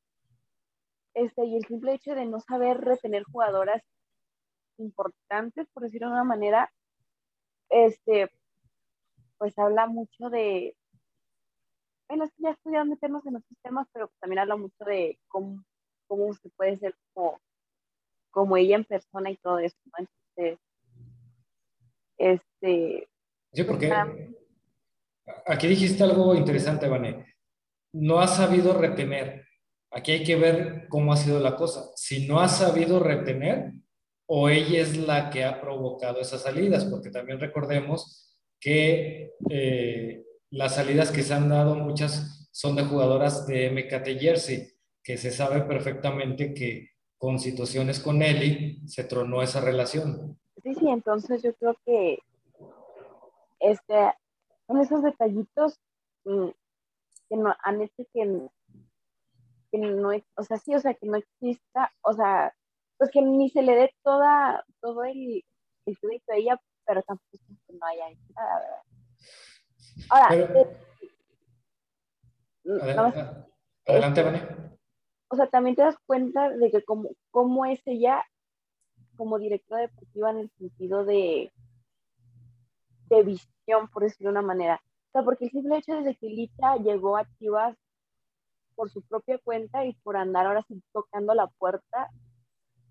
este, 1.15 1.45
y 1.45 1.57
el 1.57 1.65
simple 1.67 1.95
hecho 1.95 2.15
de 2.15 2.27
no 2.27 2.41
saber 2.41 2.79
retener 2.79 3.25
jugadoras 3.25 3.83
importantes, 4.79 5.69
por 5.73 5.83
decirlo 5.83 6.09
de 6.09 6.15
una 6.15 6.25
manera, 6.25 6.73
este, 7.69 8.31
pues 9.39 9.59
habla 9.59 9.87
mucho 9.87 10.31
de, 10.31 10.77
bueno, 12.09 12.25
es 12.25 12.33
que 12.33 12.43
ya 12.43 12.51
estudiado 12.51 12.87
meternos 12.87 13.27
en 13.27 13.35
los 13.35 13.45
sistemas, 13.45 13.89
pero 13.93 14.11
también 14.21 14.41
habla 14.41 14.57
mucho 14.57 14.85
de 14.85 15.19
cómo, 15.29 15.65
cómo 16.07 16.33
se 16.35 16.51
puede 16.51 16.79
ser 16.79 16.95
como, 17.13 17.41
como 18.31 18.57
ella 18.57 18.77
en 18.77 18.85
persona 18.85 19.31
y 19.31 19.37
todo 19.37 19.59
eso, 19.59 19.77
¿no? 19.87 20.07
Entonces, 20.07 20.59
este... 22.21 23.09
Sí, 23.53 23.65
porque 23.65 23.93
aquí 25.47 25.67
dijiste 25.67 26.05
algo 26.05 26.35
interesante, 26.35 26.89
Vané. 26.89 27.35
No 27.93 28.21
ha 28.21 28.29
sabido 28.29 28.75
retener. 28.75 29.47
Aquí 29.91 30.13
hay 30.13 30.25
que 30.25 30.37
ver 30.37 30.87
cómo 30.89 31.13
ha 31.13 31.17
sido 31.17 31.41
la 31.41 31.57
cosa. 31.57 31.91
Si 31.97 32.29
no 32.29 32.41
ha 32.41 32.49
sabido 32.49 33.01
retener, 33.01 33.73
o 34.27 34.49
ella 34.49 34.81
es 34.81 34.97
la 34.97 35.31
que 35.31 35.45
ha 35.45 35.61
provocado 35.61 36.21
esas 36.21 36.43
salidas, 36.43 36.85
porque 36.85 37.11
también 37.11 37.41
recordemos 37.41 38.37
que 38.61 39.33
eh, 39.49 40.23
las 40.51 40.77
salidas 40.77 41.11
que 41.11 41.25
se 41.25 41.35
han 41.35 41.49
dado, 41.49 41.75
muchas 41.75 42.49
son 42.53 42.77
de 42.77 42.85
jugadoras 42.85 43.47
de 43.47 43.71
MKT 43.71 44.21
Jersey, 44.21 44.69
que 45.03 45.17
se 45.17 45.33
sabe 45.33 45.63
perfectamente 45.63 46.55
que 46.55 46.91
con 47.19 47.41
situaciones 47.41 47.99
con 47.99 48.23
Eli 48.23 48.83
se 48.87 49.05
tronó 49.05 49.43
esa 49.43 49.61
relación. 49.61 50.39
Sí, 50.63 50.75
sí, 50.75 50.89
entonces 50.89 51.43
yo 51.43 51.55
creo 51.55 51.77
que 51.85 52.23
este, 53.61 54.13
son 54.67 54.81
esos 54.81 55.03
detallitos 55.03 55.81
mm, 56.25 56.49
que 57.29 57.37
no 57.37 57.55
han 57.63 57.81
hecho 57.81 58.05
que, 58.13 58.49
que 59.71 59.79
no, 59.79 60.11
o 60.37 60.43
sea, 60.43 60.59
sí, 60.59 60.75
o 60.75 60.81
sea, 60.81 60.95
que 60.95 61.07
no 61.07 61.17
exista, 61.17 61.93
o 62.03 62.13
sea, 62.13 62.55
pues 62.99 63.11
que 63.11 63.23
ni 63.23 63.49
se 63.49 63.63
le 63.63 63.75
dé 63.75 63.95
toda, 64.03 64.65
todo 64.81 65.05
el, 65.05 65.45
el 65.87 65.99
crédito 65.99 66.33
a 66.33 66.37
ella, 66.37 66.61
pero 66.85 67.03
tampoco 67.03 67.39
que 67.67 67.73
no 67.73 67.87
haya 67.87 68.11
hecho 68.11 68.33
nada, 68.35 68.61
¿verdad? 68.61 68.83
Ahora, 70.11 70.37
eh, 70.37 70.77
adelante, 73.87 74.23
Vane. 74.23 74.43
O 75.29 75.37
sea, 75.37 75.47
también 75.47 75.77
te 75.77 75.83
das 75.83 75.97
cuenta 76.07 76.51
de 76.51 76.71
que 76.71 76.83
como, 76.83 77.11
cómo 77.31 77.65
es 77.65 77.81
ella 77.87 78.25
como 79.17 79.39
directora 79.39 79.83
deportiva 79.83 80.31
en 80.31 80.39
el 80.39 80.51
sentido 80.59 81.05
de, 81.05 81.53
de 83.09 83.23
visión, 83.23 83.89
por 83.93 84.03
decirlo 84.03 84.29
de 84.29 84.39
una 84.39 84.47
manera. 84.47 84.81
O 85.09 85.13
sea, 85.13 85.23
porque 85.23 85.47
el 85.47 85.51
simple 85.51 85.79
hecho 85.79 85.97
desde 85.97 86.17
que 86.17 86.29
Licha 86.29 86.77
llegó 86.77 87.17
a 87.17 87.27
Chivas 87.39 87.77
por 88.75 88.91
su 88.91 89.03
propia 89.03 89.39
cuenta 89.39 89.85
y 89.85 89.93
por 90.03 90.17
andar 90.17 90.47
ahora 90.47 90.65
sí 90.69 90.83
tocando 90.93 91.35
la 91.35 91.49
puerta 91.49 92.09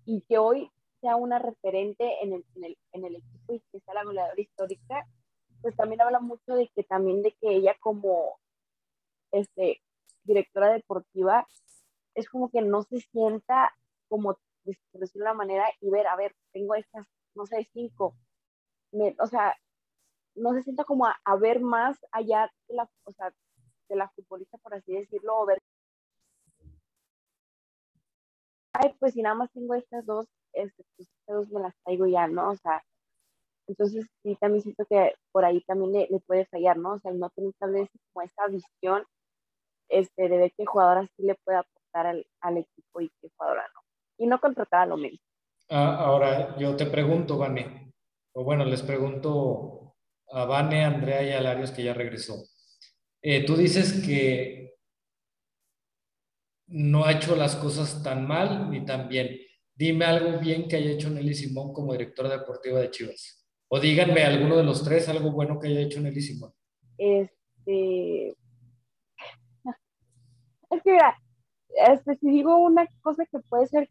y 0.04 0.20
que 0.22 0.38
hoy 0.38 0.70
sea 1.00 1.16
una 1.16 1.38
referente 1.38 2.22
en 2.22 2.34
el, 2.34 2.44
en 2.54 2.64
el, 2.64 2.78
en 2.92 3.04
el 3.06 3.16
equipo 3.16 3.54
y 3.54 3.60
que 3.72 3.80
sea 3.80 3.94
la 3.94 4.04
goleadora 4.04 4.40
histórica, 4.40 5.06
pues 5.62 5.74
también 5.76 6.00
habla 6.00 6.20
mucho 6.20 6.54
de 6.54 6.68
que 6.74 6.84
también 6.84 7.22
de 7.22 7.32
que 7.32 7.50
ella 7.54 7.74
como 7.80 8.38
este, 9.32 9.80
directora 10.24 10.72
deportiva 10.72 11.46
es 12.14 12.28
como 12.28 12.50
que 12.50 12.62
no 12.62 12.82
se 12.82 13.00
sienta 13.00 13.72
como 14.08 14.38
por 14.64 15.00
decirlo 15.00 15.24
de 15.24 15.30
una 15.30 15.34
manera, 15.34 15.66
y 15.80 15.90
ver, 15.90 16.06
a 16.06 16.16
ver, 16.16 16.34
tengo 16.52 16.74
estas, 16.74 17.06
no 17.34 17.46
sé, 17.46 17.68
cinco, 17.72 18.16
o 19.18 19.26
sea, 19.26 19.54
no 20.34 20.54
se 20.54 20.62
sienta 20.62 20.84
como 20.84 21.06
a, 21.06 21.36
ver 21.40 21.60
más 21.60 21.98
allá 22.12 22.50
de 22.68 22.74
la, 22.74 22.90
o 23.04 23.12
sea, 23.12 23.32
de 23.88 23.96
la 23.96 24.08
futbolista, 24.10 24.58
por 24.58 24.74
así 24.74 24.92
decirlo, 24.92 25.38
o 25.40 25.46
ver, 25.46 25.58
ay, 28.72 28.94
pues 28.98 29.14
si 29.14 29.22
nada 29.22 29.34
más 29.34 29.50
tengo 29.52 29.74
estas 29.74 30.06
dos, 30.06 30.26
este, 30.52 30.84
pues 30.96 31.08
estas 31.08 31.36
dos 31.36 31.50
me 31.50 31.60
las 31.60 31.74
traigo 31.84 32.06
ya, 32.06 32.26
¿no? 32.28 32.50
O 32.50 32.56
sea, 32.56 32.82
entonces 33.68 34.06
sí, 34.22 34.36
también 34.36 34.62
siento 34.62 34.84
que 34.86 35.14
por 35.32 35.44
ahí 35.44 35.62
también 35.64 35.92
le, 35.92 36.20
puede 36.26 36.46
fallar, 36.46 36.76
¿no? 36.78 36.94
O 36.94 37.00
sea, 37.00 37.12
no 37.12 37.30
tener 37.30 37.52
tal 37.58 37.72
vez 37.72 37.88
como 38.12 38.24
esa 38.24 38.46
visión 38.48 39.04
este, 39.88 40.28
de 40.28 40.38
ver 40.38 40.52
qué 40.56 40.66
jugadora 40.66 41.06
sí 41.16 41.22
le 41.24 41.36
puede 41.44 41.58
aportar 41.58 42.06
al, 42.08 42.26
al 42.40 42.58
equipo 42.58 43.00
y 43.00 43.10
qué 43.20 43.30
jugadora 43.36 43.66
no 43.74 43.79
y 44.20 44.26
no 44.26 44.38
contratar 44.38 44.82
a 44.82 44.86
lo 44.86 44.96
mismo. 44.98 45.18
Ah, 45.70 45.96
ahora 45.96 46.56
yo 46.58 46.76
te 46.76 46.86
pregunto, 46.86 47.38
Vane, 47.38 47.92
o 48.32 48.44
bueno, 48.44 48.64
les 48.64 48.82
pregunto 48.82 49.96
a 50.28 50.44
Vane, 50.44 50.84
Andrea 50.84 51.22
y 51.22 51.32
a 51.32 51.40
Larios 51.40 51.70
que 51.70 51.82
ya 51.82 51.94
regresó. 51.94 52.34
Eh, 53.22 53.44
tú 53.46 53.56
dices 53.56 54.04
que 54.04 54.74
no 56.66 57.04
ha 57.04 57.12
hecho 57.12 57.34
las 57.34 57.56
cosas 57.56 58.02
tan 58.02 58.26
mal 58.26 58.70
ni 58.70 58.84
tan 58.84 59.08
bien. 59.08 59.38
Dime 59.74 60.04
algo 60.04 60.38
bien 60.38 60.68
que 60.68 60.76
haya 60.76 60.90
hecho 60.90 61.08
Nelly 61.08 61.34
Simón 61.34 61.72
como 61.72 61.92
directora 61.92 62.28
deportiva 62.28 62.78
de 62.78 62.90
Chivas. 62.90 63.48
O 63.68 63.80
díganme 63.80 64.22
alguno 64.22 64.56
de 64.56 64.64
los 64.64 64.84
tres 64.84 65.08
algo 65.08 65.32
bueno 65.32 65.58
que 65.58 65.68
haya 65.68 65.80
hecho 65.80 66.00
Nelly 66.00 66.20
Simón. 66.20 66.52
Este. 66.98 68.36
Es 70.70 70.82
que 70.84 70.92
mira, 70.92 71.16
este, 71.88 72.16
si 72.18 72.30
digo 72.30 72.58
una 72.58 72.86
cosa 73.00 73.24
que 73.26 73.38
puede 73.40 73.66
ser 73.66 73.88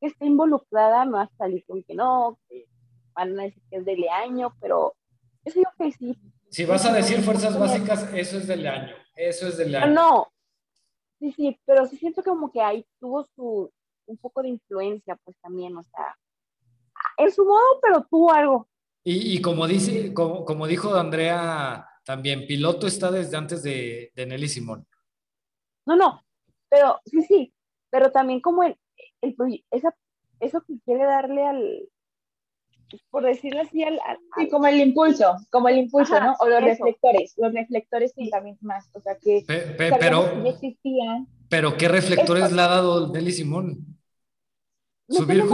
que 0.00 0.08
esté 0.08 0.26
involucrada, 0.26 1.04
no 1.04 1.12
va 1.12 1.22
a 1.22 1.36
salir 1.36 1.64
con 1.66 1.82
que 1.82 1.94
no, 1.94 2.38
que 2.48 2.66
van 3.14 3.38
a 3.38 3.44
decir 3.44 3.62
que 3.70 3.76
es 3.78 3.84
de 3.84 4.08
año, 4.10 4.54
pero 4.60 4.94
yo 5.44 5.52
digo 5.54 5.70
que 5.78 5.92
sí. 5.92 6.18
Si 6.50 6.64
vas 6.64 6.84
a 6.86 6.92
decir 6.92 7.20
fuerzas 7.22 7.58
básicas, 7.58 8.12
eso 8.14 8.38
es 8.38 8.46
del 8.46 8.66
año, 8.66 8.94
eso 9.14 9.48
es 9.48 9.56
del 9.56 9.74
año. 9.74 9.92
No, 9.92 10.32
sí, 11.18 11.32
sí, 11.32 11.58
pero 11.64 11.86
sí 11.86 11.96
siento 11.96 12.22
como 12.22 12.52
que 12.52 12.60
ahí 12.60 12.86
tuvo 13.00 13.24
su, 13.34 13.70
un 14.06 14.16
poco 14.18 14.42
de 14.42 14.48
influencia, 14.48 15.16
pues 15.24 15.36
también, 15.40 15.76
o 15.76 15.82
sea, 15.82 16.16
en 17.18 17.32
su 17.32 17.44
modo, 17.44 17.80
pero 17.82 18.06
tuvo 18.08 18.32
algo. 18.32 18.68
Y, 19.02 19.36
y 19.36 19.40
como, 19.40 19.66
dice, 19.66 20.12
como, 20.12 20.44
como 20.44 20.66
dijo 20.66 20.94
Andrea, 20.94 21.88
también 22.04 22.46
piloto 22.46 22.86
está 22.86 23.10
desde 23.10 23.36
antes 23.36 23.62
de, 23.62 24.12
de 24.14 24.26
Nelly 24.26 24.48
Simón. 24.48 24.86
No, 25.86 25.96
no, 25.96 26.22
pero 26.68 27.00
sí, 27.04 27.22
sí, 27.22 27.54
pero 27.90 28.10
también 28.10 28.40
como 28.40 28.64
el, 28.64 28.76
esa, 29.70 29.94
eso 30.40 30.62
que 30.66 30.74
quiere 30.84 31.04
darle 31.04 31.44
al, 31.44 31.88
por 33.10 33.24
decirlo 33.24 33.62
así, 33.62 33.82
al, 33.82 33.98
Sí, 34.36 34.48
como 34.48 34.66
el 34.66 34.80
impulso, 34.80 35.36
como 35.50 35.68
el 35.68 35.78
impulso, 35.78 36.18
¿no? 36.20 36.34
O 36.40 36.48
los 36.48 36.62
reflectores, 36.62 37.34
los 37.36 37.52
reflectores 37.52 38.12
sí. 38.14 38.30
también 38.30 38.56
más, 38.60 38.88
o 38.92 39.00
sea 39.00 39.16
que... 39.18 39.44
pero, 39.76 40.26
existían. 40.46 41.26
pero 41.48 41.76
¿qué 41.76 41.88
reflectores 41.88 42.52
le 42.52 42.62
ha 42.62 42.68
dado 42.68 43.12
Nelly 43.12 43.32
Simón? 43.32 43.78
Subir, 45.08 45.44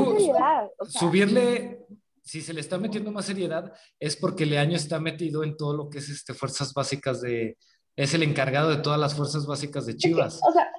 subirle, 0.89 1.85
si 2.23 2.41
se 2.41 2.55
le 2.55 2.61
está 2.61 2.79
metiendo 2.79 3.13
más 3.13 3.27
seriedad, 3.27 3.73
es 4.01 4.17
porque 4.17 4.47
Leaño 4.47 4.77
está 4.77 4.99
metido 4.99 5.45
en 5.45 5.59
todo 5.59 5.77
lo 5.77 5.91
que 5.91 5.99
es 5.99 6.09
este, 6.09 6.33
fuerzas 6.33 6.73
básicas 6.73 7.21
de, 7.21 7.59
es 7.95 8.15
el 8.15 8.23
encargado 8.23 8.71
de 8.71 8.79
todas 8.79 8.99
las 8.99 9.15
fuerzas 9.15 9.47
básicas 9.47 9.85
de 9.85 9.97
Chivas. 9.97 10.41
o 10.43 10.53
sea, 10.53 10.71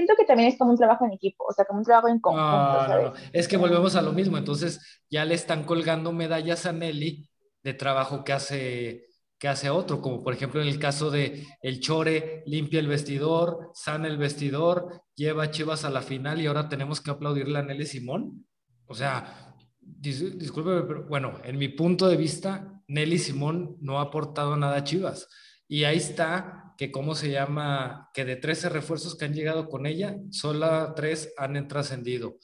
siento 0.00 0.14
que 0.16 0.24
también 0.24 0.48
es 0.48 0.58
como 0.58 0.70
un 0.70 0.78
trabajo 0.78 1.04
en 1.04 1.12
equipo, 1.12 1.44
o 1.44 1.52
sea, 1.52 1.64
como 1.64 1.80
un 1.80 1.84
trabajo 1.84 2.08
en 2.08 2.20
conjunto. 2.20 2.88
No, 2.88 3.02
no, 3.02 3.12
Es 3.32 3.46
que 3.48 3.56
volvemos 3.56 3.96
a 3.96 4.02
lo 4.02 4.12
mismo, 4.12 4.38
entonces 4.38 5.02
ya 5.10 5.24
le 5.24 5.34
están 5.34 5.64
colgando 5.64 6.12
medallas 6.12 6.64
a 6.66 6.72
Nelly 6.72 7.28
de 7.62 7.74
trabajo 7.74 8.24
que 8.24 8.32
hace 8.32 9.06
que 9.38 9.48
hace 9.48 9.70
otro, 9.70 10.02
como 10.02 10.22
por 10.22 10.34
ejemplo 10.34 10.60
en 10.60 10.68
el 10.68 10.78
caso 10.78 11.10
de 11.10 11.46
el 11.62 11.80
Chore 11.80 12.42
limpia 12.44 12.78
el 12.78 12.88
vestidor, 12.88 13.70
sana 13.72 14.06
el 14.06 14.18
vestidor, 14.18 15.02
lleva 15.14 15.44
a 15.44 15.50
Chivas 15.50 15.86
a 15.86 15.90
la 15.90 16.02
final 16.02 16.42
y 16.42 16.46
ahora 16.46 16.68
tenemos 16.68 17.00
que 17.00 17.10
aplaudirle 17.10 17.58
a 17.58 17.62
Nelly 17.62 17.86
Simón. 17.86 18.44
O 18.84 18.94
sea, 18.94 19.54
dis 19.80 20.22
pero 20.52 21.06
bueno, 21.08 21.40
en 21.42 21.56
mi 21.56 21.68
punto 21.68 22.06
de 22.06 22.18
vista, 22.18 22.82
Nelly 22.86 23.18
Simón 23.18 23.78
no 23.80 23.98
ha 23.98 24.02
aportado 24.02 24.58
nada 24.58 24.76
a 24.76 24.84
Chivas. 24.84 25.26
Y 25.66 25.84
ahí 25.84 25.96
está 25.96 26.59
que, 26.80 26.90
¿cómo 26.90 27.14
se 27.14 27.30
llama? 27.30 28.08
Que 28.14 28.24
de 28.24 28.36
13 28.36 28.70
refuerzos 28.70 29.14
que 29.14 29.26
han 29.26 29.34
llegado 29.34 29.68
con 29.68 29.84
ella, 29.84 30.16
solo 30.30 30.94
tres 30.94 31.30
han 31.36 31.68
trascendido. 31.68 32.38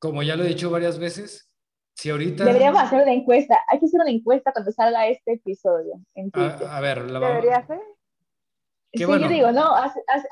Como 0.00 0.24
ya 0.24 0.34
lo 0.34 0.42
he 0.42 0.48
dicho 0.48 0.68
varias 0.68 0.98
veces, 0.98 1.54
si 1.94 2.10
ahorita... 2.10 2.44
Deberíamos 2.44 2.82
hacer 2.82 3.04
una 3.04 3.12
encuesta. 3.12 3.62
Hay 3.70 3.78
que 3.78 3.86
hacer 3.86 4.00
una 4.00 4.10
encuesta 4.10 4.52
cuando 4.52 4.72
salga 4.72 5.06
este 5.06 5.34
episodio. 5.34 6.00
a, 6.32 6.80
ver, 6.80 7.08
la 7.08 7.20
¿Debería 7.20 7.58
hacer? 7.58 7.78
sí, 8.92 9.02
yo 9.02 9.28
digo, 9.28 9.52
no, 9.52 9.72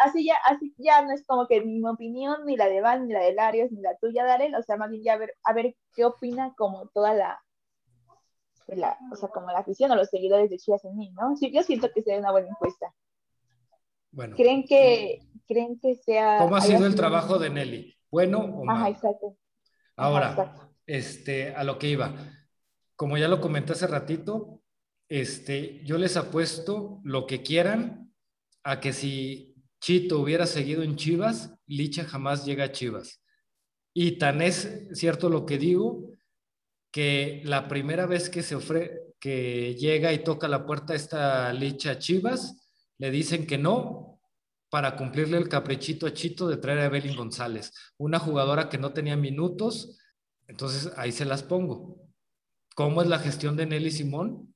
así, 0.01 0.27
ya, 0.27 0.35
así 0.45 0.75
ya 0.77 1.03
no 1.03 1.13
es 1.13 1.25
como 1.25 1.47
que 1.47 1.65
ni 1.65 1.79
mi 1.79 1.89
opinión, 1.89 2.45
ni 2.47 2.57
la 2.57 2.67
de 2.67 2.81
Van, 2.81 3.07
ni 3.07 3.13
la 3.13 3.21
de 3.21 3.33
Larios, 3.33 3.71
ni 3.71 3.81
la 3.81 3.97
tuya, 3.99 4.25
Darel, 4.25 4.57
o 4.57 4.63
sea, 4.65 4.77
más 4.77 4.91
bien 4.91 5.05
ya 5.05 5.13
a 5.13 5.19
ver, 5.19 5.35
a 5.45 5.53
ver 5.53 5.77
qué 5.95 6.05
opina 6.05 6.53
como 6.57 6.89
toda 6.89 7.15
la, 7.15 7.41
la, 8.67 8.99
o 9.13 9.17
sea, 9.17 9.29
como 9.29 9.49
la 9.49 9.59
afición 9.59 9.91
o 9.91 9.97
los 9.97 10.09
seguidores 10.09 10.51
de 10.51 10.59
Chivas 10.59 10.85
en 10.85 10.97
mí, 10.97 11.11
¿no? 11.11 11.37
Sí, 11.37 11.51
yo 11.53 11.63
siento 11.63 11.91
que 11.93 12.03
sería 12.03 12.21
una 12.21 12.33
buena 12.33 12.49
encuesta. 12.49 12.95
Bueno. 14.11 14.37
¿Creen 14.37 14.65
que, 14.65 15.21
¿creen 15.47 15.79
que 15.81 15.97
sea... 15.97 16.39
¿Cómo 16.39 16.57
ha 16.57 16.61
sido 16.61 16.87
el 16.87 16.95
trabajo 16.95 17.39
de 17.39 17.51
Nelly? 17.51 17.97
¿Bueno 18.11 18.39
o 18.39 18.65
malo? 18.65 18.81
Ajá, 18.81 18.91
exacto. 18.91 19.37
Ahora, 19.97 20.71
este, 20.87 21.55
a 21.55 21.65
lo 21.65 21.79
que 21.79 21.89
iba. 21.89 22.15
Como 22.97 23.19
ya 23.19 23.29
lo 23.29 23.41
comenté 23.41 23.73
hace 23.73 23.87
ratito, 23.87 24.61
este, 25.09 25.85
yo 25.85 25.99
les 25.99 26.17
apuesto 26.17 27.01
lo 27.03 27.27
que 27.27 27.43
quieran 27.43 28.13
a 28.63 28.81
que 28.81 28.93
si 28.93 29.55
Chito 29.81 30.21
hubiera 30.21 30.47
seguido 30.47 30.83
en 30.83 30.97
Chivas, 30.97 31.55
Licha 31.67 32.05
jamás 32.05 32.45
llega 32.45 32.65
a 32.65 32.73
Chivas. 32.73 33.23
Y 33.93 34.19
tan 34.19 34.43
es 34.43 34.89
cierto 34.93 35.29
lo 35.29 35.45
que 35.45 35.59
digo, 35.59 36.11
que 36.95 37.43
la 37.45 37.67
primera 37.67 38.07
vez 38.07 38.31
que 38.31 38.45
se 38.45 38.55
ofrece, 38.55 39.01
que 39.19 39.75
llega 39.75 40.13
y 40.13 40.23
toca 40.23 40.47
la 40.47 40.65
puerta 40.65 40.95
esta 40.95 41.53
Licha 41.53 41.99
Chivas, 41.99 42.71
le 42.99 43.11
dicen 43.11 43.49
que 43.49 43.59
no 43.59 44.21
para 44.71 44.95
cumplirle 44.95 45.39
el 45.39 45.49
caprichito 45.49 46.07
a 46.07 46.13
Chito 46.13 46.47
de 46.47 46.57
traer 46.57 46.79
a 46.79 46.85
Evelyn 46.85 47.17
González, 47.17 47.73
una 47.97 48.21
jugadora 48.21 48.69
que 48.69 48.79
no 48.79 48.93
tenía 48.93 49.17
minutos, 49.17 49.99
entonces 50.47 50.93
ahí 50.97 51.11
se 51.11 51.25
las 51.25 51.43
pongo. 51.43 51.99
¿Cómo 52.77 53.03
es 53.03 53.09
la 53.09 53.19
gestión 53.19 53.57
de 53.57 53.67
Nelly 53.67 53.91
Simón? 53.91 54.55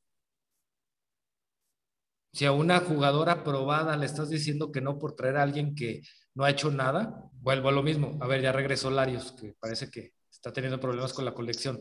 Si 2.33 2.45
a 2.45 2.53
una 2.53 2.79
jugadora 2.79 3.43
probada 3.43 3.97
le 3.97 4.07
estás 4.07 4.29
diciendo 4.31 4.71
que 4.71 4.81
no 4.81 5.01
por 5.01 5.17
traer 5.17 5.39
a 5.39 5.43
alguien 5.43 5.75
que 5.75 6.03
no 6.35 6.45
ha 6.45 6.51
hecho 6.51 6.71
nada, 6.71 7.21
vuelvo 7.33 7.71
a 7.71 7.73
lo 7.73 7.83
mismo. 7.83 8.17
A 8.21 8.29
ver, 8.29 8.43
ya 8.43 8.53
regresó 8.53 8.93
Larios, 8.93 9.33
que 9.33 9.57
parece 9.59 9.91
que 9.91 10.13
está 10.31 10.53
teniendo 10.53 10.79
problemas 10.79 11.13
con 11.13 11.25
la 11.25 11.35
colección. 11.35 11.81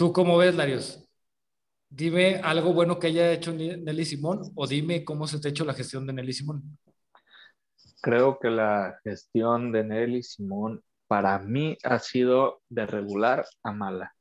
¿Tú 0.00 0.14
cómo 0.14 0.38
ves, 0.38 0.54
Larios? 0.54 1.06
Dime 1.90 2.36
algo 2.36 2.72
bueno 2.72 2.98
que 2.98 3.08
haya 3.08 3.32
hecho 3.32 3.52
Nelly 3.52 4.06
Simón 4.06 4.40
o 4.54 4.66
dime 4.66 5.04
cómo 5.04 5.26
se 5.26 5.38
te 5.38 5.48
ha 5.48 5.50
hecho 5.50 5.66
la 5.66 5.74
gestión 5.74 6.06
de 6.06 6.14
Nelly 6.14 6.32
Simón. 6.32 6.78
Creo 8.00 8.38
que 8.38 8.48
la 8.48 8.98
gestión 9.04 9.72
de 9.72 9.84
Nelly 9.84 10.22
Simón 10.22 10.82
para 11.06 11.38
mí 11.40 11.76
ha 11.84 11.98
sido 11.98 12.62
de 12.70 12.86
regular 12.86 13.44
a 13.62 13.72
mala. 13.72 14.14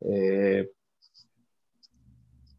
Eh, 0.00 0.68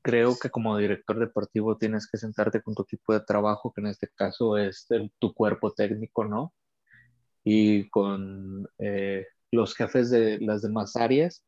creo 0.02 0.40
que 0.40 0.50
como 0.50 0.78
director 0.78 1.20
deportivo 1.20 1.78
tienes 1.78 2.10
que 2.10 2.18
sentarte 2.18 2.62
con 2.62 2.76
tu 2.76 2.84
equipo 2.84 3.12
de 3.12 3.26
trabajo, 3.26 3.74
que 3.74 3.82
en 3.82 3.88
este 3.88 4.08
caso 4.08 4.58
es 4.58 4.88
tu 5.20 5.34
cuerpo 5.34 5.74
técnico, 5.74 6.24
¿no? 6.24 6.54
Y 7.44 7.90
con 7.90 8.70
eh, 8.78 9.28
los 9.52 9.76
jefes 9.76 10.10
de 10.10 10.40
las 10.40 10.62
demás 10.62 10.96
áreas 10.96 11.44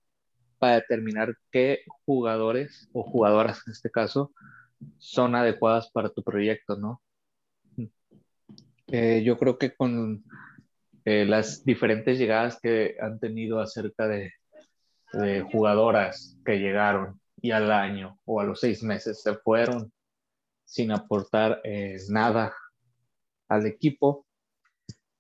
para 0.64 0.76
determinar 0.76 1.36
qué 1.52 1.84
jugadores 2.06 2.88
o 2.94 3.04
jugadoras 3.04 3.62
en 3.68 3.74
este 3.74 3.92
caso 3.92 4.32
son 4.98 5.36
adecuadas 5.36 5.92
para 5.92 6.08
tu 6.08 6.24
proyecto, 6.24 6.78
¿no? 6.78 7.02
Eh, 8.88 9.24
yo 9.26 9.38
creo 9.38 9.58
que 9.58 9.76
con 9.76 10.24
eh, 11.04 11.26
las 11.26 11.66
diferentes 11.66 12.18
llegadas 12.18 12.62
que 12.62 12.96
han 13.02 13.20
tenido 13.20 13.60
acerca 13.60 14.08
de, 14.08 14.32
jugadoras 15.52 16.40
que 16.46 16.60
llegaron 16.60 17.20
y 17.42 17.52
al 17.52 17.70
año 17.70 18.18
o 18.24 18.40
a 18.40 18.46
los 18.46 18.62
seis 18.62 18.84
meses 18.84 19.22
se 19.22 19.36
fueron 19.36 19.92
sin 20.64 20.92
aportar 20.92 21.60
eh, 21.66 21.98
nada 22.08 22.56
al 23.50 23.66
equipo, 23.66 24.26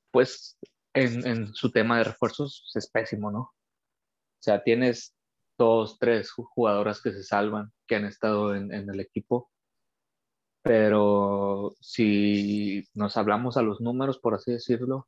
pues 0.09 0.57
en, 0.93 1.53
su 1.53 1.69
tema 1.69 1.97
de 1.97 2.05
refuerzos 2.05 2.71
es 2.75 2.89
pésimo, 2.89 3.29
¿no? 3.29 3.53
O 4.43 4.45
sea, 4.45 4.61
tienes 4.61 5.12
dos, 5.57 5.97
tres 5.99 6.31
jugadoras 6.31 7.01
que 7.01 7.11
se 7.11 7.23
salvan, 7.23 7.71
que 7.87 7.95
han 7.95 8.05
estado 8.05 8.55
en, 8.55 8.73
en 8.73 8.89
el 8.89 8.99
equipo, 8.99 9.51
pero 10.63 11.75
si 11.81 12.87
nos 12.93 13.17
hablamos 13.17 13.57
a 13.57 13.61
los 13.61 13.81
números, 13.81 14.19
por 14.19 14.33
así 14.33 14.53
decirlo, 14.53 15.07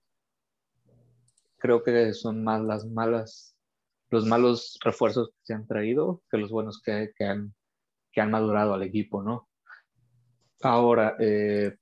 creo 1.57 1.81
que 1.81 2.13
son 2.13 2.43
más 2.43 2.61
las 2.61 2.85
malas, 2.85 3.55
los 4.09 4.25
malos 4.25 4.77
refuerzos 4.83 5.29
que 5.29 5.35
se 5.43 5.53
han 5.53 5.65
traído 5.65 6.21
que 6.29 6.37
los 6.37 6.51
buenos 6.51 6.81
que, 6.81 7.11
que, 7.15 7.23
han, 7.23 7.55
que 8.11 8.21
han 8.21 8.31
madurado 8.31 8.73
al 8.73 8.83
equipo, 8.83 9.23
¿no? 9.23 9.47
Ahora, 10.61 11.15
eh, 11.19 11.77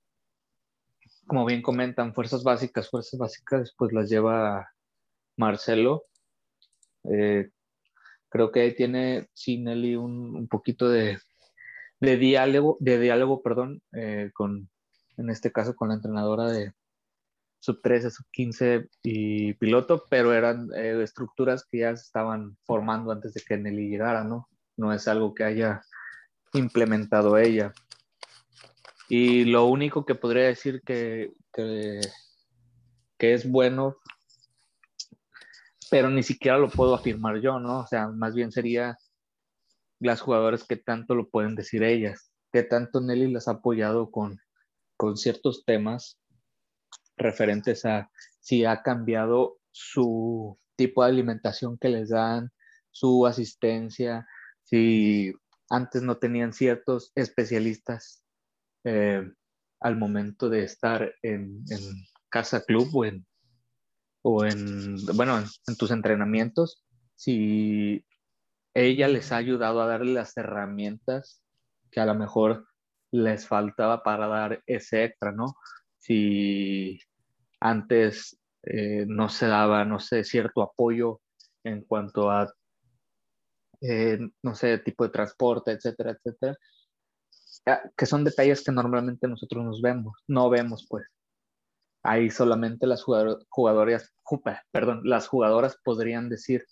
como 1.26 1.46
bien 1.46 1.64
comentan, 1.64 2.14
fuerzas 2.14 2.44
básicas, 2.44 2.90
fuerzas 2.90 3.20
básicas, 3.20 3.74
pues 3.78 3.92
las 3.92 4.10
lleva 4.10 4.70
Marcelo. 5.36 6.06
Eh, 7.06 7.50
creo 8.34 8.52
que 8.52 8.72
tiene, 8.72 9.30
sí, 9.36 9.60
Nelly, 9.60 9.96
un, 9.96 10.36
un 10.36 10.48
poquito 10.48 10.90
de, 10.90 11.20
de, 12.00 12.18
diálogo, 12.18 12.78
de 12.80 13.00
diálogo, 13.00 13.44
perdón, 13.44 13.84
eh, 13.92 14.32
con, 14.34 14.72
en 15.18 15.30
este 15.30 15.52
caso 15.52 15.76
con 15.76 15.90
la 15.90 15.96
entrenadora 15.96 16.48
de, 16.48 16.74
sub 17.60 17.80
13, 17.84 18.10
sub 18.10 18.26
15 18.32 18.90
y 19.04 19.54
piloto, 19.54 20.06
pero 20.10 20.34
eran 20.34 20.68
eh, 20.76 21.00
estructuras 21.04 21.64
que 21.64 21.82
ya 21.82 21.96
se 21.96 22.06
estaban 22.06 22.58
formando 22.66 23.12
antes 23.12 23.36
de 23.36 23.42
que 23.42 23.56
Nelly 23.56 23.88
llegara, 23.88 24.24
¿no? 24.24 24.50
No 24.78 24.92
es 24.92 25.08
algo 25.08 25.36
que 25.36 25.44
haya 25.44 25.84
implementado 26.54 27.38
ella. 27.38 27.72
Y 29.10 29.46
lo 29.46 29.66
único 29.66 30.08
que 30.08 30.16
podría 30.16 30.46
decir 30.46 30.82
que, 30.84 31.34
que, 31.54 32.02
que 33.20 33.36
es 33.36 33.48
bueno, 33.48 33.98
pero 35.94 36.10
ni 36.10 36.24
siquiera 36.24 36.58
lo 36.58 36.72
puedo 36.72 36.96
afirmar 36.96 37.40
yo, 37.40 37.60
¿no? 37.60 37.82
O 37.82 37.86
sea, 37.86 38.08
más 38.08 38.34
bien 38.34 38.52
sería 38.52 38.98
las 40.00 40.22
jugadoras 40.22 40.64
que 40.64 40.76
tanto 40.76 41.14
lo 41.14 41.30
pueden 41.30 41.54
decir 41.54 41.84
ellas, 41.84 42.32
que 42.52 42.64
tanto 42.64 43.00
Nelly 43.00 43.32
las 43.32 43.48
ha 43.48 43.52
apoyado 43.52 44.10
con, 44.10 44.40
con 44.98 45.18
ciertos 45.18 45.66
temas 45.66 46.20
referentes 47.16 47.86
a 47.86 48.10
si 48.40 48.66
ha 48.66 48.82
cambiado 48.82 49.60
su 49.72 50.58
tipo 50.76 51.04
de 51.04 51.12
alimentación 51.12 51.78
que 51.78 51.90
les 51.90 52.10
dan, 52.10 52.50
su 52.90 53.28
asistencia, 53.28 54.26
si 54.64 55.32
antes 55.70 56.02
no 56.02 56.18
tenían 56.18 56.54
ciertos 56.54 57.12
especialistas 57.14 58.24
eh, 58.84 59.32
al 59.80 59.96
momento 59.96 60.50
de 60.50 60.64
estar 60.64 61.14
en, 61.22 61.64
casa 62.30 62.64
club 62.66 62.90
o 62.96 63.06
en, 63.06 63.28
o 64.24 64.46
en 64.46 64.96
bueno, 65.16 65.38
en, 65.40 65.76
tus 65.78 65.92
entrenamientos, 65.92 66.84
si 67.16 68.04
ella 68.74 69.08
les 69.08 69.32
ha 69.32 69.38
ayudado 69.38 69.82
a 69.82 69.88
darle 69.88 70.14
las 70.14 70.36
herramientas 70.38 71.44
que 71.92 72.00
a 72.00 72.06
lo 72.06 72.16
mejor 72.16 72.66
les 73.12 73.48
faltaba 73.48 74.02
para 74.02 74.28
dar 74.28 74.64
ese 74.66 75.04
extra, 75.04 75.32
¿no? 75.32 75.56
si 76.04 77.00
antes 77.62 78.38
eh, 78.64 79.06
no 79.08 79.30
se 79.30 79.48
daba, 79.48 79.86
no 79.86 80.00
sé, 80.00 80.26
cierto 80.26 80.62
apoyo 80.62 81.22
en 81.64 81.84
cuanto 81.84 82.30
a, 82.30 82.54
eh, 83.80 84.20
no 84.42 84.54
sé, 84.54 84.80
tipo 84.80 85.06
de 85.06 85.12
transporte, 85.12 85.72
etcétera, 85.72 86.12
etcétera, 86.12 86.58
ah, 87.68 87.82
que 87.96 88.06
son 88.06 88.26
detalles 88.26 88.64
que 88.64 88.74
normalmente 88.74 89.30
nosotros 89.30 89.64
nos 89.64 89.82
vemos, 89.82 90.14
no 90.28 90.50
vemos, 90.50 90.86
pues. 90.90 91.06
Ahí 92.04 92.30
solamente 92.30 92.86
las 92.86 93.04
jugadoras, 93.04 94.14
perdón, 94.72 95.02
las 95.04 95.28
jugadoras 95.28 95.78
podrían 95.84 96.30
decir, 96.30 96.66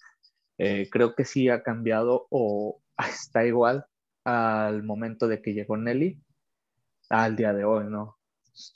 eh, 0.57 0.89
creo 0.91 1.15
que 1.15 1.25
sí 1.25 1.49
ha 1.49 1.63
cambiado 1.63 2.27
o 2.29 2.81
está 2.97 3.45
igual 3.45 3.85
al 4.25 4.83
momento 4.83 5.27
de 5.27 5.41
que 5.41 5.53
llegó 5.53 5.77
Nelly 5.77 6.21
al 7.09 7.35
día 7.35 7.53
de 7.53 7.63
hoy, 7.63 7.85
¿no? 7.85 8.17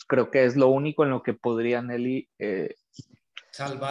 creo 0.07 0.31
que 0.31 0.45
es 0.45 0.55
lo 0.55 0.69
único 0.69 1.03
en 1.03 1.11
lo 1.11 1.23
que 1.23 1.33
podría 1.33 1.81
Nelly 1.81 2.29
eh, 2.39 2.75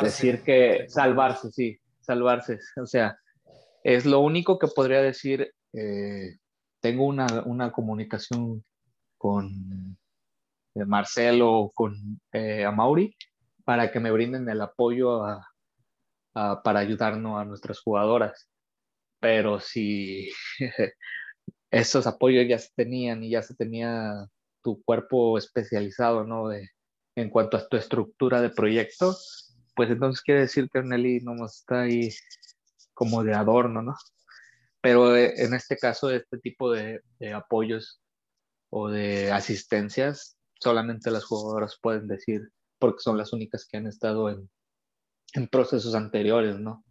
decir 0.03 0.43
que 0.43 0.87
salvarse, 0.89 1.51
sí, 1.51 1.79
salvarse. 2.01 2.59
O 2.81 2.87
sea, 2.87 3.19
es 3.83 4.07
lo 4.07 4.21
único 4.21 4.59
que 4.59 4.69
podría 4.69 5.03
decir, 5.03 5.53
eh, 5.73 6.39
tengo 6.81 7.07
una, 7.07 7.27
una, 7.47 7.73
comunicación 7.73 8.65
con 9.19 9.97
eh, 10.75 10.85
Marcelo, 10.85 11.71
con 11.75 12.21
eh, 12.33 12.67
para 13.65 13.91
que 13.91 14.01
me 14.01 14.11
brinden 14.11 14.49
el 14.49 14.61
apoyo 14.61 15.23
para 16.33 16.81
ayudarnos 16.81 17.41
a 17.41 17.45
nuestras 17.45 17.81
jugadoras. 17.81 18.49
Pero 19.21 19.61
si 19.61 20.31
esos 21.71 22.07
apoyos 22.07 22.47
ya 22.49 22.59
se 22.59 22.71
tenían 22.75 23.23
y 23.25 23.31
ya 23.31 23.43
se 23.43 23.55
tenía 23.55 24.27
tu 24.63 24.83
cuerpo 24.83 25.39
especializado, 25.39 26.25
¿no? 26.25 26.49
De, 26.49 26.71
en 27.17 27.31
cuanto 27.31 27.57
a 27.57 27.69
tu 27.69 27.77
estructura 27.77 28.41
de 28.41 28.51
proyecto, 28.51 29.17
pues 29.75 29.91
entonces 29.91 30.23
quiere 30.23 30.43
decir 30.43 30.69
que 30.73 30.83
Nelly 30.83 31.21
no 31.21 31.47
está 31.47 31.83
ahí 31.83 32.11
como 32.93 33.25
de 33.25 33.35
adorno, 33.35 33.83
¿no? 33.83 33.95
Pero 34.81 35.17
eh, 35.17 35.35
en 35.39 35.55
este 35.55 35.77
caso, 35.77 36.11
este 36.11 36.39
tipo 36.39 36.73
de, 36.73 37.01
apoyos 37.35 38.01
o 38.71 38.89
de 38.89 39.33
asistencias, 39.33 40.37
solamente 40.65 41.11
las 41.11 41.25
jugadoras 41.25 41.79
pueden 41.81 42.09
decir, 42.09 42.51
porque 42.79 43.01
son 43.01 43.17
las 43.17 43.33
únicas 43.33 43.67
que 43.67 43.77
han 43.77 43.87
estado 43.87 44.31
en, 44.31 44.51
en 45.35 45.47
procesos 45.49 45.95
anteriores, 45.95 46.59
¿no? 46.59 46.85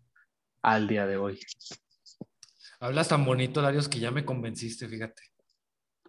Al 0.61 0.87
día 0.87 1.05
de 1.07 1.17
hoy. 1.17 1.39
Hablas 2.79 3.09
tan 3.09 3.25
bonito, 3.25 3.61
Darius, 3.61 3.89
que 3.89 3.99
ya 3.99 4.11
me 4.11 4.25
convenciste, 4.25 4.87
fíjate. 4.87 5.23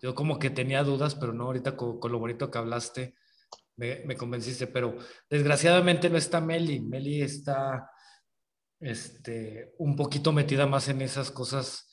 Yo 0.02 0.14
como 0.14 0.38
que 0.38 0.50
tenía 0.50 0.82
dudas, 0.82 1.14
pero 1.14 1.32
no, 1.32 1.44
ahorita 1.44 1.76
con, 1.76 1.98
lo 2.12 2.18
bonito 2.18 2.50
que 2.50 2.58
hablaste, 2.58 3.14
me, 3.76 4.04
me, 4.04 4.16
convenciste. 4.16 4.66
Pero 4.66 4.96
desgraciadamente 5.30 6.10
no 6.10 6.18
está 6.18 6.40
Meli. 6.40 6.80
Meli 6.80 7.22
está 7.22 7.90
este, 8.80 9.72
un 9.78 9.96
poquito 9.96 10.32
metida 10.32 10.66
más 10.66 10.88
en 10.88 11.00
esas 11.00 11.30
cosas 11.30 11.88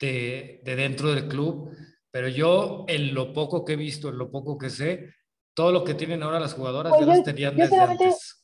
de, 0.00 0.62
de, 0.64 0.76
dentro 0.76 1.12
del 1.12 1.28
club, 1.28 1.76
pero 2.12 2.28
yo 2.28 2.84
en 2.86 3.14
lo 3.14 3.32
poco 3.32 3.64
que 3.64 3.72
he 3.72 3.76
visto, 3.76 4.10
en 4.10 4.18
lo 4.18 4.30
poco 4.30 4.58
que 4.58 4.70
sé, 4.70 5.14
todo 5.54 5.72
lo 5.72 5.82
que 5.82 5.94
tienen 5.94 6.22
ahora 6.22 6.38
las 6.38 6.54
jugadoras 6.54 6.92
ya 7.00 7.06
las 7.06 7.24
tenían 7.24 7.56
desde 7.56 7.78
antes. 7.78 8.38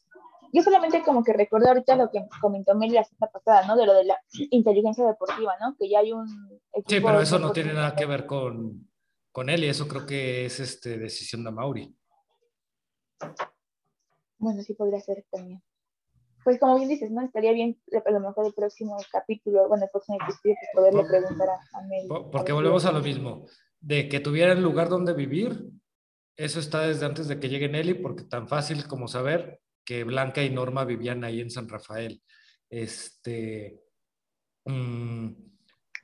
Yo 0.51 0.63
solamente 0.63 1.03
como 1.03 1.23
que 1.23 1.35
recuerdo 1.35 1.69
ahorita 1.69 1.95
lo 1.95 2.11
que 2.11 2.25
comentó 2.41 2.75
Meli 2.75 2.95
la 2.95 3.05
semana 3.05 3.31
pasada, 3.31 3.67
¿no? 3.67 3.77
De 3.77 3.85
lo 3.85 3.93
de 3.93 4.05
la 4.05 4.19
inteligencia 4.51 5.07
deportiva, 5.07 5.53
¿no? 5.61 5.77
Que 5.79 5.91
ya 5.91 5.99
hay 5.99 6.13
un... 6.13 6.27
Sí, 6.87 7.01
pero 7.01 7.21
eso 7.21 7.39
no 7.39 7.53
tiene 7.53 7.75
nada 7.75 7.95
que 7.95 8.07
ver 8.07 8.25
con, 8.25 8.89
con 9.31 9.51
él 9.51 9.65
y 9.65 9.69
eso 9.69 9.87
creo 9.87 10.07
que 10.07 10.47
es 10.47 10.59
este, 10.59 10.97
decisión 10.97 11.45
de 11.45 11.51
Mauri. 11.51 11.95
Bueno, 14.39 14.63
sí 14.63 14.73
podría 14.73 15.01
ser 15.01 15.27
también 15.31 15.63
pues 16.49 16.59
como 16.59 16.77
bien 16.77 16.89
dices, 16.89 17.11
¿no? 17.11 17.21
Estaría 17.21 17.53
bien 17.53 17.79
a 18.07 18.11
lo 18.11 18.21
mejor 18.21 18.47
el 18.47 18.55
próximo 18.55 18.97
capítulo, 19.13 19.69
bueno, 19.69 19.85
el 19.85 19.91
próximo 19.91 20.17
episodio, 20.17 20.55
pues 20.59 20.71
poderle 20.73 21.05
preguntar 21.05 21.47
a, 21.51 21.83
Mel. 21.83 22.09
Porque 22.33 22.55
volvemos 22.55 22.87
a 22.87 22.93
lo 22.93 23.03
mismo, 23.03 23.45
de 23.81 24.09
que 24.09 24.19
tuvieran 24.21 24.63
lugar 24.63 24.89
donde 24.89 25.13
vivir, 25.13 25.63
eso 26.39 26.59
está 26.59 26.87
desde 26.87 27.05
antes 27.05 27.29
de 27.29 27.39
que 27.39 27.51
llegue 27.51 27.69
Nelly, 27.69 27.93
porque 27.93 28.25
tan 28.25 28.49
fácil 28.49 28.87
como 28.89 29.09
saber 29.09 29.61
que 29.85 30.05
Blanca 30.05 30.43
y 30.43 30.49
Norma 30.49 30.87
vivían 30.87 31.23
ahí 31.23 31.43
en 31.43 31.51
San 31.51 31.69
Rafael. 31.69 32.23
Este. 32.71 33.83
Mm, 34.65 35.33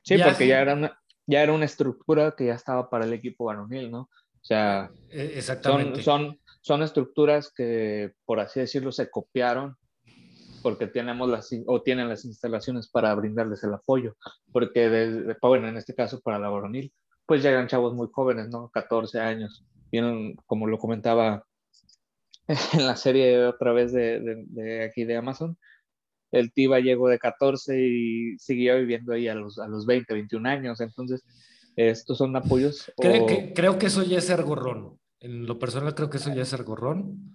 sí, 0.03 0.17
porque 0.23 0.45
ya 0.45 0.61
era, 0.61 0.75
una, 0.75 1.01
ya 1.25 1.41
era 1.41 1.53
una 1.53 1.65
estructura 1.65 2.35
que 2.37 2.45
ya 2.45 2.53
estaba 2.53 2.87
para 2.87 3.05
el 3.05 3.13
equipo 3.13 3.45
varonil, 3.45 3.89
¿no? 3.89 4.01
O 4.01 4.43
sea, 4.43 4.91
e, 5.09 5.39
Exactamente. 5.39 6.03
Son, 6.03 6.21
son, 6.21 6.39
son 6.61 6.83
estructuras 6.83 7.51
que, 7.51 8.13
por 8.25 8.39
así 8.39 8.59
decirlo, 8.59 8.91
se 8.91 9.09
copiaron 9.09 9.75
porque 10.65 10.87
tenemos 10.87 11.29
las 11.29 11.47
o 11.67 11.83
tienen 11.83 12.09
las 12.09 12.25
instalaciones 12.25 12.89
para 12.89 13.13
brindarles 13.13 13.63
el 13.63 13.75
apoyo, 13.75 14.17
porque 14.51 14.89
desde, 14.89 15.37
bueno, 15.39 15.67
en 15.67 15.77
este 15.77 15.93
caso 15.93 16.21
para 16.21 16.39
la 16.39 16.49
varonil, 16.49 16.91
pues 17.27 17.43
llegan 17.43 17.67
chavos 17.67 17.93
muy 17.93 18.07
jóvenes, 18.11 18.49
¿no? 18.49 18.69
14 18.69 19.19
años. 19.19 19.63
Vienen, 19.91 20.35
como 20.47 20.65
lo 20.65 20.79
comentaba 20.79 21.45
en 22.73 22.87
la 22.87 22.95
serie 22.95 23.45
otra 23.45 23.73
vez 23.73 23.91
de, 23.91 24.43
de, 24.47 24.83
aquí 24.85 25.03
de 25.03 25.17
Amazon, 25.17 25.55
el 26.31 26.51
Tiba 26.51 26.79
llegó 26.79 27.09
de 27.09 27.19
14 27.19 27.79
y 27.79 28.35
siguió 28.39 28.75
viviendo 28.77 29.13
ahí 29.13 29.27
a 29.27 29.35
los, 29.35 29.59
a 29.59 29.67
los 29.67 29.85
20, 29.85 30.15
21 30.15 30.49
años. 30.49 30.81
Entonces, 30.81 31.23
estos 31.75 32.17
son 32.17 32.35
apoyos. 32.35 32.91
Creo, 32.97 33.27
que, 33.27 33.53
creo 33.53 33.77
que 33.77 33.85
eso 33.85 34.01
ya 34.01 34.17
es 34.17 34.25
ser 34.25 34.41
gorrón. 34.41 34.97
En 35.19 35.45
lo 35.45 35.59
personal 35.59 35.93
creo 35.93 36.09
que 36.09 36.17
eso 36.17 36.33
ya 36.33 36.41
es 36.41 36.49
ser 36.49 36.63
gorrón. 36.63 37.34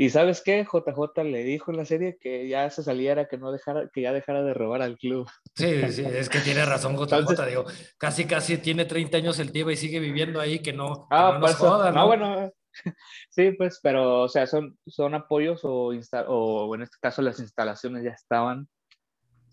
Y 0.00 0.08
sabes 0.08 0.40
qué, 0.40 0.64
JJ 0.64 1.24
le 1.24 1.44
dijo 1.44 1.70
en 1.70 1.76
la 1.76 1.84
serie 1.84 2.16
que 2.18 2.48
ya 2.48 2.70
se 2.70 2.82
saliera, 2.82 3.28
que 3.28 3.36
no 3.36 3.52
dejara, 3.52 3.90
que 3.92 4.00
ya 4.00 4.14
dejara 4.14 4.42
de 4.42 4.54
robar 4.54 4.80
al 4.80 4.96
club. 4.96 5.28
Sí, 5.54 5.92
sí, 5.92 6.02
es 6.02 6.30
que 6.30 6.40
tiene 6.40 6.64
razón 6.64 6.96
JJ, 6.96 7.46
digo, 7.46 7.66
casi 7.98 8.24
casi 8.24 8.56
tiene 8.56 8.86
30 8.86 9.18
años 9.18 9.38
el 9.38 9.52
tío 9.52 9.70
y 9.70 9.76
sigue 9.76 10.00
viviendo 10.00 10.40
ahí, 10.40 10.60
que 10.60 10.72
no, 10.72 11.06
ah, 11.10 11.32
no 11.34 11.40
nos 11.40 11.54
joda, 11.54 11.92
¿no? 11.92 12.06
bueno, 12.06 12.50
sí, 13.28 13.50
pues, 13.50 13.78
pero, 13.82 14.22
o 14.22 14.28
sea, 14.30 14.46
son, 14.46 14.78
son 14.86 15.14
apoyos 15.14 15.60
o, 15.64 15.90
o 15.90 16.74
en 16.74 16.80
este 16.80 16.96
caso 16.98 17.20
las 17.20 17.38
instalaciones 17.38 18.02
ya 18.02 18.12
estaban 18.12 18.70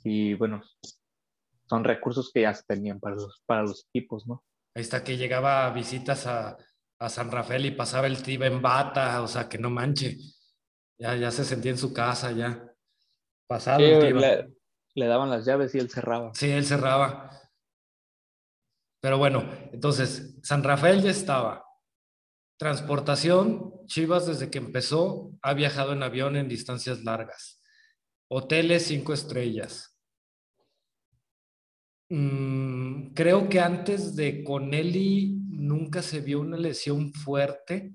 y 0.06 0.34
bueno, 0.36 0.62
son 1.66 1.84
recursos 1.84 2.32
que 2.34 2.44
ya 2.44 2.54
se 2.54 2.64
tenían 2.66 3.02
para 3.02 3.16
los, 3.16 3.44
para 3.46 3.64
los 3.64 3.86
equipos, 3.90 4.26
¿no? 4.26 4.46
Ahí 4.76 4.84
está 4.84 5.04
que 5.04 5.18
llegaba 5.18 5.70
visitas 5.72 6.26
a, 6.26 6.56
a 7.00 7.10
San 7.10 7.32
Rafael 7.32 7.66
y 7.66 7.72
pasaba 7.72 8.08
el 8.08 8.24
tío 8.24 8.46
en 8.46 8.62
bata, 8.62 9.22
o 9.22 9.28
sea, 9.28 9.50
que 9.50 9.58
no 9.58 9.70
manche. 9.70 10.16
Ya, 11.00 11.16
ya 11.16 11.32
se 11.32 11.46
sentía 11.46 11.72
en 11.72 11.78
su 11.78 11.94
casa, 11.94 12.32
ya. 12.32 12.74
Pasado 13.48 13.80
le, 13.80 14.50
le, 14.94 15.06
daban 15.06 15.30
las 15.30 15.46
llaves 15.46 15.74
y 15.76 15.80
él 15.80 15.90
cerraba. 15.90 16.32
Sí, 16.34 16.50
él 16.50 16.66
cerraba. 16.66 17.32
Pero 19.00 19.18
bueno, 19.18 19.48
entonces, 19.72 20.38
San 20.44 20.64
Rafael 20.64 21.02
ya 21.02 21.12
estaba. 21.12 21.66
Transportación, 22.58 23.86
Chivas 23.86 24.26
desde 24.26 24.50
que 24.50 24.58
empezó 24.58 25.32
ha 25.44 25.54
viajado 25.54 25.94
en 25.94 26.02
avión 26.02 26.36
en 26.36 26.50
distancias 26.50 27.04
largas. 27.04 27.62
Hoteles 28.30 28.88
cinco 28.88 29.14
estrellas. 29.14 29.98
Mm, 32.10 33.14
creo 33.14 33.48
que 33.48 33.60
antes 33.60 34.16
de 34.16 34.44
Conelli 34.44 35.38
nunca 35.50 36.02
se 36.02 36.22
vio 36.22 36.40
una 36.40 36.58
lesión 36.58 37.14
fuerte 37.14 37.94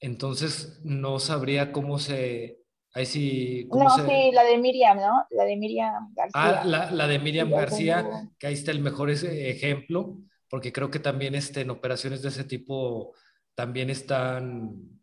entonces 0.00 0.80
no 0.84 1.18
sabría 1.18 1.72
cómo 1.72 1.98
se... 1.98 2.58
Ahí 2.94 3.04
sí, 3.04 3.68
no, 3.70 3.90
sí, 3.90 4.32
la 4.32 4.42
de 4.44 4.58
Miriam, 4.58 4.96
¿no? 4.96 5.26
La 5.30 5.44
de 5.44 5.56
Miriam 5.56 6.12
García. 6.14 6.32
Ah, 6.34 6.64
la, 6.64 7.06
de 7.06 7.18
Miriam 7.18 7.50
García, 7.50 8.28
que 8.38 8.46
ahí 8.46 8.54
está 8.54 8.70
el 8.70 8.80
mejor 8.80 9.10
ejemplo, 9.10 10.16
porque 10.48 10.72
creo 10.72 10.90
que 10.90 10.98
también 10.98 11.34
este, 11.34 11.60
en 11.60 11.70
operaciones 11.70 12.22
de 12.22 12.30
ese 12.30 12.44
tipo 12.44 13.14
también 13.54 13.90
están... 13.90 15.00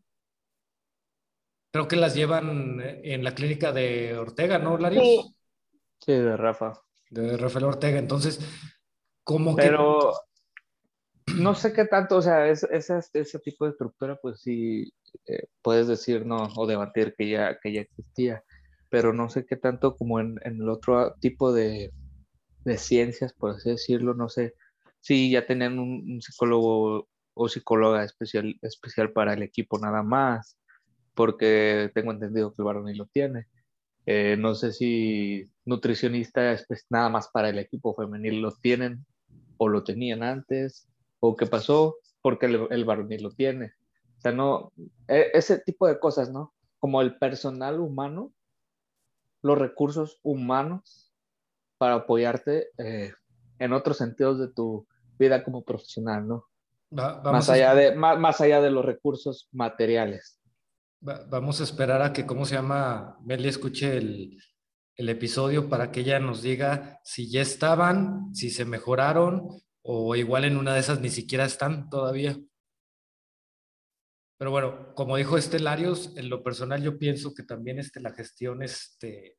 Creo 1.72 1.88
que 1.88 1.96
las 1.96 2.16
llevan 2.16 2.82
en 2.82 3.24
la 3.24 3.36
clínica 3.36 3.72
de 3.72 4.18
Ortega, 4.18 4.58
¿no, 4.58 4.78
Larios? 4.78 5.04
Sí. 5.04 5.36
sí, 6.00 6.12
de 6.14 6.36
Rafa. 6.36 6.74
De 7.10 7.38
Rafael 7.38 7.66
Ortega. 7.66 8.00
Entonces, 8.00 8.40
¿cómo 9.24 9.56
que...? 9.56 9.72
No 11.34 11.56
sé 11.56 11.74
qué 11.74 11.86
tanto, 11.86 12.18
o 12.18 12.22
sea, 12.22 12.48
es, 12.48 12.64
ese 12.70 13.40
tipo 13.40 13.66
de 13.66 13.72
estructura, 13.72 14.16
pues 14.22 14.42
sí, 14.42 14.94
eh, 15.26 15.48
puedes 15.62 15.88
decir 15.88 16.26
no 16.26 16.48
o 16.56 16.68
debatir 16.68 17.16
que 17.18 17.30
ya, 17.30 17.58
que 17.60 17.74
ya 17.74 17.82
existía, 17.82 18.44
pero 18.90 19.12
no 19.12 19.30
sé 19.30 19.46
qué 19.46 19.56
tanto 19.56 19.96
como 19.96 20.20
en, 20.20 20.40
el 20.44 20.70
otro 20.70 21.16
tipo 21.20 21.52
de, 21.52 21.92
ciencias, 22.78 23.34
por 23.34 23.52
así 23.52 23.72
decirlo, 23.72 24.14
no 24.14 24.30
sé 24.30 24.54
si 25.02 25.32
ya 25.32 25.46
tenían 25.46 25.80
un, 25.80 26.22
psicólogo 26.22 27.08
o 27.34 27.50
psicóloga 27.50 28.04
especial, 28.04 28.56
especial 28.62 29.12
para 29.12 29.34
el 29.34 29.44
equipo 29.44 29.80
nada 29.80 30.04
más, 30.04 30.58
porque 31.16 31.92
tengo 31.94 32.12
entendido 32.12 32.54
que 32.54 32.62
el 32.62 32.66
varón 32.66 32.98
lo 32.98 33.06
tiene. 33.08 33.48
Eh, 34.06 34.36
no 34.38 34.54
sé 34.56 34.72
si 34.74 35.50
nutricionista 35.66 36.56
nada 36.90 37.10
más 37.10 37.30
para 37.30 37.50
el 37.50 37.60
equipo 37.60 37.96
femenil 37.96 38.42
lo 38.42 38.52
tienen 38.52 39.06
o 39.58 39.68
lo 39.68 39.84
tenían 39.84 40.22
antes 40.24 40.88
o 41.28 41.36
qué 41.36 41.46
pasó 41.46 41.98
porque 42.22 42.48
el, 42.48 42.68
el 42.72 42.86
varonil 42.86 43.24
lo 43.24 43.32
tiene. 43.32 43.74
O 44.18 44.22
sea, 44.22 44.32
no, 44.32 44.72
e, 45.08 45.32
ese 45.34 45.60
tipo 45.60 45.88
de 45.88 46.00
cosas, 46.00 46.32
¿no? 46.32 46.54
Como 46.80 47.02
el 47.02 47.18
personal 47.18 47.80
humano, 47.80 48.34
los 49.42 49.58
recursos 49.58 50.20
humanos 50.24 51.14
para 51.78 51.96
apoyarte 51.96 52.70
eh, 52.78 53.14
en 53.60 53.74
otros 53.74 53.98
sentidos 53.98 54.40
de 54.40 54.48
tu 54.48 54.88
vida 55.20 55.44
como 55.44 55.64
profesional, 55.64 56.28
¿no? 56.28 56.46
más, 56.92 57.50
allá 57.50 57.76
de, 57.76 57.94
más, 57.96 58.18
más, 58.18 58.42
allá 58.42 58.62
de 58.62 58.72
los 58.72 58.86
recursos 58.86 59.50
materiales. 59.52 60.40
vamos 61.02 61.60
a 61.60 61.64
esperar 61.64 62.02
a 62.02 62.14
que, 62.14 62.26
¿cómo 62.26 62.46
se 62.46 62.56
llama? 62.56 63.18
Meli 63.24 63.50
escuche 63.50 63.98
el, 63.98 64.38
el 64.96 65.10
episodio 65.10 65.68
para 65.68 65.92
que 65.92 66.02
ella 66.02 66.20
nos 66.20 66.42
diga 66.42 67.00
si 67.04 67.30
ya 67.30 67.42
estaban, 67.42 68.34
si 68.34 68.50
se 68.50 68.66
mejoraron 68.66 69.50
o 69.88 70.16
igual 70.16 70.46
en 70.46 70.58
una 70.58 70.74
de 70.74 70.80
esas 70.80 71.00
ni 71.00 71.10
siquiera 71.10 71.46
están 71.46 71.90
todavía. 71.92 72.36
Pero 74.38 74.50
bueno, 74.50 74.96
como 74.96 75.16
dijo 75.16 75.38
este 75.38 75.60
Larios, 75.60 76.12
en 76.18 76.30
lo 76.30 76.42
personal 76.42 76.82
yo 76.82 76.98
pienso 76.98 77.36
que 77.36 77.44
también 77.44 77.78
este, 77.78 78.00
la 78.02 78.12
gestión 78.12 78.64
este, 78.64 79.38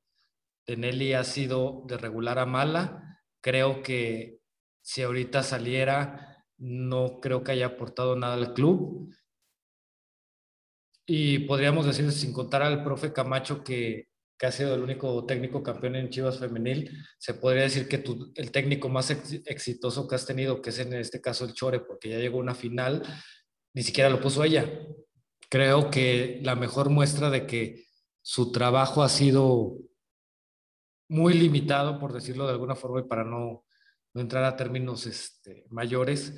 de 0.67 0.77
Nelly 0.77 1.15
ha 1.15 1.25
sido 1.25 1.83
de 1.89 1.99
regular 1.99 2.39
a 2.39 2.47
mala. 2.47 3.21
Creo 3.43 3.83
que 3.83 4.39
si 4.83 5.03
ahorita 5.03 5.43
saliera, 5.43 6.45
no 6.59 7.19
creo 7.21 7.43
que 7.43 7.53
haya 7.53 7.67
aportado 7.67 8.15
nada 8.15 8.35
al 8.35 8.55
club. 8.55 9.13
Y 11.07 11.41
podríamos 11.41 11.87
decir, 11.87 12.11
sin 12.13 12.33
contar 12.33 12.63
al 12.63 12.85
profe 12.85 13.13
Camacho, 13.13 13.65
que, 13.65 14.11
que 14.39 14.47
ha 14.47 14.53
sido 14.53 14.75
el 14.75 14.83
único 14.83 15.25
técnico 15.25 15.63
campeón 15.63 15.97
en 15.97 16.11
Chivas 16.11 16.39
Femenil, 16.39 16.91
se 17.19 17.35
podría 17.35 17.63
decir 17.63 17.89
que 17.89 18.05
el 18.35 18.51
técnico 18.51 18.89
más 18.89 19.11
exitoso 19.11 20.07
que 20.07 20.15
has 20.15 20.27
tenido, 20.27 20.61
que 20.61 20.71
es 20.71 20.79
en 20.79 20.93
este 20.95 21.21
caso 21.21 21.45
el 21.45 21.55
Chore, 21.55 21.81
porque 21.81 22.11
ya 22.11 22.19
llegó 22.19 22.39
a 22.39 22.43
una 22.43 22.55
final, 22.55 23.03
ni 23.75 23.83
siquiera 23.83 24.11
lo 24.11 24.21
puso 24.21 24.45
ella. 24.45 24.71
Creo 25.49 25.91
que 25.91 26.41
la 26.43 26.55
mejor 26.55 26.91
muestra 26.91 27.31
de 27.31 27.47
que 27.47 27.87
su 28.23 28.53
trabajo 28.53 29.03
ha 29.03 29.09
sido 29.09 29.79
muy 31.09 31.35
limitado, 31.35 31.99
por 31.99 32.13
decirlo 32.13 32.47
de 32.47 32.53
alguna 32.53 32.75
forma, 32.75 33.01
y 33.01 33.05
para 33.05 33.25
no, 33.25 33.65
entrar 34.15 34.45
a 34.45 34.57
términos 34.57 35.07
este, 35.07 35.67
mayores, 35.71 36.35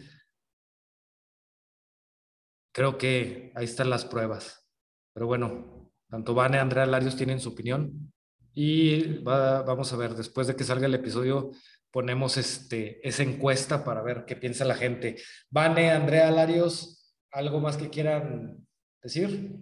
creo 2.73 2.99
que 2.99 3.53
ahí 3.55 3.65
están 3.65 3.91
las 3.91 4.05
pruebas. 4.05 4.69
Pero 5.15 5.27
bueno, 5.27 5.88
tanto 6.11 6.35
Vane 6.35 6.59
Andrea 6.59 6.87
Larios 6.87 7.17
tienen 7.17 7.41
su 7.41 7.51
opinión. 7.51 8.13
Y 8.55 9.19
vamos 9.23 9.93
a 9.93 9.97
ver, 9.97 10.15
después 10.15 10.47
de 10.47 10.57
que 10.57 10.65
salga 10.65 10.87
el 10.87 10.95
episodio, 10.95 11.51
ponemos 11.91 12.37
este, 12.37 13.07
esa 13.07 13.23
encuesta 13.23 13.85
para 13.85 14.03
ver 14.03 14.25
qué 14.25 14.37
piensa 14.37 14.65
la 14.65 14.75
gente. 14.75 15.17
Vane, 15.51 15.93
Andrea 15.93 16.31
Larios, 16.31 17.15
¿algo 17.31 17.61
más 17.61 17.77
que 17.77 17.89
quieran 17.89 18.67
decir? 19.03 19.57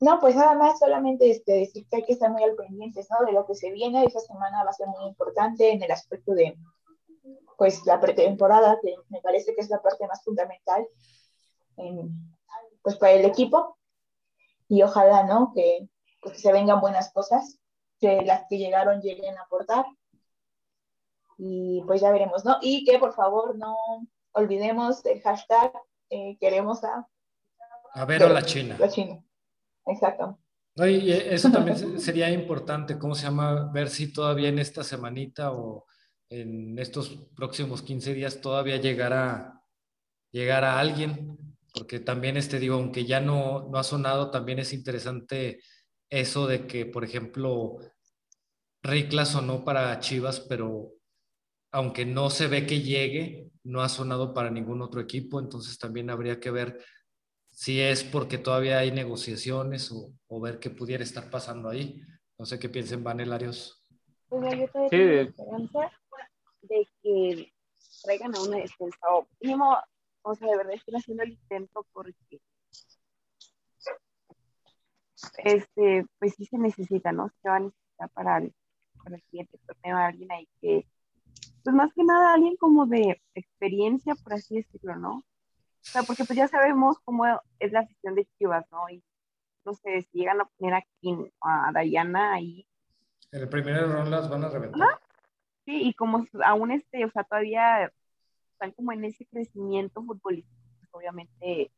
No, 0.00 0.18
pues 0.18 0.34
nada 0.34 0.54
más, 0.54 0.78
solamente 0.78 1.30
este, 1.30 1.52
decir 1.52 1.86
que 1.88 1.96
hay 1.96 2.04
que 2.04 2.14
estar 2.14 2.30
muy 2.30 2.42
al 2.42 2.56
pendiente 2.56 3.04
¿no? 3.10 3.26
de 3.26 3.32
lo 3.32 3.46
que 3.46 3.54
se 3.54 3.70
viene. 3.70 4.04
Esta 4.04 4.20
semana 4.20 4.64
va 4.64 4.70
a 4.70 4.74
ser 4.74 4.86
muy 4.86 5.06
importante 5.06 5.70
en 5.70 5.82
el 5.82 5.90
aspecto 5.90 6.32
de 6.32 6.56
pues, 7.58 7.84
la 7.86 8.00
pretemporada, 8.00 8.78
que 8.82 8.94
me 9.10 9.20
parece 9.20 9.54
que 9.54 9.60
es 9.60 9.68
la 9.68 9.82
parte 9.82 10.06
más 10.06 10.24
fundamental 10.24 10.86
pues, 12.82 12.96
para 12.96 13.12
el 13.12 13.24
equipo 13.26 13.76
y 14.72 14.80
ojalá, 14.82 15.24
¿no? 15.24 15.52
Que, 15.54 15.86
pues, 16.22 16.36
que 16.36 16.40
se 16.40 16.50
vengan 16.50 16.80
buenas 16.80 17.12
cosas, 17.12 17.58
que 18.00 18.22
las 18.22 18.44
que 18.48 18.56
llegaron 18.56 19.02
lleguen 19.02 19.36
a 19.36 19.42
aportar. 19.42 19.84
Y 21.36 21.82
pues 21.86 22.00
ya 22.00 22.10
veremos, 22.10 22.46
¿no? 22.46 22.56
Y 22.62 22.82
que 22.86 22.98
por 22.98 23.12
favor 23.12 23.58
no 23.58 23.76
olvidemos 24.32 25.04
el 25.04 25.20
hashtag 25.20 25.74
eh, 26.08 26.38
queremos 26.40 26.84
a... 26.84 27.06
A 27.92 28.04
ver 28.06 28.22
a 28.22 28.30
la 28.30 28.42
China. 28.42 28.76
La 28.78 28.88
China, 28.88 29.22
exacto. 29.84 30.38
y 30.76 31.12
eso 31.12 31.52
también 31.52 32.00
sería 32.00 32.30
importante, 32.30 32.98
¿cómo 32.98 33.14
se 33.14 33.24
llama? 33.24 33.70
Ver 33.74 33.90
si 33.90 34.10
todavía 34.10 34.48
en 34.48 34.58
esta 34.58 34.82
semanita 34.82 35.52
o 35.52 35.84
en 36.30 36.78
estos 36.78 37.10
próximos 37.36 37.82
15 37.82 38.14
días 38.14 38.40
todavía 38.40 38.78
llegará, 38.78 39.62
llegará 40.30 40.78
alguien 40.80 41.51
porque 41.72 42.00
también, 42.00 42.36
este, 42.36 42.58
digo, 42.58 42.74
aunque 42.74 43.04
ya 43.04 43.20
no, 43.20 43.68
no 43.70 43.78
ha 43.78 43.82
sonado, 43.82 44.30
también 44.30 44.58
es 44.58 44.72
interesante 44.72 45.60
eso 46.10 46.46
de 46.46 46.66
que, 46.66 46.84
por 46.84 47.04
ejemplo, 47.04 47.78
Ricla 48.82 49.24
sonó 49.24 49.64
para 49.64 49.98
Chivas, 50.00 50.40
pero 50.40 50.92
aunque 51.72 52.04
no 52.04 52.28
se 52.28 52.48
ve 52.48 52.66
que 52.66 52.80
llegue, 52.80 53.50
no 53.64 53.80
ha 53.80 53.88
sonado 53.88 54.34
para 54.34 54.50
ningún 54.50 54.82
otro 54.82 55.00
equipo, 55.00 55.40
entonces 55.40 55.78
también 55.78 56.10
habría 56.10 56.38
que 56.38 56.50
ver 56.50 56.84
si 57.50 57.80
es 57.80 58.04
porque 58.04 58.38
todavía 58.38 58.78
hay 58.78 58.90
negociaciones 58.90 59.90
o, 59.92 60.12
o 60.26 60.40
ver 60.40 60.58
qué 60.58 60.68
pudiera 60.68 61.02
estar 61.02 61.30
pasando 61.30 61.68
ahí. 61.68 62.02
No 62.38 62.44
sé 62.44 62.58
qué 62.58 62.68
piensen, 62.68 63.04
Vanelarios. 63.04 63.86
Pues 64.28 64.58
yo 64.58 64.68
todavía 64.68 64.90
tengo 64.90 65.20
esperanza 65.20 65.92
de 66.62 66.88
que 67.02 67.52
traigan 68.02 68.34
a 68.34 68.42
una 68.42 68.56
defensa 68.56 68.98
o 69.10 69.28
mínimo 69.40 69.76
o 70.22 70.34
sea, 70.34 70.48
de 70.48 70.56
verdad 70.56 70.74
estoy 70.74 70.94
haciendo 70.94 71.22
el 71.24 71.32
intento 71.32 71.86
porque, 71.92 72.40
este, 75.38 76.06
pues 76.18 76.34
sí 76.34 76.46
se 76.46 76.58
necesita, 76.58 77.12
¿no? 77.12 77.28
Se 77.42 77.48
va 77.48 77.56
a 77.56 77.60
necesitar 77.60 78.10
para 78.10 78.38
el, 78.38 78.54
para 79.02 79.16
el 79.16 79.22
siguiente 79.22 79.58
torneo 79.66 79.96
alguien 79.96 80.32
ahí 80.32 80.48
que, 80.60 80.86
pues 81.64 81.76
más 81.76 81.92
que 81.94 82.04
nada 82.04 82.34
alguien 82.34 82.56
como 82.56 82.86
de 82.86 83.20
experiencia, 83.34 84.14
por 84.16 84.34
así 84.34 84.56
decirlo, 84.56 84.96
¿no? 84.96 85.16
O 85.18 85.24
sea, 85.84 86.02
porque 86.02 86.24
pues 86.24 86.36
ya 86.36 86.48
sabemos 86.48 86.98
cómo 87.04 87.26
es 87.58 87.72
la 87.72 87.80
afición 87.80 88.14
de 88.14 88.26
Chivas, 88.38 88.64
¿no? 88.70 88.88
Y 88.88 89.02
no 89.64 89.74
sé, 89.74 90.02
si 90.02 90.18
llegan 90.18 90.40
a 90.40 90.44
poner 90.56 90.74
aquí 90.74 91.32
a 91.40 91.70
Dayana 91.72 92.34
ahí. 92.34 92.66
En 93.32 93.42
el 93.42 93.48
primer 93.48 93.76
error 93.76 94.06
las 94.06 94.28
van 94.28 94.44
a 94.44 94.48
reventar. 94.48 95.00
Sí, 95.64 95.88
y 95.88 95.94
como 95.94 96.26
aún 96.44 96.72
este, 96.72 97.04
o 97.04 97.10
sea, 97.10 97.24
todavía 97.24 97.92
están 98.62 98.72
como 98.72 98.92
en 98.92 99.04
ese 99.04 99.26
crecimiento 99.26 100.04
futbolístico, 100.04 100.56
pues, 100.78 100.90
obviamente, 100.92 101.72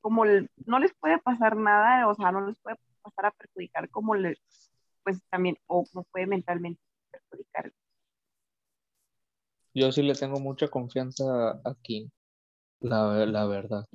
como 0.00 0.24
no 0.24 0.78
les 0.80 0.92
puede 0.94 1.18
pasar 1.20 1.56
nada, 1.56 2.08
o 2.08 2.14
sea, 2.14 2.32
no 2.32 2.48
les 2.48 2.58
puede 2.58 2.76
pasar 3.00 3.26
a 3.26 3.30
perjudicar 3.30 3.88
como 3.90 4.16
les, 4.16 4.38
pues 5.04 5.20
también, 5.30 5.56
o 5.66 5.84
como 5.84 6.04
puede 6.10 6.26
mentalmente 6.26 6.80
perjudicar. 7.12 7.72
Yo 9.72 9.92
sí 9.92 10.02
le 10.02 10.14
tengo 10.14 10.40
mucha 10.40 10.66
confianza 10.68 11.60
aquí, 11.64 12.10
la, 12.80 13.24
la 13.26 13.46
verdad. 13.46 13.86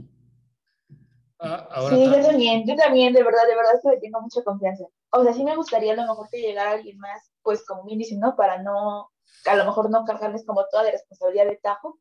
Ah, 1.40 1.70
sí, 1.90 2.06
yo 2.06 2.22
también, 2.22 2.66
yo 2.66 2.76
también, 2.76 3.14
de 3.14 3.24
verdad, 3.24 3.48
de 3.48 3.56
verdad 3.56 3.80
que 3.82 3.90
le 3.90 4.00
tengo 4.00 4.22
mucha 4.22 4.42
confianza. 4.44 4.86
O 5.12 5.24
sea, 5.24 5.34
sí 5.34 5.44
me 5.44 5.56
gustaría 5.56 5.94
a 5.94 5.96
lo 5.96 6.04
mejor 6.04 6.30
que 6.30 6.42
llegara 6.42 6.72
alguien 6.72 6.98
más, 6.98 7.32
pues 7.42 7.66
como 7.66 7.84
bien 7.86 8.00
diciendo, 8.00 8.36
para 8.38 8.62
no 8.62 9.10
a 9.46 9.56
lo 9.56 9.66
mejor 9.66 9.90
no 9.90 10.06
cargarles 10.06 10.46
como 10.46 10.66
toda 10.68 10.84
la 10.84 10.92
responsabilidad 10.92 11.48
de 11.48 11.58
Tajo, 11.58 12.00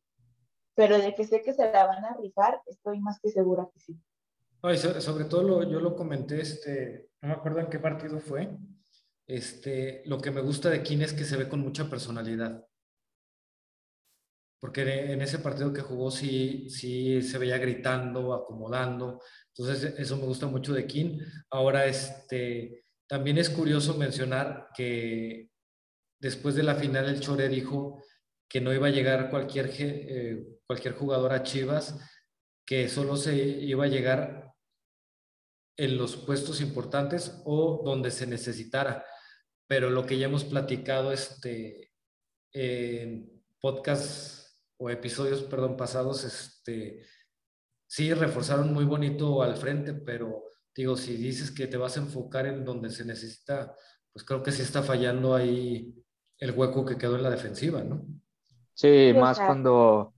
pero 0.75 0.99
de 0.99 1.15
que 1.15 1.27
sé 1.27 1.43
que 1.43 1.53
se 1.53 1.73
la 1.73 1.87
van 1.87 2.05
a 2.05 2.17
rifar, 2.17 2.61
estoy 2.67 3.01
más 3.01 3.19
que 3.21 3.31
segura 3.31 3.69
que 3.73 3.81
sí. 3.81 4.01
sobre 5.01 5.25
todo 5.25 5.43
lo, 5.43 5.63
yo 5.65 5.81
lo 5.81 5.97
comenté, 5.97 6.41
este, 6.41 7.11
no 7.21 7.29
me 7.29 7.35
acuerdo 7.35 7.61
en 7.61 7.69
qué 7.69 7.79
partido 7.79 8.21
fue, 8.21 8.57
este, 9.27 10.03
lo 10.07 10.19
que 10.19 10.31
me 10.31 10.41
gusta 10.41 10.71
de 10.71 10.83
Kin 10.83 11.03
es 11.03 11.13
que 11.13 11.25
se 11.25 11.37
ve 11.37 11.49
con 11.49 11.61
mucha 11.61 11.91
personalidad. 11.91 12.65
Porque 14.61 15.13
en 15.13 15.23
ese 15.23 15.39
partido 15.39 15.73
que 15.73 15.83
jugó 15.83 16.11
sí, 16.11 16.69
sí 16.69 17.23
se 17.23 17.39
veía 17.39 17.59
gritando, 17.59 18.35
acomodando. 18.35 19.21
Entonces 19.55 19.95
eso 19.99 20.17
me 20.17 20.25
gusta 20.25 20.47
mucho 20.47 20.73
de 20.73 20.87
Kin. 20.87 21.21
Ahora, 21.51 21.87
este, 21.87 22.85
también 23.07 23.39
es 23.39 23.51
curioso 23.51 23.95
mencionar 23.95 24.69
que 24.75 25.51
después 26.19 26.55
de 26.55 26.63
la 26.63 26.75
final 26.75 27.09
el 27.09 27.21
Chore 27.21 27.49
dijo 27.49 28.03
que 28.49 28.61
no 28.61 28.73
iba 28.73 28.87
a 28.87 28.91
llegar 28.91 29.31
cualquier, 29.31 29.71
eh, 29.79 30.47
cualquier 30.67 30.95
jugador 30.95 31.33
a 31.33 31.43
Chivas, 31.43 31.99
que 32.67 32.89
solo 32.89 33.17
se 33.17 33.37
iba 33.37 33.85
a 33.85 33.89
llegar 33.89 34.55
en 35.77 35.97
los 35.97 36.17
puestos 36.17 36.61
importantes 36.61 37.41
o 37.45 37.83
donde 37.85 38.11
se 38.11 38.27
necesitara. 38.27 39.05
Pero 39.67 39.91
lo 39.91 40.07
que 40.07 40.19
ya 40.19 40.27
hemos 40.27 40.45
platicado 40.45 41.13
este, 41.13 41.93
en 42.53 43.45
podcasts 43.61 44.61
o 44.79 44.91
episodios, 44.91 45.43
perdón, 45.43 45.77
pasados, 45.77 46.25
este, 46.25 47.05
sí 47.87 48.13
reforzaron 48.15 48.73
muy 48.73 48.85
bonito 48.85 49.43
al 49.43 49.57
frente, 49.57 49.95
pero 49.95 50.45
digo, 50.75 50.97
si 50.97 51.17
dices 51.17 51.51
que 51.51 51.67
te 51.67 51.77
vas 51.77 51.97
a 51.97 52.01
enfocar 52.01 52.47
en 52.47 52.65
donde 52.65 52.91
se 52.91 53.05
necesita, 53.05 53.75
pues 54.13 54.25
creo 54.25 54.43
que 54.43 54.53
sí 54.53 54.63
está 54.63 54.83
fallando 54.83 55.35
ahí 55.35 55.95
el 56.39 56.53
hueco 56.53 56.85
que 56.85 56.97
quedó 56.97 57.17
en 57.17 57.23
la 57.23 57.31
defensiva, 57.31 57.83
¿no? 57.83 58.05
Sí, 58.75 59.13
más 59.19 59.39
cuando... 59.39 60.15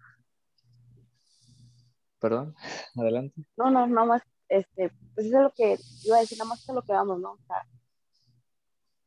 Perdón, 2.18 2.54
adelante. 2.96 3.42
No, 3.56 3.70
no, 3.70 3.86
no 3.86 4.06
más, 4.06 4.22
este, 4.48 4.90
pues 5.14 5.26
eso 5.26 5.36
es 5.38 5.42
lo 5.42 5.52
que 5.52 5.78
iba 6.04 6.16
a 6.18 6.20
decir, 6.20 6.36
nada 6.38 6.50
más 6.50 6.64
que 6.66 6.72
lo 6.72 6.82
que 6.82 6.92
vamos, 6.92 7.20
¿no? 7.20 7.32
O 7.32 7.38
sea, 7.46 7.66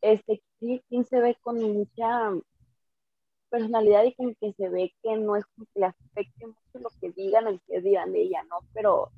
este, 0.01 0.41
sí, 0.59 0.83
se 1.07 1.19
ve 1.19 1.37
con 1.41 1.61
mucha 1.61 2.31
personalidad 3.49 4.03
y 4.03 4.15
como 4.15 4.33
que 4.41 4.53
se 4.53 4.67
ve 4.69 4.93
que 5.03 5.15
no 5.15 5.35
es 5.35 5.45
como 5.45 5.67
que 5.73 5.79
le 5.81 5.85
afecte 5.85 6.47
mucho 6.47 6.79
lo 6.79 6.89
que 6.99 7.11
digan, 7.11 7.47
el 7.47 7.61
que 7.67 7.81
digan 7.81 8.11
de 8.11 8.23
ella, 8.23 8.43
¿no? 8.49 8.59
Pero 8.73 9.11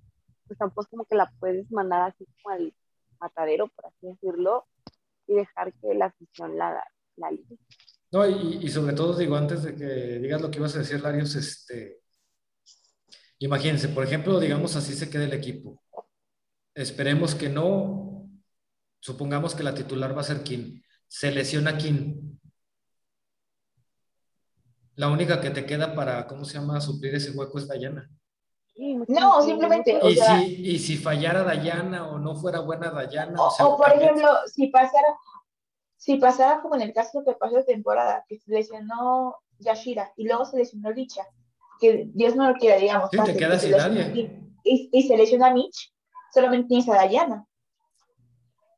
pues 0.48 0.60
tampoco 0.60 0.90
como 0.90 1.06
que 1.06 1.16
la 1.16 1.32
puedes 1.40 1.72
mandar 1.72 2.02
así 2.02 2.28
como 2.42 2.56
al 2.56 2.74
matadero, 3.20 3.68
por 3.70 3.86
así 3.88 4.08
decirlo, 4.08 4.66
y 5.28 5.36
dejar 5.36 5.74
que 5.74 5.96
la 5.96 6.08
afición 6.08 6.58
la, 6.58 6.86
la 7.16 7.32
no, 8.12 8.28
y, 8.28 8.70
sobre 8.70 8.94
todo, 8.94 9.18
digo, 9.18 9.36
antes 9.36 9.64
de 9.64 9.76
que 9.76 10.20
digas 10.20 10.42
lo 10.42 10.50
que 10.50 10.60
ibas 10.60 10.76
a 10.76 10.80
decir, 10.80 11.02
Larios, 11.02 11.36
este, 11.36 12.02
imagínense, 13.40 13.90
por 13.90 14.06
ejemplo, 14.06 14.40
digamos 14.40 14.76
así 14.76 14.94
se 14.94 15.10
queda 15.10 15.26
el 15.26 15.34
equipo. 15.34 15.82
Esperemos 16.74 17.36
que 17.36 17.50
no, 17.50 18.30
supongamos 19.00 19.56
que 19.56 19.64
la 19.64 19.74
titular 19.74 20.16
va 20.16 20.22
a 20.22 20.26
ser 20.26 20.44
Kim. 20.44 20.82
Se 21.08 21.32
lesiona 21.32 21.78
Kim. 21.78 22.38
La 24.96 25.10
única 25.10 25.42
que 25.42 25.50
te 25.50 25.66
queda 25.66 25.94
para, 25.94 26.26
¿cómo 26.28 26.46
se 26.46 26.58
llama?, 26.58 26.80
suplir 26.80 27.16
ese 27.16 27.32
hueco 27.32 27.58
es 27.60 27.68
Dayana. 27.68 28.10
no, 29.08 29.42
simplemente. 29.42 30.00
y, 30.04 30.16
si, 30.16 30.72
y 30.72 30.80
si 30.80 30.98
fallara 30.98 31.44
Dayana 31.44 32.08
o 32.08 32.20
no 32.20 32.36
fuera 32.36 32.60
buena 32.60 32.92
Dayana. 32.92 33.42
O, 33.42 33.78
por 33.78 33.90
ejemplo, 33.90 34.30
si 34.48 34.68
pasara, 34.68 35.18
si 36.06 36.18
pasara 36.18 36.62
como 36.62 36.76
en 36.76 36.82
el 36.82 36.94
caso 36.94 37.24
que 37.26 37.34
pasó 37.34 37.56
de 37.56 37.64
temporada, 37.64 38.24
que 38.30 38.38
se 38.38 38.52
lesionó 38.52 39.38
Yashira 39.58 40.14
y 40.16 40.28
luego 40.28 40.46
se 40.46 40.58
lesionó 40.58 40.92
Richa, 40.92 41.24
que 41.80 42.08
Dios 42.14 42.36
no 42.36 42.48
lo 42.48 42.54
quiera, 42.60 42.78
digamos. 42.78 43.10
Sí, 43.12 43.18
te 43.26 43.36
quedas 43.36 43.64
sin 43.64 43.72
nadie. 43.72 44.40
Y, 44.64 44.90
y, 44.92 45.08
se 45.08 45.18
lesiona 45.18 45.52
Mitch, 45.52 45.92
solamente 46.32 46.68
tienes 46.68 46.88
a 46.90 46.94
Dayana. 46.94 47.48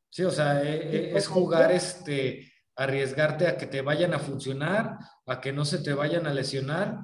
Sí, 0.08 0.24
o 0.24 0.30
sea, 0.30 0.62
e, 0.62 1.10
e, 1.10 1.16
es, 1.18 1.26
jugar 1.26 1.70
este 1.70 2.50
arriesgarte 2.74 3.46
a 3.46 3.58
que 3.58 3.66
te 3.66 3.82
vayan 3.82 4.14
a 4.14 4.18
funcionar, 4.20 4.96
a 5.26 5.40
que 5.42 5.52
no 5.52 5.66
se 5.66 5.80
te 5.80 5.92
vayan 5.92 6.26
a 6.26 6.32
lesionar 6.32 7.00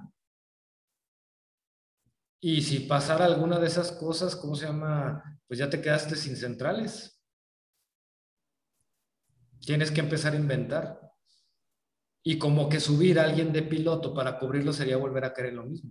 y 2.41 2.63
si 2.63 2.81
pasara 2.81 3.27
alguna 3.27 3.59
de 3.59 3.67
esas 3.67 3.93
cosas, 3.93 4.37
¿cómo 4.37 4.55
se 4.55 4.67
llama? 4.67 5.23
Pues 5.47 5.59
ya 5.59 5.69
te 5.69 5.83
quedaste 5.83 6.17
sin 6.17 6.35
centrales. 6.35 7.14
Tienes 9.65 9.91
que 9.91 10.01
empezar 10.01 10.33
a 10.33 10.37
inventar. 10.37 11.01
Y 12.23 12.39
como 12.39 12.69
que 12.69 12.81
subir 12.81 13.19
a 13.19 13.25
alguien 13.25 13.53
de 13.53 13.63
piloto 13.63 14.15
para 14.15 14.39
cubrirlo 14.39 14.73
sería 14.73 14.97
volver 14.97 15.25
a 15.25 15.35
querer 15.35 15.53
lo 15.53 15.65
mismo. 15.65 15.91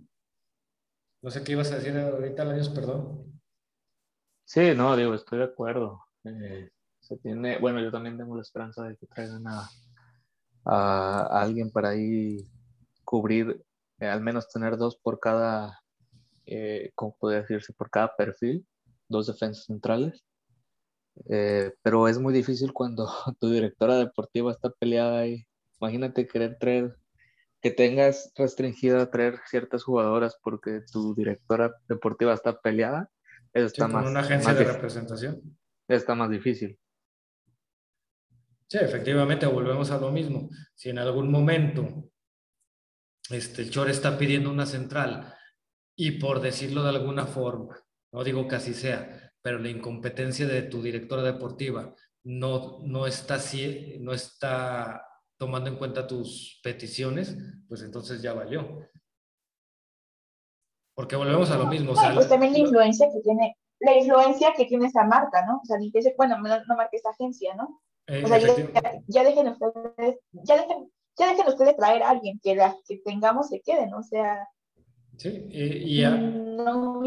No 1.22 1.30
sé 1.30 1.42
qué 1.42 1.52
ibas 1.52 1.70
a 1.72 1.76
decir 1.76 1.96
ahorita, 1.96 2.44
Larios, 2.44 2.68
perdón. 2.68 3.40
Sí, 4.44 4.74
no, 4.76 4.96
digo, 4.96 5.14
estoy 5.14 5.38
de 5.38 5.44
acuerdo. 5.44 6.04
Eh, 6.24 6.70
se 7.00 7.16
tiene, 7.18 7.58
bueno, 7.58 7.80
yo 7.80 7.90
también 7.90 8.18
tengo 8.18 8.36
la 8.36 8.42
esperanza 8.42 8.82
de 8.84 8.96
que 8.96 9.06
traigan 9.06 9.44
a, 9.46 9.70
alguien 11.40 11.70
para 11.70 11.90
ahí 11.90 12.38
cubrir, 13.04 13.64
eh, 14.00 14.06
al 14.06 14.22
menos 14.22 14.48
tener 14.48 14.76
dos 14.76 14.96
por 14.96 15.20
cada 15.20 15.82
eh, 16.46 16.92
podría 17.20 17.42
decirse, 17.42 17.72
por 17.72 17.90
cada 17.90 18.16
perfil, 18.16 18.66
dos 19.08 19.26
defensas 19.26 19.64
centrales. 19.66 20.24
Eh, 21.28 21.72
pero 21.82 22.08
es 22.08 22.18
muy 22.18 22.32
difícil 22.32 22.72
cuando 22.72 23.08
tu 23.40 23.50
directora 23.50 23.96
deportiva 23.96 24.52
está 24.52 24.70
peleada 24.70 25.20
ahí. 25.20 25.46
Imagínate 25.80 26.26
querer 26.26 26.56
traer, 26.58 26.96
que 27.60 27.70
tengas 27.70 28.32
restringida 28.36 29.10
traer 29.10 29.40
ciertas 29.46 29.84
jugadoras 29.84 30.38
porque 30.42 30.82
tu 30.92 31.14
directora 31.14 31.74
deportiva 31.88 32.34
está 32.34 32.60
peleada. 32.60 33.10
Eso 33.52 33.66
está 33.66 33.88
más. 33.88 34.06
una 34.06 34.20
agencia 34.20 34.54
de 34.54 34.64
representación. 34.64 35.58
Está 35.88 36.14
más 36.14 36.30
difícil. 36.30 36.78
Sí, 38.68 38.78
efectivamente, 38.80 39.46
volvemos 39.46 39.90
a 39.90 39.98
lo 39.98 40.10
mismo. 40.10 40.48
Si 40.74 40.90
en 40.90 40.98
algún 40.98 41.30
momento 41.30 42.10
este, 43.30 43.62
el 43.62 43.70
Chor 43.70 43.90
está 43.90 44.18
pidiendo 44.18 44.50
una 44.50 44.66
central 44.66 45.34
y 45.96 46.12
por 46.12 46.40
decirlo 46.40 46.82
de 46.82 46.90
alguna 46.90 47.26
forma, 47.26 47.76
no 48.12 48.24
digo 48.24 48.48
que 48.48 48.56
así 48.56 48.74
sea, 48.74 49.23
pero 49.44 49.58
la 49.58 49.68
incompetencia 49.68 50.46
de 50.46 50.62
tu 50.62 50.82
directora 50.82 51.22
deportiva 51.22 51.94
no, 52.24 52.78
no, 52.82 53.06
está, 53.06 53.38
no 54.00 54.14
está 54.14 55.06
tomando 55.36 55.68
en 55.68 55.76
cuenta 55.76 56.06
tus 56.06 56.60
peticiones, 56.64 57.36
pues 57.68 57.82
entonces 57.82 58.22
ya 58.22 58.32
valió. 58.32 58.88
Porque 60.94 61.14
volvemos 61.14 61.50
a 61.50 61.58
lo 61.58 61.66
mismo. 61.66 61.92
pues 61.92 62.26
también 62.26 62.54
la 62.54 62.60
influencia 62.60 63.06
que 63.12 63.20
tiene, 63.20 63.58
la 63.80 63.94
influencia 63.98 64.54
que 64.56 64.64
tiene 64.64 64.86
esa 64.86 65.04
marca, 65.04 65.44
¿no? 65.44 65.60
O 65.62 65.64
sea, 65.66 65.76
bueno, 66.16 66.38
no, 66.38 66.64
no 66.64 66.76
marca 66.76 66.96
esa 66.96 67.10
agencia, 67.10 67.54
¿no? 67.54 67.82
o 68.06 68.26
sea, 68.26 68.38
ya, 69.08 69.24
dejen 69.24 69.48
ustedes, 69.48 70.20
ya 70.32 70.56
dejen, 70.56 70.90
ya 71.18 71.28
dejen 71.28 71.48
ustedes 71.48 71.76
traer 71.76 72.02
a 72.02 72.10
alguien 72.10 72.40
que 72.42 72.54
las 72.54 72.76
que 72.86 72.98
tengamos 72.98 73.48
se 73.48 73.60
queden, 73.60 73.90
¿no? 73.90 73.98
o 73.98 74.02
sea, 74.02 74.48
Sí, 75.16 75.46
y, 75.50 76.00
ya. 76.00 76.10
No 76.10 77.02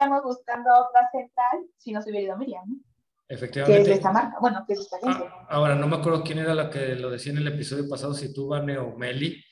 estamos 0.00 0.22
buscando 0.22 0.70
otra 0.70 1.10
central 1.10 1.66
si 1.76 1.90
no 1.90 2.00
se 2.00 2.10
hubiera 2.10 2.26
ido 2.26 2.38
Miriam. 2.38 2.84
Efectivamente. 3.26 3.82
Que 3.82 3.90
es 3.90 3.96
esta 3.96 4.12
marca, 4.12 4.38
bueno, 4.40 4.64
que 4.66 4.74
es 4.74 4.80
esta 4.80 4.96
ah, 5.02 5.46
ahora, 5.50 5.74
no 5.74 5.88
me 5.88 5.96
acuerdo 5.96 6.22
quién 6.22 6.38
era 6.38 6.54
la 6.54 6.70
que 6.70 6.94
lo 6.94 7.10
decía 7.10 7.32
en 7.32 7.38
el 7.38 7.48
episodio 7.48 7.88
pasado, 7.88 8.14
si 8.14 8.32
tú, 8.32 8.46
Vane 8.46 8.78
o 8.78 8.96
Meli. 8.96 9.42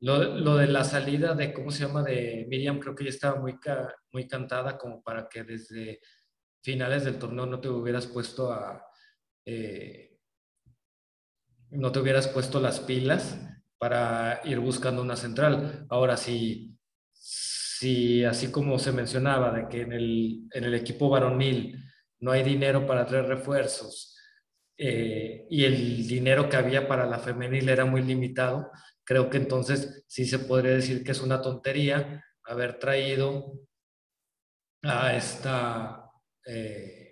Lo, 0.00 0.22
lo, 0.22 0.56
de 0.56 0.68
la 0.68 0.84
salida 0.84 1.34
de, 1.34 1.52
¿cómo 1.52 1.72
se 1.72 1.84
llama? 1.84 2.04
De 2.04 2.46
Miriam, 2.48 2.78
creo 2.78 2.94
que 2.94 3.02
ya 3.02 3.10
estaba 3.10 3.40
muy, 3.40 3.58
muy 4.12 4.28
cantada 4.28 4.78
como 4.78 5.02
para 5.02 5.28
que 5.28 5.42
desde 5.42 6.00
finales 6.62 7.04
del 7.04 7.18
torneo 7.18 7.46
no 7.46 7.60
te 7.60 7.68
hubieras 7.68 8.06
puesto 8.06 8.52
a... 8.52 8.80
Eh, 9.44 10.16
no 11.70 11.90
te 11.90 11.98
hubieras 11.98 12.28
puesto 12.28 12.60
las 12.60 12.78
pilas 12.78 13.36
para 13.78 14.40
ir 14.44 14.60
buscando 14.60 15.02
una 15.02 15.16
central. 15.16 15.86
Ahora, 15.90 16.16
si, 16.16 16.78
si 17.78 18.24
así 18.24 18.50
como 18.50 18.76
se 18.78 18.90
mencionaba, 18.90 19.52
de 19.52 19.68
que 19.68 19.82
en 19.82 19.92
el, 19.92 20.48
en 20.52 20.64
el 20.64 20.74
equipo 20.74 21.08
varonil 21.08 21.78
no 22.18 22.32
hay 22.32 22.42
dinero 22.42 22.84
para 22.86 23.06
tres 23.06 23.24
refuerzos 23.26 24.16
eh, 24.76 25.46
y 25.48 25.64
el 25.64 26.08
dinero 26.08 26.48
que 26.48 26.56
había 26.56 26.88
para 26.88 27.06
la 27.06 27.20
femenil 27.20 27.68
era 27.68 27.84
muy 27.84 28.02
limitado, 28.02 28.72
creo 29.04 29.30
que 29.30 29.36
entonces 29.36 30.04
sí 30.08 30.24
se 30.24 30.40
podría 30.40 30.72
decir 30.72 31.04
que 31.04 31.12
es 31.12 31.22
una 31.22 31.40
tontería 31.40 32.24
haber 32.44 32.78
traído 32.80 33.60
a 34.82 35.14
esta... 35.14 36.10
Eh, 36.46 37.04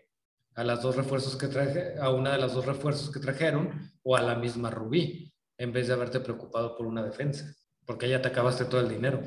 a 0.56 0.64
las 0.64 0.80
dos 0.80 0.97
refuerzos 0.97 1.36
que 1.36 1.48
traje, 1.48 1.98
a 2.01 2.09
una 2.10 2.32
de 2.32 2.38
las 2.38 2.55
dos 2.55 2.64
refuerzos 2.64 3.12
que 3.12 3.20
trajeron 3.20 3.93
o 4.02 4.16
a 4.16 4.22
la 4.22 4.36
misma 4.36 4.70
Rubí 4.70 5.30
en 5.59 5.70
vez 5.70 5.86
de 5.86 5.93
haberte 5.93 6.18
preocupado 6.18 6.74
por 6.74 6.86
una 6.86 7.05
defensa, 7.05 7.55
porque 7.84 8.09
ya 8.09 8.22
te 8.22 8.28
acabaste 8.28 8.64
todo 8.64 8.80
el 8.80 8.88
dinero. 8.88 9.20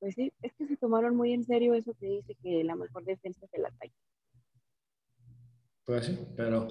Pues 0.00 0.14
sí, 0.14 0.32
tomaron 0.90 1.16
muy 1.16 1.32
en 1.32 1.44
serio 1.44 1.74
eso 1.74 1.94
que 2.00 2.06
dice 2.06 2.36
que 2.42 2.64
la 2.64 2.74
mejor 2.74 3.04
defensa 3.04 3.44
es 3.44 3.54
el 3.54 3.64
ataque. 3.64 3.94
Pues 5.84 6.06
sí, 6.06 6.18
pero 6.36 6.66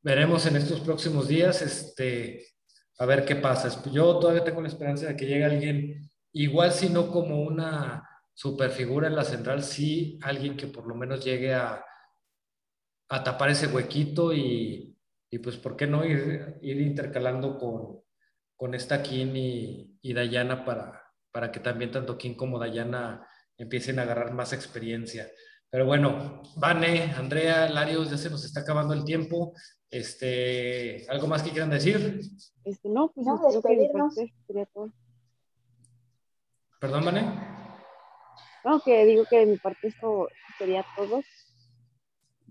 veremos 0.00 0.46
en 0.46 0.56
estos 0.56 0.80
próximos 0.80 1.26
días 1.26 1.60
este, 1.60 2.46
a 2.98 3.06
ver 3.06 3.24
qué 3.24 3.34
pasa. 3.34 3.82
Yo 3.90 4.20
todavía 4.20 4.44
tengo 4.44 4.60
la 4.62 4.68
esperanza 4.68 5.08
de 5.08 5.16
que 5.16 5.26
llegue 5.26 5.44
alguien, 5.44 6.10
igual 6.32 6.70
si 6.70 6.88
no 6.88 7.10
como 7.10 7.42
una 7.42 8.08
superfigura 8.32 9.08
en 9.08 9.16
la 9.16 9.24
central, 9.24 9.64
sí 9.64 10.20
alguien 10.22 10.56
que 10.56 10.68
por 10.68 10.86
lo 10.86 10.94
menos 10.94 11.24
llegue 11.24 11.52
a, 11.52 11.84
tapar 13.08 13.50
ese 13.50 13.66
huequito 13.66 14.32
y, 14.32 14.96
y 15.30 15.38
pues, 15.40 15.58
¿por 15.58 15.76
qué 15.76 15.86
no 15.86 16.02
ir, 16.02 16.58
ir 16.62 16.80
intercalando 16.80 17.58
con, 17.58 18.00
con 18.56 18.74
esta 18.74 19.02
Kim 19.02 19.36
y, 19.36 19.98
y 20.00 20.14
Dayana 20.14 20.64
para, 20.64 21.02
para 21.30 21.52
que 21.52 21.60
también 21.60 21.90
tanto 21.90 22.16
Kim 22.16 22.34
como 22.34 22.58
Dayana 22.58 23.26
empiecen 23.58 23.98
a 23.98 24.02
agarrar 24.02 24.32
más 24.32 24.52
experiencia? 24.52 25.28
Pero 25.72 25.86
bueno, 25.86 26.42
Vane, 26.56 27.14
Andrea, 27.16 27.68
Larios, 27.70 28.10
ya 28.10 28.18
se 28.18 28.28
nos 28.28 28.44
está 28.44 28.60
acabando 28.60 28.92
el 28.92 29.04
tiempo. 29.04 29.54
Este, 29.88 31.06
¿Algo 31.08 31.26
más 31.26 31.42
que 31.42 31.50
quieran 31.50 31.70
decir? 31.70 32.20
Este, 32.64 32.88
no, 32.90 33.10
pues 33.10 33.26
no, 33.26 33.40
despedirnos. 33.50 34.14
¿Perdón, 36.78 37.04
Vane? 37.06 37.22
No, 38.64 38.80
que 38.80 39.06
digo 39.06 39.24
que 39.28 39.38
de 39.38 39.46
mi 39.46 39.56
parte 39.56 39.88
esto 39.88 40.28
sería 40.58 40.84
todo. 40.94 41.22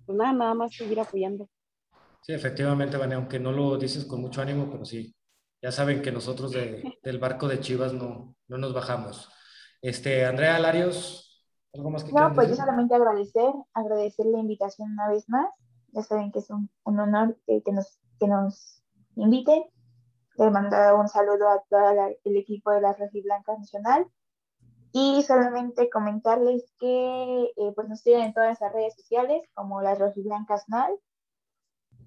Pues 0.06 0.18
nada, 0.18 0.34
nada 0.34 0.54
más 0.56 0.76
seguir 0.76 1.00
apoyando. 1.00 1.48
Sí, 2.24 2.34
efectivamente, 2.34 2.98
Vane, 2.98 3.16
aunque 3.16 3.40
no 3.40 3.52
lo 3.52 3.78
dices 3.78 4.06
con 4.06 4.22
mucho 4.22 4.42
ánimo, 4.42 4.70
pero 4.72 4.84
sí, 4.84 5.16
ya 5.62 5.72
saben 5.72 6.02
que 6.02 6.12
nosotros 6.12 6.52
del 6.52 7.20
barco 7.20 7.48
de 7.48 7.60
Chivas 7.60 7.94
no, 7.94 8.36
no 8.48 8.58
nos 8.58 8.74
bajamos. 8.74 9.30
Este, 9.82 10.26
Andrea 10.26 10.60
Larios, 10.60 11.44
¿algo 11.74 11.90
más 11.90 12.04
que 12.04 12.12
No, 12.12 12.34
pues 12.34 12.50
yo 12.50 12.56
solamente 12.56 12.94
agradecer, 12.94 13.52
agradecer 13.74 14.28
la 14.28 14.40
invitación 14.40 14.92
una 14.92 15.10
vez 15.10 15.28
más. 15.28 15.50
Ya 15.90 16.04
saben 16.04 16.32
que 16.32 16.40
es 16.40 16.50
un, 16.52 16.70
honor 16.84 17.36
que, 17.48 17.72
nos, 17.72 18.00
que 18.20 18.28
nos 18.28 18.84
inviten. 19.16 19.64
Le 20.38 20.50
mando 20.52 20.78
un 20.98 21.08
saludo 21.08 21.50
a 21.50 21.64
todo 21.70 22.16
el 22.24 22.38
equipo 22.38 22.72
de 22.72 22.82
la 22.82 22.96
Blanca 23.24 23.58
Nacional. 23.58 24.08
Y 24.94 25.24
solamente 25.24 25.90
comentarles 25.90 26.72
que 26.78 27.44
eh, 27.56 27.72
pues 27.74 27.88
nos 27.88 28.04
tienen 28.04 28.28
en 28.28 28.34
todas 28.34 28.60
las 28.60 28.74
redes 28.74 28.94
sociales 28.96 29.42
como 29.54 29.82
las 29.82 29.98
Rojiblancas 29.98 30.68
NAL 30.68 30.92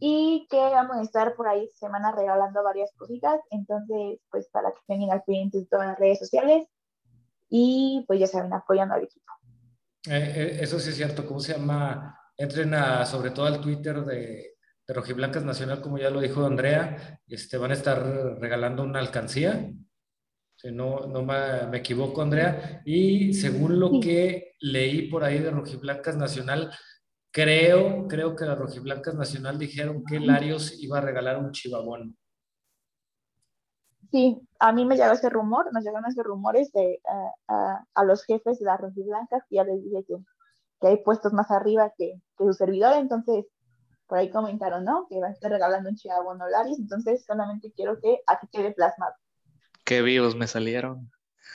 y 0.01 0.46
que 0.51 0.59
vamos 0.59 0.96
a 0.98 1.02
estar 1.02 1.34
por 1.34 1.48
ahí 1.48 1.70
semana 1.72 2.12
regalando 2.12 2.62
varias 2.62 2.92
cositas, 2.94 3.40
entonces 3.51 4.20
pues 4.30 4.48
para 4.51 4.72
que 4.72 4.80
tengan 4.86 5.12
al 5.12 5.22
pendiente 5.22 5.59
de 5.60 5.66
todas 5.66 5.86
las 5.86 5.98
redes 5.98 6.18
sociales 6.18 6.68
y 7.48 8.04
pues 8.06 8.20
ya 8.20 8.26
saben, 8.26 8.52
apoyando 8.52 8.94
al 8.94 9.04
equipo. 9.04 9.32
Eh, 10.06 10.32
eh, 10.36 10.58
eso 10.60 10.78
sí 10.78 10.90
es 10.90 10.96
cierto, 10.96 11.26
¿cómo 11.26 11.40
se 11.40 11.54
llama? 11.54 12.18
Entren 12.36 12.74
a, 12.74 13.06
sobre 13.06 13.30
todo 13.30 13.46
al 13.46 13.60
Twitter 13.60 14.04
de, 14.04 14.56
de 14.86 14.94
Rojiblancas 14.94 15.44
Nacional, 15.44 15.80
como 15.80 15.98
ya 15.98 16.10
lo 16.10 16.20
dijo 16.20 16.44
Andrea, 16.44 17.20
este, 17.26 17.56
van 17.56 17.70
a 17.70 17.74
estar 17.74 18.02
regalando 18.38 18.82
una 18.82 18.98
alcancía, 18.98 19.70
si 20.56 20.70
no, 20.72 21.06
no 21.06 21.22
me, 21.22 21.66
me 21.70 21.78
equivoco 21.78 22.22
Andrea, 22.22 22.82
y 22.84 23.32
según 23.34 23.78
lo 23.78 24.00
que 24.00 24.54
leí 24.60 25.08
por 25.08 25.24
ahí 25.24 25.38
de 25.38 25.50
Rojiblancas 25.50 26.16
Nacional, 26.16 26.70
Creo, 27.34 28.06
creo 28.06 28.36
que 28.36 28.44
las 28.44 28.56
rojiblancas 28.56 29.16
nacional 29.16 29.58
dijeron 29.58 30.04
que 30.08 30.20
Larios 30.20 30.80
iba 30.80 30.98
a 30.98 31.00
regalar 31.00 31.36
un 31.36 31.50
chivabón. 31.50 32.16
Sí, 34.15 34.41
a 34.61 34.70
mí 34.70 34.85
me 34.85 34.97
llegó 34.97 35.11
ese 35.11 35.28
rumor, 35.28 35.73
nos 35.73 35.82
llegaron 35.82 36.09
esos 36.09 36.24
rumores 36.24 36.70
de, 36.70 37.01
a, 37.49 38.05
los 38.05 38.24
jefes 38.24 38.61
de 38.61 38.65
las 38.65 38.78
Blancas 38.95 39.43
que 39.51 39.57
ya 39.57 39.65
les 39.65 39.82
dije 39.82 40.05
que, 40.07 40.15
que, 40.81 40.86
hay 40.86 40.97
puestos 40.99 41.32
más 41.32 41.51
arriba 41.51 41.93
que, 41.99 42.20
que, 42.39 42.45
su 42.45 42.53
servidor, 42.53 42.93
entonces 42.95 43.47
por 44.07 44.19
ahí 44.19 44.31
comentaron, 44.31 44.85
¿no? 44.85 45.09
Que 45.11 45.19
va 45.19 45.27
a 45.27 45.31
estar 45.32 45.51
regalando 45.51 45.89
un 45.89 45.97
Chihuahua 45.97 46.39
Laris, 46.49 46.78
entonces 46.78 47.24
solamente 47.24 47.73
quiero 47.74 47.99
que 48.01 48.20
aquí 48.28 48.47
quede 48.53 48.70
plasmado. 48.70 49.15
Qué 49.85 50.01
vivos 50.01 50.36
me 50.36 50.47
salieron. 50.47 51.11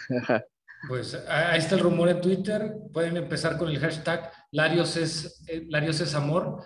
pues 0.90 1.16
ahí 1.30 1.60
está 1.60 1.76
el 1.76 1.82
rumor 1.82 2.10
en 2.10 2.20
Twitter, 2.20 2.76
pueden 2.92 3.16
empezar 3.16 3.58
con 3.58 3.70
el 3.70 3.80
hashtag 3.80 4.34
Larios 4.52 4.98
es, 4.98 5.46
eh, 5.48 5.66
Larios 5.70 6.02
es 6.02 6.14
amor. 6.14 6.62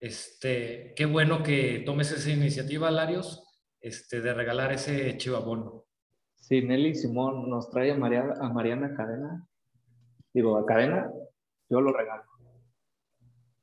Este, 0.00 0.94
qué 0.96 1.04
bueno 1.04 1.42
que 1.42 1.82
tomes 1.84 2.10
esa 2.10 2.30
iniciativa, 2.30 2.90
Larios 2.90 3.46
este, 3.80 4.20
de 4.20 4.34
regalar 4.34 4.72
ese 4.72 5.16
chivabono. 5.16 5.86
Sí, 6.36 6.62
Nelly 6.62 6.94
Simón 6.94 7.48
nos 7.48 7.70
trae 7.70 7.92
a, 7.92 7.96
María, 7.96 8.34
a 8.40 8.48
Mariana 8.48 8.94
Cadena. 8.94 9.46
Digo, 10.32 10.56
a 10.58 10.66
Cadena, 10.66 11.10
yo 11.68 11.80
lo 11.80 11.92
regalo. 11.92 12.24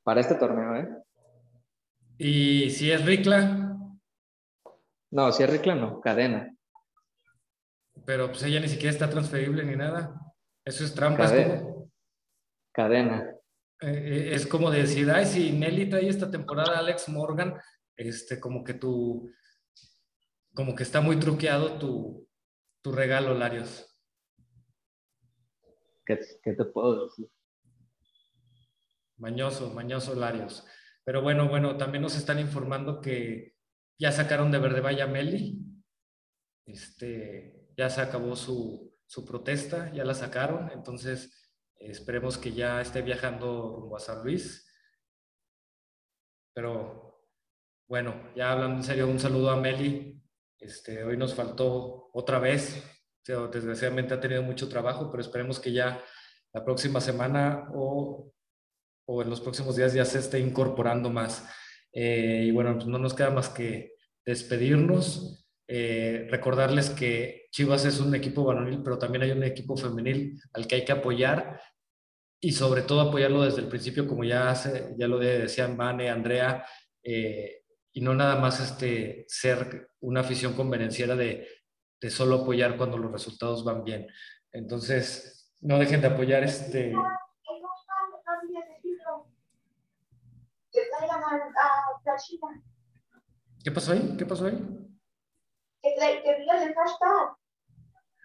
Para 0.02 0.20
este 0.20 0.34
torneo, 0.36 0.76
¿eh? 0.76 0.88
¿Y 2.18 2.70
si 2.70 2.90
es 2.90 3.04
Ricla? 3.04 3.76
No, 5.10 5.32
si 5.32 5.42
es 5.42 5.50
Ricla, 5.50 5.74
no, 5.74 6.00
Cadena. 6.00 6.54
Pero 8.04 8.28
pues 8.28 8.42
ella 8.42 8.60
ni 8.60 8.68
siquiera 8.68 8.90
está 8.90 9.10
transferible 9.10 9.64
ni 9.64 9.76
nada. 9.76 10.14
Eso 10.64 10.84
es 10.84 10.94
trampa. 10.94 11.24
Cadena. 11.24 11.62
Cadena. 12.72 13.34
Eh, 13.80 13.86
eh, 13.86 14.34
es 14.34 14.46
como 14.46 14.70
decir, 14.70 15.10
ay, 15.10 15.26
si 15.26 15.52
Nelly 15.52 15.88
trae 15.88 16.08
esta 16.08 16.30
temporada 16.30 16.78
Alex 16.78 17.08
Morgan, 17.08 17.54
este, 17.96 18.40
como 18.40 18.64
que 18.64 18.74
tu, 18.74 19.30
como 20.58 20.74
que 20.74 20.82
está 20.82 21.00
muy 21.00 21.20
truqueado 21.20 21.78
tu, 21.78 22.28
regalo, 22.84 23.32
Larios. 23.32 23.96
¿Qué, 26.04 26.16
te 26.42 26.64
puedo 26.64 27.04
decir? 27.04 27.30
Mañoso, 29.18 29.72
mañoso 29.72 30.16
Larios. 30.16 30.66
Pero 31.04 31.22
bueno, 31.22 31.48
bueno, 31.48 31.76
también 31.76 32.02
nos 32.02 32.16
están 32.16 32.40
informando 32.40 33.00
que 33.00 33.54
ya 34.00 34.10
sacaron 34.10 34.50
de 34.50 34.58
Verde 34.58 34.80
Vaya 34.80 35.06
Meli. 35.06 35.64
Este, 36.66 37.68
ya 37.76 37.88
se 37.88 38.00
acabó 38.00 38.34
su, 38.34 38.98
su 39.06 39.24
protesta, 39.24 39.92
ya 39.92 40.04
la 40.04 40.14
sacaron. 40.14 40.72
Entonces, 40.72 41.54
esperemos 41.76 42.36
que 42.36 42.52
ya 42.52 42.80
esté 42.80 43.02
viajando 43.02 43.76
rumbo 43.76 43.96
a 43.96 44.00
San 44.00 44.24
Luis. 44.24 44.68
Pero 46.52 47.22
bueno, 47.86 48.32
ya 48.34 48.50
hablando 48.50 48.78
en 48.78 48.82
serio, 48.82 49.06
un 49.06 49.20
saludo 49.20 49.50
a 49.50 49.56
Meli, 49.56 50.17
este, 50.58 51.04
hoy 51.04 51.16
nos 51.16 51.34
faltó 51.34 52.10
otra 52.12 52.38
vez, 52.38 52.82
desgraciadamente 53.26 54.14
ha 54.14 54.20
tenido 54.20 54.42
mucho 54.42 54.68
trabajo, 54.68 55.10
pero 55.10 55.20
esperemos 55.20 55.60
que 55.60 55.72
ya 55.72 56.02
la 56.52 56.64
próxima 56.64 57.00
semana 57.00 57.68
o, 57.74 58.32
en 59.06 59.30
los 59.30 59.40
próximos 59.40 59.76
días 59.76 59.94
ya 59.94 60.04
se 60.04 60.18
esté 60.18 60.38
incorporando 60.38 61.10
más. 61.10 61.46
Eh, 61.92 62.44
y 62.46 62.50
bueno, 62.50 62.74
pues 62.74 62.86
no 62.86 62.98
nos 62.98 63.14
queda 63.14 63.30
más 63.30 63.48
que 63.48 63.94
despedirnos. 64.24 65.46
Eh, 65.66 66.26
recordarles 66.30 66.90
que 66.90 67.46
Chivas 67.50 67.84
es 67.84 68.00
un 68.00 68.14
equipo 68.14 68.44
varonil, 68.44 68.82
pero 68.82 68.98
también 68.98 69.22
hay 69.22 69.30
un 69.30 69.44
equipo 69.44 69.76
femenil 69.76 70.40
al 70.52 70.66
que 70.66 70.76
hay 70.76 70.84
que 70.84 70.92
apoyar 70.92 71.60
y 72.40 72.52
sobre 72.52 72.82
todo 72.82 73.00
apoyarlo 73.00 73.42
desde 73.42 73.60
el 73.60 73.68
principio, 73.68 74.06
como 74.06 74.24
ya, 74.24 74.50
hace, 74.50 74.94
ya 74.96 75.08
lo 75.08 75.18
decían 75.18 75.76
Mane, 75.76 76.10
Andrea, 76.10 76.64
eh, 77.02 77.62
y 77.92 78.00
no 78.00 78.14
nada 78.14 78.36
más 78.36 78.60
este, 78.60 79.24
ser 79.28 79.90
una 80.00 80.20
afición 80.20 80.54
convenenciera 80.54 81.16
de, 81.16 81.46
de 82.00 82.10
solo 82.10 82.42
apoyar 82.42 82.76
cuando 82.76 82.98
los 82.98 83.10
resultados 83.10 83.64
van 83.64 83.84
bien. 83.84 84.06
Entonces, 84.52 85.54
no 85.60 85.78
dejen 85.78 86.00
de 86.00 86.06
apoyar 86.08 86.44
este... 86.44 86.92
¿Qué 93.64 93.72
pasó 93.72 93.92
ahí? 93.92 94.14
¿Qué 94.16 94.26
pasó 94.26 94.46
ahí? 94.46 94.58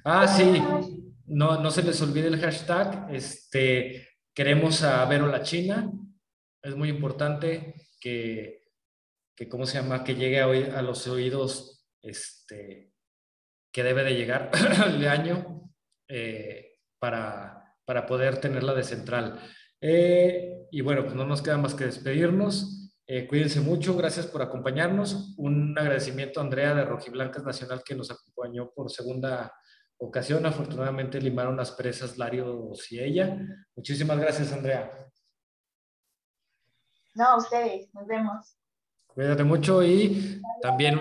Ah, 0.05 0.27
sí. 0.27 0.61
No, 1.25 1.59
no 1.59 1.71
se 1.71 1.83
les 1.83 2.01
olvide 2.01 2.27
el 2.27 2.39
hashtag. 2.39 3.07
Este, 3.11 4.07
queremos 4.33 4.83
a 4.83 5.05
Vero 5.05 5.27
la 5.27 5.41
China. 5.41 5.91
Es 6.61 6.75
muy 6.75 6.89
importante 6.89 7.75
que 7.99 8.62
que 9.35 9.49
¿cómo 9.49 9.65
se 9.65 9.79
llama? 9.79 10.03
Que 10.03 10.15
llegue 10.15 10.41
a, 10.41 10.45
a 10.77 10.81
los 10.81 11.07
oídos 11.07 11.85
este, 12.01 12.93
que 13.71 13.83
debe 13.83 14.03
de 14.03 14.15
llegar 14.15 14.51
al 14.83 15.05
año 15.07 15.71
eh, 16.07 16.77
para, 16.99 17.75
para, 17.85 18.05
poder 18.05 18.39
tenerla 18.39 18.73
de 18.73 18.83
central. 18.83 19.39
Eh, 19.81 20.67
y 20.71 20.81
bueno, 20.81 21.03
pues 21.03 21.15
no 21.15 21.25
nos 21.25 21.41
queda 21.41 21.57
más 21.57 21.73
que 21.73 21.85
despedirnos. 21.85 22.91
Eh, 23.05 23.27
cuídense 23.27 23.59
mucho, 23.59 23.97
gracias 23.97 24.27
por 24.27 24.41
acompañarnos. 24.41 25.35
Un 25.37 25.77
agradecimiento 25.77 26.39
a 26.39 26.43
Andrea 26.43 26.73
de 26.73 26.85
Rojiblancas 26.85 27.43
Nacional 27.43 27.83
que 27.83 27.95
nos 27.95 28.11
acompañó 28.11 28.71
por 28.71 28.91
segunda 28.91 29.51
ocasión. 29.97 30.45
Afortunadamente 30.45 31.19
limaron 31.19 31.57
las 31.57 31.71
presas 31.71 32.17
Larios 32.17 32.91
y 32.91 32.99
ella. 32.99 33.37
Muchísimas 33.75 34.19
gracias, 34.19 34.53
Andrea. 34.53 34.91
No, 37.15 37.37
ustedes, 37.37 37.93
nos 37.93 38.07
vemos. 38.07 38.57
Cuídate 39.13 39.43
mucho 39.43 39.83
y 39.83 40.41
también 40.63 40.99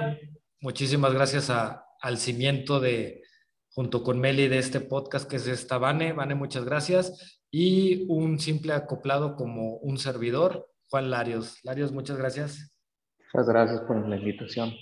muchísimas 0.60 1.14
gracias 1.14 1.48
al 1.48 2.18
cimiento 2.18 2.78
de, 2.78 3.22
junto 3.70 4.02
con 4.02 4.20
Meli, 4.20 4.48
de 4.48 4.58
este 4.58 4.80
podcast 4.80 5.26
que 5.26 5.36
es 5.36 5.46
esta 5.46 5.78
Vane. 5.78 6.12
Vane, 6.12 6.34
muchas 6.34 6.66
gracias. 6.66 7.40
Y 7.50 8.04
un 8.12 8.38
simple 8.38 8.74
acoplado 8.74 9.34
como 9.34 9.76
un 9.76 9.96
servidor, 9.96 10.68
Juan 10.90 11.08
Larios. 11.08 11.58
Larios, 11.62 11.90
muchas 11.92 12.18
gracias. 12.18 12.76
Muchas 13.32 13.48
gracias 13.48 13.80
por 13.80 14.06
la 14.06 14.16
invitación. 14.16 14.74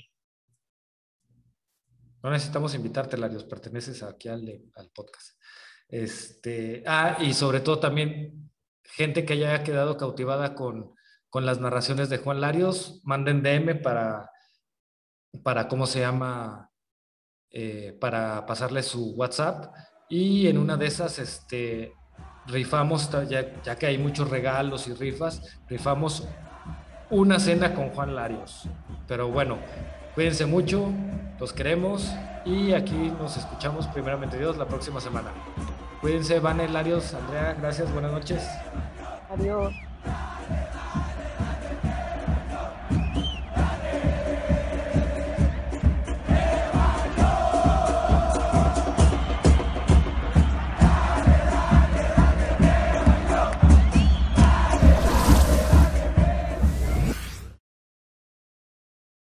No 2.25 2.31
necesitamos 2.31 2.75
invitarte, 2.75 3.17
Larios, 3.17 3.45
perteneces 3.45 4.03
aquí 4.03 4.29
al, 4.29 4.61
al 4.75 4.91
podcast. 4.91 5.39
Este, 5.89 6.83
ah, 6.85 7.17
y 7.21 7.33
sobre 7.33 7.61
todo 7.61 7.79
también 7.79 8.51
gente 8.83 9.25
que 9.25 9.35
haya 9.35 9.63
quedado 9.63 9.97
cautivada 9.97 10.57
con, 10.57 10.97
con 11.31 11.47
las 11.47 11.61
narraciones 11.61 12.09
de 12.11 12.19
Juan 12.19 12.41
Larios, 12.41 13.01
manden 13.05 13.43
DM 13.43 13.81
para, 13.81 14.31
para 15.43 15.69
¿cómo 15.69 15.87
se 15.87 16.01
llama? 16.01 16.71
Eh, 17.53 17.97
para 18.01 18.47
pasarle 18.47 18.83
su 18.83 19.13
WhatsApp 19.15 19.75
y 20.09 20.47
en 20.47 20.59
una 20.59 20.77
de 20.77 20.87
esas, 20.87 21.19
este, 21.19 21.95
rifamos, 22.47 23.11
ya, 23.29 23.61
ya 23.63 23.77
que 23.77 23.87
hay 23.87 23.99
muchos 23.99 24.31
regalos 24.31 24.87
y 24.89 24.95
rifas, 24.95 25.59
rifamos 25.69 26.29
una 27.11 27.41
cena 27.41 27.75
con 27.75 27.91
Juan 27.91 28.15
Larios. 28.15 28.69
Pero 29.09 29.29
bueno, 29.29 29.59
cuídense 30.15 30.47
mucho, 30.47 30.93
los 31.39 31.53
queremos 31.53 32.13
y 32.45 32.73
aquí 32.73 33.13
nos 33.19 33.37
escuchamos 33.37 33.87
primeramente 33.89 34.39
Dios 34.39 34.57
la 34.57 34.67
próxima 34.67 35.01
semana. 35.01 35.31
Cuídense, 36.01 36.41
Vane, 36.41 36.69
Larios, 36.69 37.15
Andrea, 37.15 37.57
gracias, 37.61 37.93
buenas 37.93 38.13
noches. 38.13 38.49
Adiós. 39.29 39.75